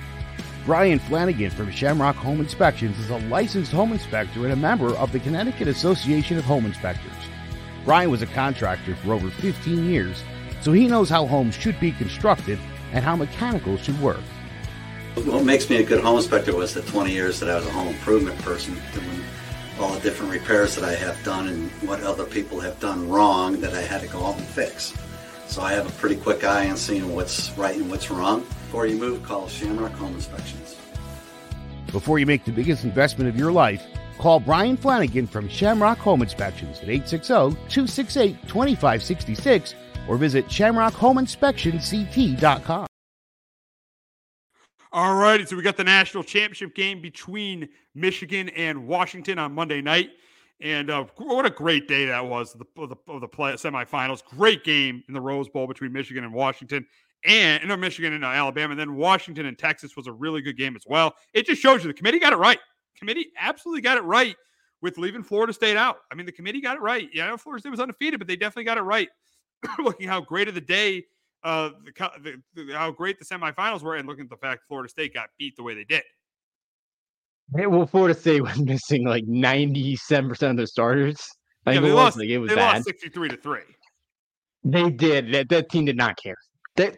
Brian 0.64 1.00
Flanagan 1.00 1.50
from 1.50 1.72
Shamrock 1.72 2.14
Home 2.14 2.38
Inspections 2.38 2.96
is 3.00 3.10
a 3.10 3.18
licensed 3.28 3.72
home 3.72 3.90
inspector 3.90 4.44
and 4.44 4.52
a 4.52 4.56
member 4.56 4.94
of 4.94 5.10
the 5.10 5.18
Connecticut 5.18 5.66
Association 5.66 6.38
of 6.38 6.44
Home 6.44 6.66
Inspectors. 6.66 7.10
Brian 7.84 8.12
was 8.12 8.22
a 8.22 8.26
contractor 8.26 8.94
for 8.94 9.12
over 9.12 9.28
15 9.28 9.90
years, 9.90 10.22
so 10.60 10.70
he 10.70 10.86
knows 10.86 11.10
how 11.10 11.26
homes 11.26 11.56
should 11.56 11.80
be 11.80 11.90
constructed 11.90 12.60
and 12.92 13.04
how 13.04 13.16
mechanicals 13.16 13.80
should 13.80 14.00
work. 14.00 14.22
What 15.16 15.44
makes 15.44 15.68
me 15.68 15.78
a 15.78 15.82
good 15.82 16.00
home 16.00 16.18
inspector 16.18 16.54
was 16.54 16.74
the 16.74 16.82
20 16.82 17.10
years 17.10 17.40
that 17.40 17.50
I 17.50 17.56
was 17.56 17.66
a 17.66 17.72
home 17.72 17.88
improvement 17.88 18.38
person, 18.38 18.80
doing 18.92 19.24
all 19.80 19.92
the 19.92 20.00
different 20.00 20.30
repairs 20.30 20.76
that 20.76 20.84
I 20.84 20.94
have 20.94 21.20
done 21.24 21.48
and 21.48 21.70
what 21.88 22.04
other 22.04 22.24
people 22.24 22.60
have 22.60 22.78
done 22.78 23.08
wrong 23.08 23.60
that 23.62 23.74
I 23.74 23.80
had 23.80 24.00
to 24.02 24.06
go 24.06 24.24
out 24.24 24.38
and 24.38 24.46
fix. 24.46 24.94
So 25.54 25.62
I 25.62 25.72
have 25.74 25.86
a 25.86 25.92
pretty 26.00 26.16
quick 26.16 26.42
eye 26.42 26.68
on 26.68 26.76
seeing 26.76 27.14
what's 27.14 27.52
right 27.52 27.76
and 27.76 27.88
what's 27.88 28.10
wrong. 28.10 28.40
Before 28.40 28.88
you 28.88 28.96
move, 28.96 29.22
call 29.22 29.46
Shamrock 29.46 29.92
Home 29.92 30.16
Inspections. 30.16 30.74
Before 31.92 32.18
you 32.18 32.26
make 32.26 32.44
the 32.44 32.50
biggest 32.50 32.82
investment 32.82 33.30
of 33.30 33.36
your 33.36 33.52
life, 33.52 33.80
call 34.18 34.40
Brian 34.40 34.76
Flanagan 34.76 35.28
from 35.28 35.48
Shamrock 35.48 35.98
Home 35.98 36.22
Inspections 36.22 36.80
at 36.80 36.88
860-268-2566 36.88 39.74
or 40.08 40.16
visit 40.16 40.48
shamrockhomeinspectionct.com. 40.48 42.86
All 44.90 45.14
righty, 45.14 45.46
so 45.46 45.54
we 45.54 45.62
got 45.62 45.76
the 45.76 45.84
national 45.84 46.24
championship 46.24 46.74
game 46.74 47.00
between 47.00 47.68
Michigan 47.94 48.48
and 48.48 48.88
Washington 48.88 49.38
on 49.38 49.54
Monday 49.54 49.80
night. 49.80 50.10
And 50.64 50.90
uh, 50.90 51.04
what 51.18 51.44
a 51.44 51.50
great 51.50 51.86
day 51.86 52.06
that 52.06 52.26
was 52.26 52.54
the, 52.54 52.64
of 52.82 52.88
the, 52.88 53.20
the 53.20 53.28
play, 53.28 53.52
semifinals. 53.52 54.24
Great 54.24 54.64
game 54.64 55.04
in 55.08 55.14
the 55.14 55.20
Rose 55.20 55.48
Bowl 55.48 55.66
between 55.66 55.92
Michigan 55.92 56.24
and 56.24 56.32
Washington 56.32 56.86
and 57.24 57.66
no, 57.66 57.76
Michigan 57.76 58.12
and 58.12 58.24
uh, 58.24 58.28
Alabama, 58.28 58.72
and 58.72 58.80
then 58.80 58.96
Washington 58.96 59.46
and 59.46 59.58
Texas 59.58 59.96
was 59.96 60.06
a 60.06 60.12
really 60.12 60.42
good 60.42 60.56
game 60.56 60.76
as 60.76 60.84
well. 60.86 61.14
It 61.32 61.46
just 61.46 61.60
shows 61.60 61.82
you 61.82 61.88
the 61.88 61.94
committee 61.94 62.18
got 62.18 62.32
it 62.32 62.36
right. 62.36 62.58
Committee 62.98 63.28
absolutely 63.38 63.80
got 63.80 63.96
it 63.96 64.04
right 64.04 64.36
with 64.82 64.98
leaving 64.98 65.22
Florida 65.22 65.52
State 65.52 65.76
out. 65.76 65.98
I 66.12 66.14
mean, 66.14 66.26
the 66.26 66.32
committee 66.32 66.60
got 66.60 66.76
it 66.76 66.80
right. 66.80 67.08
Yeah, 67.12 67.28
know, 67.28 67.36
Florida 67.36 67.60
State 67.60 67.70
was 67.70 67.80
undefeated, 67.80 68.20
but 68.20 68.26
they 68.26 68.36
definitely 68.36 68.64
got 68.64 68.78
it 68.78 68.82
right. 68.82 69.08
looking 69.78 70.06
how 70.06 70.20
great 70.20 70.48
of 70.48 70.54
the 70.54 70.60
day, 70.60 71.04
uh, 71.42 71.70
the, 72.22 72.42
the, 72.54 72.72
how 72.74 72.90
great 72.90 73.18
the 73.18 73.24
semifinals 73.24 73.82
were, 73.82 73.96
and 73.96 74.06
looking 74.06 74.24
at 74.24 74.30
the 74.30 74.36
fact 74.36 74.64
Florida 74.68 74.88
State 74.88 75.14
got 75.14 75.30
beat 75.38 75.56
the 75.56 75.62
way 75.62 75.74
they 75.74 75.84
did. 75.84 76.02
Yeah, 77.56 77.66
well, 77.66 77.86
Florida 77.86 78.18
State 78.18 78.42
was 78.42 78.58
missing 78.58 79.04
like 79.04 79.24
ninety-seven 79.26 80.28
percent 80.28 80.52
of 80.52 80.56
their 80.56 80.66
starters. 80.66 81.20
Like, 81.66 81.76
yeah, 81.76 81.80
they 81.80 81.92
lost. 81.92 82.18
Like, 82.18 82.28
it 82.28 82.38
was 82.38 82.50
they 82.50 82.56
bad. 82.56 82.74
lost 82.74 82.84
sixty-three 82.84 83.28
to 83.30 83.36
three. 83.36 83.60
They 84.64 84.90
did. 84.90 85.32
That, 85.32 85.48
that 85.50 85.70
team 85.70 85.84
did 85.84 85.96
not 85.96 86.16
care. 86.16 86.36
That 86.76 86.96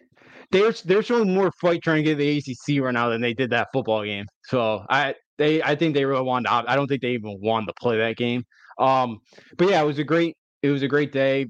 they're 0.52 0.72
they're 0.84 1.02
showing 1.02 1.34
more 1.34 1.50
fight 1.60 1.82
trying 1.82 2.04
to 2.04 2.14
get 2.14 2.18
the 2.18 2.38
ACC 2.38 2.82
right 2.82 2.92
now 2.92 3.08
than 3.08 3.20
they 3.20 3.34
did 3.34 3.50
that 3.50 3.68
football 3.72 4.04
game. 4.04 4.26
So 4.44 4.84
I 4.88 5.14
they 5.38 5.62
I 5.62 5.74
think 5.74 5.94
they 5.94 6.04
really 6.04 6.22
wanted. 6.22 6.48
To, 6.48 6.64
I 6.70 6.76
don't 6.76 6.86
think 6.86 7.02
they 7.02 7.12
even 7.12 7.38
wanted 7.40 7.66
to 7.66 7.74
play 7.80 7.98
that 7.98 8.16
game. 8.16 8.44
Um, 8.78 9.18
but 9.56 9.68
yeah, 9.68 9.82
it 9.82 9.86
was 9.86 9.98
a 9.98 10.04
great 10.04 10.36
it 10.62 10.70
was 10.70 10.82
a 10.82 10.88
great 10.88 11.12
day. 11.12 11.46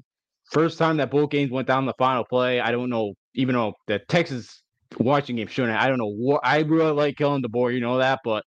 First 0.51 0.77
time 0.77 0.97
that 0.97 1.11
both 1.11 1.29
games 1.29 1.51
went 1.51 1.67
down 1.67 1.85
the 1.85 1.93
final 1.99 2.23
play. 2.23 2.61
I 2.61 2.71
don't 2.71 2.89
know, 2.89 3.13
even 3.35 3.53
though 3.55 3.73
the 3.87 3.99
Texas 4.07 4.63
watching 4.97 5.35
game 5.35 5.47
showing 5.47 5.69
it. 5.69 5.75
I 5.75 5.87
don't 5.87 5.97
know 5.97 6.13
what 6.13 6.41
I 6.43 6.59
really 6.59 6.91
like 6.91 7.17
Kalen 7.17 7.43
DeBoer, 7.43 7.73
you 7.73 7.81
know 7.81 7.97
that, 7.97 8.19
but 8.23 8.43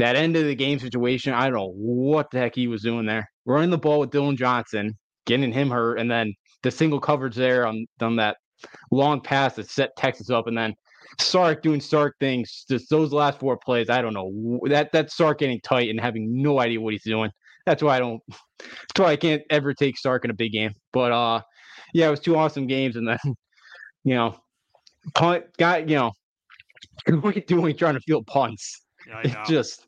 that 0.00 0.16
end 0.16 0.34
of 0.34 0.44
the 0.44 0.54
game 0.54 0.78
situation, 0.78 1.34
I 1.34 1.44
don't 1.44 1.54
know 1.54 1.72
what 1.74 2.30
the 2.30 2.38
heck 2.38 2.54
he 2.54 2.68
was 2.68 2.82
doing 2.82 3.04
there. 3.04 3.30
Running 3.44 3.70
the 3.70 3.78
ball 3.78 4.00
with 4.00 4.10
Dillon 4.10 4.36
Johnson, 4.36 4.96
getting 5.26 5.52
him 5.52 5.70
hurt, 5.70 5.98
and 5.98 6.10
then 6.10 6.34
the 6.62 6.70
single 6.70 7.00
coverage 7.00 7.36
there 7.36 7.66
on, 7.66 7.86
on 8.00 8.16
that 8.16 8.38
long 8.90 9.20
pass 9.20 9.56
that 9.56 9.68
set 9.68 9.90
Texas 9.96 10.30
up, 10.30 10.46
and 10.46 10.56
then 10.56 10.74
Sark 11.18 11.62
doing 11.62 11.80
Sark 11.80 12.16
things. 12.18 12.64
Just 12.68 12.88
those 12.88 13.12
last 13.12 13.38
four 13.38 13.58
plays, 13.58 13.90
I 13.90 14.00
don't 14.00 14.14
know 14.14 14.60
that 14.68 14.90
that 14.92 15.10
Sark 15.10 15.38
getting 15.38 15.60
tight 15.60 15.90
and 15.90 16.00
having 16.00 16.42
no 16.42 16.60
idea 16.60 16.80
what 16.80 16.94
he's 16.94 17.04
doing. 17.04 17.30
That's 17.66 17.82
why 17.82 17.96
I 17.96 17.98
don't. 17.98 18.22
That's 18.58 18.98
why 19.00 19.12
I 19.12 19.16
can't 19.16 19.42
ever 19.50 19.74
take 19.74 19.98
Sark 19.98 20.24
in 20.24 20.30
a 20.30 20.34
big 20.34 20.52
game. 20.52 20.72
But 20.92 21.12
uh, 21.12 21.42
yeah, 21.92 22.08
it 22.08 22.10
was 22.10 22.20
two 22.20 22.36
awesome 22.36 22.66
games, 22.66 22.96
and 22.96 23.06
then 23.06 23.18
you 24.04 24.14
know, 24.14 24.36
punt 25.14 25.44
got 25.58 25.90
you 25.90 25.96
know, 25.96 26.12
what 27.20 27.36
are 27.36 27.38
you 27.38 27.44
doing 27.44 27.76
trying 27.76 27.94
to 27.94 28.00
field 28.00 28.26
punts? 28.26 28.80
Yeah, 29.06 29.20
it 29.24 29.36
just 29.46 29.86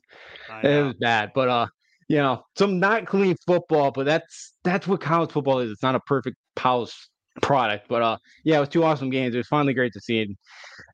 it 0.61 0.83
was 0.83 0.93
bad. 0.99 1.31
But 1.33 1.49
uh, 1.49 1.67
you 2.07 2.17
know, 2.17 2.43
some 2.55 2.79
not 2.79 3.05
clean 3.05 3.35
football, 3.45 3.91
but 3.91 4.05
that's 4.05 4.53
that's 4.63 4.87
what 4.87 5.01
college 5.01 5.31
football 5.31 5.59
is. 5.59 5.71
It's 5.71 5.83
not 5.83 5.95
a 5.95 5.99
perfect 6.01 6.37
college 6.55 6.93
product. 7.41 7.87
But 7.87 8.01
uh, 8.01 8.17
yeah, 8.43 8.57
it 8.57 8.61
was 8.61 8.69
two 8.69 8.83
awesome 8.83 9.09
games. 9.09 9.35
It 9.35 9.39
was 9.39 9.47
finally 9.47 9.73
great 9.73 9.93
to 9.93 10.01
see 10.01 10.19
it, 10.21 10.29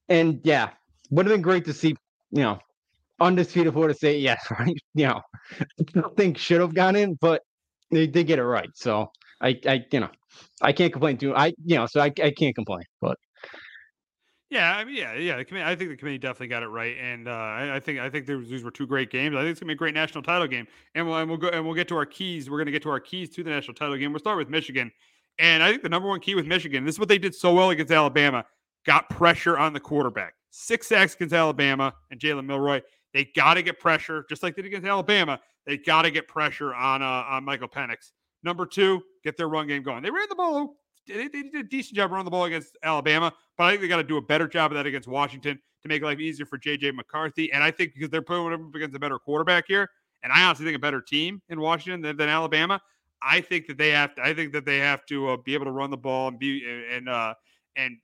and 0.07 0.39
yeah, 0.43 0.69
would 1.11 1.25
have 1.25 1.33
been 1.33 1.41
great 1.41 1.65
to 1.65 1.73
see 1.73 1.95
you 2.31 2.41
know 2.43 2.59
undisputed 3.19 3.73
Florida 3.73 3.93
State. 3.93 4.21
Yes, 4.21 4.45
right. 4.59 4.75
You 4.93 5.07
know, 5.07 5.21
I 5.95 6.09
think 6.15 6.37
should 6.37 6.61
have 6.61 6.73
gone 6.73 6.95
in, 6.95 7.15
but 7.15 7.41
they 7.91 8.07
did 8.07 8.27
get 8.27 8.39
it 8.39 8.45
right. 8.45 8.69
So 8.75 9.11
I, 9.41 9.59
I, 9.65 9.85
you 9.91 9.99
know, 9.99 10.09
I 10.61 10.73
can't 10.73 10.91
complain 10.91 11.17
too. 11.17 11.35
I, 11.35 11.53
you 11.63 11.75
know, 11.75 11.85
so 11.85 12.01
I, 12.01 12.11
I 12.23 12.31
can't 12.31 12.55
complain. 12.55 12.83
But 13.01 13.17
yeah, 14.49 14.75
I 14.75 14.83
mean, 14.83 14.95
yeah, 14.95 15.13
yeah. 15.13 15.37
The 15.37 15.45
committee, 15.45 15.65
I 15.65 15.75
think 15.75 15.91
the 15.91 15.95
committee 15.95 16.17
definitely 16.17 16.47
got 16.47 16.63
it 16.63 16.67
right, 16.67 16.97
and 16.97 17.27
uh, 17.27 17.31
I, 17.31 17.75
I, 17.75 17.79
think 17.79 17.99
I 17.99 18.09
think 18.09 18.27
was, 18.27 18.49
these 18.49 18.63
were 18.63 18.71
two 18.71 18.87
great 18.87 19.11
games. 19.11 19.35
I 19.35 19.41
think 19.41 19.51
it's 19.51 19.59
gonna 19.59 19.69
be 19.69 19.73
a 19.73 19.77
great 19.77 19.93
national 19.93 20.23
title 20.23 20.47
game, 20.47 20.67
and 20.95 21.07
we'll, 21.07 21.17
and 21.17 21.29
we'll 21.29 21.37
go 21.37 21.49
and 21.49 21.65
we'll 21.65 21.75
get 21.75 21.87
to 21.89 21.95
our 21.95 22.05
keys. 22.05 22.49
We're 22.49 22.57
gonna 22.57 22.71
get 22.71 22.81
to 22.83 22.89
our 22.89 22.99
keys 22.99 23.29
to 23.31 23.43
the 23.43 23.49
national 23.49 23.75
title 23.75 23.95
game. 23.97 24.11
We'll 24.11 24.19
start 24.19 24.37
with 24.37 24.49
Michigan. 24.49 24.91
And 25.39 25.63
I 25.63 25.69
think 25.69 25.83
the 25.83 25.89
number 25.89 26.07
one 26.07 26.19
key 26.19 26.35
with 26.35 26.45
Michigan, 26.45 26.83
this 26.83 26.95
is 26.95 26.99
what 26.99 27.07
they 27.07 27.17
did 27.17 27.33
so 27.33 27.53
well 27.53 27.69
against 27.69 27.93
Alabama, 27.93 28.45
got 28.85 29.09
pressure 29.09 29.57
on 29.57 29.71
the 29.71 29.79
quarterback. 29.79 30.33
Six 30.49 30.87
sacks 30.87 31.15
against 31.15 31.33
Alabama 31.33 31.93
and 32.11 32.19
Jalen 32.19 32.45
Milroe. 32.45 32.81
They 33.13 33.25
got 33.35 33.53
to 33.53 33.61
get 33.61 33.79
pressure, 33.79 34.25
just 34.29 34.43
like 34.43 34.55
they 34.55 34.61
did 34.63 34.69
against 34.69 34.87
Alabama. 34.87 35.39
They 35.65 35.77
got 35.77 36.03
to 36.03 36.11
get 36.11 36.27
pressure 36.27 36.73
on 36.73 37.01
uh, 37.01 37.05
on 37.05 37.45
Michael 37.45 37.69
Penix. 37.69 38.11
Number 38.43 38.65
two, 38.65 39.01
get 39.23 39.37
their 39.37 39.47
run 39.47 39.67
game 39.67 39.83
going. 39.83 40.03
They 40.03 40.11
ran 40.11 40.27
the 40.29 40.35
ball. 40.35 40.78
They, 41.09 41.27
they 41.27 41.43
did 41.43 41.55
a 41.55 41.63
decent 41.63 41.95
job 41.95 42.11
running 42.11 42.25
the 42.25 42.31
ball 42.31 42.45
against 42.45 42.77
Alabama, 42.83 43.33
but 43.57 43.65
I 43.65 43.71
think 43.71 43.81
they 43.81 43.87
got 43.87 43.97
to 43.97 44.03
do 44.03 44.17
a 44.17 44.21
better 44.21 44.47
job 44.47 44.71
of 44.71 44.77
that 44.77 44.85
against 44.85 45.07
Washington 45.07 45.59
to 45.81 45.87
make 45.89 46.01
life 46.01 46.19
easier 46.19 46.45
for 46.45 46.57
JJ 46.57 46.93
McCarthy. 46.93 47.51
And 47.51 47.63
I 47.63 47.71
think 47.71 47.93
because 47.93 48.09
they're 48.09 48.21
putting 48.21 48.53
up 48.53 48.75
against 48.75 48.95
a 48.95 48.99
better 48.99 49.19
quarterback 49.19 49.65
here, 49.67 49.89
and 50.23 50.33
I 50.33 50.43
honestly 50.43 50.65
think 50.65 50.75
a 50.75 50.79
better 50.79 51.01
team 51.01 51.41
in 51.49 51.59
Washington 51.59 52.01
than, 52.01 52.17
than 52.17 52.29
Alabama. 52.29 52.81
I 53.21 53.41
think 53.41 53.67
that 53.67 53.77
they 53.77 53.89
have 53.89 54.15
to. 54.15 54.23
I 54.23 54.33
think 54.33 54.53
that 54.53 54.65
they 54.65 54.77
have 54.77 55.05
to 55.07 55.29
uh, 55.29 55.37
be 55.37 55.53
able 55.53 55.65
to 55.65 55.71
run 55.71 55.89
the 55.89 55.97
ball 55.97 56.29
and 56.29 56.39
be 56.39 56.63
and 56.91 57.09
uh, 57.09 57.33
and 57.75 57.97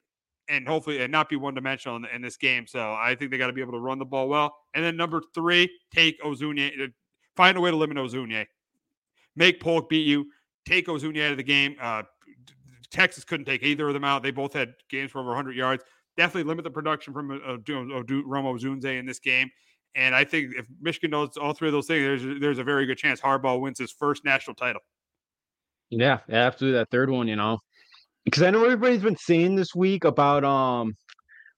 and 0.49 0.67
hopefully 0.67 1.01
and 1.01 1.11
not 1.11 1.29
be 1.29 1.35
one 1.35 1.53
dimensional 1.53 1.97
in, 1.97 2.05
in, 2.13 2.21
this 2.21 2.37
game. 2.37 2.67
So 2.67 2.93
I 2.93 3.15
think 3.15 3.31
they 3.31 3.37
got 3.37 3.47
to 3.47 3.53
be 3.53 3.61
able 3.61 3.73
to 3.73 3.79
run 3.79 3.97
the 3.97 4.05
ball 4.05 4.27
well. 4.27 4.55
And 4.73 4.83
then 4.83 4.97
number 4.97 5.21
three, 5.33 5.69
take 5.93 6.21
Odunze. 6.21 6.81
Uh, 6.81 6.87
find 7.35 7.57
a 7.57 7.61
way 7.61 7.71
to 7.71 7.77
limit 7.77 7.97
Odunze. 7.97 8.45
Make 9.35 9.59
Polk 9.59 9.89
beat 9.89 10.07
you. 10.07 10.27
Take 10.65 10.87
Odunze 10.87 11.25
out 11.25 11.31
of 11.31 11.37
the 11.37 11.43
game. 11.43 11.75
Uh, 11.81 12.03
Texas 12.95 13.25
couldn't 13.25 13.45
take 13.45 13.61
either 13.61 13.89
of 13.89 13.93
them 13.93 14.05
out. 14.05 14.23
They 14.23 14.31
both 14.31 14.53
had 14.53 14.73
games 14.89 15.11
for 15.11 15.19
over 15.19 15.29
100 15.29 15.53
yards. 15.53 15.83
Definitely 16.15 16.47
limit 16.47 16.63
the 16.63 16.71
production 16.71 17.13
from 17.13 17.29
uh, 17.29 17.57
Rome 17.67 18.45
Odunze 18.45 18.99
in 18.99 19.05
this 19.05 19.19
game. 19.19 19.49
And 19.95 20.15
I 20.15 20.23
think 20.23 20.53
if 20.55 20.65
Michigan 20.79 21.11
does 21.11 21.35
all 21.35 21.53
three 21.53 21.67
of 21.67 21.73
those 21.73 21.87
things, 21.87 22.23
there's 22.23 22.39
there's 22.39 22.59
a 22.59 22.63
very 22.63 22.85
good 22.85 22.97
chance 22.97 23.19
Harbaugh 23.19 23.59
wins 23.59 23.79
his 23.79 23.91
first 23.91 24.23
national 24.23 24.55
title. 24.55 24.81
Yeah, 25.89 26.19
absolutely. 26.29 26.79
That 26.79 26.89
third 26.89 27.09
one, 27.09 27.27
you 27.27 27.35
know, 27.35 27.59
because 28.23 28.43
I 28.43 28.49
know 28.49 28.63
everybody's 28.63 29.03
been 29.03 29.17
saying 29.17 29.55
this 29.55 29.75
week 29.75 30.05
about 30.05 30.45
um, 30.45 30.95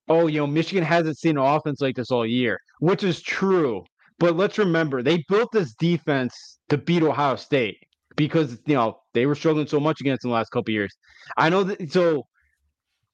oh, 0.08 0.26
you 0.26 0.40
know, 0.40 0.46
Michigan 0.46 0.84
hasn't 0.84 1.18
seen 1.18 1.38
an 1.38 1.44
offense 1.44 1.80
like 1.80 1.94
this 1.94 2.10
all 2.10 2.26
year, 2.26 2.58
which 2.80 3.04
is 3.04 3.22
true. 3.22 3.84
But 4.18 4.36
let's 4.36 4.58
remember, 4.58 5.02
they 5.02 5.24
built 5.28 5.50
this 5.52 5.74
defense 5.74 6.58
to 6.68 6.78
beat 6.78 7.04
Ohio 7.04 7.36
State 7.36 7.78
because 8.16 8.58
you 8.66 8.74
know 8.74 8.98
they 9.14 9.26
were 9.26 9.36
struggling 9.36 9.68
so 9.68 9.78
much 9.78 10.00
against 10.00 10.24
in 10.24 10.30
the 10.30 10.34
last 10.34 10.50
couple 10.50 10.72
years. 10.72 10.94
I 11.36 11.48
know 11.48 11.64
that 11.64 11.92
so. 11.92 12.26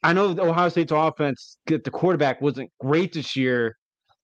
I 0.02 0.12
know 0.12 0.34
the 0.34 0.42
Ohio 0.42 0.68
State's 0.68 0.92
offense, 0.92 1.56
the 1.66 1.78
quarterback 1.78 2.42
wasn't 2.42 2.70
great 2.78 3.14
this 3.14 3.34
year, 3.36 3.74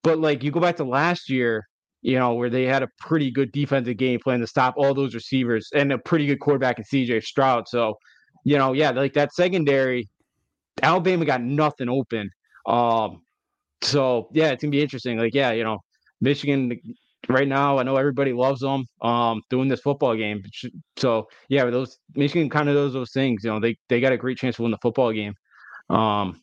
but 0.02 0.18
like 0.18 0.42
you 0.44 0.50
go 0.50 0.60
back 0.60 0.76
to 0.76 0.84
last 0.84 1.30
year, 1.30 1.66
you 2.02 2.18
know, 2.18 2.34
where 2.34 2.50
they 2.50 2.64
had 2.64 2.82
a 2.82 2.88
pretty 2.98 3.30
good 3.30 3.50
defensive 3.50 3.96
game 3.96 4.20
plan 4.20 4.40
to 4.40 4.46
stop 4.46 4.74
all 4.76 4.92
those 4.92 5.14
receivers 5.14 5.70
and 5.74 5.90
a 5.90 5.96
pretty 5.96 6.26
good 6.26 6.38
quarterback 6.38 6.78
in 6.78 6.84
CJ 6.84 7.22
Stroud. 7.24 7.66
So, 7.66 7.94
you 8.44 8.58
know, 8.58 8.74
yeah, 8.74 8.90
like 8.90 9.14
that 9.14 9.32
secondary, 9.32 10.08
Alabama 10.82 11.24
got 11.24 11.42
nothing 11.42 11.88
open. 11.88 12.30
Um, 12.66 13.22
so 13.82 14.28
yeah, 14.32 14.50
it's 14.50 14.62
gonna 14.62 14.70
be 14.70 14.82
interesting. 14.82 15.18
Like, 15.18 15.34
yeah, 15.34 15.52
you 15.52 15.64
know, 15.64 15.78
Michigan 16.20 16.78
right 17.28 17.48
now, 17.48 17.78
I 17.78 17.82
know 17.82 17.96
everybody 17.96 18.32
loves 18.32 18.60
them. 18.60 18.86
Um, 19.02 19.42
doing 19.50 19.68
this 19.68 19.80
football 19.80 20.16
game. 20.16 20.42
So 20.96 21.28
yeah, 21.48 21.64
those 21.66 21.98
Michigan 22.14 22.50
kind 22.50 22.68
of 22.68 22.74
does 22.74 22.92
those 22.92 23.12
things. 23.12 23.44
You 23.44 23.50
know, 23.50 23.60
they 23.60 23.76
they 23.88 24.00
got 24.00 24.12
a 24.12 24.16
great 24.16 24.38
chance 24.38 24.56
to 24.56 24.62
win 24.62 24.70
the 24.70 24.78
football 24.78 25.12
game. 25.12 25.34
Um, 25.88 26.40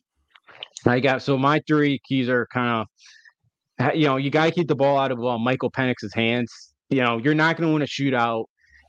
I 0.86 1.00
got 1.00 1.22
so 1.22 1.36
my 1.36 1.60
three 1.66 2.00
keys 2.06 2.28
are 2.28 2.46
kind 2.52 2.82
of 2.82 2.86
you 3.94 4.06
know, 4.06 4.16
you 4.16 4.30
got 4.30 4.46
to 4.46 4.50
keep 4.50 4.68
the 4.68 4.74
ball 4.74 4.98
out 4.98 5.12
of 5.12 5.24
uh, 5.24 5.38
Michael 5.38 5.70
Penix's 5.70 6.12
hands. 6.14 6.72
You 6.90 7.02
know, 7.02 7.18
you're 7.18 7.34
not 7.34 7.56
going 7.56 7.68
to 7.68 7.72
win 7.72 7.82
a 7.82 7.86
shootout. 7.86 8.46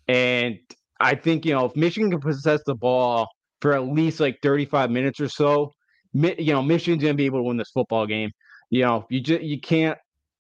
And 0.08 0.58
I 1.00 1.16
think, 1.16 1.46
you 1.46 1.54
know, 1.54 1.66
if 1.66 1.76
Michigan 1.76 2.10
can 2.10 2.20
possess 2.20 2.62
the 2.66 2.76
ball 2.76 3.28
for 3.62 3.74
at 3.74 3.88
least 3.88 4.20
like 4.20 4.40
35 4.42 4.90
minutes 4.90 5.20
or 5.20 5.30
so, 5.30 5.74
you 6.14 6.54
know, 6.54 6.62
Michigan's 6.62 7.04
going 7.04 7.14
to 7.14 7.18
be 7.18 7.26
able 7.26 7.40
to 7.40 7.44
win 7.44 7.58
this 7.58 7.70
football 7.72 8.08
game. 8.08 8.32
You 8.70 8.84
know, 8.84 9.06
you 9.10 9.22
just, 9.22 9.42
you 9.42 9.60
can't, 9.60 9.98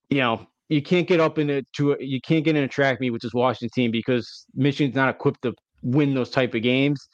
you 0.09 0.19
know, 0.19 0.47
you 0.70 0.82
can't 0.82 1.07
get 1.07 1.20
up 1.20 1.38
into 1.38 1.63
to 1.74 1.97
you 1.99 2.22
can't 2.22 2.45
get 2.45 2.55
in 2.55 2.63
a 2.63 2.67
track 2.67 2.99
meet 2.99 3.09
with 3.09 3.22
this 3.22 3.34
Washington 3.34 3.70
team 3.74 3.91
because 3.91 4.45
Michigan's 4.55 4.95
not 4.95 5.09
equipped 5.09 5.41
to 5.41 5.53
win 5.82 6.13
those 6.13 6.30
type 6.30 6.53
of 6.53 6.61
games. 6.61 7.07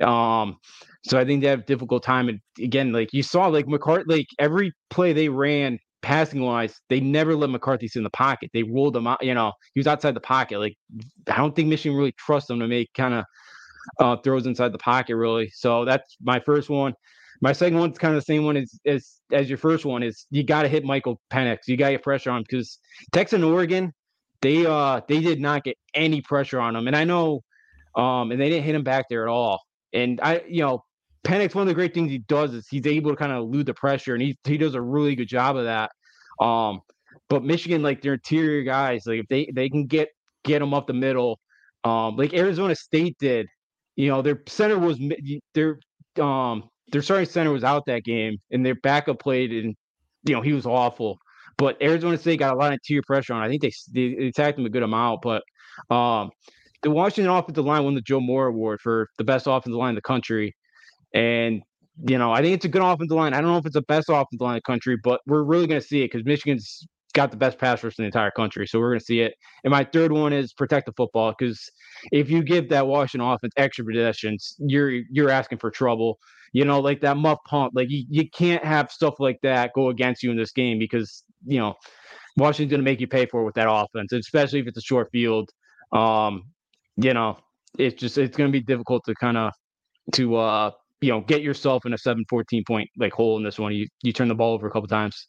Um, 0.00 0.58
so 1.04 1.18
I 1.18 1.24
think 1.24 1.42
they 1.42 1.48
have 1.48 1.60
a 1.60 1.64
difficult 1.64 2.02
time. 2.02 2.28
And 2.28 2.40
again, 2.60 2.92
like 2.92 3.12
you 3.12 3.22
saw, 3.22 3.46
like 3.46 3.68
McCarthy, 3.68 4.04
like 4.08 4.26
every 4.38 4.72
play 4.90 5.12
they 5.12 5.28
ran 5.28 5.78
passing 6.02 6.42
wise, 6.42 6.80
they 6.88 7.00
never 7.00 7.34
let 7.34 7.50
McCarthy 7.50 7.88
sit 7.88 8.00
in 8.00 8.04
the 8.04 8.10
pocket. 8.10 8.50
They 8.52 8.64
rolled 8.64 8.96
him 8.96 9.06
out, 9.06 9.22
you 9.24 9.34
know, 9.34 9.52
he 9.72 9.80
was 9.80 9.86
outside 9.86 10.14
the 10.14 10.20
pocket. 10.20 10.58
Like, 10.58 10.76
I 11.28 11.36
don't 11.36 11.54
think 11.54 11.68
Michigan 11.68 11.96
really 11.96 12.12
trusts 12.12 12.48
them 12.48 12.60
to 12.60 12.66
make 12.66 12.92
kind 12.94 13.14
of 13.14 13.24
uh, 14.00 14.16
throws 14.22 14.46
inside 14.46 14.72
the 14.72 14.78
pocket, 14.78 15.16
really. 15.16 15.50
So 15.54 15.84
that's 15.84 16.16
my 16.20 16.40
first 16.40 16.68
one. 16.68 16.94
My 17.40 17.52
second 17.52 17.78
one's 17.78 17.98
kind 17.98 18.14
of 18.14 18.22
the 18.22 18.24
same 18.24 18.44
one 18.44 18.56
as 18.56 18.78
as, 18.86 19.20
as 19.32 19.48
your 19.48 19.58
first 19.58 19.84
one 19.84 20.02
is 20.02 20.26
you 20.30 20.42
got 20.42 20.62
to 20.62 20.68
hit 20.68 20.84
Michael 20.84 21.20
Penix. 21.30 21.60
You 21.66 21.76
got 21.76 21.88
to 21.88 21.94
get 21.94 22.02
pressure 22.02 22.30
on 22.30 22.38
him 22.38 22.44
because 22.48 22.78
Texas 23.12 23.36
and 23.36 23.44
Oregon, 23.44 23.92
they 24.42 24.66
uh 24.66 25.00
they 25.08 25.20
did 25.20 25.40
not 25.40 25.64
get 25.64 25.76
any 25.94 26.20
pressure 26.20 26.60
on 26.60 26.76
him, 26.76 26.86
and 26.86 26.96
I 26.96 27.04
know, 27.04 27.42
um, 27.94 28.30
and 28.30 28.40
they 28.40 28.48
didn't 28.48 28.64
hit 28.64 28.74
him 28.74 28.84
back 28.84 29.06
there 29.08 29.22
at 29.22 29.28
all. 29.28 29.60
And 29.92 30.20
I, 30.22 30.42
you 30.48 30.62
know, 30.62 30.84
Penix, 31.24 31.54
one 31.54 31.62
of 31.62 31.68
the 31.68 31.74
great 31.74 31.94
things 31.94 32.10
he 32.10 32.18
does 32.18 32.54
is 32.54 32.68
he's 32.68 32.86
able 32.86 33.10
to 33.10 33.16
kind 33.16 33.32
of 33.32 33.38
elude 33.38 33.66
the 33.66 33.74
pressure, 33.74 34.14
and 34.14 34.22
he 34.22 34.36
he 34.44 34.58
does 34.58 34.74
a 34.74 34.80
really 34.80 35.14
good 35.14 35.28
job 35.28 35.56
of 35.56 35.64
that. 35.64 35.90
Um, 36.40 36.80
but 37.28 37.44
Michigan, 37.44 37.82
like 37.82 38.02
their 38.02 38.14
interior 38.14 38.62
guys, 38.62 39.06
like 39.06 39.20
if 39.20 39.28
they 39.28 39.50
they 39.52 39.68
can 39.68 39.86
get 39.86 40.08
get 40.44 40.60
them 40.60 40.72
up 40.74 40.86
the 40.86 40.92
middle, 40.92 41.40
um, 41.84 42.16
like 42.16 42.34
Arizona 42.34 42.74
State 42.74 43.16
did, 43.18 43.46
you 43.96 44.08
know, 44.08 44.22
their 44.22 44.42
center 44.46 44.78
was 44.78 45.00
their 45.54 45.78
um 46.20 46.68
their 46.92 47.02
starting 47.02 47.28
center 47.28 47.52
was 47.52 47.64
out 47.64 47.86
that 47.86 48.04
game, 48.04 48.38
and 48.50 48.64
their 48.64 48.74
backup 48.76 49.18
played, 49.18 49.52
and 49.52 49.74
you 50.24 50.34
know 50.34 50.42
he 50.42 50.52
was 50.52 50.66
awful. 50.66 51.18
But 51.58 51.80
Arizona 51.82 52.18
State 52.18 52.38
got 52.38 52.54
a 52.54 52.56
lot 52.56 52.68
of 52.68 52.74
interior 52.74 53.02
pressure 53.06 53.34
on. 53.34 53.42
I 53.42 53.48
think 53.48 53.62
they 53.62 53.72
they 53.92 54.26
attacked 54.26 54.58
him 54.58 54.66
a 54.66 54.70
good 54.70 54.82
amount, 54.82 55.22
but 55.22 55.42
um, 55.90 56.30
the 56.82 56.90
Washington 56.90 57.32
offensive 57.32 57.64
line 57.64 57.84
won 57.84 57.94
the 57.94 58.02
Joe 58.02 58.20
Moore 58.20 58.46
Award 58.46 58.80
for 58.80 59.08
the 59.18 59.24
best 59.24 59.46
offensive 59.46 59.78
line 59.78 59.90
in 59.90 59.94
the 59.94 60.02
country, 60.02 60.54
and 61.14 61.62
you 62.06 62.18
know, 62.18 62.30
I 62.30 62.42
think 62.42 62.54
it's 62.54 62.64
a 62.64 62.68
good 62.68 62.82
offensive 62.82 63.16
line. 63.16 63.32
I 63.32 63.40
don't 63.40 63.50
know 63.50 63.58
if 63.58 63.66
it's 63.66 63.74
the 63.74 63.82
best 63.82 64.08
offensive 64.08 64.40
line 64.40 64.52
in 64.52 64.56
the 64.56 64.62
country, 64.62 64.96
but 65.02 65.20
we're 65.26 65.42
really 65.42 65.66
going 65.66 65.80
to 65.80 65.86
see 65.86 66.02
it 66.02 66.12
because 66.12 66.26
Michigan's 66.26 66.86
got 67.14 67.30
the 67.30 67.36
best 67.36 67.58
pass 67.58 67.82
rush 67.82 67.98
in 67.98 68.02
the 68.02 68.06
entire 68.06 68.30
country. 68.30 68.66
So 68.66 68.78
we're 68.78 68.90
going 68.90 69.00
to 69.00 69.04
see 69.04 69.20
it. 69.20 69.34
And 69.64 69.70
my 69.70 69.84
third 69.84 70.12
one 70.12 70.34
is 70.34 70.52
protect 70.52 70.84
the 70.84 70.92
football 70.92 71.34
because 71.36 71.70
if 72.12 72.30
you 72.30 72.42
give 72.42 72.68
that 72.68 72.86
Washington 72.86 73.26
offense 73.26 73.54
extra 73.56 73.84
possessions, 73.84 74.54
you're 74.58 74.90
you're 75.10 75.30
asking 75.30 75.58
for 75.58 75.70
trouble. 75.70 76.18
You 76.52 76.64
know, 76.64 76.80
like 76.80 77.00
that 77.02 77.16
muff 77.16 77.38
punt, 77.46 77.74
like 77.74 77.90
you, 77.90 78.04
you 78.08 78.28
can't 78.30 78.64
have 78.64 78.90
stuff 78.90 79.14
like 79.18 79.38
that 79.42 79.72
go 79.74 79.90
against 79.90 80.22
you 80.22 80.30
in 80.30 80.36
this 80.36 80.52
game 80.52 80.78
because 80.78 81.22
you 81.46 81.58
know 81.58 81.74
Washington's 82.36 82.70
going 82.70 82.80
to 82.80 82.90
make 82.90 83.00
you 83.00 83.06
pay 83.06 83.26
for 83.26 83.42
it 83.42 83.44
with 83.44 83.54
that 83.56 83.70
offense, 83.70 84.12
especially 84.12 84.60
if 84.60 84.66
it's 84.66 84.78
a 84.78 84.82
short 84.82 85.08
field. 85.12 85.50
Um, 85.92 86.44
you 86.96 87.14
know, 87.14 87.38
it's 87.78 88.00
just 88.00 88.18
it's 88.18 88.36
going 88.36 88.50
to 88.50 88.52
be 88.52 88.64
difficult 88.64 89.04
to 89.06 89.14
kind 89.14 89.36
of 89.36 89.52
to 90.12 90.36
uh 90.36 90.70
you 91.00 91.10
know, 91.10 91.20
get 91.20 91.42
yourself 91.42 91.84
in 91.86 91.92
a 91.92 91.98
7 91.98 92.24
14 92.28 92.64
point 92.66 92.88
like 92.96 93.12
hole 93.12 93.36
in 93.36 93.44
this 93.44 93.58
one. 93.58 93.72
You 93.72 93.86
you 94.02 94.12
turn 94.12 94.28
the 94.28 94.34
ball 94.34 94.54
over 94.54 94.66
a 94.66 94.70
couple 94.70 94.88
times. 94.88 95.28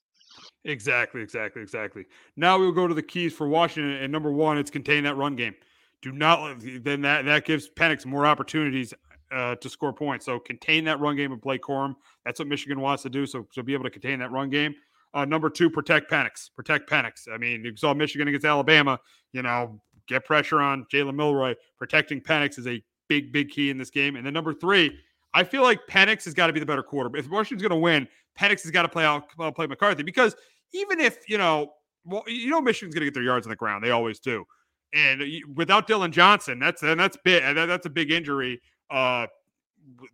Exactly, 0.65 1.21
exactly, 1.21 1.61
exactly. 1.61 2.05
Now 2.35 2.59
we'll 2.59 2.71
go 2.71 2.87
to 2.87 2.93
the 2.93 3.03
keys 3.03 3.33
for 3.33 3.47
Washington. 3.47 3.93
And 3.93 4.11
number 4.11 4.31
one, 4.31 4.57
it's 4.57 4.71
contain 4.71 5.03
that 5.03 5.15
run 5.15 5.35
game. 5.35 5.55
Do 6.01 6.11
not 6.11 6.59
then 6.61 7.01
that 7.01 7.25
that 7.25 7.45
gives 7.45 7.69
Penix 7.69 8.05
more 8.05 8.25
opportunities 8.25 8.93
uh, 9.31 9.55
to 9.55 9.69
score 9.69 9.93
points. 9.93 10.25
So 10.25 10.39
contain 10.39 10.85
that 10.85 10.99
run 10.99 11.15
game 11.15 11.31
and 11.31 11.41
play 11.41 11.57
Corum. 11.57 11.95
That's 12.25 12.39
what 12.39 12.47
Michigan 12.47 12.79
wants 12.79 13.03
to 13.03 13.09
do. 13.09 13.25
So 13.25 13.47
so 13.51 13.61
be 13.61 13.73
able 13.73 13.83
to 13.85 13.89
contain 13.89 14.19
that 14.19 14.31
run 14.31 14.49
game. 14.49 14.75
Uh, 15.13 15.25
number 15.25 15.49
two, 15.49 15.69
protect 15.69 16.11
Penix. 16.11 16.49
Protect 16.55 16.89
Penix. 16.89 17.27
I 17.31 17.37
mean, 17.37 17.63
you 17.63 17.75
saw 17.75 17.93
Michigan 17.93 18.27
against 18.27 18.45
Alabama. 18.45 18.99
You 19.33 19.41
know, 19.41 19.81
get 20.07 20.25
pressure 20.25 20.61
on 20.61 20.85
Jalen 20.91 21.15
Milroe. 21.15 21.55
Protecting 21.77 22.21
Penix 22.21 22.59
is 22.59 22.67
a 22.67 22.83
big, 23.07 23.31
big 23.31 23.49
key 23.49 23.69
in 23.69 23.77
this 23.77 23.89
game. 23.89 24.15
And 24.15 24.25
then 24.25 24.33
number 24.33 24.53
three, 24.53 24.97
I 25.33 25.43
feel 25.43 25.63
like 25.63 25.79
Penix 25.89 26.25
has 26.25 26.33
got 26.33 26.47
to 26.47 26.53
be 26.53 26.59
the 26.59 26.65
better 26.65 26.83
quarterback. 26.83 27.19
If 27.19 27.29
Washington's 27.29 27.61
going 27.61 27.77
to 27.77 27.81
win, 27.81 28.07
Penix 28.39 28.63
has 28.63 28.71
got 28.71 28.83
to 28.83 28.89
play 28.89 29.05
out 29.05 29.25
uh, 29.39 29.51
play 29.51 29.67
McCarthy 29.67 30.03
because 30.03 30.35
even 30.73 30.99
if 30.99 31.29
you 31.29 31.37
know, 31.37 31.73
well, 32.05 32.23
you 32.27 32.49
know, 32.49 32.61
Michigan's 32.61 32.93
going 32.93 33.01
to 33.01 33.05
get 33.05 33.13
their 33.13 33.23
yards 33.23 33.45
on 33.45 33.49
the 33.49 33.55
ground, 33.55 33.83
they 33.83 33.91
always 33.91 34.19
do. 34.19 34.45
And 34.93 35.21
without 35.55 35.87
Dillon 35.87 36.11
Johnson, 36.11 36.59
that's 36.59 36.81
and 36.83 36.99
that's 36.99 37.17
big. 37.23 37.43
That's 37.55 37.85
a 37.85 37.89
big 37.89 38.11
injury. 38.11 38.61
Uh, 38.89 39.27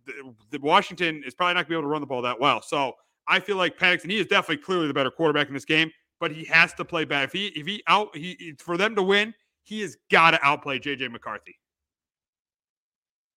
the, 0.06 0.34
the 0.50 0.58
Washington 0.60 1.22
is 1.26 1.34
probably 1.34 1.54
not 1.54 1.60
going 1.60 1.64
to 1.64 1.68
be 1.70 1.74
able 1.74 1.82
to 1.82 1.88
run 1.88 2.00
the 2.00 2.06
ball 2.06 2.22
that 2.22 2.38
well. 2.38 2.62
So 2.62 2.94
I 3.26 3.40
feel 3.40 3.56
like 3.56 3.80
and 3.80 4.10
he 4.10 4.18
is 4.18 4.26
definitely 4.26 4.58
clearly 4.58 4.86
the 4.86 4.94
better 4.94 5.10
quarterback 5.10 5.48
in 5.48 5.54
this 5.54 5.64
game. 5.64 5.90
But 6.20 6.30
he 6.30 6.44
has 6.44 6.72
to 6.74 6.84
play 6.84 7.04
bad. 7.04 7.24
If 7.24 7.32
he 7.32 7.48
if 7.48 7.66
he 7.66 7.82
out 7.86 8.16
he 8.16 8.54
for 8.58 8.76
them 8.76 8.94
to 8.94 9.02
win, 9.02 9.34
he 9.64 9.80
has 9.80 9.96
got 10.10 10.30
to 10.30 10.40
outplay 10.42 10.78
JJ 10.78 11.10
McCarthy. 11.10 11.58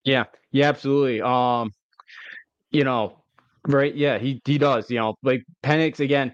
Yeah, 0.03 0.25
yeah, 0.51 0.69
absolutely. 0.69 1.21
Um, 1.21 1.73
you 2.71 2.83
know, 2.83 3.23
right? 3.67 3.93
Yeah, 3.93 4.19
he 4.19 4.41
he 4.45 4.57
does. 4.57 4.89
You 4.89 4.99
know, 4.99 5.15
like 5.23 5.43
Penix 5.63 5.99
again. 5.99 6.33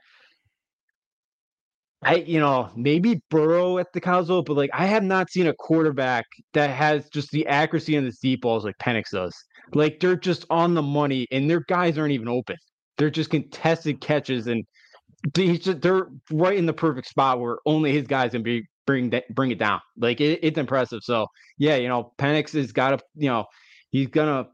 I 2.05 2.15
you 2.15 2.39
know 2.39 2.69
maybe 2.75 3.21
Burrow 3.29 3.77
at 3.77 3.91
the 3.93 4.01
Cowboys, 4.01 4.43
but 4.45 4.55
like 4.55 4.69
I 4.73 4.85
have 4.85 5.03
not 5.03 5.29
seen 5.29 5.47
a 5.47 5.53
quarterback 5.53 6.25
that 6.53 6.69
has 6.69 7.09
just 7.09 7.31
the 7.31 7.47
accuracy 7.47 7.97
on 7.97 8.05
the 8.05 8.13
deep 8.21 8.41
balls 8.41 8.65
like 8.65 8.77
Penix 8.77 9.11
does. 9.11 9.35
Like 9.73 9.99
they're 9.99 10.15
just 10.15 10.45
on 10.49 10.73
the 10.73 10.81
money, 10.81 11.27
and 11.31 11.49
their 11.49 11.61
guys 11.61 11.97
aren't 11.97 12.13
even 12.13 12.27
open. 12.27 12.57
They're 12.97 13.09
just 13.09 13.29
contested 13.29 14.01
catches, 14.01 14.47
and 14.47 14.63
just, 15.33 15.81
they're 15.81 16.07
right 16.31 16.57
in 16.57 16.65
the 16.65 16.73
perfect 16.73 17.07
spot 17.07 17.39
where 17.39 17.57
only 17.65 17.91
his 17.93 18.07
guys 18.07 18.31
can 18.31 18.43
be 18.43 18.67
bring 18.85 19.09
that 19.11 19.33
bring 19.33 19.51
it 19.51 19.59
down. 19.59 19.79
Like 19.97 20.21
it, 20.21 20.39
it's 20.43 20.57
impressive. 20.57 20.99
So 21.03 21.27
yeah, 21.57 21.75
you 21.75 21.87
know, 21.87 22.13
Penix 22.17 22.53
has 22.53 22.71
got 22.71 22.91
to 22.91 22.99
you 23.15 23.29
know 23.29 23.45
he's 23.91 24.07
gonna 24.07 24.47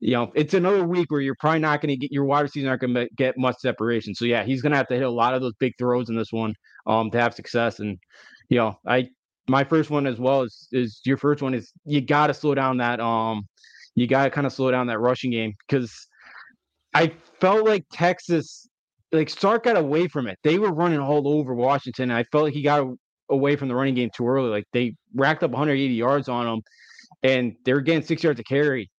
you 0.00 0.12
know, 0.12 0.30
it's 0.34 0.54
another 0.54 0.86
week 0.86 1.10
where 1.10 1.20
you're 1.20 1.36
probably 1.40 1.60
not 1.60 1.80
going 1.80 1.88
to 1.88 1.96
get 1.96 2.12
your 2.12 2.24
wide 2.24 2.42
receivers 2.42 2.68
aren't 2.68 2.82
going 2.82 2.94
to 2.94 3.08
get 3.16 3.38
much 3.38 3.56
separation. 3.58 4.14
So 4.14 4.26
yeah, 4.26 4.44
he's 4.44 4.60
going 4.60 4.72
to 4.72 4.76
have 4.76 4.88
to 4.88 4.94
hit 4.94 5.04
a 5.04 5.10
lot 5.10 5.34
of 5.34 5.40
those 5.40 5.54
big 5.58 5.72
throws 5.78 6.10
in 6.10 6.16
this 6.16 6.32
one 6.32 6.54
um 6.86 7.10
to 7.10 7.20
have 7.20 7.34
success. 7.34 7.80
And 7.80 7.98
you 8.48 8.58
know, 8.58 8.78
I 8.86 9.08
my 9.48 9.64
first 9.64 9.90
one 9.90 10.06
as 10.06 10.18
well 10.18 10.42
is 10.42 10.68
is 10.72 11.00
your 11.04 11.16
first 11.16 11.42
one 11.42 11.54
is 11.54 11.72
you 11.84 12.00
got 12.00 12.28
to 12.28 12.34
slow 12.34 12.54
down 12.54 12.78
that 12.78 13.00
um 13.00 13.46
you 13.94 14.06
got 14.06 14.24
to 14.24 14.30
kind 14.30 14.46
of 14.46 14.52
slow 14.52 14.70
down 14.70 14.86
that 14.88 14.98
rushing 14.98 15.30
game 15.30 15.54
because 15.66 16.06
I 16.94 17.12
felt 17.40 17.66
like 17.66 17.84
Texas 17.92 18.68
like 19.12 19.30
Sark 19.30 19.64
got 19.64 19.76
away 19.76 20.08
from 20.08 20.26
it. 20.26 20.38
They 20.42 20.58
were 20.58 20.72
running 20.72 20.98
all 20.98 21.26
over 21.28 21.54
Washington. 21.54 22.10
I 22.10 22.24
felt 22.24 22.44
like 22.44 22.54
he 22.54 22.62
got 22.62 22.86
away 23.30 23.56
from 23.56 23.68
the 23.68 23.74
running 23.74 23.94
game 23.94 24.10
too 24.14 24.26
early. 24.26 24.48
Like 24.48 24.64
they 24.72 24.94
racked 25.14 25.42
up 25.42 25.50
180 25.50 25.94
yards 25.94 26.28
on 26.28 26.46
him, 26.46 26.62
and 27.22 27.56
they 27.64 27.72
were 27.72 27.80
getting 27.80 28.02
six 28.02 28.22
yards 28.22 28.38
to 28.38 28.44
carry. 28.44 28.90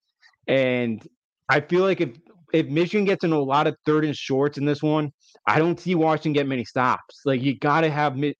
And 0.47 1.05
I 1.49 1.61
feel 1.61 1.81
like 1.81 2.01
if 2.01 2.17
if 2.53 2.67
Michigan 2.67 3.05
gets 3.05 3.23
into 3.23 3.35
a 3.35 3.39
lot 3.39 3.67
of 3.67 3.75
third 3.85 4.05
and 4.05 4.15
shorts 4.15 4.57
in 4.57 4.65
this 4.65 4.81
one, 4.81 5.11
I 5.45 5.59
don't 5.59 5.79
see 5.79 5.95
Washington 5.95 6.33
get 6.33 6.47
many 6.47 6.65
stops. 6.65 7.21
Like 7.25 7.41
you 7.41 7.57
got 7.57 7.81
to 7.81 7.89
have 7.89 8.15
Mi- 8.15 8.35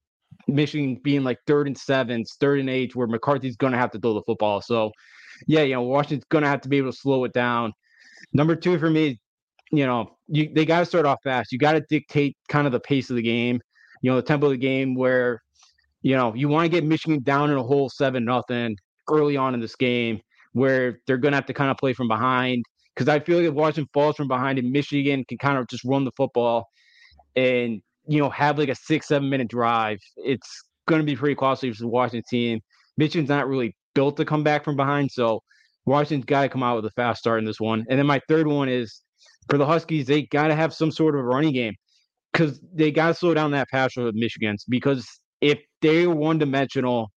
Michigan 0.47 0.99
being 1.03 1.23
like 1.23 1.39
third 1.47 1.67
and 1.67 1.77
sevens, 1.77 2.35
third 2.39 2.59
and 2.59 2.69
eight, 2.69 2.95
where 2.95 3.07
McCarthy's 3.07 3.57
going 3.57 3.73
to 3.73 3.79
have 3.79 3.91
to 3.91 3.99
throw 3.99 4.13
the 4.13 4.23
football. 4.23 4.61
So, 4.61 4.91
yeah, 5.45 5.61
you 5.61 5.75
know, 5.75 5.83
Washington's 5.83 6.25
going 6.29 6.43
to 6.43 6.49
have 6.49 6.61
to 6.61 6.69
be 6.69 6.77
able 6.77 6.91
to 6.91 6.97
slow 6.97 7.23
it 7.25 7.33
down. 7.33 7.73
Number 8.33 8.55
two 8.55 8.79
for 8.79 8.89
me, 8.89 9.19
you 9.71 9.85
know, 9.85 10.17
you 10.27 10.51
they 10.53 10.65
got 10.65 10.79
to 10.79 10.85
start 10.85 11.05
off 11.05 11.19
fast. 11.23 11.51
You 11.51 11.59
got 11.59 11.73
to 11.73 11.83
dictate 11.89 12.35
kind 12.49 12.65
of 12.65 12.73
the 12.73 12.79
pace 12.79 13.09
of 13.09 13.15
the 13.15 13.21
game, 13.21 13.59
you 14.01 14.09
know, 14.09 14.15
the 14.15 14.21
tempo 14.21 14.47
of 14.47 14.53
the 14.53 14.57
game 14.57 14.95
where, 14.95 15.41
you 16.01 16.15
know, 16.15 16.33
you 16.33 16.47
want 16.47 16.65
to 16.65 16.69
get 16.69 16.85
Michigan 16.85 17.21
down 17.23 17.51
in 17.51 17.57
a 17.57 17.63
hole 17.63 17.89
seven 17.89 18.25
nothing 18.25 18.77
early 19.09 19.37
on 19.37 19.53
in 19.53 19.59
this 19.59 19.75
game 19.75 20.19
where 20.53 20.99
they're 21.05 21.17
going 21.17 21.31
to 21.31 21.37
have 21.37 21.45
to 21.45 21.53
kind 21.53 21.71
of 21.71 21.77
play 21.77 21.93
from 21.93 22.07
behind. 22.07 22.63
Because 22.95 23.09
I 23.09 23.19
feel 23.19 23.37
like 23.37 23.47
if 23.47 23.53
Washington 23.53 23.89
falls 23.93 24.15
from 24.15 24.27
behind 24.27 24.57
and 24.57 24.71
Michigan 24.71 25.23
can 25.27 25.37
kind 25.37 25.57
of 25.57 25.67
just 25.67 25.83
run 25.83 26.03
the 26.03 26.11
football 26.17 26.67
and, 27.37 27.81
you 28.07 28.19
know, 28.19 28.29
have 28.29 28.57
like 28.57 28.69
a 28.69 28.75
six, 28.75 29.07
seven 29.07 29.29
minute 29.29 29.47
drive, 29.47 29.99
it's 30.17 30.63
going 30.87 30.99
to 30.99 31.05
be 31.05 31.15
pretty 31.15 31.35
costly 31.35 31.71
for 31.71 31.81
the 31.81 31.87
Washington 31.87 32.23
team. 32.29 32.59
Michigan's 32.97 33.29
not 33.29 33.47
really 33.47 33.75
built 33.93 34.17
to 34.17 34.25
come 34.25 34.43
back 34.43 34.65
from 34.65 34.75
behind. 34.75 35.11
So 35.11 35.41
Washington's 35.85 36.25
got 36.25 36.41
to 36.41 36.49
come 36.49 36.63
out 36.63 36.75
with 36.75 36.85
a 36.85 36.91
fast 36.91 37.19
start 37.19 37.39
in 37.39 37.45
this 37.45 37.59
one. 37.59 37.85
And 37.89 37.99
then 37.99 38.07
my 38.07 38.19
third 38.27 38.47
one 38.47 38.67
is 38.67 39.01
for 39.49 39.57
the 39.57 39.65
Huskies, 39.65 40.07
they 40.07 40.23
got 40.23 40.47
to 40.47 40.55
have 40.55 40.73
some 40.73 40.91
sort 40.91 41.15
of 41.15 41.21
a 41.21 41.23
running 41.23 41.53
game 41.53 41.75
because 42.33 42.59
they 42.73 42.91
got 42.91 43.09
to 43.09 43.13
slow 43.13 43.33
down 43.33 43.51
that 43.51 43.69
pass 43.69 43.95
rush 43.95 44.05
with 44.05 44.15
Michigan's. 44.15 44.65
Because 44.67 45.07
if 45.39 45.59
they're 45.81 46.09
one 46.09 46.39
dimensional 46.39 47.11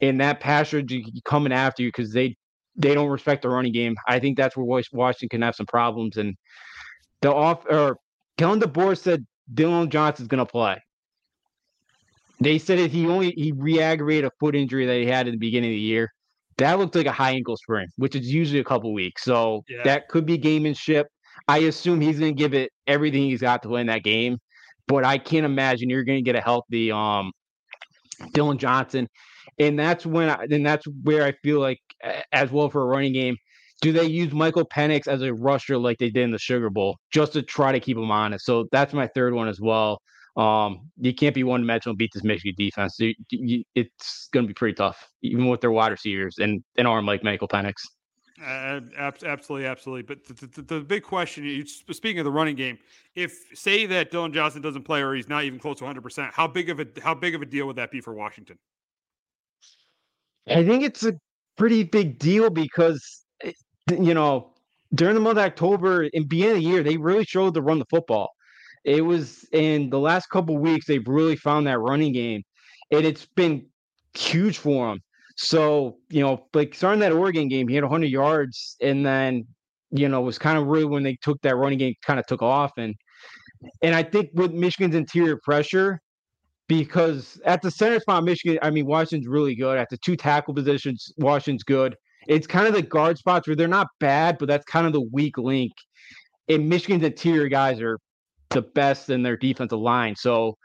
and 0.00 0.20
that 0.20 0.40
pass 0.40 0.72
rush 0.72 0.84
coming 1.24 1.52
after 1.52 1.82
you 1.82 1.88
because 1.88 2.12
they 2.12 2.36
they 2.76 2.94
don't 2.94 3.08
respect 3.08 3.42
the 3.42 3.48
running 3.48 3.72
game. 3.72 3.94
I 4.08 4.18
think 4.18 4.36
that's 4.36 4.56
where 4.56 4.64
Washington 4.92 5.28
can 5.28 5.42
have 5.42 5.54
some 5.54 5.66
problems. 5.66 6.16
And 6.16 6.36
the 7.20 7.32
off 7.32 7.66
or 7.66 7.96
Kalen 8.38 8.60
DeBoer 8.60 8.98
said 8.98 9.26
Dillon 9.52 9.90
Johnson's 9.90 10.28
going 10.28 10.44
to 10.44 10.50
play. 10.50 10.80
They 12.40 12.58
said 12.58 12.78
that 12.78 12.90
he 12.90 13.06
only 13.06 13.32
he 13.32 13.52
re-aggravated 13.52 14.24
a 14.24 14.30
foot 14.40 14.56
injury 14.56 14.86
that 14.86 14.96
he 14.96 15.06
had 15.06 15.26
in 15.26 15.32
the 15.32 15.38
beginning 15.38 15.70
of 15.70 15.74
the 15.74 15.80
year. 15.80 16.10
That 16.56 16.78
looked 16.78 16.94
like 16.94 17.06
a 17.06 17.12
high 17.12 17.32
ankle 17.32 17.56
sprain, 17.56 17.86
which 17.96 18.14
is 18.14 18.32
usually 18.32 18.60
a 18.60 18.64
couple 18.64 18.92
weeks. 18.92 19.24
So 19.24 19.62
yeah. 19.68 19.82
that 19.84 20.08
could 20.08 20.26
be 20.26 20.38
gamemanship. 20.38 21.04
I 21.48 21.58
assume 21.58 22.00
he's 22.00 22.18
going 22.18 22.34
to 22.34 22.38
give 22.38 22.54
it 22.54 22.70
everything 22.86 23.22
he's 23.22 23.40
got 23.40 23.62
to 23.62 23.68
win 23.68 23.86
that 23.88 24.04
game. 24.04 24.38
But 24.86 25.04
I 25.04 25.18
can't 25.18 25.44
imagine 25.44 25.88
you're 25.90 26.04
going 26.04 26.18
to 26.18 26.22
get 26.22 26.34
a 26.34 26.40
healthy 26.40 26.90
um, 26.90 27.32
Dillon 28.32 28.58
Johnson 28.58 29.08
and 29.60 29.78
that's 29.78 30.06
when 30.06 30.30
I, 30.30 30.46
and 30.50 30.64
that's 30.64 30.86
where 31.02 31.22
I 31.22 31.32
feel 31.42 31.60
like 31.60 31.80
as 32.32 32.50
well 32.50 32.70
for 32.70 32.82
a 32.82 32.86
running 32.86 33.12
game. 33.12 33.36
Do 33.80 33.92
they 33.92 34.04
use 34.04 34.32
Michael 34.32 34.66
Penix 34.66 35.08
as 35.08 35.22
a 35.22 35.32
rusher 35.32 35.78
like 35.78 35.98
they 35.98 36.10
did 36.10 36.24
in 36.24 36.30
the 36.30 36.38
Sugar 36.38 36.70
Bowl 36.70 36.98
just 37.10 37.32
to 37.32 37.42
try 37.42 37.72
to 37.72 37.80
keep 37.80 37.96
him 37.96 38.10
honest? 38.10 38.44
So 38.44 38.66
that's 38.72 38.92
my 38.92 39.06
third 39.08 39.32
one 39.32 39.48
as 39.48 39.60
well. 39.60 40.00
Um, 40.36 40.90
you 40.98 41.14
can't 41.14 41.34
be 41.34 41.44
one 41.44 41.60
dimensional 41.60 41.96
beat 41.96 42.10
this 42.14 42.22
Michigan 42.22 42.54
defense. 42.56 42.98
You, 42.98 43.14
you, 43.30 43.64
it's 43.74 44.28
going 44.32 44.44
to 44.44 44.48
be 44.48 44.54
pretty 44.54 44.74
tough, 44.74 45.08
even 45.22 45.48
with 45.48 45.60
their 45.60 45.72
wide 45.72 45.92
receivers 45.92 46.36
and 46.38 46.62
an 46.76 46.86
arm 46.86 47.06
like 47.06 47.24
Michael 47.24 47.48
Penix. 47.48 47.74
Uh, 48.44 48.80
absolutely, 49.02 49.66
absolutely. 49.66 50.02
But 50.02 50.24
the, 50.24 50.46
the, 50.46 50.62
the, 50.62 50.80
big 50.80 51.02
question, 51.02 51.44
you, 51.44 51.66
speaking 51.66 52.20
of 52.20 52.24
the 52.24 52.30
running 52.30 52.56
game, 52.56 52.78
if 53.14 53.48
say 53.54 53.84
that 53.86 54.10
Dillon 54.10 54.32
Johnson 54.32 54.62
doesn't 54.62 54.84
play 54.84 55.02
or 55.02 55.14
he's 55.14 55.28
not 55.28 55.44
even 55.44 55.58
close 55.58 55.78
to 55.78 55.84
100, 55.84 56.00
percent 56.00 56.32
how 56.32 56.46
big 56.46 56.70
of 56.70 56.80
a 56.80 56.86
how 57.02 57.14
big 57.14 57.34
of 57.34 57.42
a 57.42 57.46
deal 57.46 57.66
would 57.66 57.76
that 57.76 57.90
be 57.90 58.00
for 58.00 58.14
Washington? 58.14 58.58
I 60.48 60.64
think 60.64 60.84
it's 60.84 61.04
a 61.04 61.12
pretty 61.56 61.82
big 61.82 62.18
deal 62.18 62.48
because 62.48 63.24
eh, 63.44 63.52
you 63.90 64.14
know 64.14 64.52
during 64.94 65.14
the 65.14 65.20
month 65.20 65.38
of 65.38 65.44
October 65.44 66.08
and 66.12 66.28
beginning 66.28 66.56
of 66.56 66.62
the 66.62 66.68
year 66.68 66.82
they 66.82 66.96
really 66.96 67.24
showed 67.24 67.54
to 67.54 67.62
run 67.62 67.78
the 67.78 67.84
football. 67.86 68.30
It 68.84 69.02
was 69.02 69.46
in 69.52 69.90
the 69.90 69.98
last 69.98 70.28
couple 70.30 70.56
weeks 70.58 70.86
they've 70.86 71.06
really 71.06 71.36
found 71.36 71.66
that 71.66 71.78
running 71.78 72.12
game, 72.12 72.42
and 72.90 73.04
it's 73.04 73.26
been 73.26 73.66
huge 74.14 74.58
for 74.58 74.88
them. 74.88 75.00
So 75.36 75.98
you 76.08 76.20
know, 76.20 76.46
like 76.54 76.74
starting 76.74 77.00
that 77.00 77.12
Oregon 77.12 77.48
game, 77.48 77.68
he 77.68 77.74
had 77.74 77.84
100 77.84 78.06
yards, 78.06 78.76
and 78.80 79.04
then 79.04 79.46
you 79.90 80.08
know 80.08 80.20
it 80.20 80.24
was 80.24 80.38
kind 80.38 80.58
of 80.58 80.66
really 80.66 80.84
when 80.84 81.02
they 81.02 81.16
took 81.16 81.40
that 81.42 81.56
running 81.56 81.78
game 81.78 81.94
kind 82.02 82.18
of 82.18 82.26
took 82.26 82.42
off, 82.42 82.72
and 82.76 82.94
and 83.82 83.94
I 83.94 84.02
think 84.02 84.30
with 84.34 84.52
Michigan's 84.52 84.94
interior 84.94 85.36
pressure, 85.36 86.00
because 86.68 87.40
at 87.44 87.62
the 87.62 87.70
center 87.70 88.00
spot, 88.00 88.24
Michigan, 88.24 88.58
I 88.62 88.70
mean, 88.70 88.86
Washington's 88.86 89.28
really 89.28 89.54
good. 89.54 89.78
At 89.78 89.90
the 89.90 89.98
two 89.98 90.16
tackle 90.16 90.54
positions, 90.54 91.12
Washington's 91.18 91.64
good. 91.64 91.96
It's 92.28 92.46
kind 92.46 92.66
of 92.66 92.74
the 92.74 92.82
guard 92.82 93.18
spots 93.18 93.46
where 93.46 93.56
they're 93.56 93.68
not 93.68 93.88
bad, 93.98 94.38
but 94.38 94.48
that's 94.48 94.64
kind 94.64 94.86
of 94.86 94.92
the 94.92 95.00
weak 95.00 95.38
link. 95.38 95.72
And 96.48 96.68
Michigan's 96.68 97.04
interior 97.04 97.48
guys 97.48 97.80
are 97.80 97.98
the 98.50 98.62
best 98.62 99.10
in 99.10 99.22
their 99.22 99.36
defensive 99.36 99.78
line. 99.78 100.16
So 100.16 100.56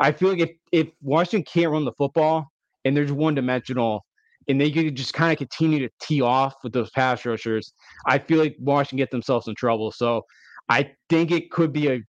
I 0.00 0.12
feel 0.12 0.30
like 0.30 0.40
if, 0.40 0.50
if 0.72 0.88
Washington 1.02 1.44
can't 1.44 1.70
run 1.70 1.84
the 1.84 1.92
football 1.92 2.48
and 2.84 2.96
they're 2.96 3.06
one 3.12 3.34
dimensional 3.34 4.04
and 4.48 4.60
they 4.60 4.70
could 4.70 4.94
just 4.94 5.14
kind 5.14 5.32
of 5.32 5.38
continue 5.38 5.78
to 5.80 5.88
tee 6.02 6.20
off 6.20 6.54
with 6.62 6.72
those 6.72 6.90
pass 6.90 7.24
rushers, 7.24 7.72
I 8.06 8.18
feel 8.18 8.38
like 8.38 8.56
Washington 8.58 8.98
get 8.98 9.10
themselves 9.10 9.48
in 9.48 9.54
trouble. 9.54 9.92
So 9.92 10.22
I 10.68 10.90
think 11.08 11.30
it 11.30 11.50
could 11.50 11.72
be 11.72 11.90
a 11.90 12.02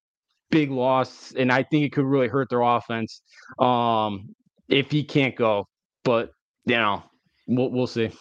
big 0.49 0.71
loss, 0.71 1.33
and 1.37 1.51
I 1.51 1.63
think 1.63 1.85
it 1.85 1.91
could 1.91 2.05
really 2.05 2.27
hurt 2.27 2.49
their 2.49 2.61
offense 2.61 3.21
um, 3.59 4.33
if 4.69 4.91
he 4.91 5.03
can't 5.03 5.35
go. 5.35 5.67
But 6.03 6.31
you 6.65 6.77
know, 6.77 7.03
we'll 7.47 7.69
we'll 7.69 7.87
see. 7.87 8.11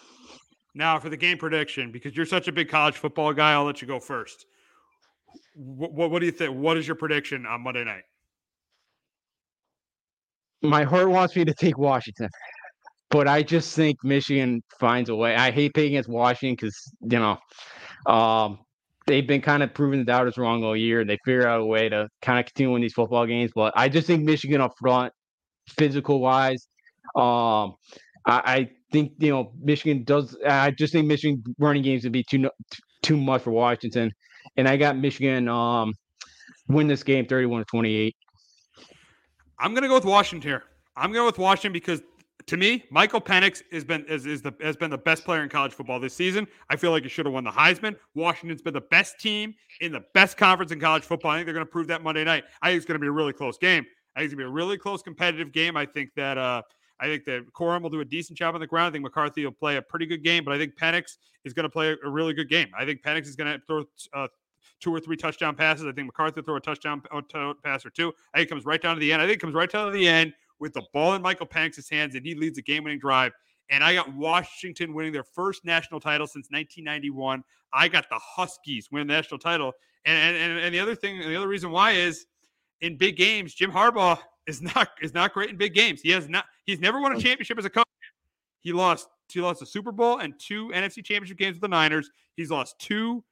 Now 0.75 0.99
for 0.99 1.09
the 1.09 1.17
game 1.17 1.37
prediction, 1.37 1.91
because 1.91 2.15
you're 2.15 2.25
such 2.25 2.49
a 2.49 2.51
big 2.51 2.69
college 2.69 2.97
football 2.97 3.33
guy, 3.33 3.53
I'll 3.53 3.63
let 3.63 3.81
you 3.81 3.87
go 3.87 3.99
first. 3.99 4.45
What, 5.55 5.93
what, 5.93 6.11
what 6.11 6.19
do 6.19 6.25
you 6.25 6.33
think? 6.33 6.53
What 6.53 6.77
is 6.77 6.85
your 6.85 6.97
prediction 6.97 7.45
on 7.45 7.61
Monday 7.61 7.85
night? 7.85 8.03
My 10.61 10.83
heart 10.83 11.09
wants 11.09 11.35
me 11.35 11.45
to 11.45 11.53
take 11.53 11.77
Washington, 11.77 12.29
but 13.09 13.27
I 13.27 13.41
just 13.41 13.73
think 13.73 14.03
Michigan 14.03 14.61
finds 14.79 15.09
a 15.09 15.15
way. 15.15 15.35
I 15.35 15.51
hate 15.51 15.73
picking 15.73 15.93
against 15.93 16.09
Washington 16.09 16.55
because 16.55 16.91
you 17.01 17.19
know, 17.19 17.37
um, 18.11 18.59
they've 19.07 19.25
been 19.25 19.41
kind 19.41 19.63
of 19.63 19.73
proving 19.73 19.99
the 19.99 20.05
doubters 20.05 20.37
wrong 20.37 20.63
all 20.63 20.75
year. 20.75 21.01
and 21.01 21.09
They 21.09 21.17
figure 21.23 21.47
out 21.47 21.61
a 21.61 21.65
way 21.65 21.87
to 21.87 22.09
kind 22.21 22.39
of 22.39 22.45
continue 22.45 22.75
in 22.75 22.81
these 22.81 22.93
football 22.93 23.25
games. 23.25 23.51
But 23.55 23.73
I 23.77 23.87
just 23.87 24.07
think 24.07 24.23
Michigan 24.23 24.59
up 24.59 24.73
front, 24.79 25.13
physical 25.77 26.19
wise, 26.19 26.67
um, 27.15 27.75
I, 28.25 28.41
I, 28.45 28.69
think 28.95 29.11
you 29.19 29.29
know 29.29 29.51
Michigan 29.61 30.03
does. 30.03 30.37
I 30.47 30.71
just 30.71 30.93
think 30.93 31.07
Michigan 31.07 31.43
running 31.59 31.83
games 31.83 32.03
would 32.03 32.13
be 32.13 32.23
too 32.23 32.49
too 33.01 33.17
much 33.17 33.41
for 33.41 33.51
Washington, 33.51 34.11
and 34.57 34.67
I 34.67 34.77
got 34.77 34.97
Michigan 34.97 35.47
um, 35.49 35.93
win 36.67 36.87
this 36.87 37.03
game 37.03 37.25
thirty 37.25 37.45
one 37.45 37.59
to 37.59 37.65
twenty 37.65 37.95
eight. 37.95 38.15
I'm 39.59 39.73
gonna 39.73 39.87
go 39.87 39.95
with 39.95 40.05
Washington 40.05 40.49
here. 40.49 40.63
I'm 40.95 41.11
going 41.11 41.25
with 41.25 41.37
Washington 41.37 41.73
because 41.73 42.01
to 42.47 42.57
me, 42.57 42.85
Michael 42.89 43.19
Penix 43.19 43.63
has 43.73 43.83
been 43.83 44.05
is, 44.05 44.25
is 44.25 44.41
the 44.41 44.53
has 44.61 44.77
been 44.77 44.91
the 44.91 44.97
best 44.97 45.25
player 45.25 45.43
in 45.43 45.49
college 45.49 45.73
football 45.73 45.99
this 45.99 46.13
season. 46.13 46.47
I 46.69 46.77
feel 46.77 46.91
like 46.91 47.03
he 47.03 47.09
should 47.09 47.25
have 47.25 47.33
won 47.33 47.43
the 47.43 47.51
Heisman. 47.51 47.97
Washington's 48.13 48.61
been 48.61 48.73
the 48.73 48.81
best 48.81 49.19
team 49.19 49.53
in 49.81 49.91
the 49.91 50.03
best 50.13 50.37
conference 50.37 50.71
in 50.71 50.79
college 50.79 51.03
football. 51.03 51.31
I 51.31 51.37
think 51.37 51.47
they're 51.47 51.53
going 51.53 51.65
to 51.65 51.71
prove 51.71 51.87
that 51.87 52.01
Monday 52.01 52.23
night. 52.23 52.45
I 52.61 52.69
think 52.69 52.77
it's 52.77 52.85
going 52.85 52.99
to 52.99 53.03
be 53.03 53.07
a 53.07 53.11
really 53.11 53.33
close 53.33 53.57
game. 53.57 53.85
I 54.15 54.21
think 54.21 54.27
it's 54.27 54.35
going 54.35 54.45
to 54.45 54.49
be 54.49 54.51
a 54.51 54.65
really 54.65 54.77
close 54.77 55.01
competitive 55.01 55.51
game. 55.51 55.75
I 55.75 55.85
think 55.85 56.11
that 56.15 56.37
uh, 56.37 56.61
I 56.99 57.05
think 57.05 57.25
that 57.25 57.51
Corum 57.53 57.81
will 57.81 57.89
do 57.89 57.99
a 57.99 58.05
decent 58.05 58.37
job 58.37 58.55
on 58.55 58.61
the 58.61 58.67
ground. 58.67 58.87
I 58.87 58.91
think 58.93 59.03
McCarthy 59.03 59.45
will 59.45 59.51
play 59.51 59.75
a 59.77 59.81
pretty 59.81 60.05
good 60.05 60.23
game, 60.23 60.43
but 60.43 60.53
I 60.53 60.57
think 60.57 60.75
Penix 60.77 61.17
is 61.43 61.53
going 61.53 61.63
to 61.63 61.69
play 61.69 61.95
a 62.03 62.09
really 62.09 62.33
good 62.33 62.49
game. 62.49 62.67
I 62.77 62.85
think 62.85 63.01
Penix 63.03 63.23
is 63.23 63.35
going 63.35 63.51
to 63.51 63.61
throw 63.67 63.83
uh, 64.13 64.27
two 64.79 64.93
or 64.93 64.99
three 64.99 65.17
touchdown 65.17 65.55
passes. 65.55 65.85
I 65.85 65.91
think 65.91 66.07
McCarthy 66.07 66.39
will 66.39 66.45
throw 66.45 66.55
a 66.55 66.61
touchdown 66.61 67.01
uh, 67.11 67.53
pass 67.63 67.85
or 67.85 67.89
two. 67.89 68.13
I 68.33 68.37
think 68.37 68.47
it 68.47 68.49
comes 68.49 68.65
right 68.65 68.81
down 68.81 68.95
to 68.95 68.99
the 68.99 69.11
end. 69.11 69.21
I 69.21 69.25
think 69.25 69.37
it 69.37 69.41
comes 69.41 69.53
right 69.53 69.69
down 69.69 69.87
to 69.87 69.91
the 69.91 70.07
end 70.07 70.33
with 70.59 70.73
the 70.73 70.83
ball 70.93 71.13
in 71.15 71.21
Michael 71.21 71.47
Penix's 71.47 71.89
hands, 71.89 72.15
and 72.15 72.25
he 72.25 72.33
leads 72.33 72.57
a 72.57 72.61
game-winning 72.61 72.99
drive. 72.99 73.33
And 73.69 73.83
I 73.83 73.93
got 73.93 74.13
Washington 74.13 74.93
winning 74.93 75.11
their 75.11 75.23
first 75.23 75.65
national 75.65 75.99
title 75.99 76.27
since 76.27 76.47
1991. 76.51 77.43
I 77.73 77.87
got 77.87 78.09
the 78.09 78.19
Huskies 78.19 78.89
winning 78.91 79.07
the 79.07 79.13
national 79.13 79.39
title. 79.39 79.73
And, 80.05 80.37
and, 80.37 80.59
and 80.59 80.73
the 80.73 80.79
other 80.79 80.95
thing, 80.95 81.19
the 81.19 81.35
other 81.35 81.47
reason 81.47 81.71
why 81.71 81.91
is 81.91 82.27
in 82.81 82.95
big 82.95 83.17
games, 83.17 83.53
Jim 83.53 83.71
Harbaugh 83.71 84.19
is 84.47 84.61
not 84.61 84.89
is 85.01 85.13
not 85.13 85.33
great 85.33 85.49
in 85.49 85.57
big 85.57 85.73
games. 85.73 86.01
He 86.01 86.11
has 86.11 86.27
not 86.29 86.45
he's 86.65 86.79
never 86.79 86.99
won 86.99 87.15
a 87.15 87.19
championship 87.19 87.57
as 87.57 87.65
a 87.65 87.69
coach. 87.69 87.85
He 88.61 88.73
lost 88.73 89.07
he 89.29 89.41
lost 89.41 89.61
a 89.61 89.65
Super 89.65 89.91
Bowl 89.91 90.19
and 90.19 90.33
two 90.39 90.69
NFC 90.69 91.03
championship 91.03 91.37
games 91.37 91.55
with 91.55 91.61
the 91.61 91.67
Niners. 91.67 92.09
He's 92.35 92.51
lost 92.51 92.77
two 92.79 93.23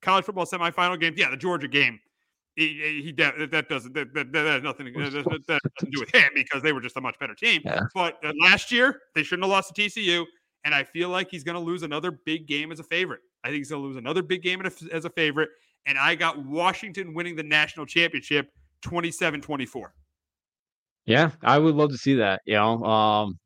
college 0.00 0.24
football 0.24 0.46
semifinal 0.46 1.00
games. 1.00 1.18
Yeah, 1.18 1.30
the 1.30 1.36
Georgia 1.36 1.68
game 1.68 2.00
he, 2.60 3.02
he 3.04 3.12
that 3.12 3.68
doesn't 3.68 3.94
that, 3.94 4.12
that, 4.14 4.32
that 4.32 4.46
has 4.46 4.62
nothing 4.62 4.86
that, 4.92 5.12
that, 5.46 5.60
doesn't 5.76 5.92
do 5.92 6.00
with 6.00 6.14
him 6.14 6.30
because 6.34 6.62
they 6.62 6.72
were 6.72 6.80
just 6.80 6.96
a 6.96 7.00
much 7.00 7.18
better 7.18 7.34
team. 7.34 7.62
Yeah. 7.64 7.82
But 7.94 8.18
uh, 8.24 8.32
last 8.42 8.70
year 8.70 9.00
they 9.14 9.22
shouldn't 9.22 9.44
have 9.44 9.50
lost 9.50 9.74
to 9.74 9.82
TCU, 9.82 10.24
and 10.64 10.74
I 10.74 10.84
feel 10.84 11.08
like 11.08 11.30
he's 11.30 11.44
going 11.44 11.54
to 11.54 11.60
lose 11.60 11.82
another 11.82 12.10
big 12.10 12.46
game 12.46 12.72
as 12.72 12.80
a 12.80 12.84
favorite. 12.84 13.20
I 13.44 13.48
think 13.48 13.58
he's 13.58 13.70
going 13.70 13.82
to 13.82 13.86
lose 13.86 13.96
another 13.96 14.22
big 14.22 14.42
game 14.42 14.62
as 14.92 15.04
a 15.04 15.10
favorite, 15.10 15.50
and 15.86 15.98
I 15.98 16.14
got 16.14 16.44
Washington 16.44 17.14
winning 17.14 17.36
the 17.36 17.42
national 17.42 17.86
championship 17.86 18.52
27-24. 18.82 19.84
Yeah, 21.06 21.30
I 21.42 21.58
would 21.58 21.74
love 21.74 21.90
to 21.90 21.98
see 21.98 22.14
that. 22.16 22.42
You 22.46 22.54
know, 22.54 22.84
um, 22.84 23.38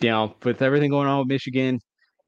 you 0.00 0.10
know, 0.10 0.34
with 0.42 0.62
everything 0.62 0.90
going 0.90 1.08
on 1.08 1.20
with 1.20 1.28
Michigan, 1.28 1.80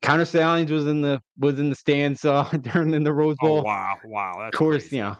Connor 0.02 0.24
Stalions 0.24 0.70
was 0.70 0.86
in 0.86 1.00
the 1.02 1.20
was 1.38 1.58
in 1.58 1.70
the 1.70 1.76
stands 1.76 2.24
uh, 2.24 2.44
during 2.62 2.94
in 2.94 3.02
the 3.02 3.12
Rose 3.12 3.36
oh, 3.42 3.46
Bowl. 3.46 3.58
Oh, 3.58 3.62
wow, 3.62 3.96
wow! 4.04 4.32
That's 4.38 4.54
of 4.54 4.58
course, 4.58 4.82
crazy. 4.82 4.96
you 4.96 5.02
know, 5.02 5.16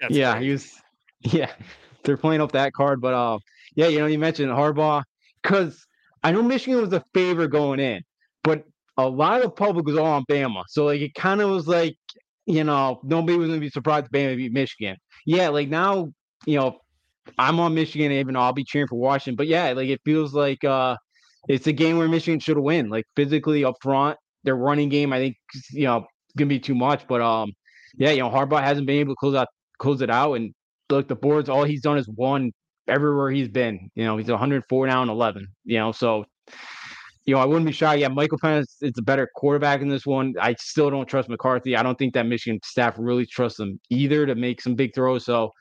That's 0.00 0.14
yeah, 0.14 0.32
crazy. 0.32 0.44
he 0.46 0.52
was, 0.52 0.72
yeah. 1.20 1.52
they're 2.04 2.16
playing 2.16 2.40
up 2.40 2.52
that 2.52 2.72
card. 2.72 3.00
But 3.00 3.14
uh, 3.14 3.38
yeah, 3.74 3.88
you 3.88 3.98
know, 3.98 4.06
you 4.06 4.18
mentioned 4.18 4.50
Harbaugh 4.50 5.02
because 5.42 5.84
I 6.22 6.32
know 6.32 6.42
Michigan 6.42 6.80
was 6.80 6.92
a 6.92 7.02
favorite 7.14 7.48
going 7.48 7.80
in, 7.80 8.02
but 8.44 8.64
a 8.96 9.08
lot 9.08 9.36
of 9.36 9.42
the 9.42 9.50
public 9.50 9.86
was 9.86 9.96
all 9.96 10.06
on 10.06 10.24
Bama, 10.30 10.64
so 10.68 10.86
like 10.86 11.00
it 11.00 11.14
kind 11.14 11.40
of 11.40 11.50
was 11.50 11.66
like 11.66 11.96
you 12.46 12.64
know 12.64 13.00
nobody 13.04 13.38
was 13.38 13.48
gonna 13.48 13.60
be 13.60 13.70
surprised 13.70 14.10
Bama 14.12 14.36
beat 14.36 14.52
Michigan. 14.52 14.96
Yeah, 15.24 15.48
like 15.48 15.68
now 15.68 16.08
you 16.46 16.58
know 16.58 16.78
I'm 17.38 17.60
on 17.60 17.74
Michigan, 17.74 18.12
even 18.12 18.36
I'll 18.36 18.52
be 18.52 18.64
cheering 18.64 18.88
for 18.88 18.96
Washington. 18.96 19.36
But 19.36 19.48
yeah, 19.48 19.72
like 19.72 19.88
it 19.88 20.00
feels 20.04 20.34
like 20.34 20.64
uh 20.64 20.96
it's 21.48 21.66
a 21.66 21.72
game 21.72 21.98
where 21.98 22.08
Michigan 22.08 22.40
should 22.40 22.58
win. 22.58 22.88
Like 22.88 23.04
physically 23.16 23.64
up 23.64 23.76
front, 23.80 24.18
their 24.44 24.56
running 24.56 24.88
game, 24.88 25.12
I 25.12 25.18
think 25.18 25.36
you 25.72 25.84
know 25.84 26.06
gonna 26.36 26.48
be 26.48 26.60
too 26.60 26.74
much. 26.74 27.06
But 27.08 27.20
um, 27.20 27.52
yeah, 27.96 28.10
you 28.10 28.20
know 28.20 28.30
Harbaugh 28.30 28.62
hasn't 28.62 28.86
been 28.86 28.98
able 28.98 29.14
to 29.14 29.18
close 29.18 29.34
out 29.34 29.48
close 29.78 30.00
it 30.00 30.10
out, 30.10 30.34
and 30.34 30.54
look, 30.90 31.08
DeBoer's 31.08 31.48
all 31.48 31.64
he's 31.64 31.82
done 31.82 31.98
is 31.98 32.08
won 32.08 32.52
everywhere 32.86 33.30
he's 33.30 33.48
been. 33.48 33.90
You 33.94 34.04
know, 34.04 34.16
he's 34.16 34.28
104 34.28 34.86
now 34.86 35.02
and 35.02 35.10
11. 35.10 35.46
You 35.64 35.78
know, 35.78 35.92
so 35.92 36.24
you 37.24 37.34
know 37.34 37.40
I 37.40 37.44
wouldn't 37.44 37.66
be 37.66 37.72
shy. 37.72 37.96
Yeah, 37.96 38.08
Michael 38.08 38.38
Penix 38.38 38.66
is 38.80 38.94
a 38.98 39.02
better 39.02 39.28
quarterback 39.36 39.80
in 39.80 39.88
this 39.88 40.06
one. 40.06 40.34
I 40.40 40.54
still 40.54 40.90
don't 40.90 41.08
trust 41.08 41.28
McCarthy. 41.28 41.76
I 41.76 41.82
don't 41.82 41.98
think 41.98 42.14
that 42.14 42.26
Michigan 42.26 42.60
staff 42.64 42.94
really 42.98 43.26
trusts 43.26 43.60
him 43.60 43.80
either 43.90 44.26
to 44.26 44.34
make 44.34 44.60
some 44.60 44.74
big 44.74 44.94
throws. 44.94 45.24
So 45.24 45.52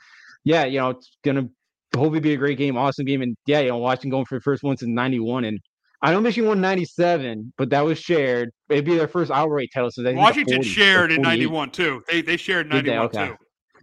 yeah, 0.44 0.66
you 0.66 0.80
know 0.80 0.92
it's 0.92 1.18
gonna 1.24 1.50
hopefully 1.96 2.20
be 2.20 2.34
a 2.34 2.38
great 2.38 2.58
game, 2.58 2.78
awesome 2.78 3.06
game, 3.06 3.22
and 3.22 3.36
yeah, 3.46 3.60
you 3.60 3.70
know 3.70 3.78
Washington 3.78 4.12
going 4.12 4.26
for 4.26 4.36
the 4.36 4.42
first 4.42 4.64
one 4.64 4.78
since 4.78 4.90
'91 4.90 5.46
and. 5.46 5.60
I 6.00 6.12
know 6.12 6.22
Michigan 6.22 6.48
won 6.48 6.62
97, 6.62 7.54
but 7.58 7.72
that 7.72 7.82
was 7.82 7.98
shared. 7.98 8.52
It'd 8.70 8.86
be 8.86 8.96
their 8.96 9.08
first 9.08 9.32
outright 9.32 9.70
title 9.74 9.90
since 9.90 10.08
Washington 10.16 10.58
40, 10.58 10.70
shared 10.70 11.12
in 11.12 11.24
91 11.24 11.72
too. 11.72 12.04
They 12.08 12.22
they 12.22 12.38
shared 12.38 12.70
91 12.70 13.06
okay. 13.08 13.28
too. 13.30 13.36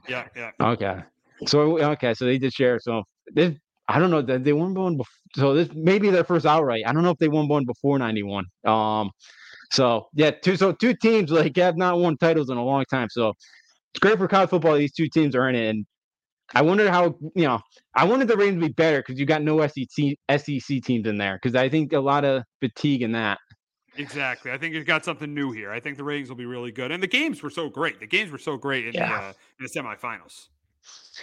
Yeah, 0.08 0.28
yeah. 0.36 0.50
Okay. 0.60 1.02
So 1.46 1.82
okay, 1.82 2.14
so 2.14 2.24
they 2.24 2.38
did 2.38 2.52
share. 2.52 2.78
So 2.78 3.02
this, 3.32 3.54
I 3.88 3.98
don't 3.98 4.10
know 4.10 4.22
that 4.22 4.44
they 4.44 4.52
won 4.52 4.74
one 4.74 4.96
before. 4.96 5.10
So 5.36 5.54
this 5.54 5.68
maybe 5.74 6.10
their 6.10 6.24
first 6.24 6.46
outright. 6.46 6.84
I 6.86 6.92
don't 6.92 7.02
know 7.02 7.10
if 7.10 7.18
they 7.18 7.28
won 7.28 7.48
one 7.48 7.64
before 7.64 7.98
'91. 7.98 8.44
Um, 8.64 9.10
so 9.72 10.06
yeah, 10.14 10.30
two 10.30 10.56
so 10.56 10.72
two 10.72 10.94
teams 10.94 11.30
like 11.30 11.56
have 11.56 11.76
not 11.76 11.98
won 11.98 12.16
titles 12.16 12.50
in 12.50 12.56
a 12.56 12.64
long 12.64 12.84
time. 12.90 13.08
So 13.10 13.30
it's 13.92 14.00
great 14.00 14.18
for 14.18 14.28
college 14.28 14.50
football. 14.50 14.76
These 14.76 14.92
two 14.92 15.08
teams 15.08 15.34
are 15.34 15.48
in 15.48 15.56
it, 15.56 15.68
and 15.70 15.86
I 16.54 16.62
wonder 16.62 16.90
how 16.90 17.16
you 17.34 17.44
know. 17.44 17.60
I 17.94 18.04
wanted 18.04 18.28
the 18.28 18.36
Ravens 18.36 18.62
to 18.62 18.68
be 18.68 18.72
better 18.72 18.98
because 18.98 19.18
you 19.18 19.26
got 19.26 19.42
no 19.42 19.64
SEC 19.66 20.16
SEC 20.28 20.82
teams 20.82 21.06
in 21.06 21.16
there 21.16 21.38
because 21.40 21.54
I 21.54 21.68
think 21.68 21.92
a 21.92 22.00
lot 22.00 22.24
of 22.24 22.42
fatigue 22.60 23.02
in 23.02 23.12
that. 23.12 23.38
Exactly. 23.96 24.50
I 24.50 24.58
think 24.58 24.74
you've 24.74 24.86
got 24.86 25.04
something 25.04 25.32
new 25.32 25.52
here. 25.52 25.70
I 25.70 25.78
think 25.80 25.96
the 25.96 26.04
ratings 26.04 26.28
will 26.28 26.36
be 26.36 26.46
really 26.46 26.72
good, 26.72 26.90
and 26.90 27.02
the 27.02 27.06
games 27.06 27.42
were 27.42 27.50
so 27.50 27.68
great. 27.68 28.00
The 28.00 28.06
games 28.06 28.30
were 28.30 28.38
so 28.38 28.56
great 28.56 28.88
in, 28.88 28.94
yeah. 28.94 29.08
the, 29.08 29.14
uh, 29.14 29.32
in 29.60 29.66
the 29.66 29.68
semifinals. 29.68 30.48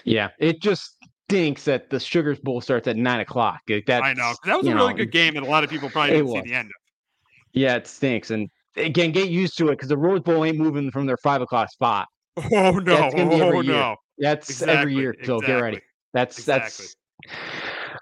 Yeah, 0.05 0.29
it 0.39 0.61
just 0.61 0.95
stinks 1.29 1.65
that 1.65 1.89
the 1.89 1.99
Sugars 1.99 2.39
Bowl 2.39 2.61
starts 2.61 2.87
at 2.87 2.97
nine 2.97 3.19
o'clock. 3.19 3.59
Like 3.69 3.89
I 3.89 4.13
know 4.13 4.33
that 4.45 4.57
was 4.57 4.67
a 4.67 4.73
really 4.73 4.93
know, 4.93 4.97
good 4.97 5.11
game, 5.11 5.35
and 5.35 5.45
a 5.45 5.49
lot 5.49 5.63
of 5.63 5.69
people 5.69 5.89
probably 5.89 6.11
didn't 6.11 6.31
see 6.31 6.41
the 6.41 6.55
end 6.55 6.67
of. 6.67 6.73
Yeah, 7.53 7.75
it 7.75 7.87
stinks, 7.87 8.31
and 8.31 8.49
again, 8.77 9.11
get 9.11 9.29
used 9.29 9.57
to 9.57 9.67
it 9.67 9.71
because 9.71 9.89
the 9.89 9.97
Rose 9.97 10.21
Bowl 10.21 10.45
ain't 10.45 10.57
moving 10.57 10.91
from 10.91 11.05
their 11.05 11.17
five 11.17 11.41
o'clock 11.41 11.69
spot. 11.69 12.07
Oh 12.53 12.71
no! 12.71 12.95
That's 12.95 13.13
gonna 13.13 13.29
be 13.29 13.41
every 13.41 13.57
oh, 13.57 13.61
no! 13.61 13.95
That's 14.21 14.49
exactly. 14.49 14.77
every 14.77 14.95
year. 14.95 15.15
So 15.23 15.35
exactly. 15.35 15.47
get 15.47 15.61
ready. 15.61 15.81
That's 16.13 16.37
exactly. 16.37 16.85
that's. 16.85 16.95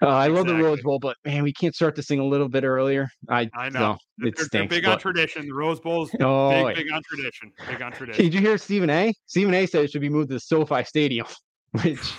Uh, 0.02 0.06
I 0.08 0.28
love 0.28 0.46
the 0.46 0.54
Rose 0.54 0.80
Bowl, 0.80 0.98
but 0.98 1.16
man, 1.26 1.42
we 1.42 1.52
can't 1.52 1.74
start 1.74 1.94
this 1.94 2.06
thing 2.06 2.20
a 2.20 2.24
little 2.24 2.48
bit 2.48 2.64
earlier. 2.64 3.08
I 3.28 3.50
I 3.54 3.68
know 3.68 3.98
so 4.20 4.26
it 4.26 4.36
they're, 4.36 4.46
stinks, 4.46 4.50
they're 4.50 4.66
big 4.66 4.84
but... 4.84 4.92
on 4.92 4.98
tradition. 4.98 5.46
The 5.46 5.52
Rose 5.52 5.78
Bowl's 5.80 6.10
oh, 6.20 6.66
big, 6.66 6.76
big 6.76 6.92
on 6.92 7.02
tradition. 7.02 7.52
Big 7.68 7.82
on 7.82 7.92
tradition. 7.92 8.24
Did 8.24 8.32
you 8.32 8.40
hear 8.40 8.56
Stephen 8.56 8.88
A? 8.88 9.12
Stephen 9.26 9.52
A. 9.52 9.66
said 9.66 9.84
it 9.84 9.90
should 9.90 10.00
be 10.00 10.08
moved 10.08 10.28
to 10.28 10.34
the 10.34 10.40
SoFi 10.40 10.84
Stadium, 10.84 11.26
which 11.82 12.12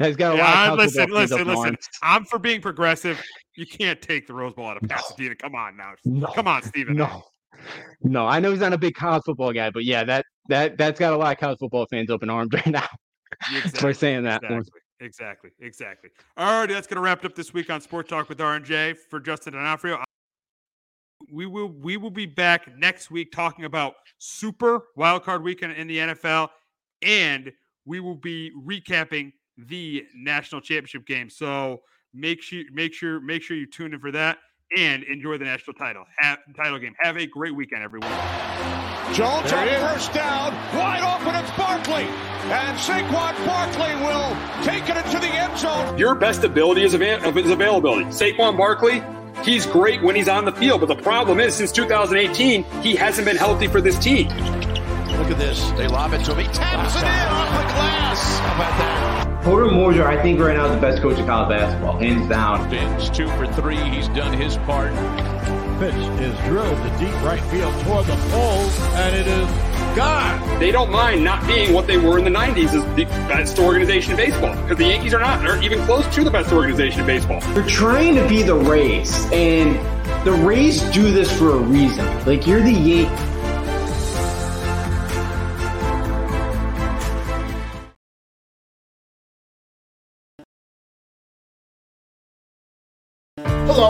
has 0.00 0.16
got 0.16 0.34
a 0.34 0.38
yeah, 0.38 0.44
lot. 0.44 0.72
Of 0.72 0.78
listen, 0.78 1.10
listen, 1.10 1.46
listen. 1.46 1.76
I'm 2.02 2.24
for 2.24 2.40
being 2.40 2.60
progressive. 2.60 3.22
You 3.54 3.66
can't 3.66 4.02
take 4.02 4.26
the 4.26 4.34
Rose 4.34 4.54
Bowl 4.54 4.66
out 4.66 4.82
of 4.82 4.88
Pasadena. 4.88 5.30
No. 5.30 5.36
Come 5.36 5.54
on 5.54 5.76
now. 5.76 5.92
No. 6.04 6.26
Come 6.28 6.48
on, 6.48 6.62
Stephen. 6.62 6.96
No. 6.96 7.04
A. 7.04 7.22
No, 8.02 8.26
I 8.26 8.40
know 8.40 8.50
he's 8.50 8.60
not 8.60 8.72
a 8.72 8.78
big 8.78 8.94
college 8.94 9.22
football 9.24 9.52
guy, 9.52 9.70
but 9.70 9.84
yeah, 9.84 10.04
that 10.04 10.24
that 10.48 10.76
that's 10.76 10.98
got 10.98 11.12
a 11.12 11.16
lot 11.16 11.32
of 11.32 11.38
college 11.38 11.58
football 11.58 11.86
fans 11.90 12.10
open 12.10 12.30
arms 12.30 12.50
right 12.54 12.66
now. 12.66 12.88
Exactly, 13.56 13.80
for 13.80 13.94
saying 13.94 14.22
that. 14.24 14.42
Exactly. 14.42 14.80
Exactly. 15.00 15.50
Exactly. 15.60 16.10
All 16.36 16.60
right, 16.60 16.68
that's 16.68 16.86
going 16.86 16.96
to 16.96 17.00
wrap 17.02 17.24
it 17.24 17.26
up 17.26 17.34
this 17.34 17.52
week 17.52 17.70
on 17.70 17.80
Sport 17.80 18.08
Talk 18.08 18.28
with 18.28 18.38
RNJ 18.38 18.96
for 19.10 19.18
Justin 19.18 19.54
D'Onofrio. 19.54 20.02
We 21.32 21.46
will 21.46 21.68
we 21.68 21.96
will 21.96 22.10
be 22.10 22.26
back 22.26 22.76
next 22.76 23.10
week 23.10 23.32
talking 23.32 23.64
about 23.64 23.94
Super 24.18 24.82
Wildcard 24.96 25.42
Weekend 25.42 25.72
in 25.72 25.86
the 25.86 25.98
NFL, 25.98 26.48
and 27.02 27.52
we 27.84 28.00
will 28.00 28.16
be 28.16 28.52
recapping 28.64 29.32
the 29.56 30.04
national 30.14 30.60
championship 30.60 31.06
game. 31.06 31.28
So 31.30 31.82
make 32.14 32.42
sure 32.42 32.62
make 32.72 32.92
sure 32.94 33.20
make 33.20 33.42
sure 33.42 33.56
you 33.56 33.66
tune 33.66 33.94
in 33.94 34.00
for 34.00 34.12
that 34.12 34.38
and 34.76 35.02
enjoy 35.04 35.38
the 35.38 35.44
national 35.44 35.74
title 35.74 36.04
have, 36.18 36.38
title 36.56 36.78
game. 36.78 36.94
Have 36.98 37.16
a 37.16 37.26
great 37.26 37.54
weekend, 37.54 37.82
everyone. 37.82 38.10
Jones 39.14 39.52
on 39.52 39.68
first 39.68 40.12
down, 40.14 40.54
wide 40.76 41.02
open. 41.02 41.34
It's 41.34 41.50
Barkley, 41.56 42.04
and 42.04 42.78
Saquon 42.78 43.46
Barkley 43.46 43.94
will 44.06 44.64
take 44.64 44.88
it 44.88 44.96
into 44.96 45.18
the 45.18 45.28
end 45.28 45.58
zone. 45.58 45.98
Your 45.98 46.14
best 46.14 46.44
ability 46.44 46.84
is, 46.84 46.94
av- 46.94 47.36
is 47.36 47.50
availability. 47.50 48.04
Saquon 48.06 48.56
Barkley. 48.56 49.02
He's 49.44 49.66
great 49.66 50.02
when 50.02 50.14
he's 50.14 50.28
on 50.28 50.44
the 50.44 50.52
field, 50.52 50.80
but 50.80 50.86
the 50.86 51.02
problem 51.02 51.40
is 51.40 51.54
since 51.54 51.72
2018, 51.72 52.64
he 52.82 52.94
hasn't 52.94 53.26
been 53.26 53.36
healthy 53.36 53.66
for 53.66 53.80
this 53.80 53.98
team. 53.98 54.28
Look 54.28 55.30
at 55.30 55.38
this. 55.38 55.70
They 55.72 55.88
lob 55.88 56.12
it 56.12 56.24
to 56.24 56.32
him. 56.34 56.38
He 56.38 56.52
taps 56.52 56.96
it 56.96 57.00
in 57.00 57.04
off 57.06 57.48
the 57.50 57.74
glass. 57.74 58.38
How 58.38 58.54
about 58.54 58.78
that? 58.78 59.11
Porter 59.42 59.66
Moser, 59.66 60.06
I 60.06 60.22
think 60.22 60.38
right 60.38 60.56
now 60.56 60.66
is 60.66 60.74
the 60.76 60.80
best 60.80 61.02
coach 61.02 61.18
in 61.18 61.26
college 61.26 61.48
basketball, 61.48 61.98
hands 61.98 62.28
down. 62.28 62.70
Fins 62.70 63.10
two 63.10 63.26
for 63.30 63.48
three. 63.54 63.76
He's 63.76 64.06
done 64.08 64.32
his 64.32 64.56
part. 64.58 64.92
Pitch 65.80 65.94
is 65.94 66.38
drilled 66.46 66.76
to 66.76 66.96
deep 66.98 67.22
right 67.24 67.42
field 67.50 67.74
toward 67.82 68.06
the 68.06 68.14
pole, 68.30 68.70
and 68.94 69.16
it 69.16 69.26
is 69.26 69.96
gone. 69.96 70.60
They 70.60 70.70
don't 70.70 70.92
mind 70.92 71.24
not 71.24 71.44
being 71.48 71.72
what 71.72 71.88
they 71.88 71.98
were 71.98 72.18
in 72.18 72.24
the 72.24 72.30
90s 72.30 72.66
as 72.66 72.84
the 72.94 73.04
best 73.26 73.58
organization 73.58 74.12
in 74.12 74.16
baseball 74.16 74.54
because 74.62 74.78
the 74.78 74.86
Yankees 74.86 75.12
are 75.12 75.20
not. 75.20 75.42
They're 75.42 75.60
even 75.60 75.84
close 75.86 76.06
to 76.14 76.22
the 76.22 76.30
best 76.30 76.52
organization 76.52 77.00
in 77.00 77.06
baseball. 77.06 77.40
They're 77.52 77.66
trying 77.66 78.14
to 78.14 78.28
be 78.28 78.44
the 78.44 78.54
Rays, 78.54 79.26
and 79.32 79.74
the 80.24 80.32
Rays 80.32 80.82
do 80.92 81.10
this 81.10 81.36
for 81.36 81.50
a 81.50 81.58
reason. 81.58 82.06
Like, 82.26 82.46
you're 82.46 82.62
the 82.62 82.70
Yankees 82.70 83.31